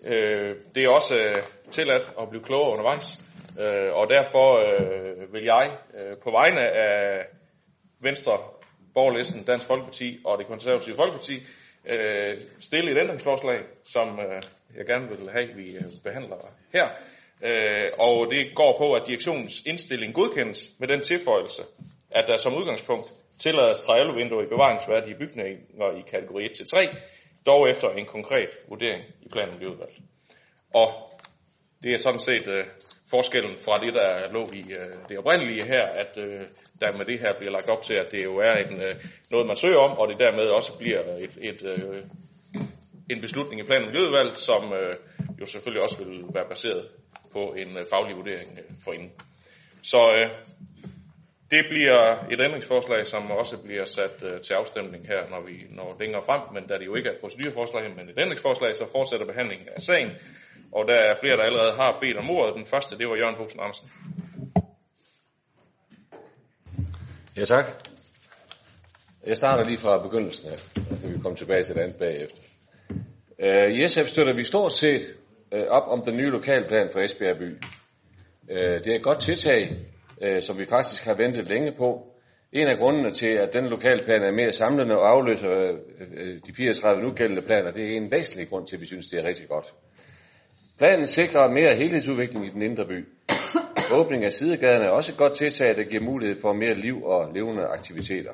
øh, 0.05 0.55
det 0.75 0.83
er 0.83 0.89
også 0.89 1.15
øh, 1.15 1.41
tilladt 1.71 2.13
at 2.21 2.29
blive 2.29 2.43
klogere 2.43 2.71
undervejs. 2.71 3.07
Øh, 3.61 3.93
og 3.93 4.09
derfor 4.09 4.47
øh, 4.67 5.33
vil 5.33 5.43
jeg 5.43 5.77
øh, 5.99 6.17
på 6.23 6.31
vegne 6.31 6.61
af 6.61 7.25
Venstre, 7.99 8.37
Borgerlisten, 8.93 9.43
Dansk 9.43 9.67
Folkeparti 9.67 10.19
og 10.25 10.37
det 10.37 10.47
konservative 10.47 10.95
Folkeparti 10.95 11.35
øh, 11.87 12.37
stille 12.59 12.91
et 12.91 12.97
ændringsforslag, 12.97 13.59
som 13.83 14.19
øh, 14.19 14.41
jeg 14.77 14.85
gerne 14.85 15.09
vil 15.09 15.29
have, 15.31 15.47
vi 15.55 15.75
øh, 15.75 15.83
behandler 16.03 16.37
her. 16.73 16.87
Øh, 17.45 17.89
og 17.99 18.31
det 18.31 18.55
går 18.55 18.77
på, 18.77 18.93
at 18.93 19.07
direktionens 19.07 19.61
indstilling 19.65 20.13
godkendes 20.13 20.69
med 20.79 20.87
den 20.87 21.01
tilføjelse, 21.01 21.61
at 22.11 22.25
der 22.27 22.37
som 22.37 22.55
udgangspunkt 22.55 23.05
tillades 23.39 23.79
træalvinduer 23.79 24.43
i 24.43 24.47
bevaringsværdige 24.47 25.15
bygninger 25.19 25.97
i 25.99 26.01
kategori 26.07 26.45
1-3, 26.45 26.95
dog 27.45 27.69
efter 27.69 27.89
en 27.89 28.05
konkret 28.05 28.49
vurdering 28.69 29.03
i 29.21 29.29
planen 29.29 29.57
blev 29.57 29.69
udvalgt. 29.71 29.97
Og 30.73 30.89
det 31.83 31.93
er 31.93 31.97
sådan 31.97 32.19
set 32.19 32.47
øh, 32.47 32.65
forskellen 33.09 33.57
fra 33.65 33.77
det, 33.77 33.93
der 33.93 34.31
lå 34.31 34.43
i 34.53 34.73
øh, 34.73 35.09
det 35.09 35.17
oprindelige 35.17 35.65
her, 35.65 35.85
at 35.85 36.17
øh, 36.17 36.41
der 36.83 36.97
med 36.97 37.05
det 37.05 37.19
her 37.19 37.33
bliver 37.37 37.51
lagt 37.51 37.69
op 37.69 37.81
til, 37.81 37.93
at 37.93 38.11
det 38.11 38.23
jo 38.23 38.37
er 38.37 38.55
en, 38.55 38.81
øh, 38.81 38.95
noget, 39.31 39.47
man 39.47 39.55
søger 39.55 39.79
om, 39.87 39.97
og 39.97 40.07
det 40.09 40.19
dermed 40.19 40.45
også 40.59 40.77
bliver 40.77 41.01
et, 41.25 41.37
et, 41.41 41.61
øh, 41.65 42.03
en 43.09 43.21
beslutning 43.21 43.61
i 43.61 43.63
plan- 43.63 43.83
og 43.83 43.87
miljøudvalget, 43.87 44.37
som 44.37 44.73
øh, 44.73 44.95
jo 45.41 45.45
selvfølgelig 45.45 45.83
også 45.83 45.97
vil 46.03 46.23
være 46.33 46.49
baseret 46.49 46.87
på 47.31 47.55
en 47.57 47.77
øh, 47.77 47.83
faglig 47.93 48.15
vurdering 48.15 48.59
øh, 48.59 48.75
forinden. 48.85 49.11
Så 49.81 50.01
øh, 50.17 50.29
det 51.51 51.65
bliver 51.69 51.99
et 52.33 52.41
ændringsforslag, 52.45 53.07
som 53.07 53.31
også 53.31 53.63
bliver 53.63 53.85
sat 53.85 54.23
øh, 54.25 54.41
til 54.41 54.53
afstemning 54.53 55.07
her, 55.07 55.29
når 55.29 55.41
vi 55.47 55.55
når 55.69 55.95
længere 55.99 56.23
frem, 56.25 56.41
men 56.53 56.67
da 56.67 56.73
det 56.77 56.85
jo 56.85 56.95
ikke 56.95 57.09
er 57.09 57.13
et 57.13 57.19
procedureforslag, 57.19 57.83
men 57.95 58.09
et 58.09 58.19
ændringsforslag, 58.23 58.75
så 58.75 58.85
fortsætter 58.91 59.25
behandlingen 59.25 59.67
af 59.75 59.81
sagen. 59.81 60.11
Og 60.71 60.87
der 60.87 60.95
er 60.95 61.15
flere, 61.21 61.37
der 61.37 61.43
allerede 61.43 61.73
har 61.81 61.97
bedt 62.01 62.17
om 62.17 62.29
ordet. 62.29 62.55
Den 62.55 62.65
første, 62.65 62.97
det 62.97 63.09
var 63.09 63.15
Jørgen 63.15 63.35
Bosen 63.35 63.59
Andersen. 63.59 63.89
Ja, 67.37 67.45
tak. 67.45 67.65
Jeg 69.27 69.37
starter 69.37 69.63
lige 69.63 69.77
fra 69.77 70.03
begyndelsen 70.03 70.49
af, 70.49 70.59
så 70.59 70.81
kan 71.01 71.13
vi 71.13 71.19
komme 71.19 71.37
tilbage 71.37 71.63
til 71.63 71.75
det 71.75 71.81
andet 71.81 71.95
bagefter. 71.95 72.41
Øh, 73.39 73.71
I 73.71 73.87
SF 73.87 74.07
støtter 74.07 74.33
vi 74.33 74.43
stort 74.43 74.71
set 74.71 75.01
øh, 75.53 75.63
op 75.69 75.83
om 75.87 76.01
den 76.05 76.17
nye 76.17 76.29
lokalplan 76.29 76.89
for 76.91 76.99
Esbjerg 76.99 77.37
by. 77.37 77.57
Øh, 78.51 78.83
det 78.83 78.87
er 78.87 78.95
et 78.95 79.03
godt 79.03 79.19
tiltag, 79.19 79.77
øh, 80.21 80.41
som 80.41 80.57
vi 80.59 80.65
faktisk 80.65 81.05
har 81.05 81.13
ventet 81.13 81.47
længe 81.47 81.71
på. 81.77 82.07
En 82.51 82.67
af 82.67 82.77
grundene 82.77 83.11
til, 83.11 83.27
at 83.27 83.53
den 83.53 83.65
lokalplan 83.65 84.21
er 84.21 84.31
mere 84.31 84.51
samlende 84.51 84.97
og 84.97 85.09
afløser 85.09 85.51
øh, 85.51 85.77
øh, 86.13 86.39
de 86.47 86.53
34 86.53 87.03
nugældende 87.03 87.41
planer, 87.41 87.71
det 87.71 87.93
er 87.93 87.97
en 87.97 88.11
væsentlig 88.11 88.49
grund 88.49 88.67
til, 88.67 88.75
at 88.75 88.81
vi 88.81 88.85
synes, 88.85 89.05
det 89.05 89.19
er 89.19 89.23
rigtig 89.23 89.47
godt. 89.47 89.73
Planen 90.77 91.07
sikrer 91.07 91.51
mere 91.51 91.75
helhedsudvikling 91.75 92.45
i 92.45 92.49
den 92.49 92.61
indre 92.61 92.85
by. 92.85 93.07
Åbning 93.93 94.25
af 94.25 94.33
sidegaderne 94.33 94.85
er 94.85 94.89
også 94.89 95.11
et 95.11 95.17
godt 95.17 95.33
tiltag, 95.33 95.75
der 95.75 95.83
giver 95.83 96.03
mulighed 96.03 96.41
for 96.41 96.53
mere 96.53 96.73
liv 96.73 97.03
og 97.03 97.33
levende 97.33 97.63
aktiviteter. 97.63 98.31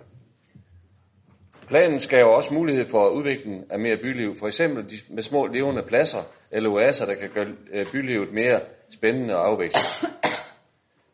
Planen 1.68 2.00
skaber 2.00 2.30
også 2.30 2.54
mulighed 2.54 2.86
for 2.86 3.10
udvikling 3.10 3.72
af 3.72 3.80
mere 3.80 3.98
byliv, 3.98 4.36
for 4.36 4.48
eksempel 4.48 5.02
med 5.10 5.24
små 5.24 5.48
levende 5.48 5.84
pladser 5.88 6.24
eller 6.52 6.70
oaser, 6.70 7.06
der 7.06 7.16
kan 7.16 7.30
gøre 7.34 7.48
øh, 7.74 7.92
bylivet 7.92 8.34
mere 8.34 8.62
spændende 8.90 9.36
og 9.36 9.48
afvekslende. 9.48 10.16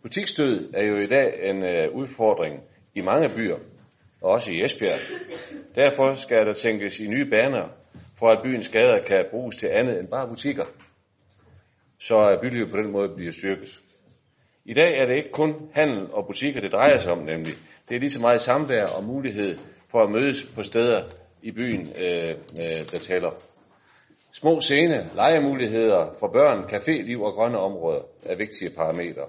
Butikstød 0.02 0.74
er 0.74 0.86
jo 0.86 0.98
i 0.98 1.08
dag 1.08 1.50
en 1.50 1.64
øh, 1.64 1.96
udfordring 1.96 2.64
i 2.96 3.02
mange 3.02 3.30
byer, 3.36 3.58
og 4.22 4.32
også 4.32 4.52
i 4.52 4.64
Esbjerg. 4.64 5.00
Derfor 5.76 6.14
skal 6.14 6.46
der 6.46 6.54
tænkes 6.54 7.00
i 7.00 7.08
nye 7.08 7.26
baner, 7.26 7.70
for 8.20 8.30
at 8.30 8.40
byens 8.44 8.70
gader 8.70 9.04
kan 9.08 9.26
bruges 9.32 9.56
til 9.56 9.68
andet 9.68 10.00
end 10.00 10.08
bare 10.08 10.28
butikker, 10.28 10.66
så 12.00 12.32
øh, 12.32 12.42
bylivet 12.42 12.72
på 12.72 12.78
den 12.78 12.92
måde 12.92 13.10
bliver 13.10 13.32
styrket. 13.32 13.80
I 14.68 14.74
dag 14.74 14.98
er 14.98 15.06
det 15.06 15.16
ikke 15.16 15.32
kun 15.32 15.70
handel 15.74 16.14
og 16.14 16.28
butikker, 16.28 16.62
det 16.62 16.72
drejer 16.72 16.98
sig 16.98 17.12
om 17.12 17.18
nemlig. 17.18 17.54
Det 17.90 17.96
er 17.96 18.00
lige 18.00 18.10
så 18.10 18.22
meget 18.22 18.42
samvær 18.42 18.86
og 18.86 19.04
mulighed 19.04 19.58
for 19.88 20.04
at 20.04 20.12
mødes 20.12 20.44
på 20.56 20.64
steder 20.64 21.04
i 21.42 21.52
byen, 21.52 21.94
øh, 22.06 22.30
øh, 22.30 22.92
der 22.92 23.00
taler. 23.00 23.32
Små 24.34 24.60
scene, 24.60 25.10
legemuligheder 25.16 26.16
for 26.20 26.28
børn, 26.28 26.60
caféliv 26.64 27.26
og 27.26 27.34
grønne 27.34 27.58
områder 27.58 28.02
er 28.24 28.36
vigtige 28.36 28.70
parametre. 28.70 29.26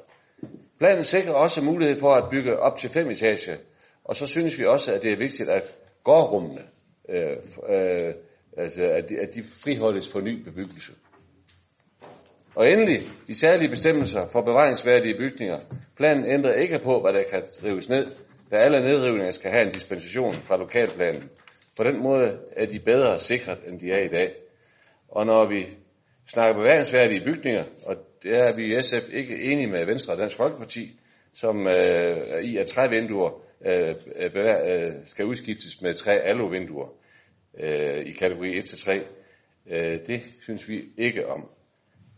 Planen 0.78 1.04
sikrer 1.04 1.32
også 1.32 1.64
mulighed 1.64 2.00
for 2.00 2.14
at 2.14 2.30
bygge 2.30 2.58
op 2.58 2.78
til 2.78 2.90
fem 2.90 3.08
etager, 3.08 3.56
og 4.04 4.16
så 4.16 4.26
synes 4.26 4.58
vi 4.58 4.64
også, 4.64 4.92
at 4.92 5.02
det 5.02 5.12
er 5.12 5.16
vigtigt, 5.16 5.48
at 5.48 5.78
gårdrummene, 6.04 6.62
øh, 7.08 7.36
øh, 7.68 8.14
altså 8.56 8.82
at 8.82 9.08
de, 9.08 9.18
at 9.18 9.34
de 9.34 9.42
friholdes 9.42 10.08
for 10.08 10.20
ny 10.20 10.42
bebyggelse. 10.42 10.92
Og 12.56 12.70
endelig, 12.70 13.00
de 13.26 13.34
særlige 13.34 13.68
bestemmelser 13.68 14.28
for 14.28 14.42
bevaringsværdige 14.42 15.18
bygninger. 15.18 15.58
Planen 15.96 16.30
ændrer 16.30 16.52
ikke 16.52 16.78
på, 16.78 17.00
hvad 17.00 17.12
der 17.12 17.22
kan 17.30 17.42
rives 17.64 17.88
ned, 17.88 18.06
da 18.50 18.56
alle 18.56 18.80
nedrivninger 18.80 19.30
skal 19.30 19.50
have 19.50 19.66
en 19.66 19.72
dispensation 19.72 20.32
fra 20.32 20.56
lokalplanen. 20.56 21.30
På 21.76 21.84
den 21.84 22.02
måde 22.02 22.38
er 22.52 22.66
de 22.66 22.78
bedre 22.78 23.18
sikret, 23.18 23.58
end 23.66 23.80
de 23.80 23.92
er 23.92 24.04
i 24.04 24.08
dag. 24.08 24.34
Og 25.08 25.26
når 25.26 25.48
vi 25.48 25.66
snakker 26.26 26.60
bevaringsværdige 26.60 27.24
bygninger, 27.24 27.64
og 27.86 27.96
det 28.22 28.38
er 28.38 28.56
vi 28.56 28.78
i 28.78 28.82
SF 28.82 29.08
ikke 29.12 29.42
enige 29.42 29.70
med 29.70 29.86
Venstre 29.86 30.14
og 30.14 30.18
Dansk 30.18 30.36
Folkeparti, 30.36 31.00
som 31.34 31.66
øh, 31.66 32.42
i 32.42 32.56
at 32.56 32.66
trævinduer 32.66 33.42
øh, 33.66 33.94
øh, 34.16 34.30
øh 34.36 34.92
skal 35.04 35.24
udskiftes 35.24 35.82
med 35.82 35.94
tre 35.94 36.12
aluvinduer 36.12 36.88
øh, 37.60 38.06
i 38.06 38.12
kategori 38.12 38.58
1-3. 38.58 39.00
Øh, 39.70 39.98
det 40.06 40.22
synes 40.42 40.68
vi 40.68 40.84
ikke 40.96 41.28
om. 41.28 41.55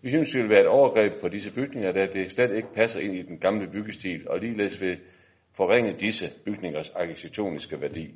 Vi 0.03 0.09
synes, 0.09 0.33
det 0.33 0.43
vil 0.43 0.51
være 0.51 0.61
et 0.61 0.67
overgreb 0.67 1.13
på 1.21 1.29
disse 1.29 1.53
bygninger, 1.53 1.93
da 1.93 2.07
det 2.07 2.33
slet 2.33 2.57
ikke 2.57 2.73
passer 2.75 3.01
ind 3.01 3.15
i 3.15 3.23
den 3.23 3.39
gamle 3.39 3.71
byggestil, 3.73 4.29
og 4.29 4.39
ligeledes 4.39 4.81
vil 4.81 4.99
forringe 5.57 5.93
disse 5.93 6.31
bygningers 6.45 6.91
arkitektoniske 6.91 7.81
værdi. 7.81 8.15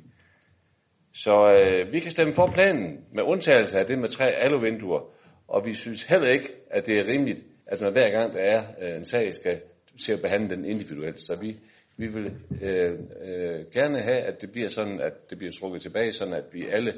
Så 1.13 1.53
øh, 1.53 1.93
vi 1.93 1.99
kan 1.99 2.11
stemme 2.11 2.33
for 2.33 2.47
planen 2.47 3.05
med 3.11 3.23
undtagelse 3.23 3.79
af 3.79 3.85
det 3.85 3.99
med 3.99 4.09
tre 4.09 4.25
aluvinduer, 4.25 5.01
og 5.47 5.65
vi 5.65 5.73
synes 5.73 6.03
heller 6.03 6.27
ikke, 6.27 6.53
at 6.69 6.85
det 6.85 6.99
er 6.99 7.07
rimeligt, 7.07 7.43
at 7.65 7.81
man 7.81 7.91
hver 7.91 8.09
gang 8.09 8.33
der 8.33 8.39
er 8.39 8.63
øh, 8.81 8.97
en 8.97 9.05
sag, 9.05 9.33
skal 9.33 9.61
se 9.97 10.13
at 10.13 10.21
behandle 10.21 10.55
den 10.55 10.65
individuelt. 10.65 11.19
Så 11.19 11.35
vi, 11.35 11.59
vi 11.97 12.07
vil 12.07 12.33
øh, 12.61 12.91
øh, 13.21 13.65
gerne 13.73 14.01
have, 14.01 14.19
at 14.19 14.41
det 14.41 14.51
bliver 14.51 14.69
sådan, 14.69 14.99
at 14.99 15.29
det 15.29 15.37
bliver 15.37 15.51
trukket 15.51 15.81
tilbage, 15.81 16.13
sådan 16.13 16.33
at 16.33 16.43
vi 16.51 16.67
alle 16.67 16.93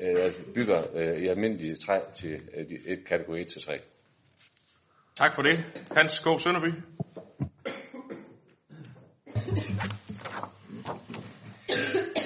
øh, 0.00 0.24
altså 0.24 0.40
bygger 0.54 0.82
øh, 0.94 1.22
i 1.22 1.26
almindelige 1.26 1.74
træ 1.74 1.98
til 2.14 2.40
øh, 2.56 2.66
et 2.86 3.04
kategori 3.06 3.40
1 3.40 3.48
til 3.48 3.62
3. 3.62 3.72
Tak 5.18 5.34
for 5.34 5.42
det. 5.42 5.84
Hans 5.96 6.18
K. 6.18 6.40
Sønderby. 6.40 6.72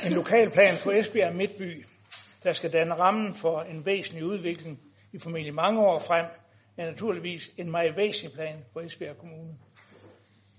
En 0.07 0.13
lokalplan 0.13 0.77
for 0.77 0.93
Esbjerg 0.93 1.37
Midtby, 1.37 1.87
der 2.43 2.53
skal 2.53 2.73
danne 2.73 2.95
rammen 2.95 3.35
for 3.35 3.61
en 3.61 3.87
væsentlig 3.87 4.25
udvikling 4.25 4.81
i 5.13 5.19
formentlig 5.19 5.55
mange 5.55 5.81
år 5.81 5.99
frem, 6.01 6.27
er 6.77 6.87
naturligvis 6.87 7.51
en 7.57 7.71
meget 7.71 7.97
væsentlig 7.97 8.35
plan 8.35 8.65
for 8.73 8.81
Esbjerg 8.81 9.17
Kommune. 9.19 9.55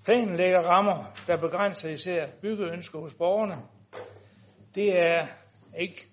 Planen 0.06 0.36
lægger 0.36 0.60
rammer, 0.60 1.06
der 1.28 1.38
begrænser 1.38 1.90
især 1.90 2.28
byggeønsker 2.42 3.00
hos 3.00 3.14
borgerne. 3.14 3.58
Det 4.76 5.00
er 5.00 5.28
ikke 5.80 6.08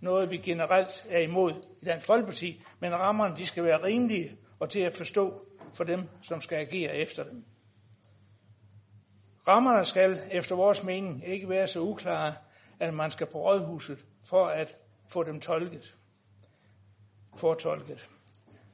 noget, 0.00 0.30
vi 0.30 0.36
generelt 0.36 1.06
er 1.10 1.18
imod 1.18 1.52
i 1.82 1.84
Dansk 1.84 2.06
Folkeparti, 2.06 2.62
men 2.80 2.94
rammerne 2.94 3.36
de 3.36 3.46
skal 3.46 3.64
være 3.64 3.84
rimelige 3.84 4.36
og 4.60 4.70
til 4.70 4.80
at 4.80 4.96
forstå 4.96 5.42
for 5.76 5.84
dem, 5.84 6.08
som 6.22 6.40
skal 6.40 6.58
agere 6.58 6.96
efter 6.96 7.24
dem. 7.24 7.44
Rammerne 9.48 9.84
skal 9.84 10.20
efter 10.30 10.54
vores 10.54 10.82
mening 10.82 11.26
ikke 11.26 11.48
være 11.48 11.66
så 11.66 11.80
uklare, 11.80 12.34
at 12.80 12.94
man 12.94 13.10
skal 13.10 13.26
på 13.26 13.38
rådhuset 13.38 14.04
for 14.24 14.46
at 14.46 14.76
få 15.08 15.22
dem 15.22 15.40
tolket, 15.40 15.94
fortolket. 17.36 18.08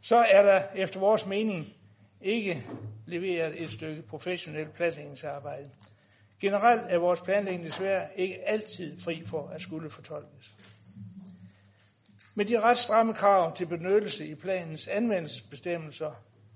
Så 0.03 0.17
er 0.17 0.43
der 0.43 0.63
efter 0.75 1.01
vores 1.01 1.27
mening 1.27 1.67
ikke 2.21 2.67
leveret 3.07 3.63
et 3.63 3.71
stykke 3.71 4.03
professionelt 4.03 4.75
planlægningsarbejde. 4.75 5.71
Generelt 6.41 6.83
er 6.89 6.99
vores 6.99 7.21
planlægning 7.21 7.65
desværre 7.67 8.09
ikke 8.17 8.49
altid 8.49 9.01
fri 9.01 9.27
for 9.27 9.49
at 9.49 9.63
skulle 9.63 9.91
fortolkes. 9.91 10.55
Med 12.35 12.45
de 12.45 12.61
ret 12.61 12.79
stramme 12.79 13.15
krav 13.15 13.57
til 13.57 13.67
benyttelse 13.67 14.27
i 14.27 14.35
planens 14.35 14.89
anvendelsesbestemmelser 14.89 16.13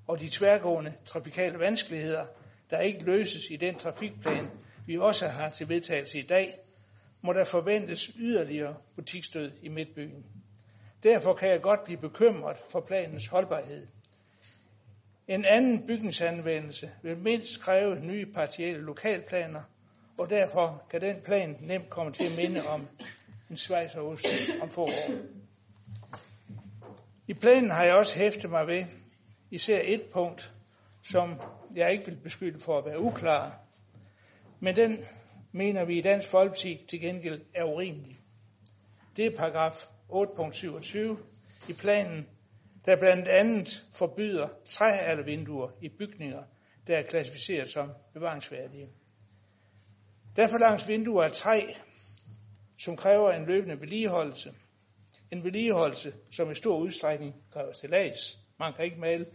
og 0.06 0.20
de 0.20 0.28
tværgående 0.28 0.94
trafikale 1.04 1.58
vanskeligheder, 1.58 2.26
der 2.70 2.80
ikke 2.80 3.04
løses 3.04 3.50
i 3.50 3.56
den 3.56 3.74
trafikplan, 3.74 4.50
vi 4.86 4.98
også 4.98 5.28
har 5.28 5.50
til 5.50 5.68
vedtagelse 5.68 6.18
i 6.18 6.26
dag, 6.26 6.58
må 7.22 7.32
der 7.32 7.44
forventes 7.44 8.10
yderligere 8.16 8.76
butikstød 8.96 9.52
i 9.62 9.68
midtbyen. 9.68 10.26
Derfor 11.02 11.34
kan 11.34 11.48
jeg 11.50 11.62
godt 11.62 11.84
blive 11.84 11.98
bekymret 12.00 12.56
for 12.70 12.80
planens 12.80 13.26
holdbarhed. 13.26 13.86
En 15.28 15.44
anden 15.44 15.86
bygningsanvendelse 15.86 16.90
vil 17.02 17.16
mindst 17.18 17.60
kræve 17.60 17.96
nye 18.00 18.26
partielle 18.26 18.82
lokalplaner, 18.82 19.62
og 20.18 20.30
derfor 20.30 20.84
kan 20.90 21.00
den 21.00 21.20
plan 21.24 21.56
nemt 21.60 21.90
komme 21.90 22.12
til 22.12 22.24
at 22.24 22.36
minde 22.36 22.66
om 22.66 22.88
en 23.50 23.56
svejserost 23.56 24.26
om 24.62 24.70
få 24.70 24.82
år. 24.82 25.12
I 27.28 27.34
planen 27.34 27.70
har 27.70 27.84
jeg 27.84 27.94
også 27.94 28.18
hæftet 28.18 28.50
mig 28.50 28.66
ved 28.66 28.84
især 29.50 29.80
et 29.84 30.02
punkt, 30.12 30.54
som 31.02 31.40
jeg 31.74 31.92
ikke 31.92 32.06
vil 32.06 32.16
beskylde 32.16 32.60
for 32.60 32.78
at 32.78 32.84
være 32.84 33.00
uklar, 33.00 33.60
men 34.60 34.76
den 34.76 34.98
mener 35.52 35.84
vi 35.84 35.98
i 35.98 36.02
Dansk 36.02 36.30
Folkeparti 36.30 36.84
til 36.88 37.00
gengæld 37.00 37.40
er 37.54 37.64
urimelig. 37.64 38.18
Det 39.16 39.26
er 39.26 39.36
paragraf 39.36 39.86
8.27 40.10 40.98
i 41.68 41.72
planen, 41.72 42.26
der 42.84 42.96
blandt 42.96 43.28
andet 43.28 43.86
forbyder 43.92 44.48
træaldervinduer 44.68 45.70
i 45.80 45.88
bygninger, 45.88 46.42
der 46.86 46.96
er 46.96 47.02
klassificeret 47.02 47.70
som 47.70 47.92
bevaringsværdige. 48.12 48.88
Der 50.36 50.48
forlangs 50.48 50.88
vinduer 50.88 51.24
af 51.24 51.32
træ, 51.32 51.60
som 52.78 52.96
kræver 52.96 53.32
en 53.32 53.46
løbende 53.46 53.80
vedligeholdelse. 53.80 54.54
En 55.32 55.44
vedligeholdelse, 55.44 56.12
som 56.30 56.50
i 56.50 56.54
stor 56.54 56.78
udstrækning 56.78 57.34
kræver 57.50 57.72
stillads. 57.72 58.45
Man 58.58 58.72
kan 58.72 58.84
ikke 58.84 59.00
male 59.00 59.26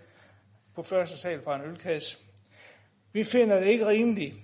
på 0.76 0.84
første 0.84 1.18
sal 1.18 1.44
fra 1.44 1.56
en 1.56 1.62
ølkasse. 1.62 2.18
Vi 3.14 3.24
finder 3.24 3.60
det 3.60 3.68
ikke 3.68 3.88
rimeligt 3.88 4.36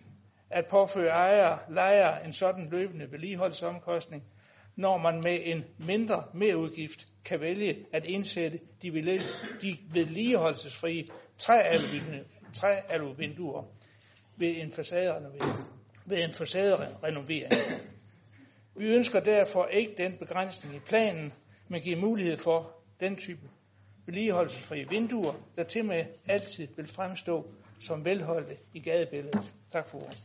at 0.50 0.66
påføre 0.70 1.10
ejere, 1.10 1.60
lejere 1.70 2.26
en 2.26 2.34
sådan 2.34 2.70
løbende 2.70 3.12
vedligeholdelsesomkostning, 3.12 4.24
når 4.76 4.98
man 4.98 5.22
med 5.22 5.40
en 5.44 5.64
mindre 5.78 6.24
merudgift 6.34 7.08
kan 7.26 7.40
vælge 7.40 7.86
at 7.94 8.06
indsætte 8.06 8.60
de, 8.82 9.20
de 9.62 9.78
vedligeholdelsesfrie 9.92 11.08
træaluvinduer 12.54 13.64
ved 14.38 14.56
en 14.58 14.72
facaderenovering. 14.72 15.60
Ved 16.06 16.24
en 16.24 16.34
facaderenovering. 16.34 17.52
Vi 18.76 18.96
ønsker 18.96 19.20
derfor 19.20 19.66
ikke 19.66 19.94
den 19.98 20.18
begrænsning 20.18 20.76
i 20.76 20.80
planen, 20.80 21.34
men 21.68 21.82
giver 21.82 21.98
mulighed 22.00 22.38
for 22.38 22.76
den 23.00 23.16
type 23.16 23.50
vedligeholdelsesfrie 24.08 24.90
vinduer, 24.90 25.34
der 25.56 25.64
til 25.64 25.86
med 25.86 26.06
altid 26.28 26.68
vil 26.76 26.88
fremstå 26.88 27.46
som 27.80 28.06
velholdte 28.06 28.56
i 28.74 28.80
gadebilledet. 28.80 29.54
Tak 29.72 29.90
for 29.90 29.98
ordet. 29.98 30.24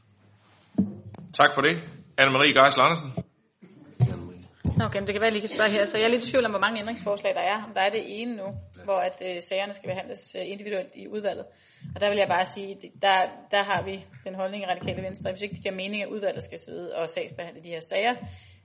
Tak 1.32 1.54
for 1.54 1.60
det. 1.60 1.76
Anne-Marie 2.20 2.52
Geisel 2.58 2.80
Andersen. 2.80 3.12
Okay, 4.86 4.98
men 4.98 5.06
det 5.06 5.14
kan 5.14 5.20
være, 5.20 5.30
at 5.30 5.36
I 5.36 5.40
kan 5.40 5.48
spørge 5.48 5.70
her. 5.70 5.84
Så 5.84 5.98
jeg 5.98 6.04
er 6.04 6.10
lidt 6.10 6.24
i 6.26 6.30
tvivl 6.30 6.44
om, 6.44 6.50
hvor 6.50 6.60
mange 6.60 6.80
ændringsforslag 6.80 7.34
der 7.34 7.40
er. 7.40 7.64
Om 7.66 7.74
der 7.74 7.80
er 7.80 7.90
det 7.90 8.20
ene 8.20 8.36
nu, 8.36 8.46
hvor 8.84 8.98
at 9.08 9.22
øh, 9.26 9.42
sagerne 9.48 9.74
skal 9.74 9.88
behandles 9.88 10.36
øh, 10.38 10.50
individuelt 10.50 10.92
i 10.94 11.08
udvalget. 11.08 11.44
Og 11.94 12.00
der 12.00 12.08
vil 12.08 12.18
jeg 12.18 12.28
bare 12.28 12.46
sige, 12.46 12.92
der, 13.02 13.16
der 13.50 13.62
har 13.62 13.82
vi 13.84 14.04
den 14.24 14.34
holdning 14.34 14.62
i 14.62 14.66
Radikale 14.66 15.02
Venstre, 15.02 15.30
hvis 15.30 15.42
ikke 15.42 15.54
det 15.54 15.62
giver 15.62 15.74
mening, 15.74 16.02
at 16.02 16.08
udvalget 16.08 16.44
skal 16.44 16.58
sidde 16.58 16.94
og 16.96 17.10
sagsbehandle 17.10 17.62
de 17.62 17.68
her 17.68 17.80
sager. 17.80 18.14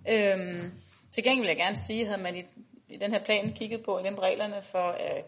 Øhm, 0.09 0.71
til 1.11 1.23
gengæld 1.23 1.41
vil 1.41 1.47
jeg 1.47 1.57
gerne 1.57 1.75
sige, 1.75 2.05
havde 2.05 2.21
man 2.21 2.35
i, 2.35 2.43
i 2.89 2.97
den 2.97 3.11
her 3.11 3.23
plan 3.25 3.53
kigget 3.53 3.83
på 3.85 3.95
at 3.95 4.03
lempe 4.03 4.21
reglerne 4.21 4.61
for, 4.61 4.87
øh, 4.87 5.23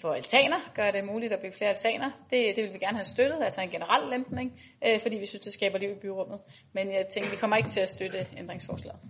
for 0.00 0.12
altaner, 0.12 0.60
gør 0.74 0.90
det 0.90 1.04
muligt 1.04 1.32
at 1.32 1.40
bygge 1.40 1.56
flere 1.56 1.70
altaner. 1.70 2.10
Det, 2.30 2.56
det 2.56 2.64
vil 2.64 2.72
vi 2.72 2.78
gerne 2.78 2.96
have 2.96 3.04
støttet, 3.04 3.38
altså 3.42 3.60
en 3.60 3.70
generel 3.70 4.10
lempning, 4.10 4.60
øh, 4.86 5.00
fordi 5.00 5.18
vi 5.18 5.26
synes, 5.26 5.44
det 5.44 5.52
skaber 5.52 5.78
liv 5.78 5.90
i 5.90 6.00
byrummet. 6.02 6.40
Men 6.72 6.92
jeg 6.92 7.06
tænker, 7.12 7.30
vi 7.30 7.36
kommer 7.36 7.56
ikke 7.56 7.68
til 7.68 7.80
at 7.80 7.88
støtte 7.88 8.26
ændringsforslaget. 8.38 9.00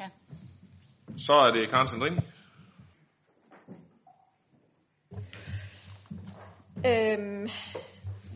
Ja. 0.00 0.08
Så 1.18 1.32
er 1.32 1.50
det 1.52 1.70
Karen 1.70 1.88
Sandrin. 1.88 2.18
Øhm, 6.86 7.48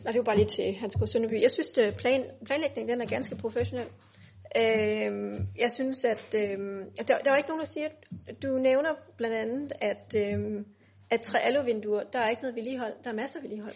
nej, 0.03 0.11
det 0.11 0.17
var 0.17 0.23
bare 0.23 0.37
lige 0.37 0.47
til 0.47 0.75
Hans 0.75 0.95
K. 0.95 0.99
Sønderby. 1.07 1.41
Jeg 1.41 1.51
synes, 1.51 1.77
at 1.77 1.97
plan, 1.97 2.23
planlægningen 2.45 2.89
den 2.89 3.01
er 3.01 3.05
ganske 3.05 3.35
professionel. 3.35 3.87
Øh, 4.55 5.35
jeg 5.57 5.71
synes, 5.71 6.05
at, 6.05 6.35
øh, 6.35 6.57
der, 7.07 7.17
der 7.17 7.31
er 7.31 7.37
ikke 7.37 7.49
nogen, 7.49 7.59
der 7.59 7.65
siger, 7.65 7.89
at 8.27 8.43
du 8.43 8.47
nævner 8.47 8.95
blandt 9.17 9.35
andet, 9.35 9.73
at, 9.81 10.15
øh, 10.15 10.65
at 11.09 11.21
træaluvinduer, 11.21 12.03
der 12.03 12.19
er 12.19 12.29
ikke 12.29 12.41
noget 12.41 12.55
vedligehold. 12.55 12.93
Der 13.03 13.09
er 13.09 13.15
masser 13.15 13.39
af 13.39 13.43
vedligehold. 13.43 13.73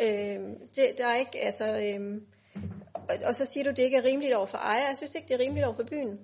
Øh, 0.00 0.38
det, 0.76 0.94
der 0.98 1.06
er 1.06 1.16
ikke, 1.16 1.44
altså, 1.44 1.66
øh, 1.66 2.20
og, 2.94 3.16
og 3.24 3.34
så 3.34 3.44
siger 3.44 3.64
du, 3.64 3.70
at 3.70 3.76
det 3.76 3.82
ikke 3.82 3.96
er 3.96 4.04
rimeligt 4.04 4.34
over 4.34 4.46
for 4.46 4.58
ejer. 4.58 4.88
Jeg 4.88 4.96
synes 4.96 5.14
ikke, 5.14 5.28
det 5.28 5.34
er 5.34 5.38
rimeligt 5.38 5.66
over 5.66 5.76
for 5.76 5.84
byen. 5.84 6.18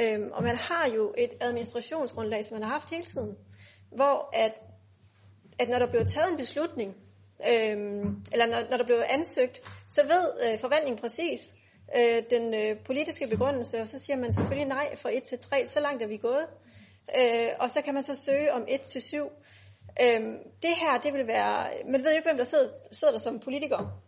Øhm, 0.00 0.30
og 0.32 0.42
man 0.42 0.56
har 0.56 0.88
jo 0.88 1.14
et 1.18 1.30
administrationsgrundlag, 1.40 2.44
som 2.44 2.54
man 2.54 2.62
har 2.62 2.70
haft 2.70 2.90
hele 2.90 3.04
tiden, 3.04 3.36
hvor 3.96 4.30
at, 4.32 4.54
at 5.58 5.68
når 5.68 5.78
der 5.78 5.86
bliver 5.86 6.04
taget 6.04 6.30
en 6.30 6.36
beslutning, 6.36 6.94
øhm, 7.48 8.22
eller 8.32 8.46
når, 8.46 8.70
når 8.70 8.76
der 8.76 8.84
bliver 8.84 9.04
ansøgt, 9.08 9.60
så 9.88 10.02
ved 10.02 10.52
øh, 10.52 10.58
forvaltningen 10.58 11.00
præcis 11.00 11.54
øh, 11.96 12.22
den 12.30 12.54
øh, 12.54 12.78
politiske 12.84 13.26
begrundelse, 13.26 13.80
og 13.80 13.88
så 13.88 13.98
siger 13.98 14.16
man 14.16 14.32
selvfølgelig 14.32 14.68
nej 14.68 14.96
fra 14.96 15.10
1 15.16 15.22
til 15.22 15.38
3, 15.38 15.66
så 15.66 15.80
langt 15.80 16.02
er 16.02 16.06
vi 16.06 16.16
gået. 16.16 16.46
Øh, 17.18 17.48
og 17.58 17.70
så 17.70 17.82
kan 17.82 17.94
man 17.94 18.02
så 18.02 18.14
søge 18.14 18.52
om 18.52 18.64
1 18.68 18.80
til 18.80 19.02
7. 19.02 19.30
Øh, 20.02 20.20
det 20.62 20.74
her, 20.80 20.98
det 21.02 21.12
vil 21.12 21.26
være, 21.26 21.68
man 21.86 22.00
ved 22.00 22.10
jo 22.10 22.16
ikke, 22.16 22.28
hvem 22.28 22.36
der 22.36 22.44
sidder, 22.44 22.68
sidder 22.92 23.12
der 23.12 23.20
som 23.20 23.40
politiker. 23.40 24.02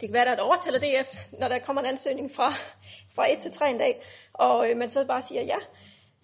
Det 0.00 0.08
kan 0.08 0.14
være, 0.14 0.24
der 0.24 0.30
er 0.30 0.34
et 0.34 0.40
overtal 0.40 0.74
af 0.74 0.80
DF, 0.80 1.16
når 1.38 1.48
der 1.48 1.58
kommer 1.58 1.82
en 1.82 1.88
ansøgning 1.88 2.30
fra, 2.30 2.48
fra 3.14 3.32
1 3.32 3.38
til 3.38 3.52
3 3.52 3.70
en 3.70 3.78
dag, 3.78 4.02
og 4.32 4.70
øh, 4.70 4.76
man 4.76 4.90
så 4.90 5.06
bare 5.06 5.22
siger 5.22 5.42
ja. 5.42 5.58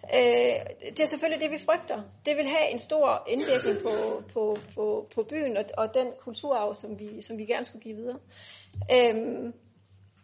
Øh, 0.04 0.90
det 0.96 1.00
er 1.00 1.06
selvfølgelig 1.06 1.42
det, 1.42 1.50
vi 1.50 1.64
frygter. 1.64 2.02
Det 2.26 2.36
vil 2.36 2.46
have 2.46 2.70
en 2.70 2.78
stor 2.78 3.24
indvirkning 3.28 3.82
på, 3.82 4.22
på, 4.32 4.56
på, 4.74 5.08
på 5.14 5.22
byen 5.22 5.56
og, 5.56 5.64
og 5.76 5.94
den 5.94 6.06
kulturarv, 6.20 6.74
som 6.74 6.98
vi, 6.98 7.20
som 7.20 7.38
vi 7.38 7.44
gerne 7.44 7.64
skulle 7.64 7.82
give 7.82 7.96
videre. 7.96 8.18
Øh, 8.92 9.52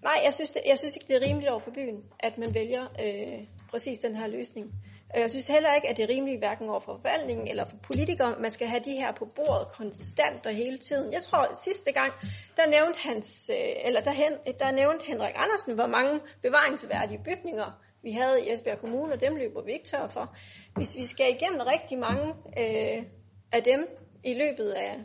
nej, 0.02 0.20
jeg 0.24 0.34
synes, 0.34 0.52
det, 0.52 0.62
jeg 0.66 0.78
synes 0.78 0.96
ikke, 0.96 1.08
det 1.08 1.16
er 1.16 1.28
rimeligt 1.28 1.50
over 1.50 1.60
for 1.60 1.70
byen, 1.70 2.02
at 2.20 2.38
man 2.38 2.54
vælger 2.54 2.84
øh, 3.04 3.46
præcis 3.70 3.98
den 3.98 4.16
her 4.16 4.26
løsning. 4.26 4.72
Jeg 5.14 5.30
synes 5.30 5.46
heller 5.46 5.74
ikke, 5.74 5.88
at 5.88 5.96
det 5.96 6.02
er 6.02 6.08
rimeligt 6.08 6.38
hverken 6.38 6.68
over 6.68 6.80
for 6.80 6.94
forvaltningen 6.96 7.48
eller 7.48 7.64
for 7.68 7.76
politikere. 7.76 8.36
Man 8.40 8.50
skal 8.50 8.66
have 8.66 8.82
de 8.84 8.92
her 8.92 9.12
på 9.12 9.24
bordet 9.36 9.68
konstant 9.68 10.46
og 10.46 10.52
hele 10.52 10.78
tiden. 10.78 11.12
Jeg 11.12 11.22
tror, 11.22 11.38
at 11.38 11.58
sidste 11.58 11.92
gang, 11.92 12.12
der 12.56 12.70
nævnte, 12.70 13.00
hans, 13.00 13.50
øh, 13.52 13.86
eller 13.86 14.00
der, 14.00 14.12
hen, 14.12 14.32
der 14.58 14.70
nævnte 14.70 15.06
Henrik 15.06 15.34
Andersen, 15.34 15.74
hvor 15.74 15.86
mange 15.86 16.20
bevaringsværdige 16.42 17.20
bygninger 17.24 17.80
vi 18.02 18.10
havde 18.12 18.46
i 18.46 18.52
Esbjerg 18.52 18.78
Kommune, 18.78 19.12
og 19.12 19.20
dem 19.20 19.36
løber 19.36 19.62
vi 19.62 19.72
ikke 19.72 19.84
tør 19.84 20.08
for. 20.08 20.36
Hvis 20.76 20.96
vi 20.96 21.06
skal 21.06 21.26
igennem 21.30 21.60
rigtig 21.60 21.98
mange 21.98 22.28
øh, 22.58 23.04
af 23.52 23.62
dem 23.62 23.88
i 24.24 24.34
løbet 24.34 24.70
af, 24.70 24.98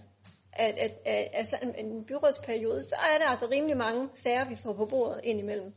af, 0.55 0.73
af, 1.05 1.29
af, 1.33 1.45
af 1.51 1.79
en 1.79 2.05
byrådsperiode, 2.07 2.83
så 2.83 2.95
er 2.95 3.17
der 3.23 3.29
altså 3.29 3.47
rimelig 3.51 3.77
mange 3.77 4.09
sager, 4.15 4.49
vi 4.49 4.55
får 4.55 4.73
på 4.73 4.85
bordet 4.85 5.19
indimellem. 5.23 5.73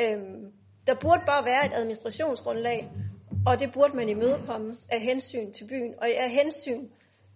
Øhm, 0.00 0.52
der 0.86 0.94
burde 0.94 1.22
bare 1.26 1.44
være 1.44 1.66
et 1.66 1.72
administrationsgrundlag, 1.74 2.90
og 3.46 3.60
det 3.60 3.72
burde 3.72 3.96
man 3.96 4.08
imødekomme 4.08 4.76
af 4.88 5.00
hensyn 5.00 5.52
til 5.52 5.66
byen, 5.68 5.94
og 5.98 6.08
af 6.08 6.30
hensyn 6.30 6.88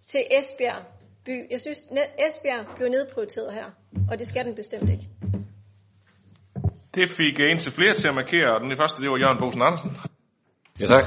til 0.05 0.21
Esbjerg 0.39 0.83
by. 1.25 1.51
Jeg 1.51 1.61
synes, 1.61 1.79
Esbjerg 2.27 2.65
blev 2.75 2.89
nedprioriteret 2.89 3.53
her, 3.53 3.65
og 4.11 4.19
det 4.19 4.27
skal 4.27 4.45
den 4.45 4.55
bestemt 4.55 4.89
ikke. 4.89 5.09
Det 6.95 7.09
fik 7.09 7.39
en 7.39 7.57
til 7.57 7.71
flere 7.71 7.93
til 7.93 8.07
at 8.07 8.15
markere, 8.15 8.55
og 8.55 8.61
den 8.61 8.77
første, 8.77 9.01
det 9.01 9.09
var 9.09 9.17
Jørgen 9.17 9.37
Bosen 9.39 9.61
Andersen. 9.61 9.91
Ja, 10.79 10.85
tak. 10.85 11.05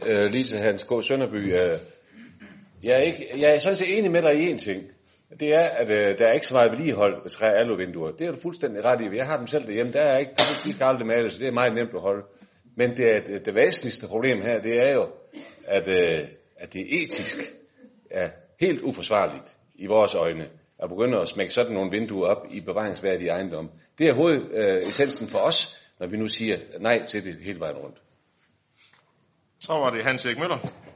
Uh, 0.00 0.30
Lise 0.30 0.58
Hans 0.58 0.82
K. 0.82 1.04
Sønderby. 1.04 1.54
Uh, 1.54 1.78
jeg, 2.82 2.94
er 2.94 2.98
ikke, 2.98 3.28
jeg 3.36 3.54
er 3.54 3.58
sådan 3.58 3.76
set 3.76 3.98
enig 3.98 4.10
med 4.10 4.22
dig 4.22 4.34
i 4.34 4.50
en 4.50 4.58
ting. 4.58 4.82
Det 5.40 5.54
er, 5.54 5.64
at 5.64 5.90
øh, 5.90 6.18
der 6.18 6.26
er 6.26 6.32
ikke 6.32 6.46
så 6.46 6.54
meget 6.54 6.70
vedligehold 6.72 7.22
ved 7.22 7.30
træ 7.30 7.46
aluvinduer. 7.46 8.10
Det 8.10 8.26
er 8.26 8.32
du 8.32 8.40
fuldstændig 8.40 8.84
ret 8.84 9.00
i. 9.00 9.16
Jeg 9.16 9.26
har 9.26 9.36
dem 9.36 9.46
selv 9.46 9.66
derhjemme. 9.66 9.92
Der 9.92 10.00
er 10.00 10.18
ikke, 10.18 10.32
de 10.64 10.72
skal 10.72 10.84
aldrig 10.84 11.06
male, 11.06 11.30
så 11.30 11.38
det 11.38 11.48
er 11.48 11.52
meget 11.52 11.74
nemt 11.74 11.94
at 11.94 12.00
holde. 12.00 12.22
Men 12.76 12.96
det, 12.96 13.26
det, 13.26 13.46
det 13.46 13.54
væsentligste 13.54 14.06
problem 14.06 14.42
her, 14.42 14.60
det 14.60 14.88
er 14.88 14.94
jo, 14.94 15.08
at, 15.66 15.88
øh, 15.88 16.28
at 16.56 16.72
det 16.72 17.02
etisk 17.02 17.36
er 18.10 18.28
helt 18.60 18.80
uforsvarligt 18.80 19.56
i 19.74 19.86
vores 19.86 20.14
øjne 20.14 20.48
at 20.82 20.88
begynde 20.88 21.20
at 21.20 21.28
smække 21.28 21.52
sådan 21.52 21.72
nogle 21.72 21.90
vinduer 21.90 22.28
op 22.28 22.46
i 22.50 22.60
bevaringsværdige 22.60 23.30
ejendom. 23.30 23.70
Det 23.98 24.08
er 24.08 24.14
hovedessensen 24.14 25.26
øh, 25.26 25.30
for 25.30 25.38
os, 25.38 25.82
når 26.00 26.06
vi 26.06 26.16
nu 26.16 26.28
siger 26.28 26.58
nej 26.80 27.04
til 27.06 27.24
det 27.24 27.36
hele 27.42 27.60
vejen 27.60 27.76
rundt. 27.76 28.02
Så 29.60 29.72
var 29.72 29.90
det 29.90 30.04
Hans 30.04 30.24
Erik 30.24 30.38
Møller. 30.38 30.91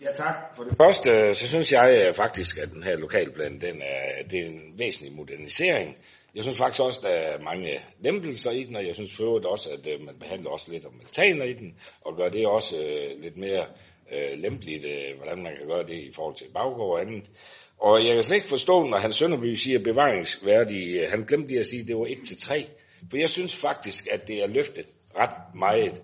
Ja, 0.00 0.12
tak. 0.12 0.34
For 0.56 0.64
det 0.64 0.76
første, 0.82 1.10
øh, 1.10 1.34
så 1.34 1.48
synes 1.48 1.72
jeg 1.72 2.04
øh, 2.08 2.14
faktisk, 2.14 2.58
at 2.58 2.70
den 2.72 2.82
her 2.82 2.96
lokalplan, 2.96 3.60
den 3.60 3.82
er, 3.82 4.22
det 4.30 4.40
er 4.40 4.46
en 4.46 4.74
væsentlig 4.78 5.16
modernisering. 5.16 5.96
Jeg 6.34 6.42
synes 6.42 6.58
faktisk 6.58 6.82
også, 6.82 7.00
der 7.02 7.08
er 7.08 7.38
mange 7.42 7.80
lempelser 8.00 8.50
i 8.50 8.64
den, 8.64 8.76
og 8.76 8.86
jeg 8.86 8.94
synes 8.94 9.16
for 9.16 9.24
øvrigt 9.24 9.46
også, 9.46 9.70
at 9.70 9.94
øh, 9.94 10.06
man 10.06 10.14
behandler 10.20 10.50
også 10.50 10.72
lidt 10.72 10.84
om 10.84 11.00
altaner 11.00 11.44
i 11.44 11.52
den, 11.52 11.74
og 12.04 12.16
gør 12.16 12.28
det 12.28 12.46
også 12.46 12.76
lidt 13.22 13.36
mere 13.36 13.66
øh, 14.12 14.38
lempeligt, 14.38 14.84
øh, 14.84 15.16
hvordan 15.16 15.42
man 15.42 15.52
kan 15.58 15.66
gøre 15.66 15.86
det 15.86 15.98
i 16.08 16.12
forhold 16.14 16.34
til 16.34 16.46
baggård 16.54 16.92
og 16.92 17.00
andet. 17.00 17.30
Og 17.78 18.06
jeg 18.06 18.14
kan 18.14 18.22
slet 18.22 18.36
ikke 18.36 18.48
forstå, 18.48 18.84
når 18.84 18.98
han 18.98 19.12
Sønderby 19.12 19.54
siger 19.54 19.78
bevaringsværdig, 19.78 21.10
han 21.10 21.24
glemte 21.24 21.48
lige 21.48 21.60
at 21.60 21.66
sige, 21.66 21.82
at 21.82 21.88
det 21.88 21.96
var 21.96 22.06
1 22.06 22.18
til 22.26 22.36
3. 22.36 22.66
For 23.10 23.16
jeg 23.16 23.28
synes 23.28 23.56
faktisk, 23.56 24.08
at 24.10 24.28
det 24.28 24.42
er 24.42 24.46
løftet 24.46 24.86
ret 25.16 25.54
meget. 25.54 26.02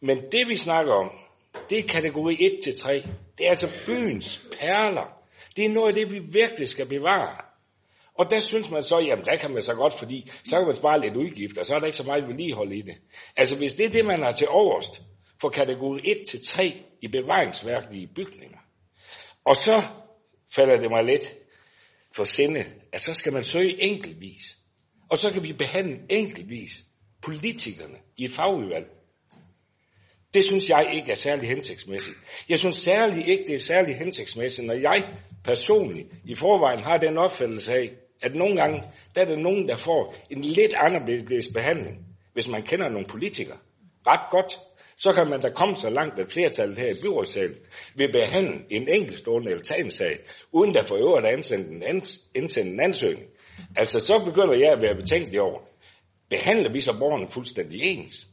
Men 0.00 0.18
det 0.32 0.48
vi 0.48 0.56
snakker 0.56 0.92
om, 0.92 1.10
det 1.70 1.78
er 1.78 1.88
kategori 1.88 2.36
1 2.40 2.58
til 2.64 2.78
3. 2.78 3.02
Det 3.38 3.46
er 3.46 3.50
altså 3.50 3.68
byens 3.86 4.46
perler. 4.58 5.16
Det 5.56 5.64
er 5.64 5.68
noget 5.68 5.88
af 5.88 5.94
det, 5.94 6.12
vi 6.12 6.18
virkelig 6.18 6.68
skal 6.68 6.86
bevare. 6.86 7.36
Og 8.18 8.30
der 8.30 8.40
synes 8.40 8.70
man 8.70 8.82
så, 8.82 8.98
jamen 8.98 9.24
der 9.24 9.36
kan 9.36 9.50
man 9.50 9.62
så 9.62 9.74
godt, 9.74 9.94
fordi 9.94 10.30
så 10.44 10.56
kan 10.56 10.66
man 10.66 10.76
spare 10.76 11.00
lidt 11.00 11.16
udgifter, 11.16 11.62
så 11.62 11.74
er 11.74 11.78
der 11.78 11.86
ikke 11.86 11.98
så 11.98 12.04
meget 12.04 12.28
vedligehold 12.28 12.72
i 12.72 12.82
det. 12.82 12.94
Altså 13.36 13.56
hvis 13.56 13.74
det 13.74 13.86
er 13.86 13.90
det, 13.90 14.04
man 14.04 14.22
har 14.22 14.32
til 14.32 14.48
overst 14.48 15.00
for 15.40 15.48
kategori 15.48 16.00
1 16.04 16.28
til 16.28 16.44
3 16.44 16.82
i 17.02 17.08
bevaringsværdige 17.08 18.06
bygninger, 18.06 18.58
og 19.44 19.56
så 19.56 19.82
falder 20.54 20.80
det 20.80 20.90
mig 20.90 21.04
lidt 21.04 21.34
for 22.16 22.24
sinde, 22.24 22.64
at 22.92 23.02
så 23.02 23.14
skal 23.14 23.32
man 23.32 23.44
søge 23.44 23.82
enkeltvis. 23.82 24.58
Og 25.10 25.18
så 25.18 25.30
kan 25.30 25.44
vi 25.44 25.52
behandle 25.52 26.00
enkeltvis 26.08 26.84
politikerne 27.22 27.98
i 28.16 28.24
et 28.24 28.30
fagudvalg. 28.30 28.86
Det 30.36 30.44
synes 30.44 30.70
jeg 30.70 30.90
ikke 30.92 31.10
er 31.10 31.14
særlig 31.14 31.48
hensigtsmæssigt. 31.48 32.16
Jeg 32.48 32.58
synes 32.58 32.76
særligt 32.76 33.28
ikke, 33.28 33.44
det 33.46 33.54
er 33.54 33.58
særlig 33.58 33.96
hensigtsmæssigt, 33.96 34.66
når 34.66 34.74
jeg 34.74 35.08
personligt 35.44 36.08
i 36.24 36.34
forvejen 36.34 36.78
har 36.80 36.96
den 36.98 37.18
opfattelse 37.18 37.72
af, 37.74 37.90
at 38.22 38.34
nogle 38.34 38.56
gange, 38.56 38.82
der 39.14 39.20
er 39.20 39.24
der 39.24 39.36
nogen, 39.36 39.68
der 39.68 39.76
får 39.76 40.14
en 40.30 40.42
lidt 40.42 40.74
anderledes 40.76 41.48
behandling, 41.54 41.96
hvis 42.32 42.48
man 42.48 42.62
kender 42.62 42.88
nogle 42.88 43.06
politikere. 43.06 43.56
Ret 44.06 44.30
godt. 44.30 44.58
Så 44.98 45.12
kan 45.12 45.30
man 45.30 45.40
da 45.40 45.48
komme 45.48 45.76
så 45.76 45.90
langt, 45.90 46.20
at 46.20 46.32
flertallet 46.32 46.78
her 46.78 46.88
i 46.90 47.00
byrådssalen 47.02 47.56
vil 47.94 48.12
behandle 48.12 48.60
en 48.70 48.88
enkeltstående 48.88 49.50
altansag, 49.52 50.18
uden 50.52 50.74
der 50.74 50.82
for 50.82 50.96
øvrigt 50.96 51.26
at 51.26 51.32
indsende 51.32 51.74
en, 51.76 51.82
ans- 51.82 52.30
indsende 52.34 52.72
en 52.72 52.80
ansøgning. 52.80 53.26
Altså, 53.76 54.00
så 54.00 54.22
begynder 54.24 54.54
jeg 54.54 54.72
at 54.72 54.82
være 54.82 54.94
betænkelig 54.94 55.40
over, 55.40 55.60
behandler 56.30 56.72
vi 56.72 56.80
så 56.80 56.98
borgerne 56.98 57.30
fuldstændig 57.30 57.80
ens? 57.82 58.26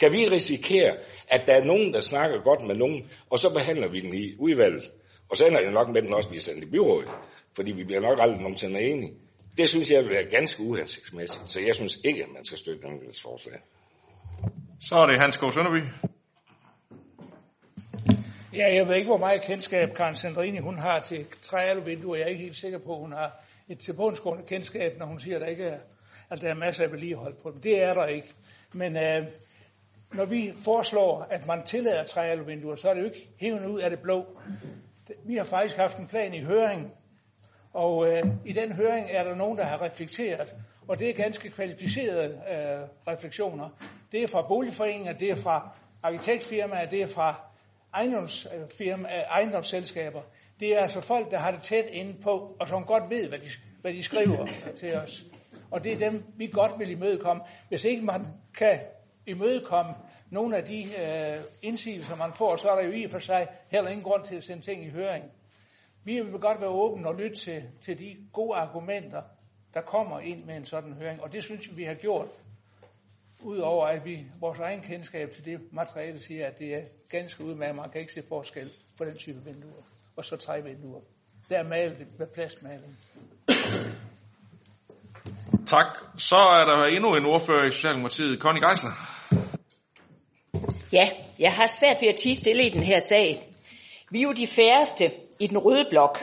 Kan 0.00 0.12
vi 0.12 0.28
risikere, 0.28 0.96
at 1.28 1.42
der 1.46 1.54
er 1.54 1.64
nogen, 1.64 1.94
der 1.94 2.00
snakker 2.00 2.42
godt 2.42 2.66
med 2.66 2.74
nogen, 2.74 3.10
og 3.30 3.38
så 3.38 3.54
behandler 3.54 3.88
vi 3.88 4.00
den 4.00 4.14
i 4.14 4.36
udvalget, 4.38 4.90
og 5.30 5.36
så 5.36 5.46
ender 5.46 5.60
det 5.60 5.72
nok 5.72 5.88
med, 5.88 5.96
at 5.96 6.04
den 6.04 6.14
også 6.14 6.28
bliver 6.28 6.42
sendt 6.42 6.64
i 6.64 6.70
byrådet, 6.70 7.08
fordi 7.56 7.72
vi 7.72 7.84
bliver 7.84 8.00
nok 8.00 8.18
aldrig 8.20 8.40
nogensinde 8.40 8.80
enige. 8.80 9.12
Det 9.58 9.68
synes 9.68 9.90
jeg 9.90 10.02
vil 10.04 10.10
være 10.10 10.24
ganske 10.24 10.62
uhensigtsmæssigt, 10.62 11.50
så 11.50 11.60
jeg 11.60 11.74
synes 11.74 11.98
ikke, 12.04 12.22
at 12.22 12.28
man 12.34 12.44
skal 12.44 12.58
støtte 12.58 12.82
den 12.82 13.00
forslag. 13.22 13.58
Så 14.80 14.96
er 14.96 15.06
det 15.06 15.18
Hans 15.18 15.36
K. 15.36 15.40
Sønderby. 15.40 15.82
Ja, 18.56 18.74
jeg 18.74 18.88
ved 18.88 18.94
ikke, 18.94 19.06
hvor 19.06 19.18
meget 19.18 19.42
kendskab 19.42 19.94
Karen 19.94 20.16
Sandrini 20.16 20.58
hun 20.58 20.78
har 20.78 21.00
til 21.00 21.26
træaluvinduer. 21.42 22.16
Jeg 22.16 22.24
er 22.24 22.28
ikke 22.28 22.42
helt 22.42 22.56
sikker 22.56 22.78
på, 22.78 22.92
at 22.94 23.00
hun 23.00 23.12
har 23.12 23.44
et 23.68 23.78
tilbundsgående 23.78 24.44
kendskab, 24.46 24.98
når 24.98 25.06
hun 25.06 25.20
siger, 25.20 25.36
at 25.36 25.40
der 25.40 25.46
ikke 25.46 25.64
er, 25.64 25.78
at 26.30 26.40
der 26.40 26.48
er 26.48 26.54
masser 26.54 26.84
af 26.84 26.92
vedligehold 26.92 27.34
på 27.42 27.50
dem. 27.50 27.60
Det 27.60 27.82
er 27.82 27.94
der 27.94 28.06
ikke. 28.06 28.28
Men 28.72 28.96
øh, 28.96 29.26
når 30.16 30.24
vi 30.24 30.52
foreslår, 30.64 31.26
at 31.30 31.46
man 31.46 31.62
tillader 31.62 32.04
træaluvinduer, 32.04 32.74
så 32.74 32.88
er 32.88 32.94
det 32.94 33.00
jo 33.00 33.06
ikke 33.06 33.28
hævende 33.40 33.70
ud 33.70 33.80
af 33.80 33.90
det 33.90 34.00
blå. 34.00 34.26
Vi 35.24 35.36
har 35.36 35.44
faktisk 35.44 35.76
haft 35.76 35.98
en 35.98 36.06
plan 36.06 36.34
i 36.34 36.44
høring, 36.44 36.92
og 37.72 38.08
øh, 38.08 38.22
i 38.44 38.52
den 38.52 38.72
høring 38.72 39.06
er 39.10 39.22
der 39.22 39.34
nogen, 39.34 39.58
der 39.58 39.64
har 39.64 39.82
reflekteret, 39.82 40.54
og 40.88 40.98
det 40.98 41.10
er 41.10 41.14
ganske 41.14 41.50
kvalificerede 41.50 42.24
øh, 42.24 43.12
refleksioner. 43.14 43.68
Det 44.12 44.22
er 44.22 44.26
fra 44.26 44.42
boligforeninger, 44.48 45.12
det 45.12 45.30
er 45.30 45.36
fra 45.36 45.76
arkitektfirmaer, 46.02 46.86
det 46.86 47.02
er 47.02 47.06
fra 47.06 47.40
ejendomsfirma, 47.94 49.08
øh, 49.08 49.18
øh, 49.18 49.22
ejendomsselskaber. 49.30 50.22
Det 50.60 50.68
er 50.68 50.80
altså 50.80 51.00
folk, 51.00 51.30
der 51.30 51.38
har 51.38 51.50
det 51.50 51.62
tæt 51.62 51.84
inde 51.86 52.14
på, 52.22 52.56
og 52.60 52.68
som 52.68 52.84
godt 52.84 53.10
ved, 53.10 53.28
hvad 53.28 53.38
de, 53.38 53.46
hvad 53.80 53.92
de 53.92 54.02
skriver 54.02 54.46
til 54.76 54.94
os. 54.94 55.24
Og 55.70 55.84
det 55.84 55.92
er 55.92 56.10
dem, 56.10 56.24
vi 56.36 56.46
godt 56.46 56.72
vil 56.78 56.90
imødekomme. 56.90 57.42
Hvis 57.68 57.84
ikke 57.84 58.04
man 58.04 58.26
kan 58.58 58.78
imødekomme 59.26 59.94
nogle 60.30 60.56
af 60.56 60.64
de 60.64 60.82
øh, 60.84 61.42
indsigelser, 61.62 62.16
man 62.16 62.32
får, 62.34 62.56
så 62.56 62.68
er 62.68 62.76
der 62.80 62.86
jo 62.86 62.92
i 62.92 63.04
og 63.04 63.10
for 63.10 63.18
sig 63.18 63.48
heller 63.68 63.90
ingen 63.90 64.04
grund 64.04 64.24
til 64.24 64.36
at 64.36 64.44
sende 64.44 64.62
ting 64.62 64.84
i 64.84 64.90
høring. 64.90 65.24
Vi 66.04 66.20
vil 66.20 66.32
godt 66.32 66.60
være 66.60 66.70
åbne 66.70 67.08
og 67.08 67.14
lytte 67.14 67.36
til, 67.36 67.62
til 67.80 67.98
de 67.98 68.16
gode 68.32 68.56
argumenter, 68.56 69.22
der 69.74 69.80
kommer 69.80 70.20
ind 70.20 70.44
med 70.44 70.56
en 70.56 70.66
sådan 70.66 70.92
høring, 70.92 71.22
og 71.22 71.32
det 71.32 71.44
synes 71.44 71.70
vi, 71.70 71.74
vi 71.74 71.84
har 71.84 71.94
gjort, 71.94 72.28
udover 73.42 73.86
at 73.86 74.04
vi 74.04 74.26
vores 74.40 74.58
egen 74.58 74.80
kendskab 74.80 75.30
til 75.32 75.44
det 75.44 75.60
materiale 75.72 76.18
siger, 76.18 76.46
at 76.46 76.58
det 76.58 76.74
er 76.74 76.82
ganske 77.10 77.44
udmærket, 77.44 77.76
man 77.76 77.90
kan 77.90 78.00
ikke 78.00 78.12
se 78.12 78.22
forskel 78.28 78.70
på 78.98 79.04
den 79.04 79.16
type 79.16 79.44
vinduer, 79.44 79.82
og 80.16 80.24
så 80.24 80.36
trævinduer. 80.36 81.00
Der 81.48 81.58
er 81.58 81.68
malet 81.68 82.18
med 82.18 82.26
plastmaling. 82.26 82.98
Tak. 85.66 85.86
Så 86.18 86.36
er 86.36 86.64
der 86.64 86.84
endnu 86.84 87.16
en 87.16 87.26
ordfører 87.26 87.64
i 87.64 87.70
Socialdemokratiet, 87.70 88.40
Conny 88.40 88.60
Geisler. 88.60 88.90
Ja, 90.92 91.08
jeg 91.38 91.52
har 91.52 91.66
svært 91.66 91.96
ved 92.00 92.08
at 92.08 92.16
tige 92.16 92.34
stille 92.34 92.66
i 92.66 92.68
den 92.68 92.82
her 92.82 92.98
sag. 92.98 93.42
Vi 94.10 94.18
er 94.18 94.22
jo 94.22 94.32
de 94.32 94.46
færreste 94.46 95.10
i 95.40 95.46
den 95.46 95.58
røde 95.58 95.86
blok. 95.90 96.18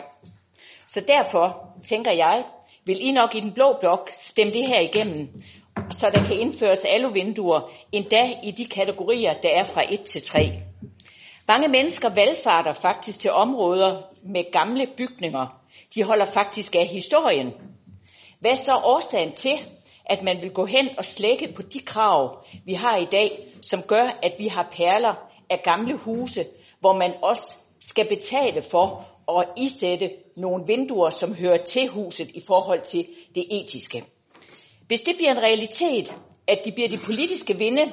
Så 0.87 1.01
derfor 1.07 1.67
tænker 1.83 2.11
jeg, 2.11 2.43
vil 2.85 3.07
I 3.07 3.11
nok 3.11 3.35
i 3.35 3.39
den 3.39 3.53
blå 3.53 3.77
blok 3.79 4.09
stemme 4.13 4.53
det 4.53 4.67
her 4.67 4.79
igennem, 4.79 5.27
så 5.89 6.11
der 6.15 6.23
kan 6.23 6.39
indføres 6.39 6.85
aluvinduer, 6.85 7.71
endda 7.91 8.33
i 8.43 8.51
de 8.51 8.65
kategorier, 8.65 9.33
der 9.33 9.49
er 9.49 9.63
fra 9.63 9.81
1 9.89 10.01
til 10.01 10.21
3. 10.21 10.39
Mange 11.47 11.67
mennesker 11.67 12.09
valgfarter 12.09 12.73
faktisk 12.73 13.19
til 13.19 13.31
områder 13.31 14.01
med 14.23 14.51
gamle 14.51 14.87
bygninger. 14.97 15.61
De 15.95 16.03
holder 16.03 16.25
faktisk 16.25 16.75
af 16.75 16.87
historien. 16.87 17.53
Hvad 18.41 18.51
er 18.51 18.55
så 18.55 18.81
årsagen 18.83 19.31
til, 19.31 19.59
at 20.05 20.23
man 20.23 20.41
vil 20.41 20.51
gå 20.51 20.65
hen 20.65 20.89
og 20.97 21.05
slække 21.05 21.53
på 21.55 21.61
de 21.61 21.79
krav, 21.79 22.45
vi 22.65 22.73
har 22.73 22.97
i 22.97 23.05
dag, 23.05 23.47
som 23.61 23.81
gør, 23.81 24.19
at 24.23 24.33
vi 24.39 24.47
har 24.47 24.67
perler 24.71 25.13
af 25.49 25.61
gamle 25.63 25.97
huse, 25.97 26.45
hvor 26.79 26.93
man 26.93 27.13
også 27.21 27.57
skal 27.79 28.07
betale 28.07 28.61
for 28.61 29.05
at 29.39 29.47
isætte 29.57 30.11
nogle 30.37 30.63
vinduer, 30.67 31.09
som 31.09 31.35
hører 31.35 31.63
til 31.63 31.87
huset 31.87 32.31
i 32.33 32.41
forhold 32.47 32.81
til 32.81 33.07
det 33.35 33.45
etiske. 33.51 34.03
Hvis 34.87 35.01
det 35.01 35.15
bliver 35.15 35.31
en 35.31 35.43
realitet, 35.43 36.15
at 36.47 36.61
det 36.65 36.73
bliver 36.73 36.89
de 36.89 36.97
politiske 36.97 37.57
vinde, 37.57 37.91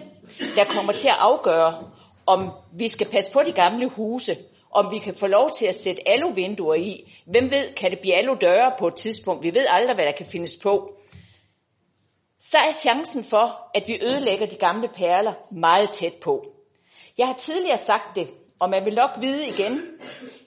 der 0.57 0.65
kommer 0.65 0.93
til 0.93 1.09
at 1.09 1.17
afgøre, 1.19 1.83
om 2.27 2.51
vi 2.73 2.89
skal 2.89 3.07
passe 3.07 3.33
på 3.33 3.41
de 3.47 3.53
gamle 3.53 3.89
huse, 3.89 4.37
om 4.71 4.93
vi 4.93 4.99
kan 4.99 5.15
få 5.15 5.27
lov 5.27 5.51
til 5.51 5.67
at 5.67 5.75
sætte 5.75 6.09
aluvinduer 6.09 6.75
i. 6.75 7.13
Hvem 7.27 7.51
ved, 7.51 7.75
kan 7.75 7.91
det 7.91 7.99
blive 8.01 8.15
aludøre 8.15 8.73
på 8.79 8.87
et 8.87 8.95
tidspunkt? 8.95 9.45
Vi 9.45 9.55
ved 9.55 9.67
aldrig, 9.71 9.95
hvad 9.95 10.07
der 10.07 10.13
kan 10.13 10.27
findes 10.27 10.57
på. 10.63 10.93
Så 12.41 12.57
er 12.59 12.73
chancen 12.73 13.25
for, 13.25 13.71
at 13.75 13.83
vi 13.87 13.99
ødelægger 14.03 14.47
de 14.47 14.57
gamle 14.57 14.89
perler 14.95 15.35
meget 15.51 15.91
tæt 15.91 16.15
på. 16.15 16.47
Jeg 17.19 17.27
har 17.27 17.35
tidligere 17.35 17.77
sagt 17.77 18.17
det, 18.17 18.29
og 18.61 18.71
man 18.71 18.85
vil 18.85 18.95
nok 18.95 19.11
vide 19.21 19.49
igen, 19.49 19.81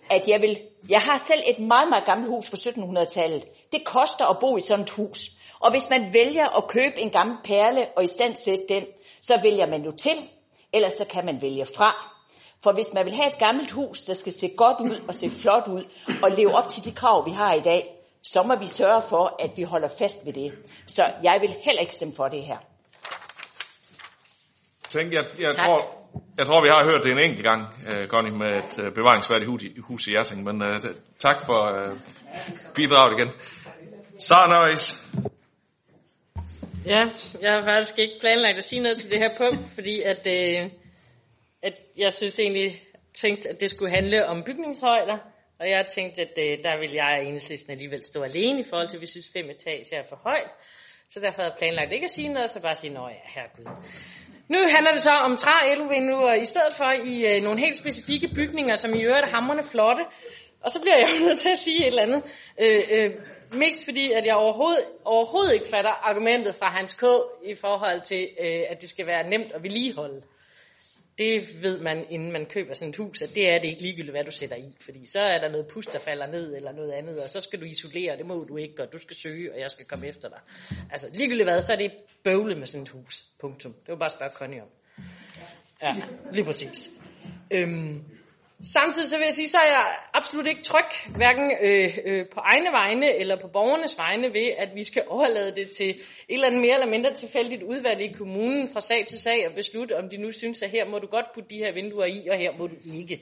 at 0.09 0.27
jeg 0.27 0.41
vil 0.41 0.59
jeg 0.89 0.99
har 0.99 1.17
selv 1.17 1.41
et 1.47 1.59
meget, 1.59 1.89
meget 1.89 2.05
gammelt 2.05 2.29
hus 2.29 2.49
fra 2.49 2.57
1700-tallet. 2.57 3.43
Det 3.71 3.83
koster 3.85 4.25
at 4.25 4.37
bo 4.39 4.57
i 4.57 4.61
sådan 4.61 4.83
et 4.83 4.89
hus. 4.89 5.29
Og 5.59 5.71
hvis 5.71 5.89
man 5.89 6.13
vælger 6.13 6.57
at 6.57 6.67
købe 6.67 6.99
en 6.99 7.09
gammel 7.09 7.37
perle 7.43 7.87
og 7.97 8.03
i 8.03 8.07
stand 8.07 8.35
sætte 8.35 8.65
den, 8.69 8.85
så 9.21 9.39
vælger 9.43 9.67
man 9.67 9.83
jo 9.83 9.91
til, 9.91 10.29
ellers 10.73 10.93
så 10.93 11.05
kan 11.09 11.25
man 11.25 11.41
vælge 11.41 11.65
fra. 11.65 12.20
For 12.63 12.71
hvis 12.73 12.93
man 12.93 13.05
vil 13.05 13.13
have 13.13 13.27
et 13.27 13.39
gammelt 13.39 13.71
hus, 13.71 14.03
der 14.05 14.13
skal 14.13 14.31
se 14.33 14.51
godt 14.57 14.79
ud 14.79 15.05
og 15.07 15.15
se 15.15 15.29
flot 15.29 15.67
ud, 15.67 15.83
og 16.23 16.31
leve 16.31 16.55
op 16.55 16.67
til 16.67 16.85
de 16.85 16.91
krav, 16.91 17.25
vi 17.25 17.31
har 17.31 17.53
i 17.53 17.59
dag, 17.59 18.01
så 18.23 18.43
må 18.43 18.55
vi 18.59 18.67
sørge 18.67 19.01
for, 19.09 19.35
at 19.39 19.51
vi 19.57 19.63
holder 19.63 19.87
fast 19.99 20.25
ved 20.25 20.33
det. 20.33 20.53
Så 20.87 21.03
jeg 21.23 21.37
vil 21.41 21.55
heller 21.65 21.81
ikke 21.81 21.95
stemme 21.95 22.15
for 22.15 22.27
det 22.27 22.43
her. 22.43 22.57
Tænk, 24.89 25.13
jeg, 25.13 25.25
jeg, 25.39 25.55
tror, 25.55 26.07
jeg 26.37 26.45
tror, 26.45 26.61
vi 26.61 26.67
har 26.67 26.83
hørt 26.83 27.03
det 27.03 27.11
en 27.11 27.19
enkelt 27.19 27.43
gang, 27.43 27.61
uh, 27.61 28.07
Connie, 28.07 28.37
med 28.37 28.47
et 28.47 28.79
uh, 28.79 28.93
bevaringsværdigt 28.93 29.49
hus 29.49 29.63
i, 29.63 29.79
hus 29.79 30.07
i 30.07 30.13
Jersing, 30.13 30.43
men 30.43 30.61
uh, 30.61 30.75
tak 31.19 31.45
for 31.45 31.59
uh, 31.69 31.97
bidraget 32.75 33.19
igen. 33.19 33.31
Sara 34.19 34.47
Nørris. 34.47 34.97
Ja, 36.85 37.09
jeg 37.41 37.53
har 37.53 37.61
faktisk 37.61 37.99
ikke 37.99 38.13
planlagt 38.21 38.57
at 38.57 38.63
sige 38.63 38.81
noget 38.81 38.97
til 38.97 39.11
det 39.11 39.19
her 39.19 39.37
punkt, 39.37 39.69
fordi 39.75 40.01
at, 40.01 40.27
øh, 40.27 40.69
at 41.63 41.73
jeg 41.97 42.13
synes 42.13 42.39
egentlig 42.39 42.81
tænkte, 43.13 43.49
at 43.49 43.61
det 43.61 43.69
skulle 43.69 43.91
handle 43.91 44.27
om 44.27 44.43
bygningshøjder, 44.43 45.17
og 45.59 45.69
jeg 45.69 45.85
tænkte, 45.87 46.21
at 46.21 46.37
øh, 46.39 46.63
der 46.63 46.79
ville 46.79 46.95
jeg 46.95 47.23
enhedslisten 47.23 47.71
alligevel 47.71 48.05
stå 48.05 48.21
alene 48.21 48.59
i 48.59 48.63
forhold 48.63 48.87
til, 48.87 48.97
at 48.97 49.01
vi 49.01 49.07
synes 49.07 49.29
fem 49.33 49.49
etager 49.49 49.99
er 49.99 50.03
for 50.09 50.15
højt. 50.15 50.51
Så 51.09 51.19
derfor 51.19 51.41
havde 51.41 51.51
jeg 51.51 51.57
planlagt 51.57 51.93
ikke 51.93 52.03
at 52.03 52.09
sige 52.09 52.29
noget, 52.29 52.49
så 52.49 52.61
bare 52.61 52.75
sige, 52.75 52.93
nå 52.93 53.07
ja, 53.07 53.21
herregud. 53.35 53.65
Nu 54.49 54.57
handler 54.75 54.91
det 54.91 55.01
så 55.01 55.11
om 55.11 55.37
træelvinduer 55.37 56.33
i 56.33 56.45
stedet 56.45 56.73
for 56.77 56.91
i 57.05 57.35
øh, 57.35 57.41
nogle 57.43 57.59
helt 57.59 57.77
specifikke 57.77 58.27
bygninger, 58.35 58.75
som 58.75 58.93
i 58.93 59.03
øvrigt 59.03 59.25
er 59.25 59.29
hammerne 59.35 59.63
flotte. 59.63 60.03
Og 60.63 60.71
så 60.71 60.81
bliver 60.81 60.97
jeg 60.97 61.07
nødt 61.27 61.39
til 61.39 61.49
at 61.49 61.57
sige 61.57 61.81
et 61.81 61.87
eller 61.87 62.01
andet. 62.01 62.21
Øh, 62.61 62.83
øh, 62.91 63.09
mest 63.53 63.85
fordi, 63.85 64.11
at 64.11 64.25
jeg 64.25 64.35
overhovedet, 64.35 64.83
overhovedet 65.05 65.53
ikke 65.53 65.67
fatter 65.67 65.91
argumentet 66.09 66.55
fra 66.55 66.69
Hans 66.69 66.93
K. 66.93 67.03
i 67.43 67.55
forhold 67.55 68.01
til, 68.01 68.29
øh, 68.41 68.61
at 68.69 68.81
det 68.81 68.89
skal 68.89 69.05
være 69.07 69.29
nemt 69.29 69.51
at 69.55 69.63
vedligeholde. 69.63 70.21
Det 71.21 71.63
ved 71.63 71.79
man, 71.79 72.05
inden 72.09 72.31
man 72.31 72.45
køber 72.45 72.73
sådan 72.73 72.89
et 72.89 72.97
hus, 72.97 73.21
at 73.21 73.35
det 73.35 73.49
er 73.49 73.59
det 73.59 73.67
ikke 73.67 73.81
ligegyldigt, 73.81 74.13
hvad 74.13 74.23
du 74.23 74.31
sætter 74.31 74.55
i. 74.55 74.75
Fordi 74.79 75.05
så 75.05 75.19
er 75.19 75.39
der 75.39 75.49
noget 75.51 75.67
pus, 75.73 75.85
der 75.85 75.99
falder 75.99 76.27
ned, 76.27 76.55
eller 76.55 76.71
noget 76.71 76.91
andet, 76.91 77.23
og 77.23 77.29
så 77.29 77.39
skal 77.39 77.59
du 77.59 77.65
isolere, 77.65 78.17
det 78.17 78.25
må 78.25 78.43
du 78.43 78.57
ikke, 78.57 78.83
og 78.83 78.93
du 78.93 78.97
skal 78.97 79.15
søge, 79.15 79.53
og 79.53 79.59
jeg 79.59 79.71
skal 79.71 79.85
komme 79.85 80.07
efter 80.07 80.29
dig. 80.29 80.39
Altså 80.91 81.09
ligegyldigt 81.13 81.49
hvad, 81.49 81.61
så 81.61 81.73
er 81.73 81.77
det 81.77 81.91
bøvlet 82.23 82.57
med 82.57 82.67
sådan 82.67 82.83
et 82.83 82.89
hus. 82.89 83.25
Punktum. 83.39 83.73
Det 83.73 83.87
var 83.87 83.95
bare 83.95 84.05
at 84.05 84.11
spørge 84.11 84.31
Connie 84.31 84.61
om. 84.61 84.67
Ja, 85.81 85.95
lige 86.31 86.45
præcis. 86.45 86.89
Øhm, 87.51 88.03
Samtidig 88.63 89.09
så 89.09 89.17
vil 89.17 89.25
jeg 89.25 89.33
sige, 89.33 89.47
så 89.47 89.57
er 89.57 89.71
jeg 89.71 89.95
absolut 90.13 90.47
ikke 90.47 90.63
tryg, 90.63 91.15
hverken 91.15 91.51
øh, 91.61 91.97
øh, 92.05 92.25
på 92.33 92.39
egne 92.39 92.71
vegne 92.71 93.15
eller 93.15 93.41
på 93.41 93.47
borgernes 93.47 93.97
vegne, 93.97 94.33
ved 94.33 94.51
at 94.57 94.69
vi 94.75 94.83
skal 94.83 95.03
overlade 95.07 95.55
det 95.55 95.69
til 95.69 95.89
et 95.89 95.97
eller 96.29 96.47
andet 96.47 96.61
mere 96.61 96.73
eller 96.73 96.89
mindre 96.89 97.13
tilfældigt 97.13 97.63
udvalg 97.63 98.01
i 98.01 98.11
kommunen 98.11 98.69
fra 98.73 98.81
sag 98.81 99.05
til 99.07 99.19
sag 99.19 99.47
og 99.47 99.55
beslutte, 99.55 99.97
om 99.97 100.09
de 100.09 100.17
nu 100.17 100.31
synes, 100.31 100.61
at 100.61 100.69
her 100.69 100.85
må 100.89 100.99
du 100.99 101.07
godt 101.07 101.25
putte 101.33 101.49
de 101.49 101.57
her 101.57 101.73
vinduer 101.73 102.05
i, 102.05 102.27
og 102.27 102.37
her 102.37 102.51
må 102.57 102.67
du 102.67 102.75
ikke. 102.95 103.21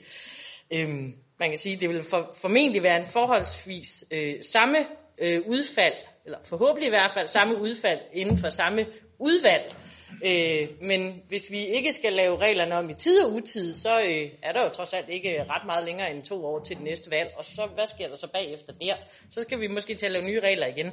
Øhm, 0.70 1.14
man 1.38 1.48
kan 1.48 1.58
sige, 1.58 1.74
at 1.74 1.80
det 1.80 1.88
vil 1.88 2.02
for, 2.02 2.30
formentlig 2.40 2.82
være 2.82 2.98
en 2.98 3.06
forholdsvis 3.06 4.04
øh, 4.12 4.34
samme 4.42 4.78
øh, 5.18 5.40
udfald, 5.46 5.94
eller 6.24 6.38
forhåbentlig 6.44 6.86
i 6.86 6.90
hvert 6.90 7.12
fald 7.12 7.26
samme 7.26 7.60
udfald 7.60 8.00
inden 8.12 8.38
for 8.38 8.48
samme 8.48 8.86
udvalg, 9.18 9.74
Øh, 10.24 10.68
men 10.80 11.22
hvis 11.28 11.50
vi 11.50 11.66
ikke 11.66 11.92
skal 11.92 12.12
lave 12.12 12.38
reglerne 12.38 12.74
om 12.74 12.90
i 12.90 12.94
tid 12.94 13.22
og 13.24 13.32
utid, 13.32 13.74
så 13.74 14.00
øh, 14.00 14.30
er 14.42 14.52
der 14.52 14.64
jo 14.64 14.68
trods 14.68 14.92
alt 14.92 15.08
ikke 15.08 15.44
ret 15.44 15.66
meget 15.66 15.84
længere 15.84 16.10
end 16.10 16.22
to 16.22 16.44
år 16.44 16.60
til 16.60 16.76
det 16.76 16.84
næste 16.84 17.10
valg. 17.10 17.30
Og 17.36 17.44
så 17.44 17.68
hvad 17.74 17.86
sker 17.86 18.08
der 18.08 18.16
så 18.16 18.28
bagefter 18.32 18.72
der? 18.72 18.96
Så 19.30 19.40
skal 19.40 19.60
vi 19.60 19.66
måske 19.66 19.94
til 19.94 20.06
at 20.06 20.12
lave 20.12 20.24
nye 20.24 20.40
regler 20.40 20.66
igen. 20.66 20.86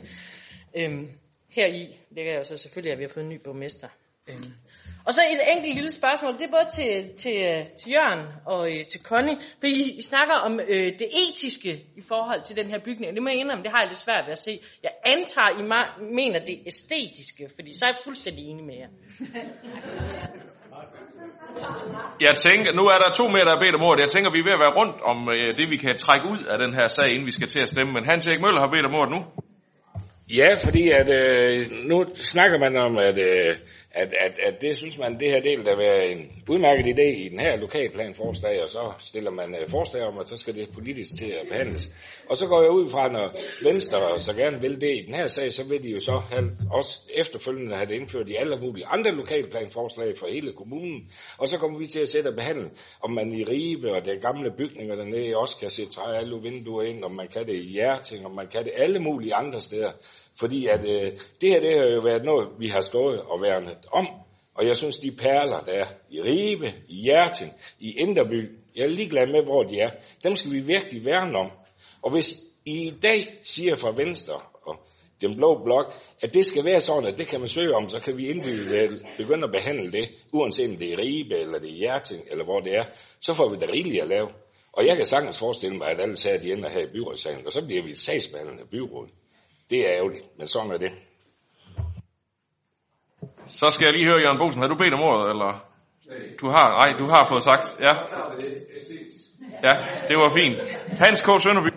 Øh, 0.77 1.09
her 1.49 1.67
i 1.67 1.99
ligger 2.11 2.33
jo 2.33 2.43
så 2.43 2.57
selvfølgelig, 2.57 2.91
at 2.91 2.97
vi 2.97 3.03
har 3.03 3.09
fået 3.09 3.23
en 3.23 3.29
ny 3.29 3.39
borgmester. 3.43 3.87
Øh. 4.27 4.35
Og 5.07 5.13
så 5.13 5.21
et 5.31 5.41
enkelt 5.55 5.75
lille 5.75 5.91
spørgsmål, 5.91 6.33
det 6.33 6.41
er 6.41 6.55
både 6.57 6.69
til, 6.77 6.91
til, 7.23 7.37
til 7.79 7.91
Jørgen 7.95 8.25
og 8.45 8.61
øh, 8.71 8.85
til 8.91 8.99
Connie, 9.09 9.37
for 9.59 9.67
I, 9.67 9.81
I 9.99 10.01
snakker 10.01 10.35
om 10.47 10.59
øh, 10.59 10.87
det 11.01 11.07
etiske 11.23 11.71
i 11.97 12.03
forhold 12.11 12.41
til 12.43 12.55
den 12.55 12.67
her 12.71 12.79
bygning, 12.87 13.15
det 13.15 13.23
må 13.23 13.29
jeg 13.29 13.39
indrømme, 13.39 13.63
det 13.63 13.71
har 13.71 13.81
jeg 13.81 13.87
lidt 13.87 14.03
svært 14.07 14.23
ved 14.25 14.31
at 14.31 14.43
se. 14.47 14.59
Jeg 14.83 14.91
antager, 15.05 15.51
I 15.61 15.63
mener 16.19 16.39
det 16.49 16.57
æstetiske, 16.69 17.43
fordi 17.55 17.71
så 17.77 17.85
er 17.85 17.89
jeg 17.89 17.97
fuldstændig 18.03 18.43
enig 18.51 18.65
med 18.65 18.75
jer. 18.83 18.89
Jeg 22.27 22.35
tænker, 22.45 22.73
nu 22.73 22.85
er 22.93 22.97
der 23.03 23.09
to 23.19 23.27
mere, 23.27 23.45
der 23.45 23.55
er 23.55 23.59
bedt 23.59 23.75
om 23.75 23.83
ordet. 23.83 24.01
Jeg 24.01 24.09
tænker, 24.09 24.31
vi 24.31 24.39
er 24.39 24.43
ved 24.43 24.57
at 24.57 24.63
være 24.65 24.77
rundt 24.79 24.95
om 25.11 25.29
øh, 25.29 25.47
det, 25.57 25.69
vi 25.69 25.77
kan 25.77 25.97
trække 25.97 26.25
ud 26.33 26.41
af 26.51 26.57
den 26.57 26.73
her 26.73 26.87
sag, 26.87 27.07
inden 27.13 27.25
vi 27.25 27.31
skal 27.31 27.47
til 27.47 27.59
at 27.59 27.69
stemme. 27.69 27.93
Men 27.93 28.05
Hans 28.05 28.27
Erik 28.27 28.41
Møller 28.41 28.59
har 28.59 28.71
bedt 28.75 28.85
om 28.85 28.97
ordet 28.99 29.11
nu. 29.15 29.21
Ja, 30.35 30.49
fordi 30.65 30.89
at, 30.89 31.09
øh, 31.09 31.71
nu 31.89 32.05
snakker 32.15 32.57
man 32.59 32.75
om, 32.77 32.97
at, 32.97 33.17
øh, 33.17 33.55
at, 33.91 34.13
at, 34.19 34.39
at 34.47 34.61
det 34.61 34.75
synes 34.75 34.97
man, 34.97 35.19
det 35.19 35.29
her 35.29 35.41
del 35.41 35.65
der 35.65 35.75
være 35.75 36.07
en 36.07 36.31
udmærket 36.47 36.85
idé 36.93 37.25
i 37.25 37.29
den 37.29 37.39
her 37.39 37.57
lokalplanforslag, 37.57 38.63
og 38.63 38.69
så 38.69 38.91
stiller 38.99 39.31
man 39.31 39.55
øh, 39.55 39.69
forslag 39.69 40.03
om, 40.03 40.17
at 40.17 40.29
så 40.29 40.37
skal 40.37 40.55
det 40.55 40.69
politisk 40.73 41.17
til 41.17 41.31
at 41.31 41.47
behandles. 41.49 41.83
Og 42.29 42.37
så 42.37 42.47
går 42.47 42.61
jeg 42.61 42.71
ud 42.71 42.89
fra, 42.89 43.11
når 43.11 43.35
Venstre 43.63 44.19
så 44.19 44.33
gerne 44.33 44.61
vil 44.61 44.81
det 44.81 44.89
i 44.89 45.05
den 45.05 45.13
her 45.13 45.27
sag, 45.27 45.53
så 45.53 45.63
vil 45.63 45.83
de 45.83 45.89
jo 45.89 45.99
så 45.99 46.21
have, 46.31 46.51
også 46.71 46.99
efterfølgende 47.15 47.75
have 47.75 47.89
det 47.89 47.95
indført 47.95 48.29
i 48.29 48.35
alle 48.35 48.57
mulige 48.61 48.85
andre 48.85 49.11
lokalplanforslag 49.11 50.17
for 50.17 50.27
hele 50.27 50.53
kommunen. 50.53 51.09
Og 51.37 51.47
så 51.47 51.57
kommer 51.57 51.79
vi 51.79 51.87
til 51.87 51.99
at 51.99 52.09
sætte 52.09 52.27
og 52.27 52.35
behandle, 52.35 52.69
om 53.03 53.11
man 53.11 53.31
i 53.31 53.43
Ribe 53.43 53.91
og 53.91 54.05
der 54.05 54.19
gamle 54.19 54.51
bygninger 54.57 54.95
dernede 54.95 55.37
også 55.37 55.57
kan 55.57 55.69
se 55.69 55.85
træ 55.85 56.17
alle 56.17 56.41
vinduer 56.41 56.83
ind, 56.83 57.03
om 57.03 57.11
man 57.11 57.27
kan 57.27 57.47
det 57.47 57.55
i 57.55 57.71
Hjerting, 57.71 58.25
om 58.25 58.31
man 58.31 58.47
kan 58.47 58.63
det 58.63 58.71
alle 58.75 58.99
mulige 58.99 59.35
andre 59.35 59.61
steder. 59.61 59.91
Fordi 60.39 60.67
at 60.67 60.79
øh, 60.79 61.11
det 61.41 61.49
her, 61.49 61.59
det 61.59 61.79
har 61.79 61.85
jo 61.85 61.99
været 61.99 62.25
noget, 62.25 62.47
vi 62.59 62.67
har 62.67 62.81
stået 62.81 63.21
og 63.21 63.41
værnet 63.41 63.77
om. 63.91 64.07
Og 64.55 64.67
jeg 64.67 64.77
synes, 64.77 64.97
de 64.97 65.11
perler, 65.11 65.59
der 65.59 65.71
er 65.71 65.85
i 66.09 66.21
Ribe, 66.21 66.73
i 66.89 66.95
Hjerting, 67.03 67.51
i 67.79 67.91
Inderby, 67.97 68.49
jeg 68.75 68.83
er 68.83 68.87
ligeglad 68.87 69.27
med, 69.27 69.43
hvor 69.43 69.63
de 69.63 69.79
er, 69.79 69.89
dem 70.23 70.35
skal 70.35 70.51
vi 70.51 70.59
virkelig 70.59 71.05
værne 71.05 71.37
om. 71.37 71.51
Og 72.01 72.11
hvis 72.11 72.33
I 72.65 72.87
i 72.87 72.93
dag 73.03 73.39
siger 73.43 73.75
fra 73.75 73.91
Venstre 73.91 74.33
og 74.63 74.75
den 75.21 75.35
blå 75.35 75.63
blok, 75.63 75.93
at 76.21 76.33
det 76.33 76.45
skal 76.45 76.65
være 76.65 76.79
sådan, 76.79 77.05
at 77.05 77.17
det 77.17 77.27
kan 77.27 77.39
man 77.39 77.49
søge 77.49 77.75
om, 77.75 77.89
så 77.89 77.99
kan 77.99 78.17
vi 78.17 78.27
individuelt 78.27 79.05
begynde 79.17 79.43
at 79.43 79.51
behandle 79.51 79.91
det, 79.91 80.09
uanset 80.33 80.69
om 80.69 80.77
det 80.77 80.93
er 80.93 80.97
Ribe, 80.99 81.37
eller 81.37 81.59
det 81.59 81.69
er 81.69 81.75
Hjerting, 81.75 82.23
eller 82.31 82.43
hvor 82.43 82.59
det 82.59 82.75
er, 82.75 82.85
så 83.21 83.33
får 83.33 83.49
vi 83.49 83.55
det 83.55 83.71
rigeligt 83.71 84.01
at 84.01 84.07
lave. 84.07 84.27
Og 84.73 84.85
jeg 84.85 84.97
kan 84.97 85.05
sagtens 85.05 85.39
forestille 85.39 85.77
mig, 85.77 85.87
at 85.87 86.01
alle 86.01 86.17
sager, 86.17 86.39
de 86.39 86.51
ender 86.51 86.69
her 86.69 86.81
i 86.81 86.91
byrådssagen, 86.93 87.45
og 87.45 87.51
så 87.51 87.65
bliver 87.65 87.83
vi 87.83 87.91
et 87.91 87.97
sagsbehandlende 87.97 88.65
byråd. 88.71 89.07
Det 89.69 89.87
er 89.87 89.95
ærgerligt, 89.95 90.37
men 90.37 90.47
sådan 90.47 90.71
er 90.71 90.77
det. 90.77 90.91
Så 93.45 93.69
skal 93.69 93.85
jeg 93.85 93.93
lige 93.93 94.07
høre, 94.07 94.19
Jørgen 94.19 94.37
Bosen, 94.37 94.61
har 94.61 94.67
du 94.67 94.75
bedt 94.75 94.93
om 94.93 95.01
ordet, 95.01 95.29
eller? 95.29 95.67
Du 96.41 96.47
har, 96.47 96.69
nej, 96.71 96.97
du 96.99 97.07
har 97.09 97.25
fået 97.25 97.43
sagt, 97.43 97.77
ja. 97.79 97.93
Ja, 99.63 99.73
det 100.07 100.17
var 100.17 100.29
fint. 100.29 100.63
Hans 100.99 101.21
K. 101.21 101.25
Sønderby. 101.41 101.69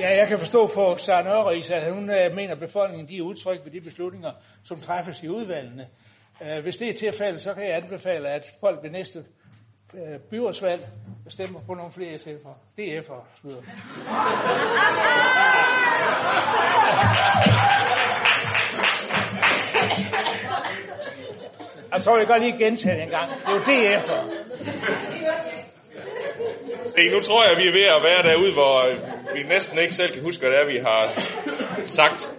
Ja, 0.00 0.16
jeg 0.16 0.28
kan 0.28 0.38
forstå 0.38 0.66
på 0.66 0.96
Søren 0.98 1.26
Ørris, 1.26 1.70
at 1.70 1.94
hun 1.94 2.10
uh, 2.10 2.34
mener, 2.36 2.52
at 2.52 2.60
befolkningen 2.60 3.08
de 3.08 3.18
er 3.18 3.22
udtryk 3.22 3.60
ved 3.64 3.72
de 3.72 3.80
beslutninger, 3.80 4.32
som 4.64 4.80
træffes 4.80 5.22
i 5.22 5.28
udvalgene. 5.28 5.86
Uh, 6.40 6.62
hvis 6.62 6.76
det 6.76 6.88
er 6.88 6.94
tilfældet, 6.94 7.42
så 7.42 7.54
kan 7.54 7.62
jeg 7.62 7.76
anbefale, 7.76 8.28
at 8.28 8.46
folk 8.60 8.82
ved 8.82 8.90
næste 8.90 9.24
Øh, 9.94 10.20
byrådsvalg 10.30 10.86
stemmer 11.28 11.60
på 11.66 11.74
nogle 11.74 11.92
flere 11.92 12.14
SF'er. 12.14 12.54
DF'er, 12.78 13.24
slutter. 13.40 13.62
Og 21.92 22.02
så 22.02 22.10
vil 22.12 22.18
jeg 22.18 22.28
godt 22.28 22.42
lige 22.42 22.58
gentage 22.58 22.96
det 22.96 23.02
en 23.02 23.08
gang. 23.08 23.30
Det 23.30 23.48
er 23.48 23.52
jo 23.52 23.58
DF'er. 23.58 24.20
Se, 26.96 27.08
nu 27.10 27.20
tror 27.20 27.44
jeg, 27.48 27.56
vi 27.56 27.68
er 27.68 27.72
ved 27.72 27.86
at 27.96 28.02
være 28.02 28.22
derude, 28.32 28.52
hvor 28.52 28.74
vi 29.34 29.42
næsten 29.42 29.78
ikke 29.78 29.94
selv 29.94 30.12
kan 30.12 30.22
huske, 30.22 30.40
hvad 30.40 30.50
det 30.50 30.60
er, 30.60 30.66
vi 30.66 30.78
har 30.78 31.02
sagt. 31.84 32.30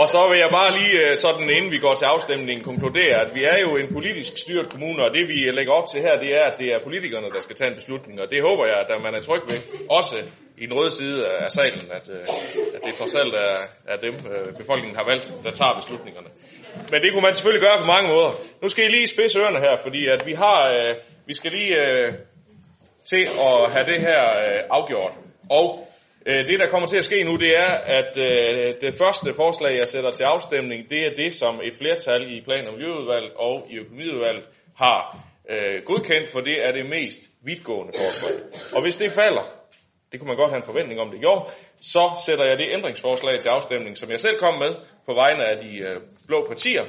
Og 0.00 0.08
så 0.08 0.28
vil 0.30 0.38
jeg 0.38 0.50
bare 0.50 0.78
lige, 0.78 1.10
øh, 1.10 1.16
sådan 1.16 1.50
inden 1.50 1.70
vi 1.70 1.78
går 1.78 1.94
til 1.94 2.04
afstemningen, 2.04 2.64
konkludere, 2.64 3.16
at 3.24 3.34
vi 3.34 3.42
er 3.44 3.58
jo 3.60 3.76
en 3.76 3.92
politisk 3.92 4.32
styret 4.38 4.68
kommune, 4.72 5.04
og 5.04 5.10
det 5.16 5.28
vi 5.28 5.50
lægger 5.58 5.72
op 5.72 5.88
til 5.92 6.00
her, 6.00 6.18
det 6.18 6.40
er, 6.40 6.44
at 6.50 6.58
det 6.58 6.74
er 6.74 6.78
politikerne, 6.78 7.28
der 7.34 7.40
skal 7.40 7.56
tage 7.56 7.70
en 7.70 7.76
beslutning. 7.76 8.20
Og 8.20 8.30
det 8.30 8.42
håber 8.42 8.66
jeg, 8.66 8.78
at 8.80 9.02
man 9.02 9.14
er 9.14 9.20
tryg 9.20 9.42
ved, 9.50 9.58
også 9.90 10.16
i 10.58 10.66
den 10.66 10.74
røde 10.78 10.90
side 10.90 11.28
af 11.28 11.52
salen, 11.52 11.86
at, 11.90 12.08
øh, 12.08 12.20
at 12.74 12.80
det 12.84 12.94
trods 12.94 13.14
alt 13.14 13.34
er, 13.34 13.56
er 13.92 13.96
dem, 13.96 14.14
øh, 14.32 14.56
befolkningen 14.60 14.96
har 14.96 15.06
valgt, 15.10 15.26
der 15.44 15.50
tager 15.50 15.74
beslutningerne. 15.80 16.28
Men 16.90 17.02
det 17.02 17.12
kunne 17.12 17.26
man 17.28 17.34
selvfølgelig 17.34 17.68
gøre 17.68 17.78
på 17.78 17.86
mange 17.94 18.08
måder. 18.08 18.30
Nu 18.62 18.68
skal 18.68 18.84
I 18.84 18.88
lige 18.88 19.08
spidse 19.08 19.38
ørerne 19.38 19.60
her, 19.60 19.76
fordi 19.76 20.06
at 20.06 20.26
vi 20.26 20.32
har, 20.32 20.94
vi 21.26 21.34
skal 21.34 21.52
lige 21.52 21.76
til 23.10 23.22
at 23.48 23.72
have 23.72 23.86
det 23.92 24.00
her 24.00 24.22
afgjort. 24.70 25.12
Og 25.50 25.85
Øh, 26.26 26.46
det, 26.46 26.60
der 26.60 26.68
kommer 26.68 26.88
til 26.88 26.96
at 26.96 27.04
ske 27.04 27.24
nu, 27.24 27.36
det 27.36 27.58
er, 27.58 27.70
at 27.98 28.16
øh, 28.18 28.74
det 28.80 28.94
første 28.94 29.34
forslag, 29.34 29.78
jeg 29.78 29.88
sætter 29.88 30.10
til 30.10 30.24
afstemning, 30.24 30.90
det 30.90 31.06
er 31.06 31.14
det, 31.16 31.34
som 31.34 31.60
et 31.62 31.76
flertal 31.76 32.36
i 32.36 32.40
plan- 32.40 32.66
og 32.66 32.74
miljøudvalget 32.74 33.32
og 33.36 33.66
i 33.70 33.76
økonomiudvalget 33.76 34.44
har 34.76 35.18
øh, 35.50 35.82
godkendt, 35.84 36.30
for 36.30 36.40
det 36.40 36.66
er 36.66 36.72
det 36.72 36.86
mest 36.86 37.20
vidtgående 37.44 37.92
forslag. 37.96 38.34
Og 38.76 38.82
hvis 38.82 38.96
det 38.96 39.10
falder, 39.12 39.44
det 40.12 40.20
kunne 40.20 40.28
man 40.28 40.36
godt 40.36 40.50
have 40.50 40.56
en 40.56 40.70
forventning 40.70 41.00
om 41.00 41.10
det 41.10 41.20
gjorde, 41.20 41.50
så 41.80 42.10
sætter 42.26 42.44
jeg 42.44 42.58
det 42.58 42.68
ændringsforslag 42.72 43.40
til 43.40 43.48
afstemning, 43.48 43.98
som 43.98 44.10
jeg 44.10 44.20
selv 44.20 44.38
kom 44.38 44.58
med 44.58 44.74
på 45.06 45.14
vegne 45.14 45.44
af 45.44 45.58
de 45.58 45.78
øh, 45.78 45.96
blå 46.26 46.46
partier. 46.48 46.82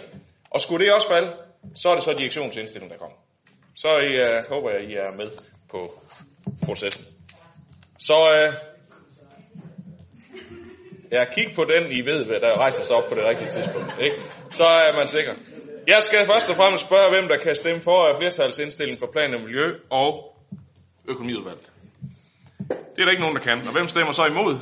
Og 0.49 0.61
skulle 0.61 0.85
det 0.85 0.93
også 0.93 1.07
falde, 1.07 1.33
Så 1.75 1.89
er 1.89 1.93
det 1.93 2.03
så 2.03 2.13
direktionsindstilling, 2.13 2.91
der 2.91 2.97
kommer. 2.97 3.17
Så 3.75 3.97
I, 3.97 4.43
håber 4.49 4.69
jeg, 4.71 4.83
I 4.83 4.93
er 4.93 5.11
med 5.17 5.27
på 5.71 5.99
processen. 6.65 7.05
Så 7.99 8.17
øh, 8.33 8.53
ja, 11.11 11.25
kig 11.25 11.47
på 11.55 11.63
den, 11.63 11.91
I 11.91 12.01
ved, 12.01 12.25
hvad 12.25 12.39
der 12.39 12.57
rejser 12.57 12.83
sig 12.83 12.95
op 12.95 13.09
på 13.09 13.15
det 13.15 13.25
rigtige 13.25 13.49
tidspunkt. 13.49 13.95
Ikke? 14.01 14.17
Så 14.51 14.63
er 14.63 14.93
man 14.95 15.07
sikker. 15.07 15.33
Jeg 15.87 15.97
skal 15.99 16.25
først 16.25 16.49
og 16.49 16.55
fremmest 16.55 16.83
spørge, 16.83 17.09
hvem 17.09 17.27
der 17.27 17.37
kan 17.37 17.55
stemme 17.55 17.81
for 17.81 18.15
flertalsindstilling 18.19 18.99
for 18.99 19.07
plan 19.07 19.33
og 19.33 19.41
miljø 19.41 19.67
og 19.89 20.35
økonomiudvalget. 21.07 21.71
Det 22.67 23.01
er 23.01 23.05
der 23.05 23.11
ikke 23.11 23.21
nogen, 23.21 23.37
der 23.37 23.41
kan. 23.41 23.67
Og 23.67 23.71
hvem 23.71 23.87
stemmer 23.87 24.13
så 24.13 24.25
imod? 24.25 24.53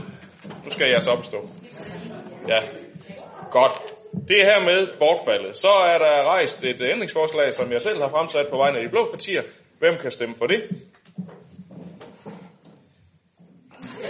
Nu 0.63 0.69
skal 0.69 0.89
jeg 0.89 1.01
så 1.01 1.09
opstå. 1.09 1.49
Ja, 2.47 2.59
godt. 3.51 3.81
Det 4.27 4.41
er 4.41 4.45
hermed 4.45 4.87
bortfaldet. 4.99 5.55
Så 5.55 5.67
er 5.67 5.97
der 5.97 6.23
rejst 6.23 6.63
et 6.63 6.81
ændringsforslag, 6.81 7.53
som 7.53 7.71
jeg 7.71 7.81
selv 7.81 8.01
har 8.01 8.09
fremsat 8.09 8.47
på 8.51 8.57
vegne 8.57 8.77
af 8.77 8.83
de 8.83 8.89
blå 8.89 9.07
partier. 9.11 9.41
Hvem 9.79 9.97
kan 10.01 10.11
stemme 10.11 10.35
for 10.35 10.45
det? 10.45 10.63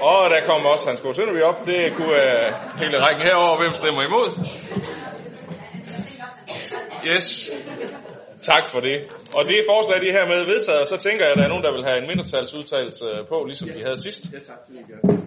Og 0.02 0.30
der 0.30 0.46
kommer 0.46 0.70
også 0.70 0.88
Hans 0.88 1.02
Gård 1.02 1.14
Sønderby 1.14 1.42
op. 1.42 1.66
Det 1.66 1.94
kunne 1.94 2.08
uh, 2.08 2.80
hele 2.80 2.98
rækken 3.06 3.28
herover. 3.28 3.62
Hvem 3.62 3.74
stemmer 3.74 4.02
imod? 4.04 4.28
Yes. 7.08 7.52
Tak 8.42 8.70
for 8.72 8.80
det. 8.80 8.98
Og 9.36 9.48
det 9.48 9.66
forslag, 9.70 10.02
de 10.02 10.10
er 10.10 10.12
hermed 10.12 10.46
vedtaget, 10.46 10.82
og 10.82 10.88
så 10.88 10.98
tænker 10.98 11.26
jeg, 11.26 11.32
at 11.32 11.38
der 11.38 11.44
er 11.44 11.48
nogen, 11.48 11.64
der 11.64 11.72
vil 11.72 11.84
have 11.84 11.98
en 11.98 12.08
mindretalsudtalelse 12.08 13.06
på, 13.30 13.44
ligesom 13.44 13.68
vi 13.68 13.82
havde 13.86 14.02
sidst. 14.02 14.34
Ja, 14.34 14.40
tak. 14.40 14.58
Det 14.68 14.86
gør. 14.90 15.18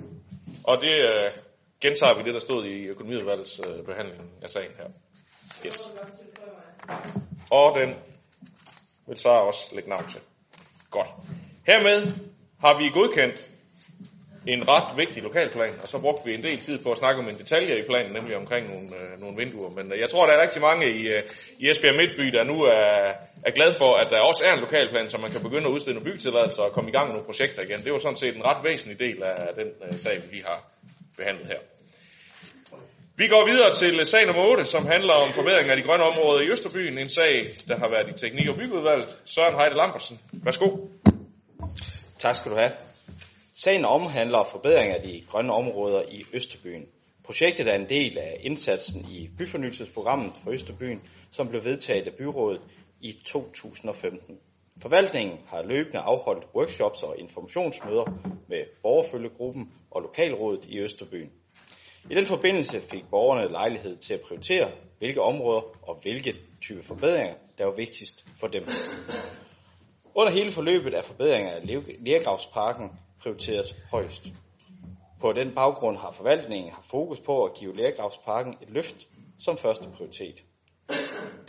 Og 0.64 0.76
det 0.80 0.94
uh, 1.08 1.42
gentager 1.80 2.16
vi 2.16 2.22
det, 2.22 2.34
der 2.34 2.40
stod 2.40 2.64
i 2.64 2.84
økonomiudvalgets 2.84 3.60
uh, 3.66 3.86
behandling 3.86 4.22
af 4.42 4.50
sagen 4.50 4.72
her. 4.78 4.88
Yes. 5.66 5.92
Og 7.50 7.78
den 7.80 7.94
vil 9.08 9.18
så 9.18 9.28
også 9.28 9.62
lægge 9.74 9.90
navn 9.90 10.08
til. 10.08 10.20
Godt. 10.90 11.08
Hermed 11.66 12.12
har 12.60 12.78
vi 12.78 12.90
godkendt 12.94 13.47
en 14.54 14.68
ret 14.68 14.96
vigtig 14.96 15.22
lokalplan, 15.22 15.74
og 15.82 15.88
så 15.88 15.98
brugte 15.98 16.24
vi 16.26 16.34
en 16.34 16.42
del 16.42 16.58
tid 16.58 16.76
på 16.84 16.92
at 16.92 16.98
snakke 16.98 17.20
om 17.22 17.28
en 17.28 17.38
detalje 17.38 17.78
i 17.78 17.86
planen, 17.90 18.12
nemlig 18.12 18.36
omkring 18.36 18.64
nogle, 18.72 18.88
øh, 18.98 19.20
nogle 19.22 19.36
vinduer. 19.36 19.70
Men 19.70 19.92
øh, 19.92 20.00
jeg 20.00 20.08
tror, 20.10 20.26
der 20.26 20.32
er 20.32 20.42
rigtig 20.42 20.62
mange 20.62 20.84
i, 20.98 21.02
øh, 21.14 21.22
i 21.58 21.70
Esbjerg 21.70 21.96
Midtby, 21.96 22.26
der 22.36 22.44
nu 22.44 22.56
er, 22.62 23.12
er 23.48 23.52
glad 23.58 23.72
for, 23.72 23.90
at 24.02 24.10
der 24.10 24.20
også 24.30 24.42
er 24.46 24.52
en 24.52 24.60
lokalplan, 24.60 25.08
så 25.08 25.18
man 25.18 25.30
kan 25.30 25.42
begynde 25.42 25.66
at 25.68 25.74
udstede 25.76 25.94
nogle 25.94 26.10
bytilladelser 26.10 26.62
og 26.62 26.72
komme 26.72 26.90
i 26.90 26.92
gang 26.96 27.06
med 27.06 27.14
nogle 27.14 27.26
projekter 27.30 27.62
igen. 27.62 27.84
Det 27.84 27.92
var 27.92 27.98
sådan 27.98 28.16
set 28.16 28.36
en 28.36 28.44
ret 28.44 28.60
væsentlig 28.64 28.98
del 28.98 29.22
af 29.22 29.54
den 29.60 29.68
øh, 29.84 29.98
sag, 29.98 30.16
vi 30.22 30.28
lige 30.34 30.44
har 30.50 30.58
behandlet 31.18 31.46
her. 31.46 31.60
Vi 33.16 33.26
går 33.28 33.46
videre 33.52 33.72
til 33.72 34.00
øh, 34.00 34.06
sag 34.06 34.26
nummer 34.26 34.44
8, 34.44 34.64
som 34.64 34.86
handler 34.86 35.14
om 35.24 35.28
forbedring 35.38 35.70
af 35.70 35.76
de 35.76 35.82
grønne 35.82 36.04
områder 36.04 36.40
i 36.40 36.50
Østerbyen. 36.54 36.98
En 36.98 37.08
sag, 37.08 37.32
der 37.68 37.76
har 37.78 37.88
været 37.94 38.08
i 38.12 38.26
teknik- 38.26 38.48
og 38.48 38.56
byggeudvalget. 38.56 39.08
Søren 39.24 39.54
Heide 39.58 39.76
Lambertsen, 39.76 40.20
værsgo. 40.32 40.68
Tak 42.18 42.34
skal 42.36 42.50
du 42.52 42.56
have. 42.56 42.87
Sagen 43.64 43.84
omhandler 43.84 44.44
forbedring 44.44 44.92
af 44.92 45.02
de 45.02 45.22
grønne 45.26 45.52
områder 45.52 46.02
i 46.08 46.24
Østerbyen. 46.32 46.86
Projektet 47.24 47.68
er 47.68 47.74
en 47.74 47.88
del 47.88 48.18
af 48.18 48.36
indsatsen 48.40 49.04
i 49.10 49.28
byfornyelsesprogrammet 49.38 50.32
for 50.44 50.50
Østerbyen, 50.50 51.02
som 51.30 51.48
blev 51.48 51.64
vedtaget 51.64 52.06
af 52.06 52.14
byrådet 52.14 52.60
i 53.00 53.12
2015. 53.24 54.38
Forvaltningen 54.82 55.38
har 55.46 55.62
løbende 55.62 55.98
afholdt 55.98 56.46
workshops 56.54 57.02
og 57.02 57.18
informationsmøder 57.18 58.04
med 58.48 58.64
borgerfølgegruppen 58.82 59.72
og 59.90 60.02
lokalrådet 60.02 60.64
i 60.64 60.78
Østerbyen. 60.78 61.30
I 62.10 62.14
den 62.14 62.24
forbindelse 62.24 62.80
fik 62.80 63.04
borgerne 63.10 63.52
lejlighed 63.52 63.96
til 63.96 64.14
at 64.14 64.20
prioritere, 64.20 64.70
hvilke 64.98 65.22
områder 65.22 65.88
og 65.88 65.98
hvilke 66.02 66.34
type 66.60 66.82
forbedringer, 66.82 67.34
der 67.58 67.64
var 67.64 67.74
vigtigst 67.76 68.26
for 68.40 68.46
dem. 68.46 68.62
Under 70.14 70.32
hele 70.32 70.50
forløbet 70.50 70.94
er 70.94 71.02
forbedringer 71.02 71.50
af 71.50 71.60
Lergravsparken 72.00 72.90
prioriteret 73.22 73.76
højst. 73.90 74.26
På 75.20 75.32
den 75.32 75.54
baggrund 75.54 75.96
har 75.96 76.12
forvaltningen 76.12 76.72
haft 76.72 76.90
fokus 76.90 77.20
på 77.20 77.44
at 77.44 77.54
give 77.54 77.76
Lergravsparken 77.76 78.54
et 78.62 78.70
løft 78.70 79.08
som 79.38 79.56
første 79.56 79.88
prioritet. 79.96 80.44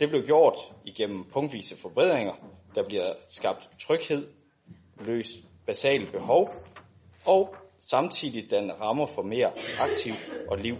Det 0.00 0.08
blev 0.08 0.26
gjort 0.26 0.58
igennem 0.84 1.24
punktvise 1.24 1.76
forbedringer, 1.76 2.34
der 2.74 2.84
bliver 2.84 3.14
skabt 3.28 3.68
tryghed, 3.80 4.28
løst 5.04 5.44
basale 5.66 6.06
behov 6.06 6.54
og 7.24 7.54
samtidig 7.78 8.50
den 8.50 8.72
rammer 8.80 9.06
for 9.06 9.22
mere 9.22 9.52
aktiv 9.78 10.12
og 10.50 10.58
liv, 10.58 10.76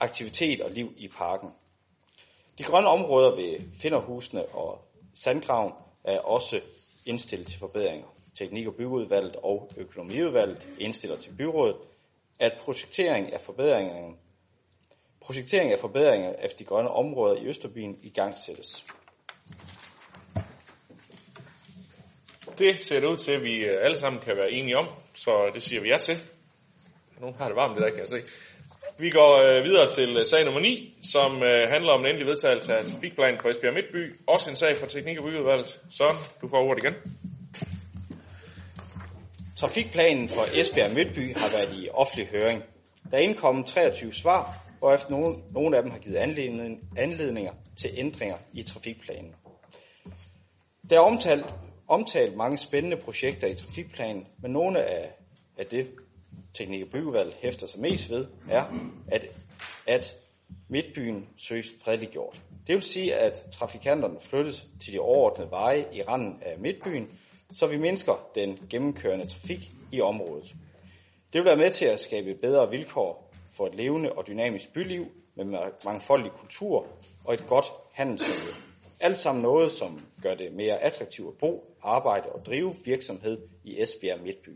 aktivitet 0.00 0.60
og 0.60 0.70
liv 0.70 0.92
i 0.96 1.08
parken. 1.08 1.48
De 2.58 2.62
grønne 2.62 2.88
områder 2.88 3.36
ved 3.36 3.60
Finderhusene 3.82 4.44
og 4.44 4.78
Sandgraven 5.14 5.72
er 6.04 6.18
også 6.18 6.60
indstillet 7.06 7.46
til 7.46 7.58
forbedringer. 7.58 8.06
Teknik- 8.34 8.66
og 8.66 8.74
byggeudvalget 8.74 9.36
og 9.36 9.70
økonomiudvalget 9.76 10.68
indstiller 10.78 11.16
til 11.16 11.32
byrådet, 11.38 11.76
at 12.38 12.52
projektering 12.64 13.32
af 13.32 13.40
forbedringerne 13.40 14.16
projektering 15.24 15.72
af 15.72 15.78
forbedringer 15.78 16.32
af 16.38 16.50
de 16.58 16.64
grønne 16.64 16.90
områder 16.90 17.36
i 17.42 17.46
Østerbyen 17.46 17.98
i 18.02 18.10
gang 18.10 18.38
sættes. 18.38 18.84
Det 22.58 22.84
ser 22.84 23.00
det 23.00 23.06
ud 23.06 23.16
til, 23.16 23.32
at 23.32 23.42
vi 23.42 23.64
øh, 23.64 23.78
alle 23.82 23.98
sammen 23.98 24.22
kan 24.22 24.36
være 24.36 24.50
enige 24.50 24.76
om, 24.76 24.86
så 25.14 25.50
det 25.54 25.62
siger 25.62 25.80
vi 25.80 25.88
ja 25.88 25.98
til. 25.98 26.16
Nogen 27.20 27.36
har 27.36 27.46
det 27.46 27.56
varmt 27.56 27.76
det 27.76 27.82
der, 27.82 27.90
kan 27.90 28.00
jeg 28.00 28.08
se. 28.08 28.20
Vi 28.98 29.10
går 29.10 29.32
øh, 29.42 29.64
videre 29.64 29.90
til 29.90 30.16
øh, 30.16 30.26
sag 30.26 30.44
nummer 30.44 30.60
9, 30.60 30.98
som 31.02 31.30
handler 31.74 31.92
om 31.92 32.00
en 32.00 32.06
endelig 32.06 32.26
vedtagelse 32.26 32.76
af 32.76 32.84
trafikplanen 32.84 33.40
for 33.40 33.48
Esbjerg 33.48 33.74
Midtby. 33.74 34.02
Også 34.26 34.50
en 34.50 34.56
sag 34.56 34.76
for 34.76 34.86
Teknik- 34.86 35.18
og 35.18 35.24
Byggeudvalget. 35.24 35.80
Så 35.90 36.06
du 36.40 36.48
får 36.48 36.58
ordet 36.58 36.84
igen. 36.84 36.94
Trafikplanen 39.62 40.28
for 40.28 40.60
Esbjerg 40.60 40.94
Midtby 40.94 41.36
har 41.36 41.50
været 41.50 41.74
i 41.74 41.88
offentlig 41.88 42.26
høring. 42.26 42.62
Der 43.10 43.16
er 43.16 43.20
indkommet 43.20 43.66
23 43.66 44.12
svar, 44.12 44.64
og 44.80 44.94
efter 44.94 45.10
nogle, 45.10 45.36
nogle 45.52 45.76
af 45.76 45.82
dem 45.82 45.92
har 45.92 45.98
givet 45.98 46.16
anledning, 46.16 46.80
anledninger 46.96 47.52
til 47.76 47.90
ændringer 47.96 48.36
i 48.52 48.62
trafikplanen. 48.62 49.34
Der 50.90 50.96
er 50.96 51.00
omtalt, 51.00 51.44
omtalt 51.88 52.36
mange 52.36 52.56
spændende 52.56 52.96
projekter 52.96 53.46
i 53.46 53.54
trafikplanen, 53.54 54.26
men 54.42 54.52
nogle 54.52 54.84
af, 54.84 55.10
af 55.58 55.66
det, 55.66 55.86
Teknik- 56.54 56.82
og 56.82 56.88
Byggevalg 56.92 57.34
hæfter 57.42 57.66
sig 57.66 57.80
mest 57.80 58.10
ved, 58.10 58.26
er, 58.50 58.64
at, 59.08 59.24
at 59.86 60.16
Midtbyen 60.68 61.28
søges 61.36 61.66
fredeliggjort. 61.84 62.42
Det 62.66 62.74
vil 62.74 62.82
sige, 62.82 63.14
at 63.14 63.44
trafikanterne 63.52 64.16
flyttes 64.20 64.66
til 64.80 64.92
de 64.92 64.98
overordnede 64.98 65.50
veje 65.50 65.86
i 65.92 66.02
randen 66.02 66.42
af 66.42 66.58
Midtbyen, 66.58 67.08
så 67.52 67.66
vi 67.66 67.76
mindsker 67.76 68.28
den 68.34 68.58
gennemkørende 68.70 69.26
trafik 69.26 69.70
i 69.92 70.00
området. 70.00 70.54
Det 71.32 71.38
vil 71.38 71.44
være 71.44 71.56
med 71.56 71.70
til 71.70 71.84
at 71.84 72.00
skabe 72.00 72.34
bedre 72.34 72.70
vilkår 72.70 73.32
for 73.52 73.66
et 73.66 73.74
levende 73.74 74.12
og 74.12 74.26
dynamisk 74.26 74.72
byliv 74.72 75.06
med 75.34 75.44
mangfoldig 75.84 76.32
kultur 76.32 76.86
og 77.24 77.34
et 77.34 77.46
godt 77.46 77.66
handelsmiljø. 77.92 78.52
Alt 79.00 79.16
sammen 79.16 79.42
noget, 79.42 79.72
som 79.72 80.00
gør 80.22 80.34
det 80.34 80.52
mere 80.52 80.78
attraktivt 80.78 81.28
at 81.28 81.38
bo, 81.38 81.76
arbejde 81.82 82.28
og 82.28 82.44
drive 82.46 82.74
virksomhed 82.84 83.38
i 83.64 83.82
Esbjerg 83.82 84.20
Midtby. 84.20 84.50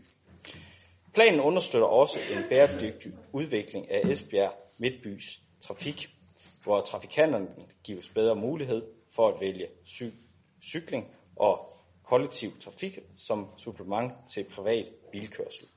Planen 1.13 1.39
understøtter 1.39 1.87
også 1.87 2.17
en 2.37 2.49
bæredygtig 2.49 3.11
udvikling 3.31 3.91
af 3.91 4.01
Esbjerg 4.09 4.51
Midtbys 4.77 5.41
trafik, 5.61 6.09
hvor 6.63 6.81
trafikanterne 6.81 7.47
gives 7.83 8.09
bedre 8.09 8.35
mulighed 8.35 8.83
for 9.11 9.27
at 9.27 9.41
vælge 9.41 9.67
cy- 9.85 10.13
cykling 10.61 11.07
og 11.35 11.76
kollektiv 12.09 12.59
trafik 12.59 12.99
som 13.17 13.47
supplement 13.57 14.11
til 14.29 14.43
privat 14.55 14.85
bilkørsel. 15.11 15.67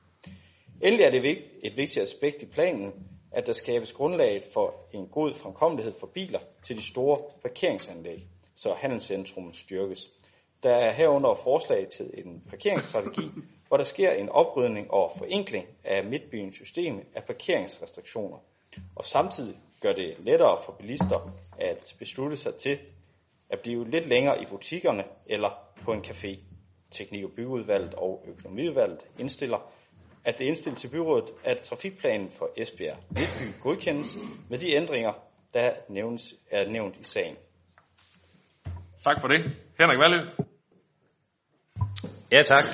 Endelig 0.83 1.05
er 1.05 1.11
det 1.11 1.39
et 1.63 1.77
vigtigt 1.77 2.03
aspekt 2.03 2.43
i 2.43 2.47
planen, 2.47 2.93
at 3.33 3.47
der 3.47 3.53
skabes 3.53 3.93
grundlag 3.93 4.43
for 4.53 4.75
en 4.93 5.07
god 5.07 5.35
fremkommelighed 5.35 5.95
for 6.01 6.07
biler 6.07 6.39
til 6.63 6.77
de 6.77 6.83
store 6.83 7.19
parkeringsanlæg, 7.43 8.27
så 8.55 8.75
handelscentrum 8.75 9.55
styrkes. 9.55 10.11
Der 10.63 10.71
er 10.71 10.93
herunder 10.93 11.35
forslag 11.35 11.89
til 11.89 12.11
en 12.15 12.43
parkeringsstrategi, 12.51 13.29
hvor 13.69 13.77
der 13.77 13.85
sker 13.85 14.13
en 14.13 14.29
oprydning 14.29 14.91
og 14.91 15.13
forenkling 15.19 15.67
af 15.85 16.05
midtbyens 16.05 16.57
system 16.57 17.01
af 17.15 17.25
parkeringsrestriktioner, 17.25 18.39
og 18.97 19.05
samtidig 19.05 19.57
gør 19.81 19.93
det 19.93 20.15
lettere 20.19 20.59
for 20.65 20.73
bilister 20.73 21.33
at 21.59 21.95
beslutte 21.99 22.37
sig 22.37 22.55
til 22.55 22.79
at 23.51 23.61
blive 23.61 23.91
lidt 23.91 24.07
længere 24.07 24.43
i 24.43 24.47
butikkerne 24.51 25.05
eller 25.27 25.70
på 25.85 25.93
en 25.93 26.05
café. 26.07 26.39
Teknik- 26.91 27.25
og 27.25 27.31
byggeudvalget 27.37 27.95
og 27.95 28.25
økonomiudvalget 28.29 29.01
indstiller, 29.19 29.73
at 30.25 30.39
det 30.39 30.45
indstilles 30.45 30.81
til 30.81 30.89
byrådet, 30.89 31.31
at 31.45 31.61
trafikplanen 31.61 32.31
for 32.31 32.51
Esbjerg 32.57 32.97
Midtby 33.11 33.61
godkendes 33.63 34.17
med 34.49 34.59
de 34.59 34.75
ændringer, 34.77 35.13
der 35.55 35.73
nævnes, 35.89 36.35
er 36.51 36.69
nævnt 36.71 36.97
i 36.97 37.05
sagen. 37.05 37.37
Tak 39.05 39.21
for 39.21 39.29
det. 39.29 39.41
Henrik 39.79 39.99
Valø. 39.99 40.19
Ja, 42.33 42.43
tak. 42.43 42.65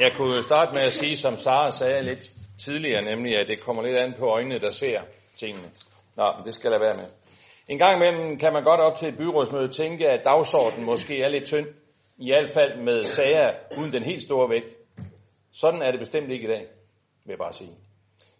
Jeg 0.00 0.12
kunne 0.16 0.42
starte 0.42 0.72
med 0.74 0.80
at 0.80 0.92
sige, 0.92 1.16
som 1.16 1.36
Sara 1.36 1.70
sagde 1.70 2.02
lidt 2.02 2.30
tidligere, 2.64 3.02
nemlig 3.02 3.38
at 3.38 3.48
det 3.48 3.60
kommer 3.60 3.82
lidt 3.82 3.96
an 3.96 4.14
på 4.18 4.26
øjnene, 4.26 4.58
der 4.58 4.70
ser 4.70 5.00
tingene. 5.36 5.70
Nå, 6.16 6.32
men 6.36 6.46
det 6.46 6.54
skal 6.54 6.72
der 6.72 6.78
være 6.78 6.96
med. 6.96 7.06
En 7.68 7.78
gang 7.78 7.96
imellem 7.96 8.38
kan 8.38 8.52
man 8.52 8.64
godt 8.64 8.80
op 8.80 8.96
til 8.96 9.08
et 9.08 9.16
byrådsmøde 9.16 9.68
tænke, 9.68 10.10
at 10.10 10.24
dagsordenen 10.24 10.86
måske 10.86 11.22
er 11.22 11.28
lidt 11.28 11.44
tynd, 11.44 11.66
i 12.18 12.30
hvert 12.30 12.50
fald 12.50 12.78
med 12.78 13.04
sager 13.04 13.52
uden 13.78 13.92
den 13.92 14.02
helt 14.02 14.22
store 14.22 14.50
vægt. 14.50 14.76
Sådan 15.52 15.82
er 15.82 15.90
det 15.90 16.00
bestemt 16.00 16.30
ikke 16.30 16.44
i 16.44 16.50
dag, 16.50 16.66
vil 17.24 17.32
jeg 17.32 17.38
bare 17.38 17.52
sige. 17.52 17.70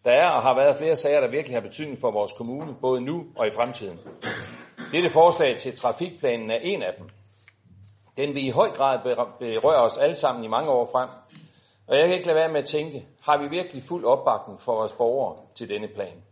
Der 0.05 0.11
er 0.11 0.31
og 0.31 0.43
har 0.43 0.55
været 0.55 0.77
flere 0.77 0.97
sager, 0.97 1.21
der 1.21 1.29
virkelig 1.29 1.57
har 1.57 1.61
betydning 1.61 1.99
for 2.01 2.11
vores 2.11 2.33
kommune, 2.33 2.75
både 2.81 3.01
nu 3.01 3.27
og 3.37 3.47
i 3.47 3.51
fremtiden. 3.51 4.01
Dette 4.93 5.11
forslag 5.11 5.57
til 5.57 5.77
trafikplanen 5.77 6.51
er 6.51 6.59
en 6.63 6.83
af 6.83 6.95
dem. 6.99 7.09
Den 8.17 8.35
vil 8.35 8.47
i 8.47 8.51
høj 8.51 8.69
grad 8.71 8.99
berøre 9.39 9.83
os 9.83 9.99
alle 9.99 10.15
sammen 10.15 10.45
i 10.45 10.49
mange 10.49 10.71
år 10.71 10.89
frem. 10.93 11.09
Og 11.87 11.97
jeg 11.97 12.07
kan 12.07 12.15
ikke 12.15 12.27
lade 12.27 12.37
være 12.37 12.53
med 12.53 12.61
at 12.61 12.69
tænke, 12.69 13.07
har 13.23 13.39
vi 13.43 13.49
virkelig 13.49 13.83
fuld 13.83 14.05
opbakning 14.05 14.63
for 14.63 14.75
vores 14.75 14.93
borgere 14.93 15.37
til 15.55 15.69
denne 15.69 15.89
plan? 15.89 16.23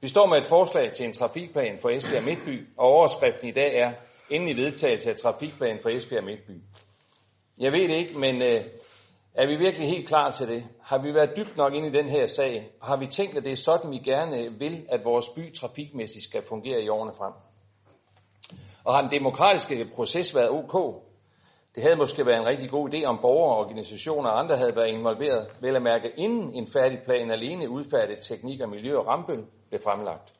Vi 0.00 0.08
står 0.08 0.26
med 0.26 0.38
et 0.38 0.44
forslag 0.44 0.92
til 0.92 1.06
en 1.06 1.12
trafikplan 1.12 1.78
for 1.78 1.90
Esbjerg 1.90 2.24
Midtby, 2.24 2.66
og 2.76 2.86
overskriften 2.86 3.48
i 3.48 3.52
dag 3.52 3.78
er 3.78 3.92
endelig 4.30 4.56
vedtagelse 4.56 5.10
af 5.10 5.16
trafikplan 5.16 5.78
for 5.82 5.88
Esbjerg 5.88 6.24
Midtby. 6.24 6.52
Jeg 7.58 7.72
ved 7.72 7.88
det 7.88 7.94
ikke, 7.94 8.18
men 8.18 8.42
øh, 8.42 8.60
er 9.34 9.46
vi 9.46 9.56
virkelig 9.56 9.88
helt 9.88 10.08
klar 10.08 10.30
til 10.30 10.48
det? 10.48 10.64
Har 10.82 10.98
vi 10.98 11.14
været 11.14 11.36
dybt 11.36 11.56
nok 11.56 11.74
ind 11.74 11.86
i 11.86 11.98
den 11.98 12.08
her 12.08 12.26
sag? 12.26 12.70
Og 12.80 12.86
har 12.86 12.96
vi 12.96 13.06
tænkt, 13.06 13.36
at 13.36 13.44
det 13.44 13.52
er 13.52 13.56
sådan, 13.56 13.90
vi 13.90 13.98
gerne 13.98 14.58
vil, 14.58 14.86
at 14.88 15.04
vores 15.04 15.28
by 15.28 15.54
trafikmæssigt 15.54 16.24
skal 16.24 16.42
fungere 16.42 16.82
i 16.82 16.88
årene 16.88 17.12
frem? 17.18 17.32
Og 18.84 18.94
har 18.94 19.00
den 19.00 19.10
demokratiske 19.10 19.90
proces 19.94 20.34
været 20.34 20.50
ok? 20.50 21.02
Det 21.74 21.82
havde 21.82 21.96
måske 21.96 22.26
været 22.26 22.38
en 22.38 22.46
rigtig 22.46 22.70
god 22.70 22.94
idé, 22.94 23.04
om 23.04 23.18
borgere, 23.22 23.56
organisationer 23.56 24.30
og 24.30 24.38
andre 24.38 24.56
havde 24.56 24.76
været 24.76 24.88
involveret, 24.88 25.46
vel 25.60 25.76
at 25.76 25.82
mærke 25.82 26.12
inden 26.16 26.54
en 26.54 26.68
færdig 26.72 26.98
plan 27.04 27.30
alene 27.30 27.68
udfærdet 27.68 28.18
teknik 28.20 28.60
og 28.60 28.68
miljø 28.68 28.98
og 28.98 29.06
rampe 29.06 29.46
blev 29.68 29.80
fremlagt. 29.80 30.32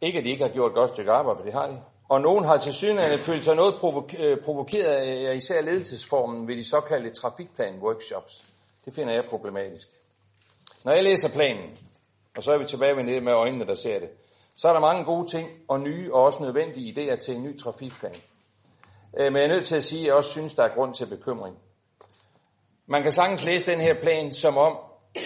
Ikke 0.00 0.18
at 0.18 0.24
de 0.24 0.30
ikke 0.30 0.42
har 0.42 0.52
gjort 0.52 0.70
et 0.70 0.76
godt 0.76 0.90
stykke 0.90 1.12
arbejde, 1.12 1.38
for 1.38 1.44
det 1.44 1.52
har 1.52 1.66
de. 1.66 1.80
Og 2.08 2.20
nogen 2.20 2.44
har 2.44 2.58
til 2.58 2.72
synligheden 2.72 3.18
følt 3.18 3.44
sig 3.44 3.56
noget 3.56 3.74
provok- 3.74 4.22
øh, 4.22 4.38
provokeret 4.44 4.94
af 5.28 5.36
især 5.36 5.62
ledelsesformen 5.62 6.48
ved 6.48 6.56
de 6.56 6.64
såkaldte 6.64 7.10
trafikplan-workshops. 7.10 8.44
Det 8.84 8.94
finder 8.94 9.14
jeg 9.14 9.24
problematisk. 9.24 9.88
Når 10.84 10.92
jeg 10.92 11.04
læser 11.04 11.28
planen, 11.28 11.76
og 12.36 12.42
så 12.42 12.52
er 12.52 12.58
vi 12.58 12.64
tilbage 12.64 12.94
med 12.94 13.04
det 13.04 13.22
med 13.22 13.32
øjnene, 13.32 13.66
der 13.66 13.74
ser 13.74 13.98
det, 13.98 14.08
så 14.56 14.68
er 14.68 14.72
der 14.72 14.80
mange 14.80 15.04
gode 15.04 15.30
ting 15.30 15.48
og 15.68 15.80
nye 15.80 16.14
og 16.14 16.22
også 16.22 16.42
nødvendige 16.42 16.92
idéer 16.92 17.16
til 17.16 17.34
en 17.34 17.42
ny 17.42 17.58
trafikplan. 17.58 18.14
Øh, 19.18 19.32
men 19.32 19.36
jeg 19.36 19.44
er 19.44 19.54
nødt 19.54 19.66
til 19.66 19.76
at 19.76 19.84
sige, 19.84 20.00
at 20.00 20.06
jeg 20.06 20.14
også 20.14 20.30
synes, 20.30 20.54
der 20.54 20.62
er 20.62 20.74
grund 20.74 20.94
til 20.94 21.06
bekymring. 21.06 21.56
Man 22.86 23.02
kan 23.02 23.12
sagtens 23.12 23.44
læse 23.44 23.72
den 23.72 23.80
her 23.80 23.94
plan 23.94 24.32
som 24.32 24.56
om, 24.56 24.76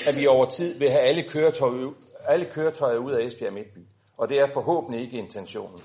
at 0.08 0.16
vi 0.16 0.26
over 0.26 0.46
tid 0.46 0.78
vil 0.78 0.90
have 0.90 1.02
alle 1.02 1.28
køretøjer, 1.28 1.92
alle 2.28 2.44
køretøjer 2.44 2.98
ud 2.98 3.12
af 3.12 3.26
Esbjerg 3.26 3.52
Midtby. 3.52 3.78
Og 4.16 4.28
det 4.28 4.38
er 4.38 4.46
forhåbentlig 4.46 5.00
ikke 5.00 5.18
intentionen. 5.18 5.80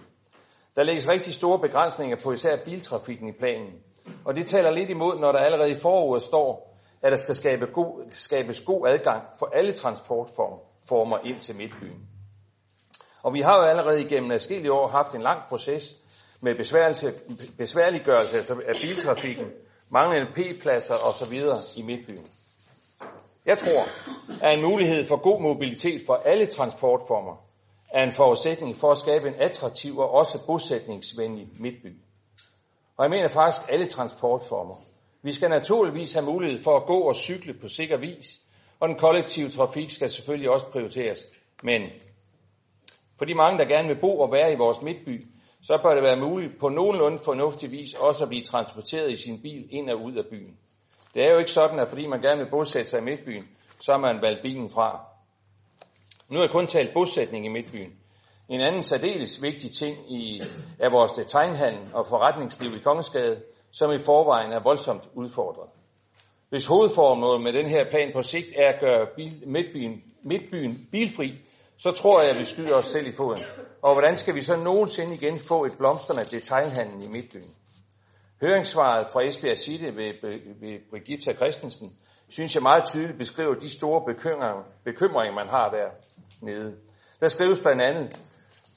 Der 0.76 0.84
lægges 0.84 1.08
rigtig 1.08 1.34
store 1.34 1.60
begrænsninger 1.60 2.16
på 2.24 2.32
især 2.32 2.58
biltrafikken 2.66 3.28
i 3.30 3.32
planen. 3.32 3.74
Og 4.26 4.36
det 4.36 4.48
taler 4.48 4.72
lidt 4.72 4.90
imod, 4.90 5.20
når 5.20 5.32
der 5.32 5.40
allerede 5.40 5.72
i 5.72 5.76
foråret 5.76 6.24
står, 6.24 6.78
at 7.02 7.12
der 7.12 7.18
skal 7.18 7.36
skabe 7.36 7.66
god, 7.66 8.12
skabes 8.12 8.62
god 8.62 8.88
adgang 8.88 9.24
for 9.40 9.50
alle 9.54 9.74
transportformer 9.74 11.18
ind 11.26 11.40
til 11.40 11.56
Midtbyen. 11.56 12.08
Og 13.24 13.34
vi 13.34 13.42
har 13.42 13.58
jo 13.58 13.64
allerede 13.64 14.02
igennem 14.02 14.32
adskillige 14.32 14.74
år 14.74 14.88
haft 14.88 15.16
en 15.16 15.22
lang 15.22 15.40
proces 15.50 15.96
med 16.42 16.56
besværliggørelse 17.58 18.38
af 18.68 18.76
biltrafikken, 18.82 19.46
manglende 19.90 20.32
P-pladser 20.32 20.94
osv. 20.94 21.34
i 21.78 21.82
Midtbyen. 21.82 22.28
Jeg 23.46 23.58
tror, 23.58 23.84
at 24.42 24.54
en 24.54 24.62
mulighed 24.62 25.06
for 25.08 25.18
god 25.18 25.42
mobilitet 25.42 26.02
for 26.06 26.14
alle 26.14 26.46
transportformer 26.46 27.43
er 27.94 28.04
en 28.04 28.12
forudsætning 28.12 28.76
for 28.76 28.92
at 28.92 28.98
skabe 28.98 29.28
en 29.28 29.36
attraktiv 29.38 29.98
og 29.98 30.12
også 30.12 30.46
bosætningsvenlig 30.46 31.48
midtby. 31.60 31.98
Og 32.98 33.04
jeg 33.04 33.10
mener 33.10 33.28
faktisk 33.28 33.62
alle 33.70 33.86
transportformer. 33.86 34.76
Vi 35.22 35.34
skal 35.34 35.50
naturligvis 35.50 36.14
have 36.14 36.26
mulighed 36.26 36.64
for 36.64 36.76
at 36.78 36.86
gå 36.86 37.00
og 37.00 37.16
cykle 37.16 37.54
på 37.54 37.68
sikker 37.68 37.98
vis, 37.98 38.40
og 38.80 38.90
den 38.90 38.98
kollektive 38.98 39.50
trafik 39.50 39.90
skal 39.92 40.10
selvfølgelig 40.10 40.50
også 40.50 40.66
prioriteres. 40.66 41.20
Men 41.64 41.82
for 43.18 43.26
de 43.26 43.36
mange, 43.36 43.60
der 43.60 43.66
gerne 43.66 43.88
vil 43.88 44.00
bo 44.00 44.20
og 44.20 44.32
være 44.32 44.54
i 44.54 44.58
vores 44.58 44.82
midtby, 44.82 45.28
så 45.62 45.80
bør 45.84 45.94
det 45.94 46.04
være 46.04 46.30
muligt 46.30 46.60
på 46.60 46.70
nogenlunde 46.70 47.20
fornuftig 47.20 47.72
vis 47.72 47.94
også 47.94 48.24
at 48.24 48.30
blive 48.30 48.44
transporteret 48.44 49.12
i 49.12 49.16
sin 49.16 49.42
bil 49.42 49.68
ind 49.70 49.90
og 49.90 50.02
ud 50.04 50.14
af 50.14 50.24
byen. 50.30 50.58
Det 51.14 51.24
er 51.24 51.32
jo 51.32 51.38
ikke 51.38 51.52
sådan, 51.52 51.80
at 51.80 51.88
fordi 51.88 52.08
man 52.08 52.22
gerne 52.22 52.42
vil 52.44 52.50
bosætte 52.50 52.90
sig 52.90 53.00
i 53.00 53.04
midtbyen, 53.04 53.48
så 53.82 53.92
har 53.92 54.00
man 54.00 54.22
valgt 54.22 54.42
bilen 54.42 54.70
fra. 54.70 55.13
Nu 56.34 56.40
har 56.40 56.46
jeg 56.46 56.52
kun 56.52 56.68
talt 56.68 56.94
bosætning 56.94 57.46
i 57.46 57.50
Midtbyen. 57.50 57.94
En 58.50 58.62
anden 58.62 58.84
særdeles 58.84 59.42
vigtig 59.42 59.72
ting 59.72 60.12
i, 60.12 60.42
er 60.80 60.90
vores 60.90 61.12
detaljhandel 61.12 61.94
og 61.94 62.08
forretningsliv 62.08 62.76
i 62.76 62.80
Kongensgade, 62.80 63.42
som 63.72 63.94
i 63.94 63.98
forvejen 63.98 64.52
er 64.52 64.64
voldsomt 64.64 65.04
udfordret. 65.14 65.70
Hvis 66.50 66.66
hovedformålet 66.66 67.42
med 67.42 67.54
den 67.54 67.66
her 67.66 67.90
plan 67.90 68.12
på 68.14 68.22
sigt 68.22 68.48
er 68.56 68.70
at 68.74 68.80
gøre 68.80 69.08
bil, 69.16 69.44
midtbyen, 69.48 70.04
midtbyen 70.24 70.88
bilfri, 70.92 71.38
så 71.78 71.92
tror 71.92 72.22
jeg, 72.22 72.32
at 72.32 72.40
vi 72.40 72.46
skyder 72.46 72.76
os 72.76 72.86
selv 72.86 73.08
i 73.08 73.12
foden. 73.12 73.44
Og 73.82 73.94
hvordan 73.94 74.18
skal 74.18 74.36
vi 74.36 74.42
så 74.42 74.56
nogensinde 74.56 75.16
igen 75.16 75.40
få 75.40 75.66
et 75.66 75.78
blomstrende 75.78 76.24
detaljhandel 76.24 77.04
i 77.04 77.08
Midtbyen? 77.08 77.56
Høringssvaret 78.42 79.08
fra 79.14 79.24
Esbjerg 79.24 79.58
City 79.58 79.84
ved, 79.84 80.14
ved 80.62 80.80
Brigitta 80.90 81.34
Christensen 81.34 81.98
synes 82.34 82.56
jeg 82.56 82.64
meget 82.64 82.86
tydeligt 82.86 83.18
beskriver 83.18 83.54
de 83.54 83.70
store 83.70 84.02
bekymringer, 84.06 84.64
bekymringer 84.84 85.34
man 85.34 85.48
har 85.50 85.70
der 85.70 85.88
nede. 86.42 86.76
Der 87.22 87.28
skrives 87.28 87.60
blandt 87.60 87.82
andet, 87.82 88.20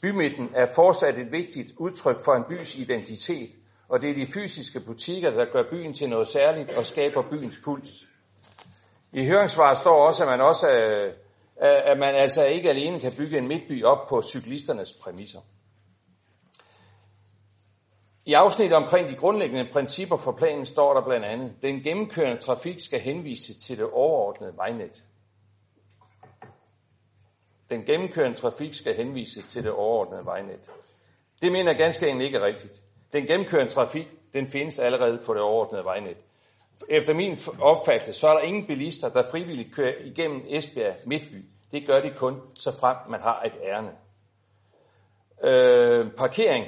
bymidten 0.02 0.50
er 0.54 0.66
fortsat 0.74 1.18
et 1.18 1.32
vigtigt 1.32 1.72
udtryk 1.78 2.24
for 2.24 2.32
en 2.32 2.44
bys 2.48 2.76
identitet, 2.76 3.50
og 3.88 4.02
det 4.02 4.10
er 4.10 4.14
de 4.14 4.26
fysiske 4.26 4.80
butikker, 4.80 5.30
der 5.30 5.44
gør 5.52 5.62
byen 5.70 5.94
til 5.94 6.08
noget 6.08 6.28
særligt 6.28 6.76
og 6.76 6.84
skaber 6.84 7.22
byens 7.30 7.58
puls. 7.64 7.90
I 9.12 9.26
høringssvaret 9.26 9.78
står 9.78 10.06
også, 10.06 10.22
at 10.22 10.28
man 10.30 10.40
også 10.40 10.70
øh, 10.70 11.12
at 11.60 11.98
man 11.98 12.14
altså 12.14 12.44
ikke 12.44 12.70
alene 12.70 13.00
kan 13.00 13.12
bygge 13.18 13.38
en 13.38 13.48
midtby 13.48 13.84
op 13.84 14.08
på 14.08 14.22
cyklisternes 14.22 14.92
præmisser. 14.92 15.40
I 18.28 18.32
afsnittet 18.32 18.76
omkring 18.76 19.08
de 19.08 19.14
grundlæggende 19.14 19.68
principper 19.72 20.16
for 20.16 20.32
planen 20.32 20.66
står 20.66 20.94
der 20.94 21.04
blandt 21.04 21.26
andet, 21.26 21.52
den 21.62 21.80
gennemkørende 21.82 22.42
trafik 22.42 22.80
skal 22.80 23.00
henvise 23.00 23.54
til 23.60 23.78
det 23.78 23.90
overordnede 23.92 24.56
vejnet. 24.56 25.04
Den 27.70 27.84
gennemkørende 27.84 28.36
trafik 28.36 28.74
skal 28.74 28.96
henvise 28.96 29.42
til 29.42 29.62
det 29.62 29.72
overordnede 29.72 30.24
vejnet. 30.24 30.60
Det 31.42 31.52
mener 31.52 31.70
jeg 31.70 31.78
ganske 31.78 32.08
enkelt 32.08 32.24
ikke 32.24 32.38
er 32.38 32.44
rigtigt. 32.44 32.82
Den 33.12 33.26
gennemkørende 33.26 33.72
trafik, 33.72 34.06
den 34.32 34.46
findes 34.46 34.78
allerede 34.78 35.22
på 35.26 35.34
det 35.34 35.42
overordnede 35.42 35.84
vejnet. 35.84 36.16
Efter 36.88 37.14
min 37.14 37.36
opfattelse, 37.60 38.20
så 38.20 38.28
er 38.28 38.32
der 38.32 38.40
ingen 38.40 38.66
bilister, 38.66 39.08
der 39.08 39.22
frivilligt 39.30 39.74
kører 39.74 39.94
igennem 40.04 40.44
Esbjerg 40.48 40.96
Midtby. 41.06 41.44
Det 41.72 41.86
gør 41.86 42.00
de 42.00 42.10
kun, 42.10 42.40
så 42.54 42.76
frem 42.80 42.96
man 43.10 43.20
har 43.20 43.42
et 43.42 43.54
ærne. 43.62 43.92
Øh, 45.44 46.12
parkering, 46.12 46.66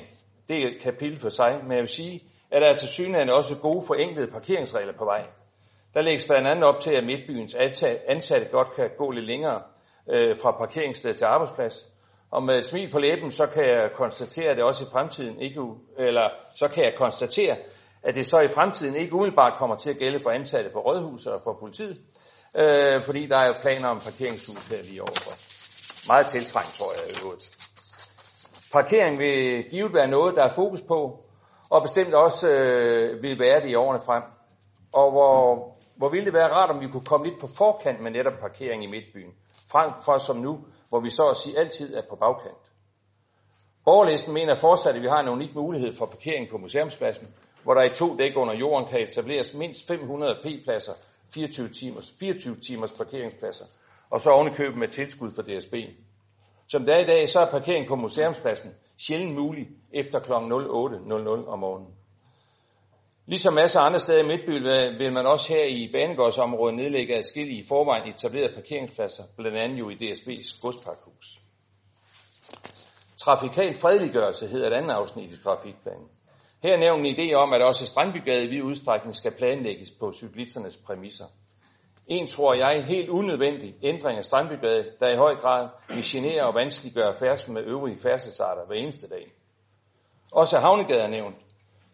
det 0.48 0.62
er 0.62 0.68
et 0.68 0.82
kapitel 0.82 1.20
for 1.20 1.28
sig, 1.28 1.60
men 1.62 1.72
jeg 1.72 1.80
vil 1.80 1.88
sige, 1.88 2.22
at 2.50 2.62
der 2.62 2.68
er 2.68 2.76
til 2.76 2.88
synligheden 2.88 3.30
også 3.30 3.56
gode 3.56 3.84
forenklede 3.86 4.30
parkeringsregler 4.30 4.92
på 4.98 5.04
vej. 5.04 5.26
Der 5.94 6.02
lægges 6.02 6.26
blandt 6.26 6.48
andet 6.48 6.64
op 6.64 6.80
til, 6.80 6.90
at 6.90 7.04
Midtbyens 7.04 7.54
ansatte 8.08 8.48
godt 8.50 8.72
kan 8.76 8.90
gå 8.98 9.10
lidt 9.10 9.26
længere 9.26 9.62
øh, 10.10 10.36
fra 10.42 10.50
parkeringssted 10.50 11.14
til 11.14 11.24
arbejdsplads. 11.24 11.88
Og 12.30 12.42
med 12.42 12.58
et 12.58 12.66
smil 12.66 12.90
på 12.90 12.98
læben, 12.98 13.30
så 13.30 13.46
kan 13.46 13.64
jeg 13.64 13.90
konstatere, 13.94 14.50
at 14.50 14.56
det 14.56 14.64
også 14.64 14.84
i 14.84 14.88
fremtiden 14.92 15.40
ikke, 15.40 15.60
eller 15.98 16.28
så 16.54 16.68
kan 16.68 16.84
jeg 16.84 16.94
konstatere, 16.96 17.56
at 18.02 18.14
det 18.14 18.26
så 18.26 18.40
i 18.40 18.48
fremtiden 18.48 18.96
ikke 18.96 19.14
umiddelbart 19.14 19.58
kommer 19.58 19.76
til 19.76 19.90
at 19.90 19.98
gælde 19.98 20.20
for 20.20 20.30
ansatte 20.30 20.70
på 20.70 20.78
rådhuset 20.78 21.32
og 21.32 21.40
for 21.44 21.56
politiet, 21.60 21.98
øh, 22.56 23.00
fordi 23.00 23.26
der 23.26 23.38
er 23.38 23.46
jo 23.46 23.54
planer 23.62 23.88
om 23.88 24.00
parkeringshus 24.00 24.68
her 24.68 24.82
lige 24.82 25.02
overfor. 25.02 25.32
Meget 26.06 26.26
tiltrængt, 26.26 26.74
tror 26.78 26.92
jeg 26.92 27.14
i 27.14 27.24
øvrigt. 27.24 27.57
Parkering 28.72 29.18
vil 29.18 29.64
givet 29.70 29.94
være 29.94 30.08
noget, 30.08 30.36
der 30.36 30.44
er 30.44 30.48
fokus 30.48 30.82
på, 30.82 31.24
og 31.70 31.82
bestemt 31.82 32.14
også 32.14 32.50
øh, 32.50 33.22
vil 33.22 33.38
være 33.38 33.60
det 33.60 33.70
i 33.70 33.74
årene 33.74 34.00
frem. 34.00 34.22
Og 34.92 35.10
hvor, 35.10 35.76
hvor 35.96 36.08
ville 36.08 36.24
det 36.24 36.34
være 36.34 36.52
rart, 36.52 36.70
om 36.70 36.80
vi 36.80 36.88
kunne 36.88 37.04
komme 37.04 37.26
lidt 37.26 37.40
på 37.40 37.46
forkant 37.46 38.00
med 38.00 38.10
netop 38.10 38.38
parkering 38.40 38.84
i 38.84 38.86
midtbyen, 38.86 39.32
frem 39.72 39.90
for 40.04 40.18
som 40.18 40.36
nu, 40.36 40.58
hvor 40.88 41.00
vi 41.00 41.10
så 41.10 41.28
at 41.30 41.36
sige 41.36 41.58
altid 41.58 41.94
er 41.94 42.02
på 42.10 42.16
bagkant. 42.16 42.64
Borgerlisten 43.84 44.34
mener 44.34 44.54
fortsat, 44.54 44.96
at 44.96 45.02
vi 45.02 45.08
har 45.08 45.20
en 45.20 45.28
unik 45.28 45.54
mulighed 45.54 45.94
for 45.94 46.06
parkering 46.06 46.50
på 46.50 46.58
museumspladsen, 46.58 47.28
hvor 47.62 47.74
der 47.74 47.82
i 47.82 47.94
to 47.94 48.16
dæk 48.16 48.36
under 48.36 48.54
jorden 48.54 48.88
kan 48.88 49.00
etableres 49.00 49.54
mindst 49.54 49.86
500 49.86 50.36
p-pladser, 50.44 50.92
24 51.34 51.68
timers, 51.68 52.14
24 52.20 52.56
timers 52.56 52.92
parkeringspladser, 52.92 53.64
og 54.10 54.20
så 54.20 54.30
ovenikøbet 54.30 54.78
med 54.78 54.88
tilskud 54.88 55.30
fra 55.30 55.42
DSB. 55.42 55.74
Som 56.70 56.84
det 56.84 56.94
er 56.94 56.98
i 56.98 57.04
dag, 57.04 57.28
så 57.28 57.40
er 57.40 57.50
parkering 57.50 57.86
på 57.88 57.96
museumspladsen 57.96 58.70
sjældent 58.98 59.34
mulig 59.34 59.68
efter 59.92 60.18
kl. 60.18 60.32
08.00 60.32 61.48
om 61.48 61.58
morgenen. 61.58 61.94
Ligesom 63.26 63.54
masser 63.54 63.80
af 63.80 63.86
andre 63.86 63.98
steder 63.98 64.22
i 64.22 64.26
Midtby 64.26 64.50
vil 64.98 65.12
man 65.12 65.26
også 65.26 65.48
her 65.48 65.64
i 65.64 65.88
Banegårdsområdet 65.92 66.76
nedlægge 66.76 67.16
adskillige 67.16 67.60
i 67.60 67.66
forvejen 67.68 68.08
etablerede 68.08 68.54
parkeringspladser, 68.54 69.22
blandt 69.36 69.58
andet 69.58 69.78
jo 69.78 69.90
i 69.90 69.94
DSB's 69.94 70.60
godsparkhus. 70.60 71.40
Trafikal 73.16 73.74
fredeliggørelse 73.74 74.46
hedder 74.46 74.66
et 74.66 74.74
andet 74.74 74.90
afsnit 74.90 75.32
i 75.32 75.42
trafikplanen. 75.42 76.08
Her 76.62 76.76
nævner 76.76 77.04
en 77.04 77.16
idé 77.16 77.34
om, 77.34 77.52
at 77.52 77.62
også 77.62 77.86
Strandbygade 77.86 78.44
i 78.44 78.48
vid 78.48 78.62
udstrækning 78.62 79.14
skal 79.14 79.32
planlægges 79.38 79.90
på 79.90 80.12
cyklisternes 80.12 80.76
præmisser. 80.76 81.26
En, 82.08 82.26
tror 82.26 82.54
jeg, 82.54 82.84
helt 82.84 83.08
unødvendig 83.08 83.74
ændring 83.82 84.18
af 84.18 84.24
Strandbygade, 84.24 84.90
der 85.00 85.08
i 85.08 85.16
høj 85.16 85.34
grad 85.34 85.68
vil 85.88 86.04
genere 86.04 86.46
og 86.46 86.54
vanskeliggøre 86.54 87.14
færdsel 87.14 87.52
med 87.52 87.62
øvrige 87.62 87.96
færdselsarter 88.02 88.66
hver 88.66 88.76
eneste 88.76 89.08
dag. 89.08 89.32
Også 90.32 90.58
Havnegade 90.58 91.00
er 91.00 91.08
nævnt. 91.08 91.36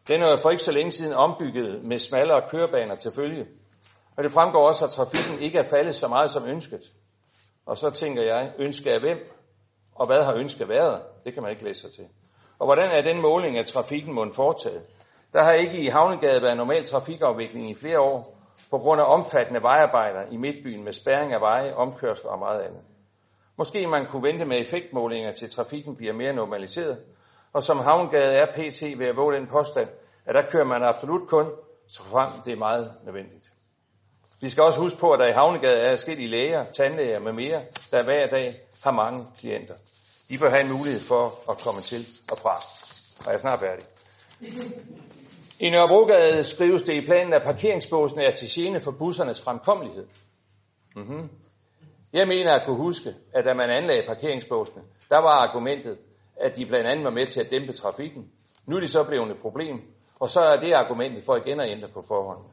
Den 0.09 0.23
er 0.23 0.37
for 0.37 0.51
ikke 0.51 0.63
så 0.63 0.73
længe 0.73 0.93
siden 0.93 1.13
ombygget 1.13 1.85
med 1.85 1.99
smallere 1.99 2.43
kørebaner 2.49 2.97
til 2.97 3.13
følge. 3.13 3.47
Og 4.17 4.25
det 4.25 4.33
fremgår 4.33 4.67
også, 4.67 4.85
at 4.85 4.91
trafikken 4.91 5.39
ikke 5.39 5.59
er 5.59 5.63
faldet 5.65 5.95
så 5.95 6.09
meget 6.09 6.31
som 6.31 6.45
ønsket. 6.45 6.93
Og 7.67 7.79
så 7.79 7.91
tænker 7.91 8.23
jeg, 8.25 8.53
ønsker 8.59 8.95
af 8.95 9.01
hvem? 9.01 9.19
Og 9.95 10.07
hvad 10.07 10.25
har 10.25 10.35
ønsket 10.35 10.69
været? 10.69 11.03
Det 11.25 11.35
kan 11.35 11.43
man 11.43 11.53
ikke 11.53 11.65
læse 11.65 11.81
sig 11.81 11.93
til. 11.93 12.05
Og 12.59 12.67
hvordan 12.67 12.91
er 12.97 13.03
den 13.03 13.23
måling 13.23 13.59
af 13.59 13.67
trafikken 13.67 14.15
måden 14.15 14.33
foretaget? 14.35 14.83
Der 15.33 15.43
har 15.43 15.53
ikke 15.53 15.79
i 15.79 15.87
Havnegade 15.87 16.43
været 16.43 16.57
normal 16.57 16.85
trafikafvikling 16.85 17.71
i 17.71 17.75
flere 17.75 18.01
år, 18.01 18.44
på 18.71 18.79
grund 18.79 19.01
af 19.01 19.05
omfattende 19.05 19.63
vejarbejder 19.63 20.33
i 20.33 20.37
midtbyen 20.37 20.85
med 20.85 20.93
spærring 20.93 21.33
af 21.33 21.41
veje, 21.41 21.75
omkørsler 21.75 22.31
og 22.31 22.39
meget 22.39 22.61
andet. 22.61 22.83
Måske 23.57 23.87
man 23.87 24.07
kunne 24.07 24.23
vente 24.23 24.45
med 24.45 24.61
effektmålinger 24.61 25.33
til 25.33 25.51
trafikken 25.51 25.97
bliver 25.97 26.13
mere 26.13 26.33
normaliseret, 26.33 27.05
og 27.53 27.63
som 27.63 27.79
Havngade 27.79 28.35
er 28.35 28.47
PT 28.47 28.83
ved 28.99 29.07
at 29.07 29.17
våge 29.17 29.35
den 29.35 29.47
påstand, 29.47 29.89
at 30.27 30.35
der 30.35 30.43
kører 30.51 30.65
man 30.65 30.83
absolut 30.83 31.29
kun, 31.29 31.51
så 31.89 32.03
frem 32.03 32.31
det 32.45 32.53
er 32.53 32.57
meget 32.57 32.93
nødvendigt. 33.05 33.51
Vi 34.41 34.49
skal 34.49 34.63
også 34.63 34.81
huske 34.81 34.99
på, 34.99 35.13
at 35.13 35.21
der 35.21 35.29
i 35.29 35.33
Havnegade 35.33 35.79
er 35.81 35.91
forskellige 35.91 36.29
læger, 36.29 36.65
tandlæger 36.73 37.19
med 37.19 37.33
mere, 37.33 37.63
der 37.93 38.05
hver 38.05 38.27
dag 38.27 38.55
har 38.85 38.91
mange 38.91 39.27
klienter. 39.39 39.75
De 40.29 40.39
bør 40.39 40.51
have 40.51 40.63
en 40.63 40.73
mulighed 40.73 41.01
for 41.01 41.51
at 41.51 41.59
komme 41.59 41.81
til 41.81 42.07
og 42.31 42.39
fra. 42.39 42.55
Og 43.19 43.27
jeg 43.27 43.35
er 43.35 43.39
snart 43.39 43.61
færdig. 43.61 43.85
I 45.61 45.71
Nørrebrogade 45.71 46.45
skrives 46.45 46.83
det 46.83 46.95
i 46.95 47.07
planen, 47.07 47.33
at 47.33 47.43
parkeringsbåsene 47.43 48.23
er 48.23 48.31
til 48.31 48.49
gene 48.51 48.81
for 48.81 48.91
bussernes 48.91 49.41
fremkommelighed. 49.45 50.07
Mm-hmm. 50.97 51.29
Jeg 52.13 52.29
mener 52.29 52.53
at 52.53 52.67
kunne 52.67 52.77
huske, 52.77 53.15
at 53.33 53.45
da 53.45 53.55
man 53.55 53.71
anlagde 53.71 54.07
parkeringsbåsene, 54.07 54.83
der 55.09 55.19
var 55.19 55.49
argumentet, 55.49 55.99
at 56.37 56.57
de 56.57 56.67
blandt 56.67 56.87
andet 56.87 57.05
var 57.05 57.11
med 57.11 57.27
til 57.27 57.41
at 57.41 57.51
dæmpe 57.51 57.73
trafikken. 57.73 58.31
Nu 58.67 58.77
er 58.77 58.81
de 58.81 58.89
så 58.89 59.05
blevet 59.05 59.31
et 59.31 59.39
problem, 59.39 59.83
og 60.21 60.31
så 60.31 60.41
er 60.41 60.57
det 60.57 60.73
argumentet 60.73 61.25
for 61.25 61.37
igen 61.37 61.61
at 61.61 61.71
ændre 61.71 61.89
på 61.89 62.03
forholdene. 62.09 62.49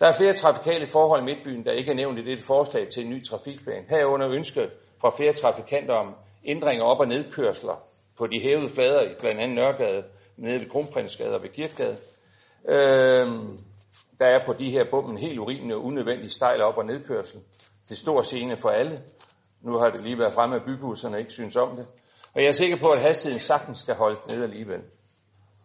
Der 0.00 0.06
er 0.06 0.16
flere 0.16 0.32
trafikale 0.32 0.86
forhold 0.86 1.20
i 1.20 1.24
Midtbyen, 1.24 1.64
der 1.64 1.72
ikke 1.72 1.90
er 1.90 1.94
nævnt 1.94 2.18
i 2.18 2.24
dette 2.24 2.44
forslag 2.44 2.88
til 2.88 3.04
en 3.04 3.10
ny 3.10 3.24
trafikplan. 3.24 3.84
Herunder 3.88 4.28
ønsker 4.28 4.66
fra 5.00 5.10
flere 5.10 5.32
trafikanter 5.32 5.94
om 5.94 6.14
ændringer 6.44 6.84
op- 6.84 7.00
og 7.00 7.08
nedkørsler 7.08 7.82
på 8.18 8.26
de 8.26 8.40
hævede 8.40 8.70
flader 8.70 9.02
i 9.02 9.14
blandt 9.20 9.40
andet 9.40 9.56
Nørregade, 9.56 10.04
nede 10.36 10.60
ved 10.60 10.70
Kronprinsgade 10.70 11.34
og 11.34 11.42
ved 11.42 11.48
Kirkegade. 11.48 11.96
Øhm, 12.68 13.58
der 14.18 14.26
er 14.26 14.46
på 14.46 14.52
de 14.52 14.70
her 14.70 14.84
bomben 14.90 15.18
helt 15.18 15.38
urimelig 15.38 15.76
og 15.76 15.84
unødvendig 15.84 16.30
stejl 16.30 16.62
op- 16.62 16.78
og 16.78 16.86
nedkørsel. 16.86 17.40
Det 17.88 17.96
står 17.96 18.22
scene 18.22 18.56
for 18.56 18.68
alle. 18.68 19.02
Nu 19.60 19.78
har 19.78 19.90
det 19.90 20.02
lige 20.02 20.18
været 20.18 20.32
fremme, 20.32 20.56
at 20.56 20.62
bybusserne 20.66 21.18
ikke 21.18 21.32
synes 21.32 21.56
om 21.56 21.76
det. 21.76 21.86
Og 22.34 22.40
jeg 22.42 22.48
er 22.48 22.52
sikker 22.52 22.76
på, 22.76 22.88
at 22.88 23.00
hastigheden 23.00 23.40
sagtens 23.40 23.78
skal 23.78 23.94
holdes 23.94 24.26
ned 24.28 24.42
alligevel. 24.42 24.80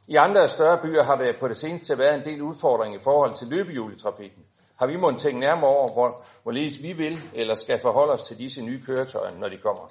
I 0.07 0.15
andre 0.15 0.47
større 0.47 0.79
byer 0.81 1.03
har 1.03 1.15
der 1.15 1.33
på 1.39 1.47
det 1.47 1.57
seneste 1.57 1.97
været 1.97 2.15
en 2.15 2.25
del 2.25 2.41
udfordringer 2.41 2.99
i 2.99 3.03
forhold 3.03 3.33
til 3.35 3.47
løbehjuletrafikken. 3.47 4.43
Har 4.79 4.87
vi 4.87 4.97
måttet 4.97 5.21
tænke 5.21 5.39
nærmere 5.39 5.69
over, 5.69 5.93
hvor, 5.93 6.25
hvorledes 6.43 6.83
vi 6.83 6.93
vil 6.93 7.17
eller 7.33 7.55
skal 7.55 7.79
forholde 7.81 8.13
os 8.13 8.23
til 8.23 8.37
disse 8.37 8.61
nye 8.65 8.81
køretøjer, 8.85 9.37
når 9.39 9.49
de 9.49 9.57
kommer. 9.57 9.87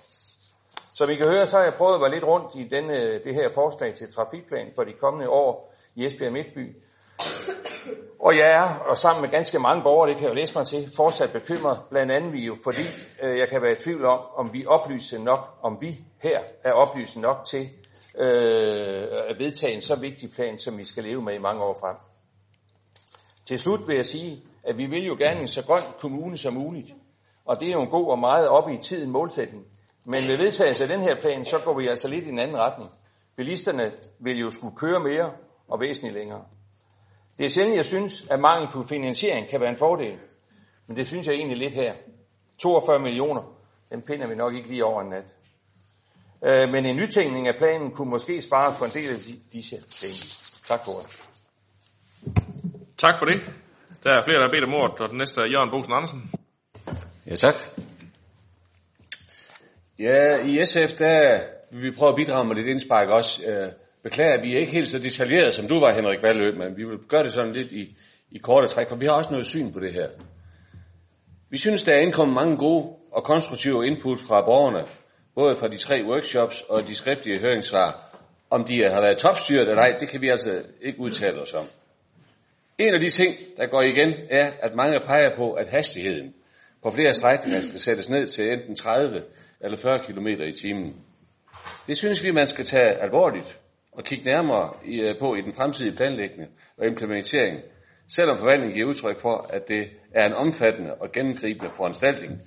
Som 0.99 1.11
I 1.11 1.15
kan 1.15 1.29
høre, 1.29 1.47
så 1.47 1.57
har 1.57 1.65
jeg 1.65 1.75
prøvet 1.75 1.95
at 1.95 2.01
være 2.01 2.11
lidt 2.11 2.25
rundt 2.25 2.55
i 2.55 2.65
denne, 2.65 3.19
det 3.25 3.35
her 3.35 3.49
forslag 3.49 3.95
til 3.95 4.13
trafikplan 4.13 4.73
for 4.75 4.85
de 4.85 4.93
kommende 4.93 5.29
år 5.29 5.75
i 5.95 6.07
Esbjerg 6.07 6.33
Midtby. 6.33 6.77
Og 8.21 8.37
jeg 8.37 8.51
er, 8.51 8.79
og 8.79 8.97
sammen 8.97 9.23
med 9.23 9.31
ganske 9.31 9.59
mange 9.59 9.83
borgere, 9.83 10.09
det 10.09 10.17
kan 10.17 10.25
jeg 10.25 10.31
jo 10.31 10.35
læse 10.35 10.59
mig 10.59 10.67
til, 10.67 10.91
fortsat 10.97 11.33
bekymret, 11.33 11.79
blandt 11.91 12.13
andet 12.13 12.33
vi 12.33 12.47
jo, 12.47 12.57
fordi 12.65 12.83
øh, 13.23 13.39
jeg 13.39 13.49
kan 13.49 13.63
være 13.63 13.73
i 13.73 13.79
tvivl 13.79 14.05
om, 14.05 14.21
om 14.37 14.53
vi 14.53 14.67
oplyser 14.67 15.19
nok, 15.19 15.49
om 15.63 15.79
vi 15.81 16.05
her 16.23 16.41
er 16.65 16.73
oplyst 16.73 17.17
nok 17.17 17.45
til 17.45 17.69
øh, 18.19 19.09
at 19.29 19.39
vedtage 19.39 19.75
en 19.75 19.83
så 19.83 19.97
vigtig 20.01 20.31
plan, 20.33 20.59
som 20.59 20.79
vi 20.79 20.85
skal 20.85 21.05
leve 21.05 21.23
med 21.23 21.35
i 21.35 21.39
mange 21.39 21.63
år 21.63 21.77
frem. 21.81 21.97
Til 23.47 23.59
slut 23.59 23.89
vil 23.89 23.97
jeg 23.97 24.07
sige, 24.07 24.43
at 24.65 24.79
vi 24.79 24.87
vil 24.87 25.07
jo 25.07 25.17
gerne 25.19 25.41
en 25.41 25.49
så 25.49 25.63
grøn 25.67 25.83
kommune 26.01 26.39
som 26.39 26.55
muligt. 26.55 26.91
Og 27.45 27.61
det 27.61 27.69
er 27.69 27.73
jo 27.73 27.83
en 27.83 27.91
god 27.91 28.11
og 28.11 28.19
meget 28.19 28.49
op 28.49 28.69
i 28.69 28.79
tiden 28.79 29.11
målsætning. 29.11 29.67
Men 30.09 30.27
med 30.29 30.37
vedtagelse 30.37 30.85
af 30.85 30.89
den 30.89 31.01
her 31.01 31.21
plan, 31.21 31.45
så 31.45 31.59
går 31.65 31.79
vi 31.79 31.89
altså 31.89 32.09
lidt 32.09 32.25
i 32.25 32.29
en 32.29 32.39
anden 32.39 32.57
retning. 32.57 32.91
Bilisterne 33.37 33.93
vil 34.19 34.39
jo 34.39 34.51
skulle 34.51 34.77
køre 34.77 35.01
mere 35.01 35.33
og 35.69 35.81
væsentligt 35.81 36.15
længere. 36.15 36.45
Det 37.39 37.47
er 37.47 37.51
sjældent, 37.51 37.77
jeg 37.77 37.85
synes, 37.85 38.27
at 38.31 38.41
mangel 38.41 38.69
på 38.73 38.83
finansiering 38.83 39.49
kan 39.49 39.61
være 39.61 39.71
en 39.71 39.77
fordel. 39.77 40.19
Men 40.87 40.97
det 40.97 41.07
synes 41.07 41.27
jeg 41.27 41.35
egentlig 41.35 41.59
lidt 41.59 41.75
her. 41.75 41.95
42 42.59 42.99
millioner, 42.99 43.43
dem 43.91 44.03
finder 44.07 44.29
vi 44.29 44.35
nok 44.35 44.55
ikke 44.55 44.69
lige 44.69 44.85
over 44.85 45.03
en 45.03 45.09
nat. 45.09 45.25
Øh, 46.45 46.69
men 46.73 46.87
en 46.87 46.97
nytænkning 46.97 47.49
af 47.49 47.55
planen 47.59 47.91
kunne 47.91 48.11
måske 48.11 48.43
spare 48.43 48.73
for 48.75 48.85
en 48.85 48.91
del 48.91 49.11
af 49.11 49.19
disse 49.53 49.77
penge. 49.77 50.25
Tak 50.69 50.81
for 50.85 50.93
det. 50.93 51.21
Tak 52.97 53.19
for 53.19 53.27
det. 53.27 53.41
Der 54.05 54.11
er 54.11 54.23
flere, 54.23 54.37
der 54.37 54.45
har 54.45 54.51
bedt 54.51 54.65
om 54.65 54.75
ordet, 54.75 55.01
og 55.01 55.09
den 55.09 55.19
næste 55.19 55.41
er 55.41 55.47
Jørgen 55.47 55.71
Bosen 55.71 55.93
Andersen. 55.93 56.31
Ja, 57.27 57.35
tak. 57.35 57.55
Ja, 59.99 60.45
i 60.45 60.65
SF, 60.65 60.93
der 60.99 61.41
vil 61.71 61.83
vi 61.83 61.91
prøve 61.91 62.09
at 62.09 62.17
bidrage 62.17 62.49
med 62.49 62.57
lidt 62.57 62.67
indspark 62.67 63.09
også. 63.09 63.43
Øh, 63.47 63.69
beklager, 64.03 64.33
at 64.33 64.43
vi 64.43 64.55
er 64.55 64.59
ikke 64.59 64.73
helt 64.73 64.89
så 64.89 64.99
detaljeret, 64.99 65.55
som 65.55 65.69
du 65.69 65.81
var, 65.81 65.95
Henrik 65.95 66.23
Valø, 66.23 66.53
men 66.59 66.77
vi 66.77 66.85
vil 66.85 66.99
gøre 67.09 67.23
det 67.23 67.33
sådan 67.33 67.53
lidt 67.53 67.73
i, 67.73 67.97
i 68.31 68.39
korte 68.39 68.69
træk, 68.69 68.89
for 68.89 68.97
vi 68.97 69.07
har 69.07 69.13
også 69.13 69.31
noget 69.31 69.47
syn 69.47 69.73
på 69.73 69.81
det 69.81 69.93
her. 69.93 70.09
Vi 71.51 71.59
synes, 71.59 71.83
der 71.83 71.93
er 71.93 71.99
indkommet 71.99 72.35
mange 72.35 72.57
gode 72.57 72.89
og 73.13 73.25
konstruktive 73.25 73.87
input 73.87 74.21
fra 74.21 74.43
borgerne, 74.43 74.87
både 75.35 75.57
fra 75.57 75.69
de 75.69 75.77
tre 75.77 76.05
workshops 76.05 76.63
og 76.69 76.87
de 76.87 76.95
skriftlige 76.95 77.41
høringssvar. 77.41 78.17
Om 78.51 78.65
de 78.65 78.83
har 78.83 79.01
været 79.01 79.19
topstyret 79.19 79.69
eller 79.69 79.83
ej, 79.83 79.97
det 80.01 80.09
kan 80.09 80.21
vi 80.21 80.29
altså 80.29 80.63
ikke 80.81 81.01
udtale 81.01 81.41
os 81.41 81.55
om. 81.55 81.67
En 82.79 82.95
af 82.95 83.01
de 83.01 83.09
ting, 83.09 83.37
der 83.57 83.67
går 83.67 83.83
igen, 83.83 84.15
er, 84.31 84.51
at 84.61 84.75
mange 84.75 85.01
peger 85.01 85.37
på, 85.37 85.53
at 85.53 85.67
hastigheden 85.67 86.35
på 86.83 86.91
flere 86.91 87.15
strækninger 87.15 87.61
skal 87.61 87.81
sættes 87.81 88.11
ned 88.11 88.27
til 88.29 88.53
enten 88.53 88.77
30 88.77 89.23
eller 89.61 89.77
40 89.77 89.99
km 89.99 90.27
i 90.27 90.53
timen. 90.53 90.97
Det 91.87 91.97
synes 91.97 92.25
vi, 92.25 92.31
man 92.31 92.49
skal 92.49 92.65
tage 92.65 93.03
alvorligt 93.03 93.61
og 93.93 94.05
kigge 94.05 94.25
nærmere 94.25 94.73
øh, 94.87 95.19
på 95.19 95.35
i 95.35 95.41
den 95.41 95.53
fremtidige 95.53 95.97
planlægning 95.97 96.51
og 96.79 96.87
implementering, 96.87 97.61
selvom 98.09 98.39
forvaltningen 98.39 98.75
giver 98.75 98.89
udtryk 98.89 99.21
for, 99.21 99.47
at 99.51 99.69
det 99.69 99.91
er 100.15 100.27
en 100.27 100.33
omfattende 100.33 100.95
og 100.95 101.13
gennemgribende 101.13 101.71
foranstaltning, 101.75 102.41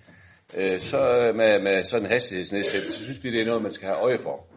øh, 0.57 0.79
så 0.79 1.27
øh, 1.27 1.35
med, 1.35 1.61
med 1.61 1.83
sådan 1.83 2.05
en 2.05 2.11
hastighedsnedsættelse, 2.11 2.97
så 2.97 3.03
synes 3.03 3.23
vi, 3.23 3.31
det 3.31 3.41
er 3.41 3.45
noget, 3.45 3.61
man 3.61 3.71
skal 3.71 3.87
have 3.87 3.99
øje 3.99 4.17
for. 4.17 4.47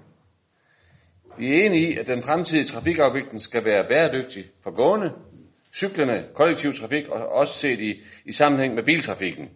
Vi 1.39 1.53
er 1.53 1.66
enige 1.66 1.93
i, 1.93 1.97
at 1.99 2.07
den 2.07 2.23
fremtidige 2.23 2.65
trafikafvikling 2.65 3.41
skal 3.41 3.65
være 3.65 3.85
bæredygtig 3.89 4.45
for 4.62 4.70
gående, 4.70 5.12
cyklerne, 5.74 6.24
kollektiv 6.35 6.73
trafik 6.73 7.09
og 7.09 7.29
også 7.29 7.59
set 7.59 7.81
i, 7.81 8.01
i 8.24 8.33
sammenhæng 8.33 8.74
med 8.74 8.83
biltrafikken. 8.83 9.49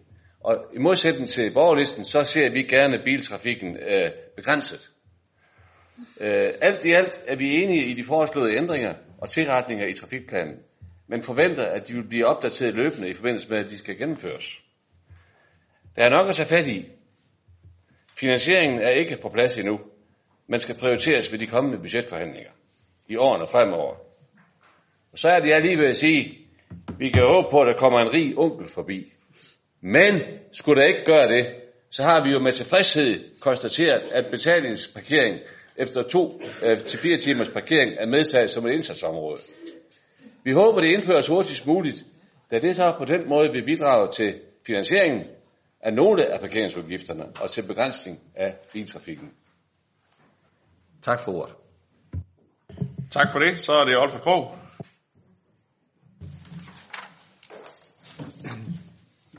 Og 0.47 0.65
i 0.73 0.77
modsætning 0.77 1.29
til 1.29 1.53
borgerlisten, 1.53 2.05
så 2.05 2.23
ser 2.23 2.49
vi 2.49 2.63
gerne 2.63 3.01
biltrafikken 3.03 3.77
øh, 3.77 4.11
begrænset. 4.35 4.89
Øh, 6.21 6.49
alt 6.61 6.85
i 6.85 6.91
alt 6.91 7.21
er 7.27 7.35
vi 7.35 7.55
enige 7.55 7.85
i 7.85 7.93
de 7.93 8.03
foreslåede 8.03 8.55
ændringer 8.55 8.93
og 9.17 9.29
tilretninger 9.29 9.87
i 9.87 9.93
trafikplanen, 9.93 10.55
men 11.07 11.23
forventer, 11.23 11.65
at 11.65 11.87
de 11.87 11.93
vil 11.93 12.07
blive 12.07 12.25
opdateret 12.25 12.75
løbende 12.75 13.09
i 13.09 13.13
forbindelse 13.13 13.49
med, 13.49 13.59
at 13.59 13.69
de 13.69 13.77
skal 13.77 13.97
gennemføres. 13.97 14.61
Der 15.95 16.03
er 16.03 16.09
nok 16.09 16.29
at 16.29 16.35
tage 16.35 16.49
fat 16.49 16.67
i. 16.67 16.85
Finansieringen 18.19 18.81
er 18.81 18.89
ikke 18.89 19.17
på 19.21 19.29
plads 19.29 19.57
endnu, 19.57 19.79
men 20.47 20.59
skal 20.59 20.77
prioriteres 20.79 21.31
ved 21.31 21.39
de 21.39 21.47
kommende 21.47 21.79
budgetforhandlinger 21.79 22.51
i 23.07 23.15
årene 23.15 23.47
fremover. 23.47 23.95
Og 25.11 25.17
så 25.17 25.29
er 25.29 25.39
det 25.39 25.49
jeg 25.49 25.61
lige 25.61 25.77
ved 25.77 25.87
at 25.87 25.95
sige, 25.95 26.37
vi 26.97 27.09
kan 27.09 27.23
håbe 27.23 27.47
på, 27.51 27.61
at 27.61 27.67
der 27.67 27.79
kommer 27.79 27.99
en 27.99 28.13
rig 28.13 28.37
onkel 28.37 28.67
forbi. 28.67 29.13
Men 29.81 30.21
skulle 30.51 30.81
der 30.81 30.87
ikke 30.87 31.05
gøre 31.05 31.27
det, 31.27 31.55
så 31.89 32.03
har 32.03 32.23
vi 32.23 32.29
jo 32.29 32.39
med 32.39 32.51
tilfredshed 32.51 33.39
konstateret, 33.39 34.01
at 34.11 34.25
betalingsparkering 34.31 35.39
efter 35.77 36.03
to 36.03 36.41
øh, 36.63 36.83
til 36.83 36.99
fire 36.99 37.17
timers 37.17 37.49
parkering 37.49 37.91
er 37.99 38.07
medtaget 38.07 38.51
som 38.51 38.65
et 38.65 38.73
indsatsområde. 38.73 39.39
Vi 40.43 40.51
håber, 40.51 40.81
det 40.81 40.87
indføres 40.87 41.27
hurtigst 41.27 41.67
muligt, 41.67 42.05
da 42.51 42.59
det 42.59 42.75
så 42.75 42.95
på 42.97 43.05
den 43.05 43.29
måde 43.29 43.51
vil 43.51 43.65
bidrage 43.65 44.11
til 44.11 44.39
finansieringen 44.67 45.27
af 45.81 45.93
nogle 45.93 46.33
af 46.33 46.39
parkeringsudgifterne 46.39 47.25
og 47.41 47.49
til 47.49 47.61
begrænsning 47.61 48.19
af 48.35 48.55
biltrafikken. 48.73 49.31
Tak 51.01 51.19
for 51.19 51.31
ordet. 51.31 51.55
Tak 53.11 53.31
for 53.31 53.39
det. 53.39 53.59
Så 53.59 53.73
er 53.73 53.85
det 53.85 53.97
Olfer 53.97 54.19
Krog. 54.19 54.55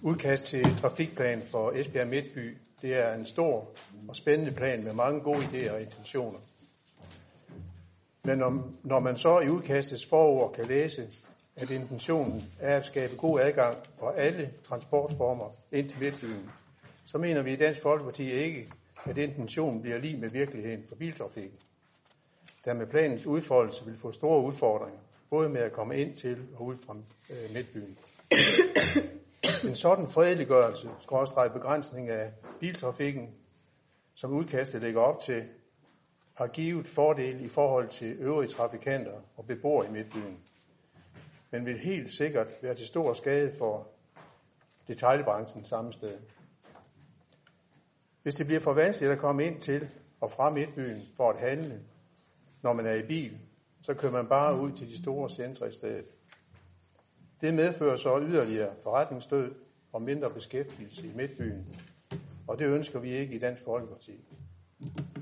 Udkast 0.03 0.45
til 0.45 0.77
trafikplan 0.81 1.43
for 1.43 1.73
Esbjerg 1.73 2.09
Midtby, 2.09 2.57
det 2.83 2.95
er 2.95 3.15
en 3.15 3.27
stor 3.27 3.69
og 4.09 4.17
spændende 4.17 4.53
plan 4.53 4.85
med 4.85 4.93
mange 4.93 5.21
gode 5.21 5.39
idéer 5.39 5.73
og 5.73 5.81
intentioner. 5.81 6.39
Men 8.25 8.39
når, 8.39 8.73
når 8.83 9.01
man 9.01 9.19
så 9.19 9.41
i 9.41 9.49
udkastets 9.49 10.07
forord 10.07 10.55
kan 10.55 10.67
læse, 10.67 11.09
at 11.57 11.71
intentionen 11.71 12.45
er 12.61 12.77
at 12.77 12.87
skabe 12.87 13.13
god 13.17 13.41
adgang 13.41 13.77
for 13.99 14.11
alle 14.11 14.51
transportformer 14.65 15.51
ind 15.73 15.89
til 15.89 15.99
midtbyen, 16.01 16.51
så 17.05 17.19
mener 17.19 17.43
vi 17.43 17.53
i 17.53 17.57
Dansk 17.57 17.83
Folkeparti 17.83 18.31
ikke, 18.31 18.73
at 19.05 19.19
intentionen 19.19 19.83
bliver 19.83 19.99
lige 19.99 20.17
med 20.17 20.31
virkeligheden 20.31 20.85
for 20.89 20.95
biltrafikken, 20.95 21.59
der 22.65 22.75
med 22.75 22.87
planens 22.87 23.27
udfoldelse 23.27 23.85
vil 23.85 23.99
få 23.99 24.13
store 24.13 24.45
udfordringer, 24.45 25.01
både 25.31 25.49
med 25.49 25.61
at 25.61 25.73
komme 25.73 25.99
ind 25.99 26.17
til 26.17 26.47
og 26.55 26.65
ud 26.65 26.77
fra 26.87 26.97
øh, 27.31 27.55
midtbyen. 27.55 27.97
En 29.65 29.75
sådan 29.75 30.09
fredeliggørelse, 30.09 30.91
skråstrej 31.03 31.49
begrænsning 31.49 32.09
af 32.09 32.33
biltrafikken, 32.61 33.35
som 34.15 34.33
udkastet 34.33 34.83
lægger 34.83 35.01
op 35.01 35.21
til, 35.21 35.49
har 36.35 36.47
givet 36.47 36.87
fordel 36.87 37.45
i 37.45 37.49
forhold 37.49 37.89
til 37.89 38.17
øvrige 38.19 38.51
trafikanter 38.51 39.21
og 39.37 39.47
beboere 39.47 39.87
i 39.87 39.91
midtbyen, 39.91 40.39
men 41.51 41.67
vil 41.67 41.79
helt 41.79 42.13
sikkert 42.13 42.47
være 42.63 42.75
til 42.75 42.87
stor 42.87 43.15
skade 43.15 43.53
for 43.59 43.87
detaljbranchen 44.89 45.65
samme 45.65 45.93
sted. 45.93 46.19
Hvis 48.23 48.35
det 48.35 48.47
bliver 48.47 48.61
for 48.61 48.73
vanskeligt 48.73 49.13
at 49.13 49.19
komme 49.19 49.45
ind 49.45 49.61
til 49.61 49.89
og 50.21 50.33
fra 50.33 50.51
midtbyen 50.51 51.03
for 51.17 51.31
at 51.31 51.39
handle, 51.41 51.81
når 52.63 52.73
man 52.73 52.87
er 52.87 52.95
i 52.95 53.07
bil, 53.07 53.39
så 53.83 53.95
kører 53.95 54.13
man 54.13 54.27
bare 54.27 54.61
ud 54.61 54.73
til 54.73 54.89
de 54.89 55.03
store 55.03 55.31
centre 55.31 55.69
i 55.69 55.73
stedet. 55.73 56.07
Det 57.41 57.55
medfører 57.55 57.97
så 57.97 58.21
yderligere 58.21 58.75
forretningsdød 58.83 59.55
og 59.93 60.03
mindre 60.03 60.31
beskæftigelse 60.31 61.07
i 61.07 61.11
midtbyen, 61.15 61.67
og 62.49 62.59
det 62.59 62.67
ønsker 62.67 62.99
vi 62.99 63.11
ikke 63.11 63.35
i 63.35 63.39
Dansk 63.39 63.65
Folkeparti. 63.65 64.13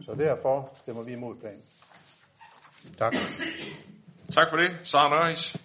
Så 0.03 0.15
derfor 0.15 0.77
stemmer 0.83 1.03
vi 1.03 1.13
imod 1.13 1.37
planen. 1.41 1.63
Tak. 2.99 3.15
Tak 4.31 4.51
for 4.51 4.57
det. 4.57 4.79
Sara 4.83 5.09
Nøjes. 5.09 5.57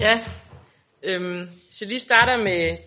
Ja, 0.00 0.24
øhm, 1.02 1.48
så 1.70 1.84
lige 1.84 1.98
starter 1.98 2.36
med 2.36 2.78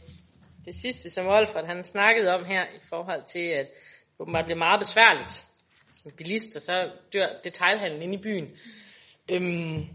det 0.66 0.76
sidste, 0.76 1.10
som 1.10 1.28
Olfert 1.28 1.68
han 1.68 1.84
snakkede 1.84 2.34
om 2.34 2.46
her, 2.46 2.66
i 2.66 2.80
forhold 2.90 3.24
til, 3.24 3.40
at 3.40 3.68
det 4.12 4.20
åbenbart 4.20 4.46
bliver 4.46 4.58
meget 4.58 4.80
besværligt 4.80 5.48
som 5.94 6.12
bilist, 6.18 6.56
og 6.56 6.62
så 6.62 6.92
dør 7.14 7.28
detaljhandlen 7.44 8.02
inde 8.02 8.14
i 8.14 8.22
byen. 8.22 8.48
Øhm, 9.32 9.88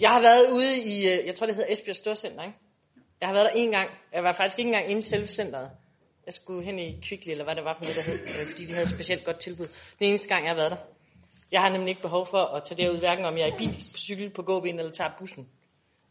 jeg 0.00 0.10
har 0.10 0.20
været 0.20 0.52
ude 0.52 0.78
i, 0.78 0.96
øh, 1.08 1.26
jeg 1.26 1.34
tror 1.34 1.46
det 1.46 1.54
hedder 1.54 1.72
Esbjerg 1.72 1.96
Storcenter, 1.96 2.44
ikke? 2.44 2.58
Jeg 3.20 3.28
har 3.28 3.34
været 3.34 3.50
der 3.52 3.60
en 3.60 3.70
gang. 3.70 3.90
Jeg 4.12 4.24
var 4.24 4.32
faktisk 4.32 4.58
ikke 4.58 4.68
engang 4.68 4.90
inde 4.90 4.98
i 4.98 5.02
selve 5.02 5.26
centret. 5.26 5.70
Jeg 6.26 6.34
skulle 6.34 6.64
hen 6.64 6.78
i 6.78 7.00
Kvickly, 7.08 7.30
eller 7.30 7.44
hvad 7.44 7.54
det 7.56 7.64
var 7.64 7.74
for 7.78 7.84
noget, 7.84 7.96
der 7.96 8.02
hed, 8.02 8.20
øh, 8.20 8.48
fordi 8.48 8.64
de 8.64 8.72
havde 8.72 8.82
et 8.82 8.90
specielt 8.90 9.24
godt 9.24 9.40
tilbud. 9.40 9.66
Den 9.98 10.06
eneste 10.08 10.28
gang, 10.28 10.44
jeg 10.44 10.50
har 10.50 10.56
været 10.56 10.70
der. 10.70 10.78
Jeg 11.52 11.60
har 11.60 11.70
nemlig 11.70 11.88
ikke 11.88 12.02
behov 12.02 12.26
for 12.26 12.38
at 12.38 12.64
tage 12.64 12.82
derud, 12.82 12.98
hverken 12.98 13.24
om 13.24 13.36
jeg 13.36 13.48
er 13.48 13.54
i 13.54 13.58
bil, 13.58 13.86
på 13.92 13.98
cykel, 13.98 14.30
på 14.30 14.42
gåben 14.42 14.78
eller 14.78 14.92
tager 14.92 15.10
bussen. 15.18 15.48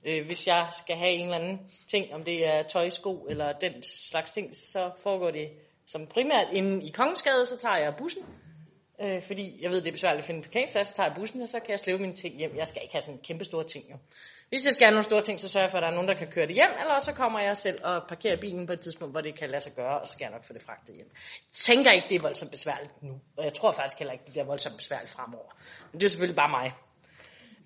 Øh, 0.06 0.26
hvis 0.26 0.48
jeg 0.48 0.68
skal 0.84 0.96
have 0.98 1.12
en 1.12 1.22
eller 1.22 1.38
anden 1.38 1.60
ting, 1.92 2.14
om 2.14 2.24
det 2.24 2.48
er 2.48 2.64
tøj, 2.64 2.90
sko 2.90 3.26
eller 3.30 3.52
den 3.52 3.84
slags 3.84 4.32
ting, 4.32 4.56
så 4.56 4.92
foregår 5.04 5.32
det 5.32 5.50
som 5.88 6.08
primært 6.08 6.48
inde 6.54 6.86
i 6.86 6.90
Kongensgade, 6.90 7.46
så 7.46 7.58
tager 7.58 7.78
jeg 7.78 7.94
bussen. 7.98 8.24
Øh, 9.04 9.22
fordi 9.22 9.60
jeg 9.62 9.72
ved, 9.72 9.82
det 9.82 9.88
er 9.88 9.92
besværligt 9.92 10.20
at 10.20 10.26
finde 10.26 10.38
en 10.38 10.44
parkeringsplads, 10.44 10.88
så 10.88 10.96
tager 10.96 11.10
jeg 11.10 11.16
bussen, 11.16 11.42
og 11.42 11.50
så 11.50 11.60
kan 11.60 11.70
jeg 11.70 11.80
slæve 11.80 12.00
mine 12.00 12.14
ting 12.14 12.38
hjem. 12.38 12.56
Jeg 12.56 12.68
skal 12.68 12.82
ikke 12.82 12.94
have 12.94 13.02
sådan 13.02 13.20
kæmpe 13.24 13.44
store 13.44 13.64
ting, 13.64 13.86
jo. 13.92 13.96
Hvis 14.50 14.66
jeg 14.66 14.74
skal 14.74 14.86
have 14.86 14.92
nogle 14.92 15.04
store 15.04 15.22
ting, 15.22 15.40
så 15.40 15.48
sørger 15.48 15.66
jeg 15.66 15.72
for, 15.72 15.78
at 15.78 15.82
der 15.82 15.88
er 15.88 15.94
nogen, 15.94 16.08
der 16.08 16.14
kan 16.14 16.28
køre 16.28 16.48
det 16.48 16.56
hjem, 16.56 16.74
eller 16.80 17.00
så 17.00 17.14
kommer 17.14 17.40
jeg 17.40 17.58
selv 17.58 17.80
og 17.84 18.04
parkerer 18.10 18.38
bilen 18.38 18.68
på 18.68 18.74
et 18.74 18.80
tidspunkt, 18.80 19.14
hvor 19.14 19.22
det 19.22 19.40
kan 19.40 19.50
lade 19.50 19.62
sig 19.62 19.74
gøre, 19.76 20.00
og 20.00 20.08
så 20.08 20.14
skal 20.14 20.26
jeg 20.26 20.32
nok 20.32 20.46
få 20.46 20.54
det 20.54 20.64
fragtet 20.64 20.96
hjem. 20.96 21.10
Jeg 21.14 21.54
tænker 21.54 21.92
ikke, 21.92 22.08
det 22.10 22.16
er 22.16 22.22
voldsomt 22.22 22.52
besværligt 22.52 23.04
nu, 23.04 23.14
og 23.38 23.44
jeg 23.44 23.54
tror 23.54 23.72
faktisk 23.72 24.00
heller 24.00 24.14
ikke, 24.14 24.26
det 24.26 24.34
bliver 24.34 24.46
voldsomt 24.46 24.78
besværligt 24.78 25.12
fremover. 25.12 25.52
Men 25.92 26.00
det 26.00 26.06
er 26.06 26.10
selvfølgelig 26.10 26.36
bare 26.36 26.50
mig. 26.50 26.72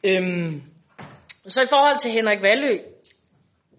Øhm, 0.03 0.63
så 1.47 1.61
i 1.61 1.69
forhold 1.69 1.99
til 1.99 2.11
Henrik 2.11 2.41
Valø, 2.41 2.77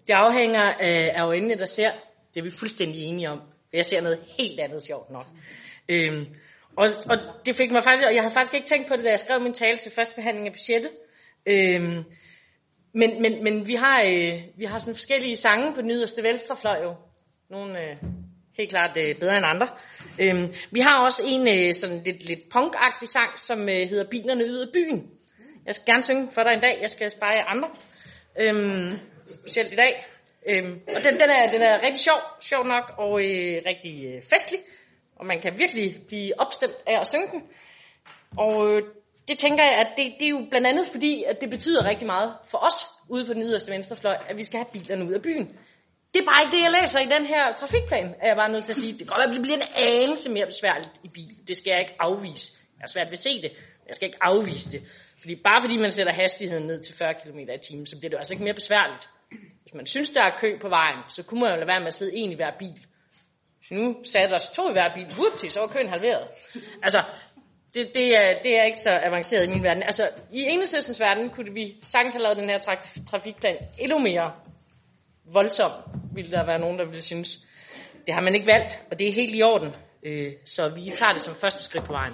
det 0.07 0.13
afhænger 0.13 0.63
af, 0.63 1.11
af 1.15 1.25
øjnene, 1.25 1.55
der 1.55 1.65
ser. 1.65 1.91
Det 2.33 2.39
er 2.39 2.43
vi 2.43 2.51
fuldstændig 2.59 3.03
enige 3.03 3.29
om. 3.29 3.41
Jeg 3.73 3.85
ser 3.85 4.01
noget 4.01 4.19
helt 4.37 4.59
andet 4.59 4.81
sjovt 4.83 5.09
nok. 5.09 5.25
Øhm, 5.89 6.25
og, 6.77 6.87
og 7.09 7.17
det 7.45 7.55
fik 7.55 7.71
mig 7.71 7.83
faktisk, 7.83 8.07
og 8.07 8.15
jeg 8.15 8.21
havde 8.23 8.33
faktisk 8.33 8.53
ikke 8.53 8.67
tænkt 8.67 8.87
på 8.87 8.95
det, 8.95 9.03
da 9.03 9.09
jeg 9.09 9.19
skrev 9.19 9.41
min 9.41 9.53
tale 9.53 9.77
til 9.77 9.91
første 9.91 10.15
behandling 10.15 10.47
af 10.47 10.53
budgettet. 10.53 10.91
Øhm, 11.45 12.03
men, 12.93 13.21
men, 13.21 13.43
men 13.43 13.67
vi 13.67 13.75
har, 13.75 14.03
øh, 14.03 14.33
vi 14.57 14.65
har 14.65 14.79
sådan 14.79 14.95
forskellige 14.95 15.35
sange 15.35 15.73
på 15.75 15.81
den 15.81 15.91
yderste 15.91 16.23
venstrefløj 16.23 16.79
jo. 16.83 16.95
Nogle 17.49 17.81
øh, 17.81 17.95
helt 18.57 18.69
klart 18.69 18.97
øh, 18.97 19.19
bedre 19.19 19.37
end 19.37 19.45
andre. 19.45 19.67
Øhm, 20.21 20.53
vi 20.71 20.79
har 20.79 21.05
også 21.05 21.23
en 21.27 21.47
øh, 21.47 21.73
sådan 21.73 22.03
lidt, 22.03 22.27
lidt 22.27 22.49
punkagtig 22.49 23.07
sang, 23.07 23.39
som 23.39 23.69
øh, 23.69 23.89
hedder 23.89 24.09
Bilerne 24.09 24.45
ud 24.45 24.57
af 24.57 24.67
byen. 24.73 25.11
Jeg 25.65 25.75
skal 25.75 25.85
gerne 25.85 26.03
synge 26.03 26.31
for 26.31 26.43
dig 26.43 26.53
en 26.53 26.61
dag. 26.61 26.77
Jeg 26.81 26.89
skal 26.89 27.09
spare 27.09 27.31
jer 27.31 27.45
andre. 27.45 27.69
Øhm, 28.39 28.99
specielt 29.27 29.73
i 29.73 29.75
dag. 29.75 30.05
Øhm, 30.49 30.81
og 30.95 31.03
den, 31.03 31.13
den, 31.13 31.29
er, 31.29 31.51
den 31.51 31.61
er 31.61 31.83
rigtig 31.83 31.99
sjov, 31.99 32.21
sjov 32.41 32.67
nok, 32.67 32.93
og 32.97 33.21
øh, 33.21 33.61
rigtig 33.65 33.95
øh, 34.07 34.21
festlig. 34.21 34.59
Og 35.19 35.25
man 35.25 35.41
kan 35.41 35.53
virkelig 35.57 36.01
blive 36.07 36.39
opstemt 36.39 36.75
af 36.87 36.99
at 37.01 37.07
synge 37.07 37.27
den. 37.31 37.41
Og 38.37 38.67
øh, 38.67 38.83
det 39.27 39.37
tænker 39.37 39.63
jeg, 39.63 39.73
at 39.73 39.87
det, 39.97 40.05
det 40.19 40.25
er 40.25 40.29
jo 40.29 40.45
blandt 40.49 40.67
andet 40.67 40.85
fordi, 40.91 41.23
at 41.23 41.41
det 41.41 41.49
betyder 41.49 41.89
rigtig 41.89 42.07
meget 42.07 42.33
for 42.51 42.57
os 42.57 42.79
ude 43.09 43.25
på 43.25 43.33
den 43.33 43.41
yderste 43.41 43.71
venstrefløj, 43.71 44.17
at 44.29 44.37
vi 44.37 44.43
skal 44.43 44.57
have 44.59 44.69
bilerne 44.73 45.05
ud 45.05 45.13
af 45.13 45.21
byen. 45.21 45.47
Det 46.13 46.19
er 46.21 46.25
bare 46.25 46.41
ikke 46.43 46.57
det, 46.57 46.63
jeg 46.63 46.73
læser 46.81 46.99
i 46.99 47.09
den 47.15 47.25
her 47.25 47.53
trafikplan, 47.53 48.15
er 48.21 48.27
jeg 48.27 48.35
bare 48.35 48.51
nødt 48.51 48.65
til 48.65 48.71
at 48.71 48.75
sige. 48.75 48.91
Det 48.91 48.99
kan 48.99 49.07
godt 49.07 49.19
være, 49.19 49.29
at 49.29 49.35
det 49.35 49.41
bliver 49.41 49.57
en 49.57 49.69
anelse 49.75 50.29
mere 50.29 50.45
besværligt 50.45 50.93
i 51.03 51.09
bil. 51.09 51.33
Det 51.47 51.57
skal 51.57 51.71
jeg 51.71 51.79
ikke 51.79 51.95
afvise. 51.99 52.47
Jeg 52.77 52.83
er 52.83 52.87
svært 52.87 53.07
ved 53.07 53.17
at 53.21 53.25
se 53.27 53.41
det. 53.41 53.51
Jeg 53.87 53.95
skal 53.95 54.05
ikke 54.07 54.17
afvise 54.21 54.71
det. 54.71 54.81
Fordi 55.21 55.35
bare 55.35 55.61
fordi 55.61 55.77
man 55.77 55.91
sætter 55.91 56.13
hastigheden 56.13 56.65
ned 56.67 56.83
til 56.83 56.95
40 56.95 57.13
km 57.13 57.39
i 57.39 57.57
timen, 57.67 57.85
så 57.85 57.99
bliver 57.99 58.09
det 58.09 58.17
altså 58.17 58.33
ikke 58.33 58.43
mere 58.43 58.53
besværligt. 58.53 59.09
Hvis 59.61 59.73
man 59.73 59.85
synes, 59.85 60.09
der 60.09 60.23
er 60.23 60.37
kø 60.41 60.57
på 60.61 60.69
vejen, 60.69 60.99
så 61.09 61.23
kunne 61.23 61.41
man 61.41 61.49
jo 61.49 61.55
lade 61.55 61.67
være 61.67 61.79
med 61.79 61.87
at 61.87 61.93
sidde 61.93 62.15
en 62.15 62.31
i 62.31 62.35
hver 62.35 62.51
bil. 62.59 62.86
Så 63.67 63.73
nu 63.73 63.95
satte 64.05 64.33
os 64.33 64.49
to 64.49 64.69
i 64.69 64.71
hver 64.71 64.93
bil, 64.95 65.07
whoopty, 65.17 65.47
så 65.47 65.59
var 65.59 65.67
køen 65.67 65.89
halveret. 65.89 66.27
Altså, 66.83 67.03
det, 67.73 67.91
det, 67.95 68.17
er, 68.17 68.41
det 68.43 68.59
er 68.59 68.63
ikke 68.63 68.77
så 68.77 68.99
avanceret 69.03 69.43
i 69.43 69.49
min 69.49 69.63
verden. 69.63 69.83
Altså, 69.83 70.09
i 70.31 70.41
enhedslistens 70.41 70.99
verden 70.99 71.29
kunne 71.29 71.53
vi 71.53 71.75
sagtens 71.83 72.13
have 72.13 72.23
lavet 72.23 72.37
den 72.37 72.49
her 72.49 72.59
traf- 72.59 73.05
trafikplan 73.05 73.57
endnu 73.79 73.99
mere 73.99 74.31
voldsom, 75.33 75.71
ville 76.13 76.31
der 76.31 76.45
være 76.45 76.59
nogen, 76.59 76.79
der 76.79 76.85
ville 76.85 77.01
synes. 77.01 77.39
Det 78.05 78.13
har 78.13 78.21
man 78.21 78.35
ikke 78.35 78.47
valgt, 78.47 78.79
og 78.91 78.99
det 78.99 79.07
er 79.07 79.13
helt 79.13 79.35
i 79.35 79.41
orden. 79.43 79.71
Øh, 80.03 80.31
så 80.45 80.69
vi 80.75 80.91
tager 80.95 81.11
det 81.11 81.21
som 81.21 81.35
første 81.35 81.63
skridt 81.63 81.85
på 81.85 81.93
vejen. 81.93 82.13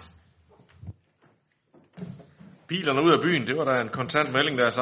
Bilerne 2.67 3.03
ud 3.03 3.11
af 3.11 3.21
byen, 3.21 3.47
det 3.47 3.57
var 3.57 3.65
da 3.65 3.81
en 3.81 3.89
kontant 3.89 4.31
melding, 4.31 4.57
der 4.57 4.69
så 4.69 4.81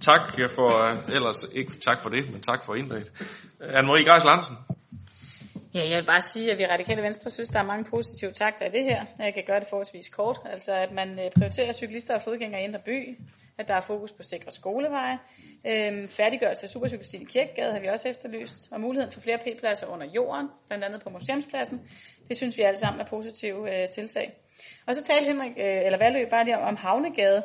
tak 0.00 0.20
for, 0.30 0.90
øh, 0.90 1.14
ellers 1.14 1.46
ikke 1.52 1.72
tak 1.80 2.00
for 2.00 2.08
det, 2.08 2.30
men 2.30 2.40
tak 2.40 2.64
for 2.64 2.74
indlægget. 2.74 3.12
Anne-Marie 3.60 4.12
Geis 4.12 4.24
Larsen. 4.24 4.56
Ja, 5.74 5.88
jeg 5.88 5.98
vil 5.98 6.06
bare 6.06 6.22
sige, 6.22 6.52
at 6.52 6.58
vi 6.58 6.66
Radikale 6.66 7.02
Venstre 7.02 7.30
synes, 7.30 7.48
der 7.48 7.60
er 7.60 7.64
mange 7.64 7.84
positive 7.84 8.32
takter 8.32 8.66
i 8.66 8.68
det 8.68 8.84
her. 8.84 9.04
Jeg 9.18 9.34
kan 9.34 9.44
gøre 9.46 9.60
det 9.60 9.68
forholdsvis 9.68 10.08
kort. 10.08 10.38
Altså, 10.44 10.74
at 10.74 10.92
man 10.92 11.08
øh, 11.18 11.30
prioriterer 11.36 11.72
cyklister 11.72 12.14
og 12.14 12.22
fodgængere 12.22 12.60
i 12.60 12.64
Indre 12.64 12.80
By. 12.84 13.18
At 13.58 13.68
der 13.68 13.74
er 13.74 13.80
fokus 13.80 14.12
på 14.12 14.22
sikre 14.22 14.50
skoleveje. 14.50 15.18
Øhm, 15.66 16.08
færdiggørelse 16.08 16.64
af 16.64 16.70
supercykelstien 16.70 17.22
i 17.22 17.26
Kirkegade 17.26 17.72
har 17.72 17.80
vi 17.80 17.86
også 17.86 18.08
efterlyst. 18.08 18.68
Og 18.70 18.80
muligheden 18.80 19.12
for 19.12 19.20
flere 19.20 19.38
p-pladser 19.38 19.86
under 19.86 20.06
jorden, 20.06 20.48
blandt 20.68 20.84
andet 20.84 21.02
på 21.02 21.10
museumspladsen. 21.10 21.88
Det 22.28 22.36
synes 22.36 22.58
vi 22.58 22.62
alle 22.62 22.76
sammen 22.76 23.00
er 23.00 23.06
positive 23.06 23.82
øh, 23.82 23.88
tiltag. 23.88 24.32
Og 24.86 24.94
så 24.94 25.04
talte 25.04 25.26
Henrik, 25.30 25.52
øh, 25.58 25.86
eller 25.86 25.98
Valø 25.98 26.28
bare 26.30 26.44
lige 26.44 26.58
om, 26.58 26.62
om 26.62 26.76
Havnegade. 26.76 27.42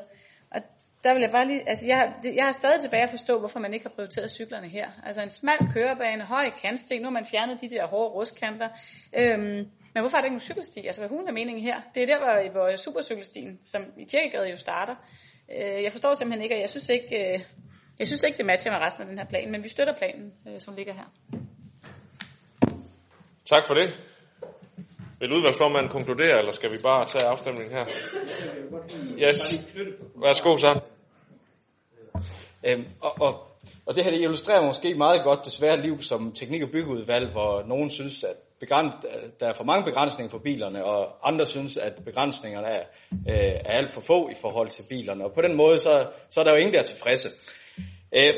Der 1.04 1.14
vil 1.14 1.22
jeg 1.22 1.32
bare 1.32 1.48
lige, 1.48 1.70
altså 1.70 1.88
jeg, 1.88 2.14
jeg 2.24 2.46
har 2.46 2.52
stadig 2.52 2.82
tilbage 2.82 3.04
at 3.04 3.10
forstå, 3.10 3.40
hvorfor 3.40 3.60
man 3.60 3.74
ikke 3.74 3.86
har 3.86 3.94
prioriteret 3.96 4.32
cyklerne 4.32 4.68
her. 4.68 4.88
Altså 5.06 5.22
en 5.22 5.30
smal 5.30 5.58
kørebane, 5.74 6.26
høj 6.26 6.50
kantsten, 6.62 7.02
nu 7.02 7.06
har 7.06 7.12
man 7.12 7.26
fjernet 7.26 7.62
de 7.62 7.70
der 7.70 7.88
hårde 7.88 8.14
rustkanter. 8.14 8.70
Øhm, 9.18 9.70
men 9.94 10.02
hvorfor 10.02 10.18
er 10.18 10.22
der 10.22 10.26
ikke 10.26 10.34
nogen 10.34 10.50
cykelsti? 10.50 10.80
Altså 10.80 11.02
hvad 11.02 11.10
hun 11.10 11.28
er 11.28 11.32
meningen 11.32 11.64
her? 11.64 11.82
Det 11.96 12.04
er 12.04 12.06
der, 12.06 12.18
hvor, 12.18 12.52
hvor 12.52 12.76
supercykelstien, 12.76 13.60
som 13.66 13.82
i 13.98 14.04
Kirkegade 14.04 14.50
jo 14.50 14.56
starter. 14.56 14.96
Øh, 15.52 15.84
jeg 15.84 15.92
forstår 15.92 16.14
simpelthen 16.14 16.44
ikke, 16.44 16.56
og 16.56 16.62
jeg 16.62 16.70
synes 16.70 16.90
ikke, 16.90 17.16
øh, 17.16 17.40
jeg 18.00 18.08
synes 18.08 18.24
ikke, 18.24 18.38
det 18.38 18.46
matcher 18.46 18.72
med 18.72 18.80
resten 18.80 19.02
af 19.02 19.08
den 19.08 19.18
her 19.18 19.26
plan, 19.26 19.52
men 19.52 19.64
vi 19.64 19.70
støtter 19.70 19.94
planen, 19.98 20.34
øh, 20.48 20.60
som 20.60 20.76
ligger 20.76 20.94
her. 20.94 21.08
Tak 23.46 23.66
for 23.68 23.74
det. 23.74 24.17
Vil 25.20 25.34
udvalgsformanden 25.34 25.92
konkludere, 25.92 26.40
eller 26.40 26.52
skal 26.52 26.72
vi 26.72 26.78
bare 26.84 27.06
tage 27.06 27.24
afstemningen 27.26 27.74
her? 27.74 27.86
Yes. 29.28 29.60
Værsgo 30.16 30.58
så. 30.58 30.80
Øhm, 32.68 32.86
og, 33.02 33.12
og, 33.22 33.48
og 33.86 33.96
det 33.96 34.04
her 34.04 34.12
det 34.12 34.22
illustrerer 34.22 34.66
måske 34.66 34.96
meget 34.96 35.24
godt 35.24 35.46
det 35.46 35.54
svære 35.54 35.82
liv 35.82 36.02
som 36.02 36.32
teknik- 36.32 36.64
og 36.64 36.70
byggeudvalg, 36.70 37.32
hvor 37.32 37.64
nogen 37.68 37.90
synes, 37.90 38.24
at 38.24 38.36
begræns, 38.60 38.94
der 39.40 39.48
er 39.48 39.54
for 39.54 39.64
mange 39.64 39.86
begrænsninger 39.86 40.30
for 40.30 40.38
bilerne, 40.38 40.86
og 40.86 41.28
andre 41.28 41.46
synes, 41.46 41.78
at 41.78 41.94
begrænsningerne 42.06 42.68
er, 42.68 42.84
øh, 43.12 43.62
er 43.66 43.72
alt 43.78 43.90
for 43.90 44.02
få 44.02 44.30
i 44.30 44.36
forhold 44.42 44.70
til 44.70 44.84
bilerne. 44.90 45.26
Og 45.26 45.34
på 45.34 45.42
den 45.42 45.56
måde, 45.56 45.80
så, 45.80 46.08
så 46.30 46.40
er 46.40 46.44
der 46.44 46.52
jo 46.52 46.58
ingen, 46.58 46.74
der 46.74 46.80
er 46.80 46.84
tilfredse. 46.84 47.30
Øh, 48.16 48.34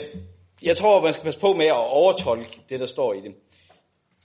jeg 0.61 0.77
tror, 0.77 1.01
man 1.01 1.13
skal 1.13 1.23
passe 1.23 1.39
på 1.39 1.53
med 1.53 1.65
at 1.65 1.87
overtolke 1.89 2.61
det, 2.69 2.79
der 2.79 2.85
står 2.85 3.13
i 3.13 3.21
det. 3.21 3.35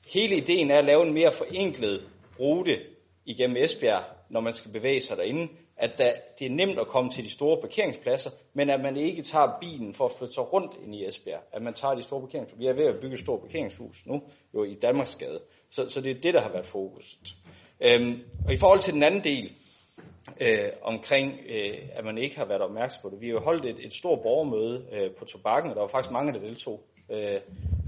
hele 0.07 0.37
ideen 0.37 0.71
er 0.71 0.79
at 0.79 0.85
lave 0.85 1.07
en 1.07 1.15
mere 1.15 1.33
forenklet 1.33 2.03
rute 2.41 2.81
igennem 3.25 3.57
Esbjerg, 3.57 4.05
når 4.31 4.41
man 4.41 4.53
skal 4.53 4.73
bevæge 4.73 5.01
sig 5.01 5.17
derinde, 5.17 5.49
at 5.77 5.91
der, 5.99 6.13
det 6.39 6.47
er 6.47 6.51
nemt 6.51 6.79
at 6.79 6.87
komme 6.87 7.11
til 7.11 7.25
de 7.25 7.31
store 7.31 7.61
parkeringspladser, 7.61 8.31
men 8.55 8.71
at 8.71 8.81
man 8.81 8.97
ikke 8.97 9.23
tager 9.23 9.59
bilen 9.61 9.95
for 9.95 10.05
at 10.05 10.13
flytte 10.19 10.35
sig 10.35 10.53
rundt 10.53 10.73
ind 10.85 10.95
i 10.95 11.07
Esbjerg. 11.07 11.41
At 11.53 11.63
man 11.63 11.75
tager 11.75 11.95
de 11.95 12.03
store 12.03 12.21
parkeringspladser. 12.21 12.59
Vi 12.59 12.67
er 12.67 12.73
ved 12.73 12.95
at 12.95 13.01
bygge 13.01 13.15
et 13.15 13.21
stort 13.21 13.41
parkeringshus 13.41 14.07
nu, 14.07 14.23
jo 14.55 14.65
i 14.65 14.75
Danmarksgade. 14.75 15.41
Så, 15.71 15.89
så 15.89 16.01
det 16.01 16.17
er 16.17 16.21
det, 16.21 16.35
der 16.35 16.41
har 16.41 16.53
været 16.53 16.67
fokuset. 16.67 17.35
Øhm, 17.81 18.23
og 18.47 18.53
i 18.53 18.57
forhold 18.57 18.81
til 18.81 18.95
den 18.95 19.03
anden 19.03 19.25
del, 19.25 19.53
øh, 20.41 20.69
omkring, 20.83 21.33
øh, 21.49 21.79
at 21.93 22.05
man 22.05 22.19
ikke 22.19 22.37
har 22.37 22.45
været 22.45 22.63
opmærksom 22.63 23.03
på 23.03 23.11
det. 23.11 23.21
Vi 23.21 23.27
har 23.27 23.33
jo 23.33 23.41
holdt 23.41 23.67
et, 23.67 23.87
et 23.87 23.93
stort 23.95 24.23
borgermøde 24.23 24.87
øh, 24.93 25.11
på 25.19 25.25
Tobakken, 25.25 25.71
og 25.71 25.77
der 25.77 25.83
var 25.83 25.89
faktisk 25.89 26.13
mange, 26.13 26.33
der 26.33 26.41
deltog. 26.41 26.81
Øh, 27.11 27.41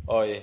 og, 0.09 0.31
øh, 0.31 0.37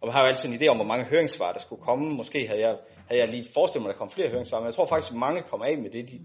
og 0.00 0.08
man 0.08 0.12
har 0.12 0.22
jo 0.22 0.28
altid 0.28 0.48
en 0.48 0.54
idé 0.54 0.66
om, 0.66 0.76
hvor 0.76 0.84
mange 0.84 1.04
høringssvar 1.04 1.52
der 1.52 1.60
skulle 1.60 1.82
komme. 1.82 2.14
Måske 2.14 2.46
havde 2.46 2.60
jeg, 2.60 2.76
havde 3.08 3.20
jeg 3.20 3.28
lige 3.28 3.44
forestillet 3.54 3.82
mig, 3.82 3.90
at 3.90 3.94
der 3.94 3.98
kom 3.98 4.10
flere 4.10 4.28
høringssvar, 4.28 4.58
men 4.58 4.66
jeg 4.66 4.74
tror 4.74 4.86
faktisk, 4.86 5.12
at 5.12 5.18
mange 5.18 5.42
kom 5.42 5.62
af 5.62 5.78
med 5.78 5.90
det, 5.90 6.10
de, 6.10 6.20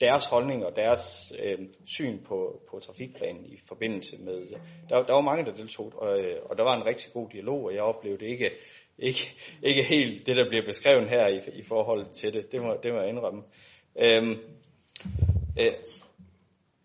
deres 0.00 0.24
holdning 0.24 0.66
og 0.66 0.76
deres 0.76 1.32
øh, 1.38 1.58
syn 1.84 2.24
på, 2.24 2.62
på 2.70 2.78
trafikplanen 2.78 3.44
i 3.46 3.58
forbindelse 3.68 4.16
med... 4.18 4.46
Der, 4.88 5.02
der 5.02 5.12
var 5.12 5.20
mange, 5.20 5.44
der 5.44 5.52
deltog, 5.52 5.92
og, 5.96 6.18
øh, 6.20 6.36
og 6.44 6.56
der 6.58 6.64
var 6.64 6.76
en 6.76 6.86
rigtig 6.86 7.12
god 7.12 7.28
dialog, 7.28 7.64
og 7.64 7.74
jeg 7.74 7.82
oplevede 7.82 8.26
ikke, 8.26 8.50
ikke, 8.98 9.34
ikke 9.62 9.82
helt 9.82 10.26
det, 10.26 10.36
der 10.36 10.48
bliver 10.48 10.64
beskrevet 10.66 11.08
her 11.08 11.28
i, 11.28 11.40
i 11.58 11.62
forhold 11.62 12.06
til 12.12 12.32
det. 12.32 12.52
Det 12.52 12.62
må, 12.62 12.76
det 12.82 12.92
må 12.92 13.00
jeg 13.00 13.08
indrømme. 13.08 13.42
Øhm, 13.96 14.38
øh, 15.60 15.72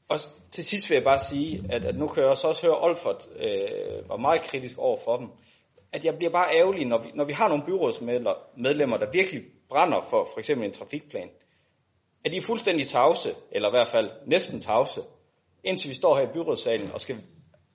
og 0.09 0.17
til 0.51 0.63
sidst 0.63 0.89
vil 0.89 0.95
jeg 0.95 1.03
bare 1.03 1.19
sige, 1.19 1.63
at, 1.69 1.85
at 1.85 1.95
nu 1.95 2.07
kan 2.07 2.23
jeg 2.23 2.29
også, 2.29 2.47
også 2.47 2.61
høre, 2.65 2.75
at 2.75 2.83
Olfert 2.83 3.27
øh, 3.35 4.09
var 4.09 4.17
meget 4.17 4.41
kritisk 4.41 4.77
over 4.77 4.97
for 5.03 5.17
dem. 5.17 5.27
At 5.95 6.05
jeg 6.05 6.15
bliver 6.17 6.31
bare 6.31 6.55
ærgerlig, 6.55 6.85
når 6.85 7.01
vi, 7.01 7.11
når 7.13 7.25
vi 7.25 7.33
har 7.33 7.47
nogle 7.47 7.63
byrådsmedlemmer, 7.65 8.97
der 8.97 9.11
virkelig 9.11 9.43
brænder 9.69 10.01
for 10.01 10.27
for 10.33 10.39
eksempel 10.39 10.67
en 10.67 10.73
trafikplan, 10.73 11.29
at 12.25 12.31
de 12.31 12.37
er 12.37 12.41
fuldstændig 12.41 12.87
tavse, 12.87 13.35
eller 13.51 13.69
i 13.69 13.71
hvert 13.71 13.87
fald 13.87 14.09
næsten 14.27 14.61
tavse, 14.61 15.01
indtil 15.63 15.89
vi 15.89 15.95
står 15.95 16.15
her 16.15 16.23
i 16.29 16.33
byrådssalen 16.33 16.91
og 16.91 17.01
skal, 17.01 17.15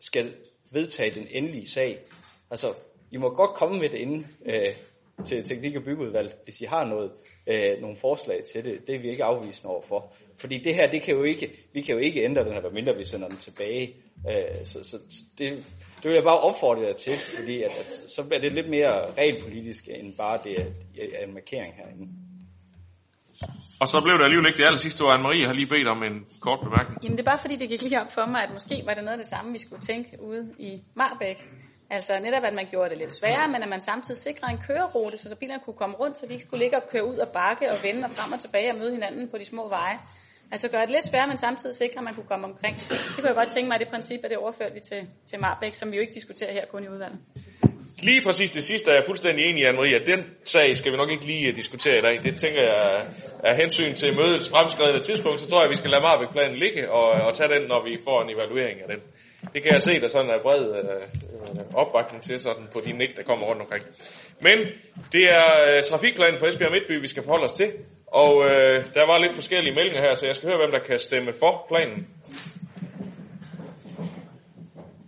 skal 0.01 0.35
vedtage 0.73 1.21
den 1.21 1.27
endelige 1.31 1.69
sag. 1.69 1.99
Altså, 2.51 2.75
I 3.11 3.17
må 3.17 3.31
godt 3.31 3.55
komme 3.55 3.79
med 3.79 3.89
det 3.89 3.99
inden 3.99 4.27
øh, 4.47 4.77
til 5.25 5.45
teknik- 5.45 5.77
og 5.77 5.83
byggeudvalg, 5.83 6.35
hvis 6.45 6.61
I 6.61 6.65
har 6.65 6.85
noget, 6.85 7.11
øh, 7.47 7.81
nogle 7.81 7.97
forslag 7.97 8.43
til 8.53 8.65
det. 8.65 8.87
Det 8.87 8.95
er 8.95 9.01
vi 9.01 9.11
ikke 9.11 9.25
afvisende 9.25 9.71
overfor. 9.75 10.13
Fordi 10.41 10.59
det 10.59 10.75
her, 10.75 10.91
det 10.91 11.03
kan 11.03 11.15
jo 11.15 11.23
ikke, 11.23 11.69
vi 11.73 11.81
kan 11.81 11.95
jo 11.95 12.01
ikke 12.01 12.25
ændre 12.25 12.45
den 12.45 12.53
her, 12.53 12.71
mindre 12.71 12.97
vi 12.97 13.05
sender 13.05 13.29
den 13.29 13.37
tilbage. 13.37 13.95
Øh, 14.31 14.65
så 14.65 14.83
så 14.83 14.99
det, 15.39 15.65
det 15.97 16.05
vil 16.05 16.15
jeg 16.15 16.25
bare 16.25 16.41
opfordre 16.41 16.83
jer 16.83 16.93
til, 16.93 17.13
fordi 17.39 17.63
at, 17.63 17.71
at, 17.71 18.11
så 18.11 18.23
bliver 18.23 18.41
det 18.41 18.53
lidt 18.53 18.69
mere 18.69 19.13
regelpolitisk, 19.19 19.89
end 19.89 20.17
bare 20.17 20.39
det 20.45 20.61
er 21.19 21.27
en 21.27 21.35
markering 21.35 21.75
herinde. 21.75 22.09
Og 23.81 23.89
så 23.89 24.01
blev 24.01 24.19
det 24.19 24.25
alligevel 24.25 24.47
ikke 24.47 24.57
det 24.57 24.65
aller 24.65 24.79
sidste 24.79 25.05
år. 25.05 25.11
Anne-Marie 25.17 25.47
har 25.47 25.53
lige 25.53 25.67
bedt 25.67 25.89
om 25.89 26.03
en 26.03 26.27
kort 26.41 26.61
bemærkning. 26.61 27.05
Jamen 27.05 27.17
det 27.17 27.23
er 27.27 27.31
bare 27.33 27.39
fordi, 27.39 27.57
det 27.57 27.69
gik 27.69 27.83
lige 27.83 28.01
op 28.01 28.13
for 28.13 28.27
mig, 28.27 28.43
at 28.43 28.53
måske 28.53 28.83
var 28.87 28.95
det 28.95 29.05
noget 29.05 29.19
af 29.19 29.23
det 29.25 29.31
samme, 29.35 29.53
vi 29.53 29.59
skulle 29.59 29.83
tænke 29.83 30.23
ude 30.23 30.55
i 30.59 30.83
Marbæk. 30.95 31.39
Altså 31.91 32.13
netop, 32.19 32.45
at 32.45 32.55
man 32.55 32.67
gjorde 32.71 32.91
det 32.91 32.99
lidt 32.99 33.13
sværere, 33.13 33.49
men 33.49 33.63
at 33.63 33.69
man 33.69 33.81
samtidig 33.81 34.21
sikrer 34.21 34.49
en 34.49 34.59
kørerute, 34.67 35.19
så, 35.19 35.29
så 35.29 35.37
bilerne 35.37 35.63
kunne 35.65 35.77
komme 35.83 35.97
rundt, 35.97 36.19
så 36.19 36.27
de 36.27 36.33
ikke 36.33 36.45
skulle 36.45 36.63
ligge 36.65 36.77
og 36.77 36.83
køre 36.93 37.07
ud 37.07 37.17
og 37.17 37.29
bakke 37.29 37.71
og 37.73 37.79
vende 37.83 38.05
og 38.05 38.11
frem 38.11 38.33
og 38.33 38.41
tilbage 38.41 38.71
og 38.73 38.79
møde 38.79 38.93
hinanden 38.93 39.29
på 39.31 39.39
de 39.39 39.45
små 39.45 39.69
veje. 39.69 39.99
Altså 40.53 40.69
gøre 40.69 40.81
det 40.87 40.91
lidt 40.91 41.07
sværere, 41.07 41.27
men 41.27 41.37
samtidig 41.37 41.75
sikre, 41.75 41.99
at 41.99 42.05
man 42.05 42.15
kunne 42.15 42.31
komme 42.33 42.47
omkring. 42.47 42.77
Det 42.89 43.15
kunne 43.15 43.29
jeg 43.29 43.35
godt 43.35 43.51
tænke 43.55 43.69
mig, 43.69 43.75
at 43.75 43.81
det 43.81 43.89
princip, 43.89 44.21
at 44.25 44.31
det 44.31 44.39
overført 44.39 44.75
vi 44.75 44.81
til, 44.81 45.01
til 45.31 45.41
Marbæk, 45.41 45.75
som 45.75 45.91
vi 45.91 45.97
jo 45.97 46.01
ikke 46.01 46.15
diskuterer 46.15 46.53
her 46.53 46.67
kun 46.67 46.85
i 46.85 46.89
udvalget. 46.89 47.19
Lige 48.03 48.23
præcis 48.27 48.51
det 48.51 48.65
sidste 48.65 48.91
er 48.91 48.95
jeg 48.95 49.05
fuldstændig 49.05 49.45
enig 49.45 49.63
i, 49.63 49.67
Anne-Marie, 49.67 49.95
at 50.01 50.07
den 50.07 50.21
sag 50.45 50.77
skal 50.77 50.93
vi 50.93 50.97
nok 50.97 51.11
ikke 51.11 51.27
lige 51.27 51.49
eh, 51.49 51.57
diskutere 51.57 51.99
i 51.99 52.01
dag. 52.01 52.21
Det 52.23 52.35
tænker 52.37 52.63
jeg 52.63 53.07
er 53.45 53.55
hensyn 53.55 53.95
til 53.95 54.17
mødets 54.17 54.49
fremskredende 54.49 55.01
tidspunkt, 55.01 55.41
så 55.41 55.47
tror 55.49 55.59
jeg, 55.61 55.65
at 55.65 55.71
vi 55.71 55.77
skal 55.77 55.91
lade 55.91 56.03
Marbæk-planen 56.03 56.57
ligge 56.57 56.93
og, 56.93 57.07
og 57.27 57.35
tage 57.35 57.49
den, 57.55 57.63
når 57.69 57.85
vi 57.85 57.99
får 58.05 58.23
en 58.23 58.31
evaluering 58.37 58.81
af 58.81 58.89
den. 58.89 59.01
Det 59.55 59.63
kan 59.63 59.73
jeg 59.73 59.83
se, 59.83 60.01
der 60.01 60.09
sådan 60.09 60.31
er 60.31 60.43
bred 60.43 60.75
øh, 60.75 60.85
øh 60.85 61.75
opbakning 61.75 62.23
til 62.23 62.41
sådan 62.41 62.67
på 62.73 62.81
de 62.85 62.93
nik, 62.93 63.17
der 63.17 63.23
kommer 63.23 63.47
rundt 63.47 63.63
omkring. 63.63 63.85
Men 64.43 64.59
det 65.13 65.31
er 65.31 65.77
øh, 65.77 65.83
trafikplanen 65.85 66.39
for 66.39 66.47
Esbjerg 66.47 66.73
Midtby, 66.73 67.01
vi 67.01 67.09
skal 67.09 67.23
forholde 67.23 67.45
os 67.45 67.53
til. 67.53 67.73
Og 68.07 68.45
øh, 68.45 68.85
der 68.95 69.07
var 69.07 69.19
lidt 69.19 69.33
forskellige 69.33 69.75
meldinger 69.75 70.01
her, 70.01 70.15
så 70.15 70.27
jeg 70.27 70.37
skal 70.37 70.49
høre, 70.49 70.59
hvem 70.59 70.71
der 70.71 70.79
kan 70.79 70.99
stemme 70.99 71.33
for 71.41 71.67
planen. 71.69 72.09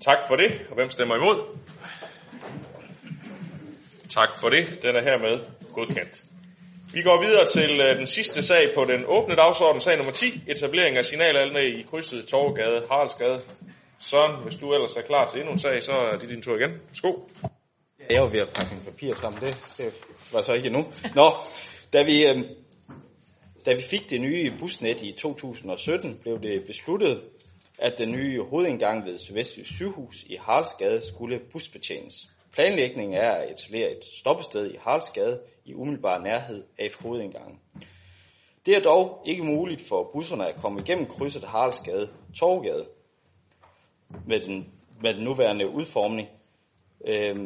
Tak 0.01 0.19
for 0.29 0.37
det. 0.37 0.61
Og 0.69 0.75
hvem 0.75 0.91
stemmer 0.91 1.17
imod? 1.17 1.59
Tak 4.11 4.29
for 4.41 4.49
det. 4.49 4.83
Den 4.83 4.97
er 4.97 5.03
hermed 5.03 5.41
godkendt. 5.75 6.23
Vi 6.93 7.03
går 7.03 7.25
videre 7.25 7.47
til 7.47 7.81
øh, 7.81 7.99
den 7.99 8.07
sidste 8.07 8.43
sag 8.43 8.75
på 8.75 8.85
den 8.85 9.05
åbne 9.07 9.35
dagsorden, 9.35 9.81
sag 9.81 9.97
nummer 9.97 10.13
10, 10.13 10.43
etablering 10.49 10.97
af 10.97 11.05
signalanlæg 11.05 11.79
i 11.79 11.83
krydset 11.91 12.27
Torvegade, 12.27 12.87
Haraldsgade. 12.91 13.41
Søren, 14.03 14.43
hvis 14.43 14.57
du 14.57 14.73
ellers 14.73 14.97
er 14.97 15.03
klar 15.03 15.27
til 15.27 15.41
endnu 15.41 15.53
en 15.53 15.59
sag, 15.59 15.83
så 15.83 15.93
er 15.93 16.19
det 16.19 16.29
din 16.29 16.43
tur 16.43 16.57
igen. 16.57 16.71
Værsgo. 16.71 17.13
Jeg 18.11 18.23
var 18.23 18.29
ved 18.29 18.41
at 18.41 18.53
pakke 18.57 18.75
en 18.75 18.81
papir 18.85 19.15
sammen. 19.15 19.41
Det, 19.41 19.57
det 19.79 19.95
var 20.33 20.41
så 20.41 20.53
ikke 20.53 20.67
endnu. 20.67 20.85
Nå, 21.15 21.33
da 21.93 22.03
vi, 22.03 22.27
øh, 22.27 22.37
da 23.67 23.73
vi 23.73 23.83
fik 23.91 24.11
det 24.11 24.21
nye 24.21 24.53
busnet 24.59 25.03
i 25.03 25.13
2017, 25.13 26.19
blev 26.23 26.43
det 26.43 26.67
besluttet, 26.67 27.23
at 27.79 27.99
den 27.99 28.11
nye 28.11 28.43
hovedindgang 28.43 29.07
ved 29.07 29.19
Sydvestjysk 29.19 29.77
sygehus 29.77 30.23
i 30.23 30.37
Haraldsgade 30.37 31.07
skulle 31.09 31.41
busbetjenes. 31.53 32.15
Planlægningen 32.53 33.15
er 33.15 33.31
at 33.31 33.51
etablere 33.51 33.91
et 33.91 34.05
stoppested 34.05 34.71
i 34.71 34.77
Haraldsgade 34.81 35.41
i 35.65 35.75
umiddelbar 35.75 36.19
nærhed 36.19 36.65
af 36.79 36.89
hovedindgangen. 37.01 37.59
Det 38.67 38.77
er 38.77 38.81
dog 38.81 39.23
ikke 39.27 39.45
muligt 39.45 39.89
for 39.89 40.11
busserne 40.13 40.49
at 40.49 40.57
komme 40.57 40.81
igennem 40.81 41.07
krydset 41.07 41.45
Haraldsgade 41.45 42.09
Torvgade 42.39 42.87
med 44.27 44.41
den, 44.41 44.73
med 45.03 45.15
den 45.15 45.25
nuværende 45.25 45.69
udformning, 45.69 46.29
øh, 47.07 47.37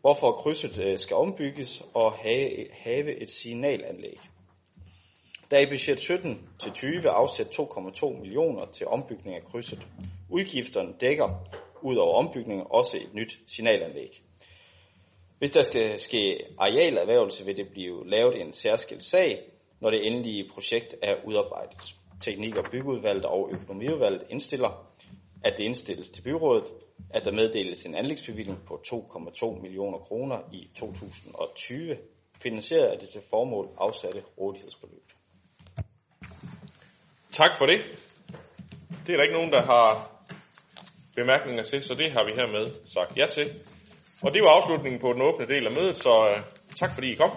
hvorfor 0.00 0.32
krydset 0.32 0.78
øh, 0.84 0.98
skal 0.98 1.16
ombygges 1.16 1.82
og 1.94 2.12
have, 2.12 2.66
have 2.72 3.22
et 3.22 3.30
signalanlæg. 3.30 4.18
Der 5.50 5.56
er 5.56 5.60
i 5.60 5.70
budget 5.70 6.00
17 6.00 6.48
til 6.58 6.72
20 6.72 7.10
afsat 7.10 7.60
2,2 7.60 8.20
millioner 8.20 8.66
til 8.66 8.86
ombygning 8.86 9.36
af 9.36 9.44
krydset. 9.44 9.86
Udgifterne 10.28 10.92
dækker 11.00 11.28
ud 11.82 11.96
over 11.96 12.14
ombygningen 12.14 12.66
også 12.70 12.96
et 12.96 13.14
nyt 13.14 13.38
signalanlæg. 13.46 14.22
Hvis 15.38 15.50
der 15.50 15.62
skal 15.62 15.98
ske 15.98 16.46
arealerhvervelse, 16.58 17.44
vil 17.44 17.56
det 17.56 17.68
blive 17.68 18.10
lavet 18.10 18.40
en 18.40 18.52
særskilt 18.52 19.04
sag, 19.04 19.42
når 19.80 19.90
det 19.90 20.06
endelige 20.06 20.48
projekt 20.54 20.94
er 21.02 21.14
udarbejdet. 21.26 21.94
Teknik- 22.20 22.56
og 22.56 22.64
byggeudvalget 22.72 23.24
og 23.24 23.50
økonomiudvalget 23.52 24.22
indstiller, 24.30 24.89
at 25.44 25.54
det 25.56 25.64
indstilles 25.64 26.10
til 26.10 26.22
byrådet, 26.22 26.64
at 27.10 27.24
der 27.24 27.32
meddeles 27.32 27.86
en 27.86 27.94
anlægsbevilling 27.94 28.58
på 28.66 28.82
2,2 28.86 29.62
millioner 29.62 29.98
kroner 29.98 30.38
i 30.52 30.70
2020, 30.74 31.96
finansieret 32.42 32.86
af 32.86 32.98
det 32.98 33.08
til 33.08 33.20
formål 33.30 33.68
afsatte 33.78 34.22
rådighedsbeløb. 34.38 35.12
Tak 37.30 37.54
for 37.58 37.66
det. 37.66 37.80
Det 39.06 39.12
er 39.12 39.16
der 39.16 39.22
ikke 39.22 39.34
nogen, 39.34 39.52
der 39.52 39.62
har 39.62 40.10
bemærkninger 41.16 41.62
til, 41.62 41.82
så 41.82 41.94
det 41.94 42.12
har 42.12 42.24
vi 42.24 42.32
hermed 42.32 42.86
sagt 42.86 43.18
ja 43.18 43.26
til. 43.26 43.54
Og 44.22 44.34
det 44.34 44.42
var 44.42 44.48
afslutningen 44.48 45.00
på 45.00 45.12
den 45.12 45.22
åbne 45.22 45.46
del 45.46 45.66
af 45.66 45.72
mødet, 45.76 45.96
så 45.96 46.28
øh, 46.30 46.42
tak 46.76 46.94
fordi 46.94 47.12
I 47.12 47.14
kom. 47.14 47.30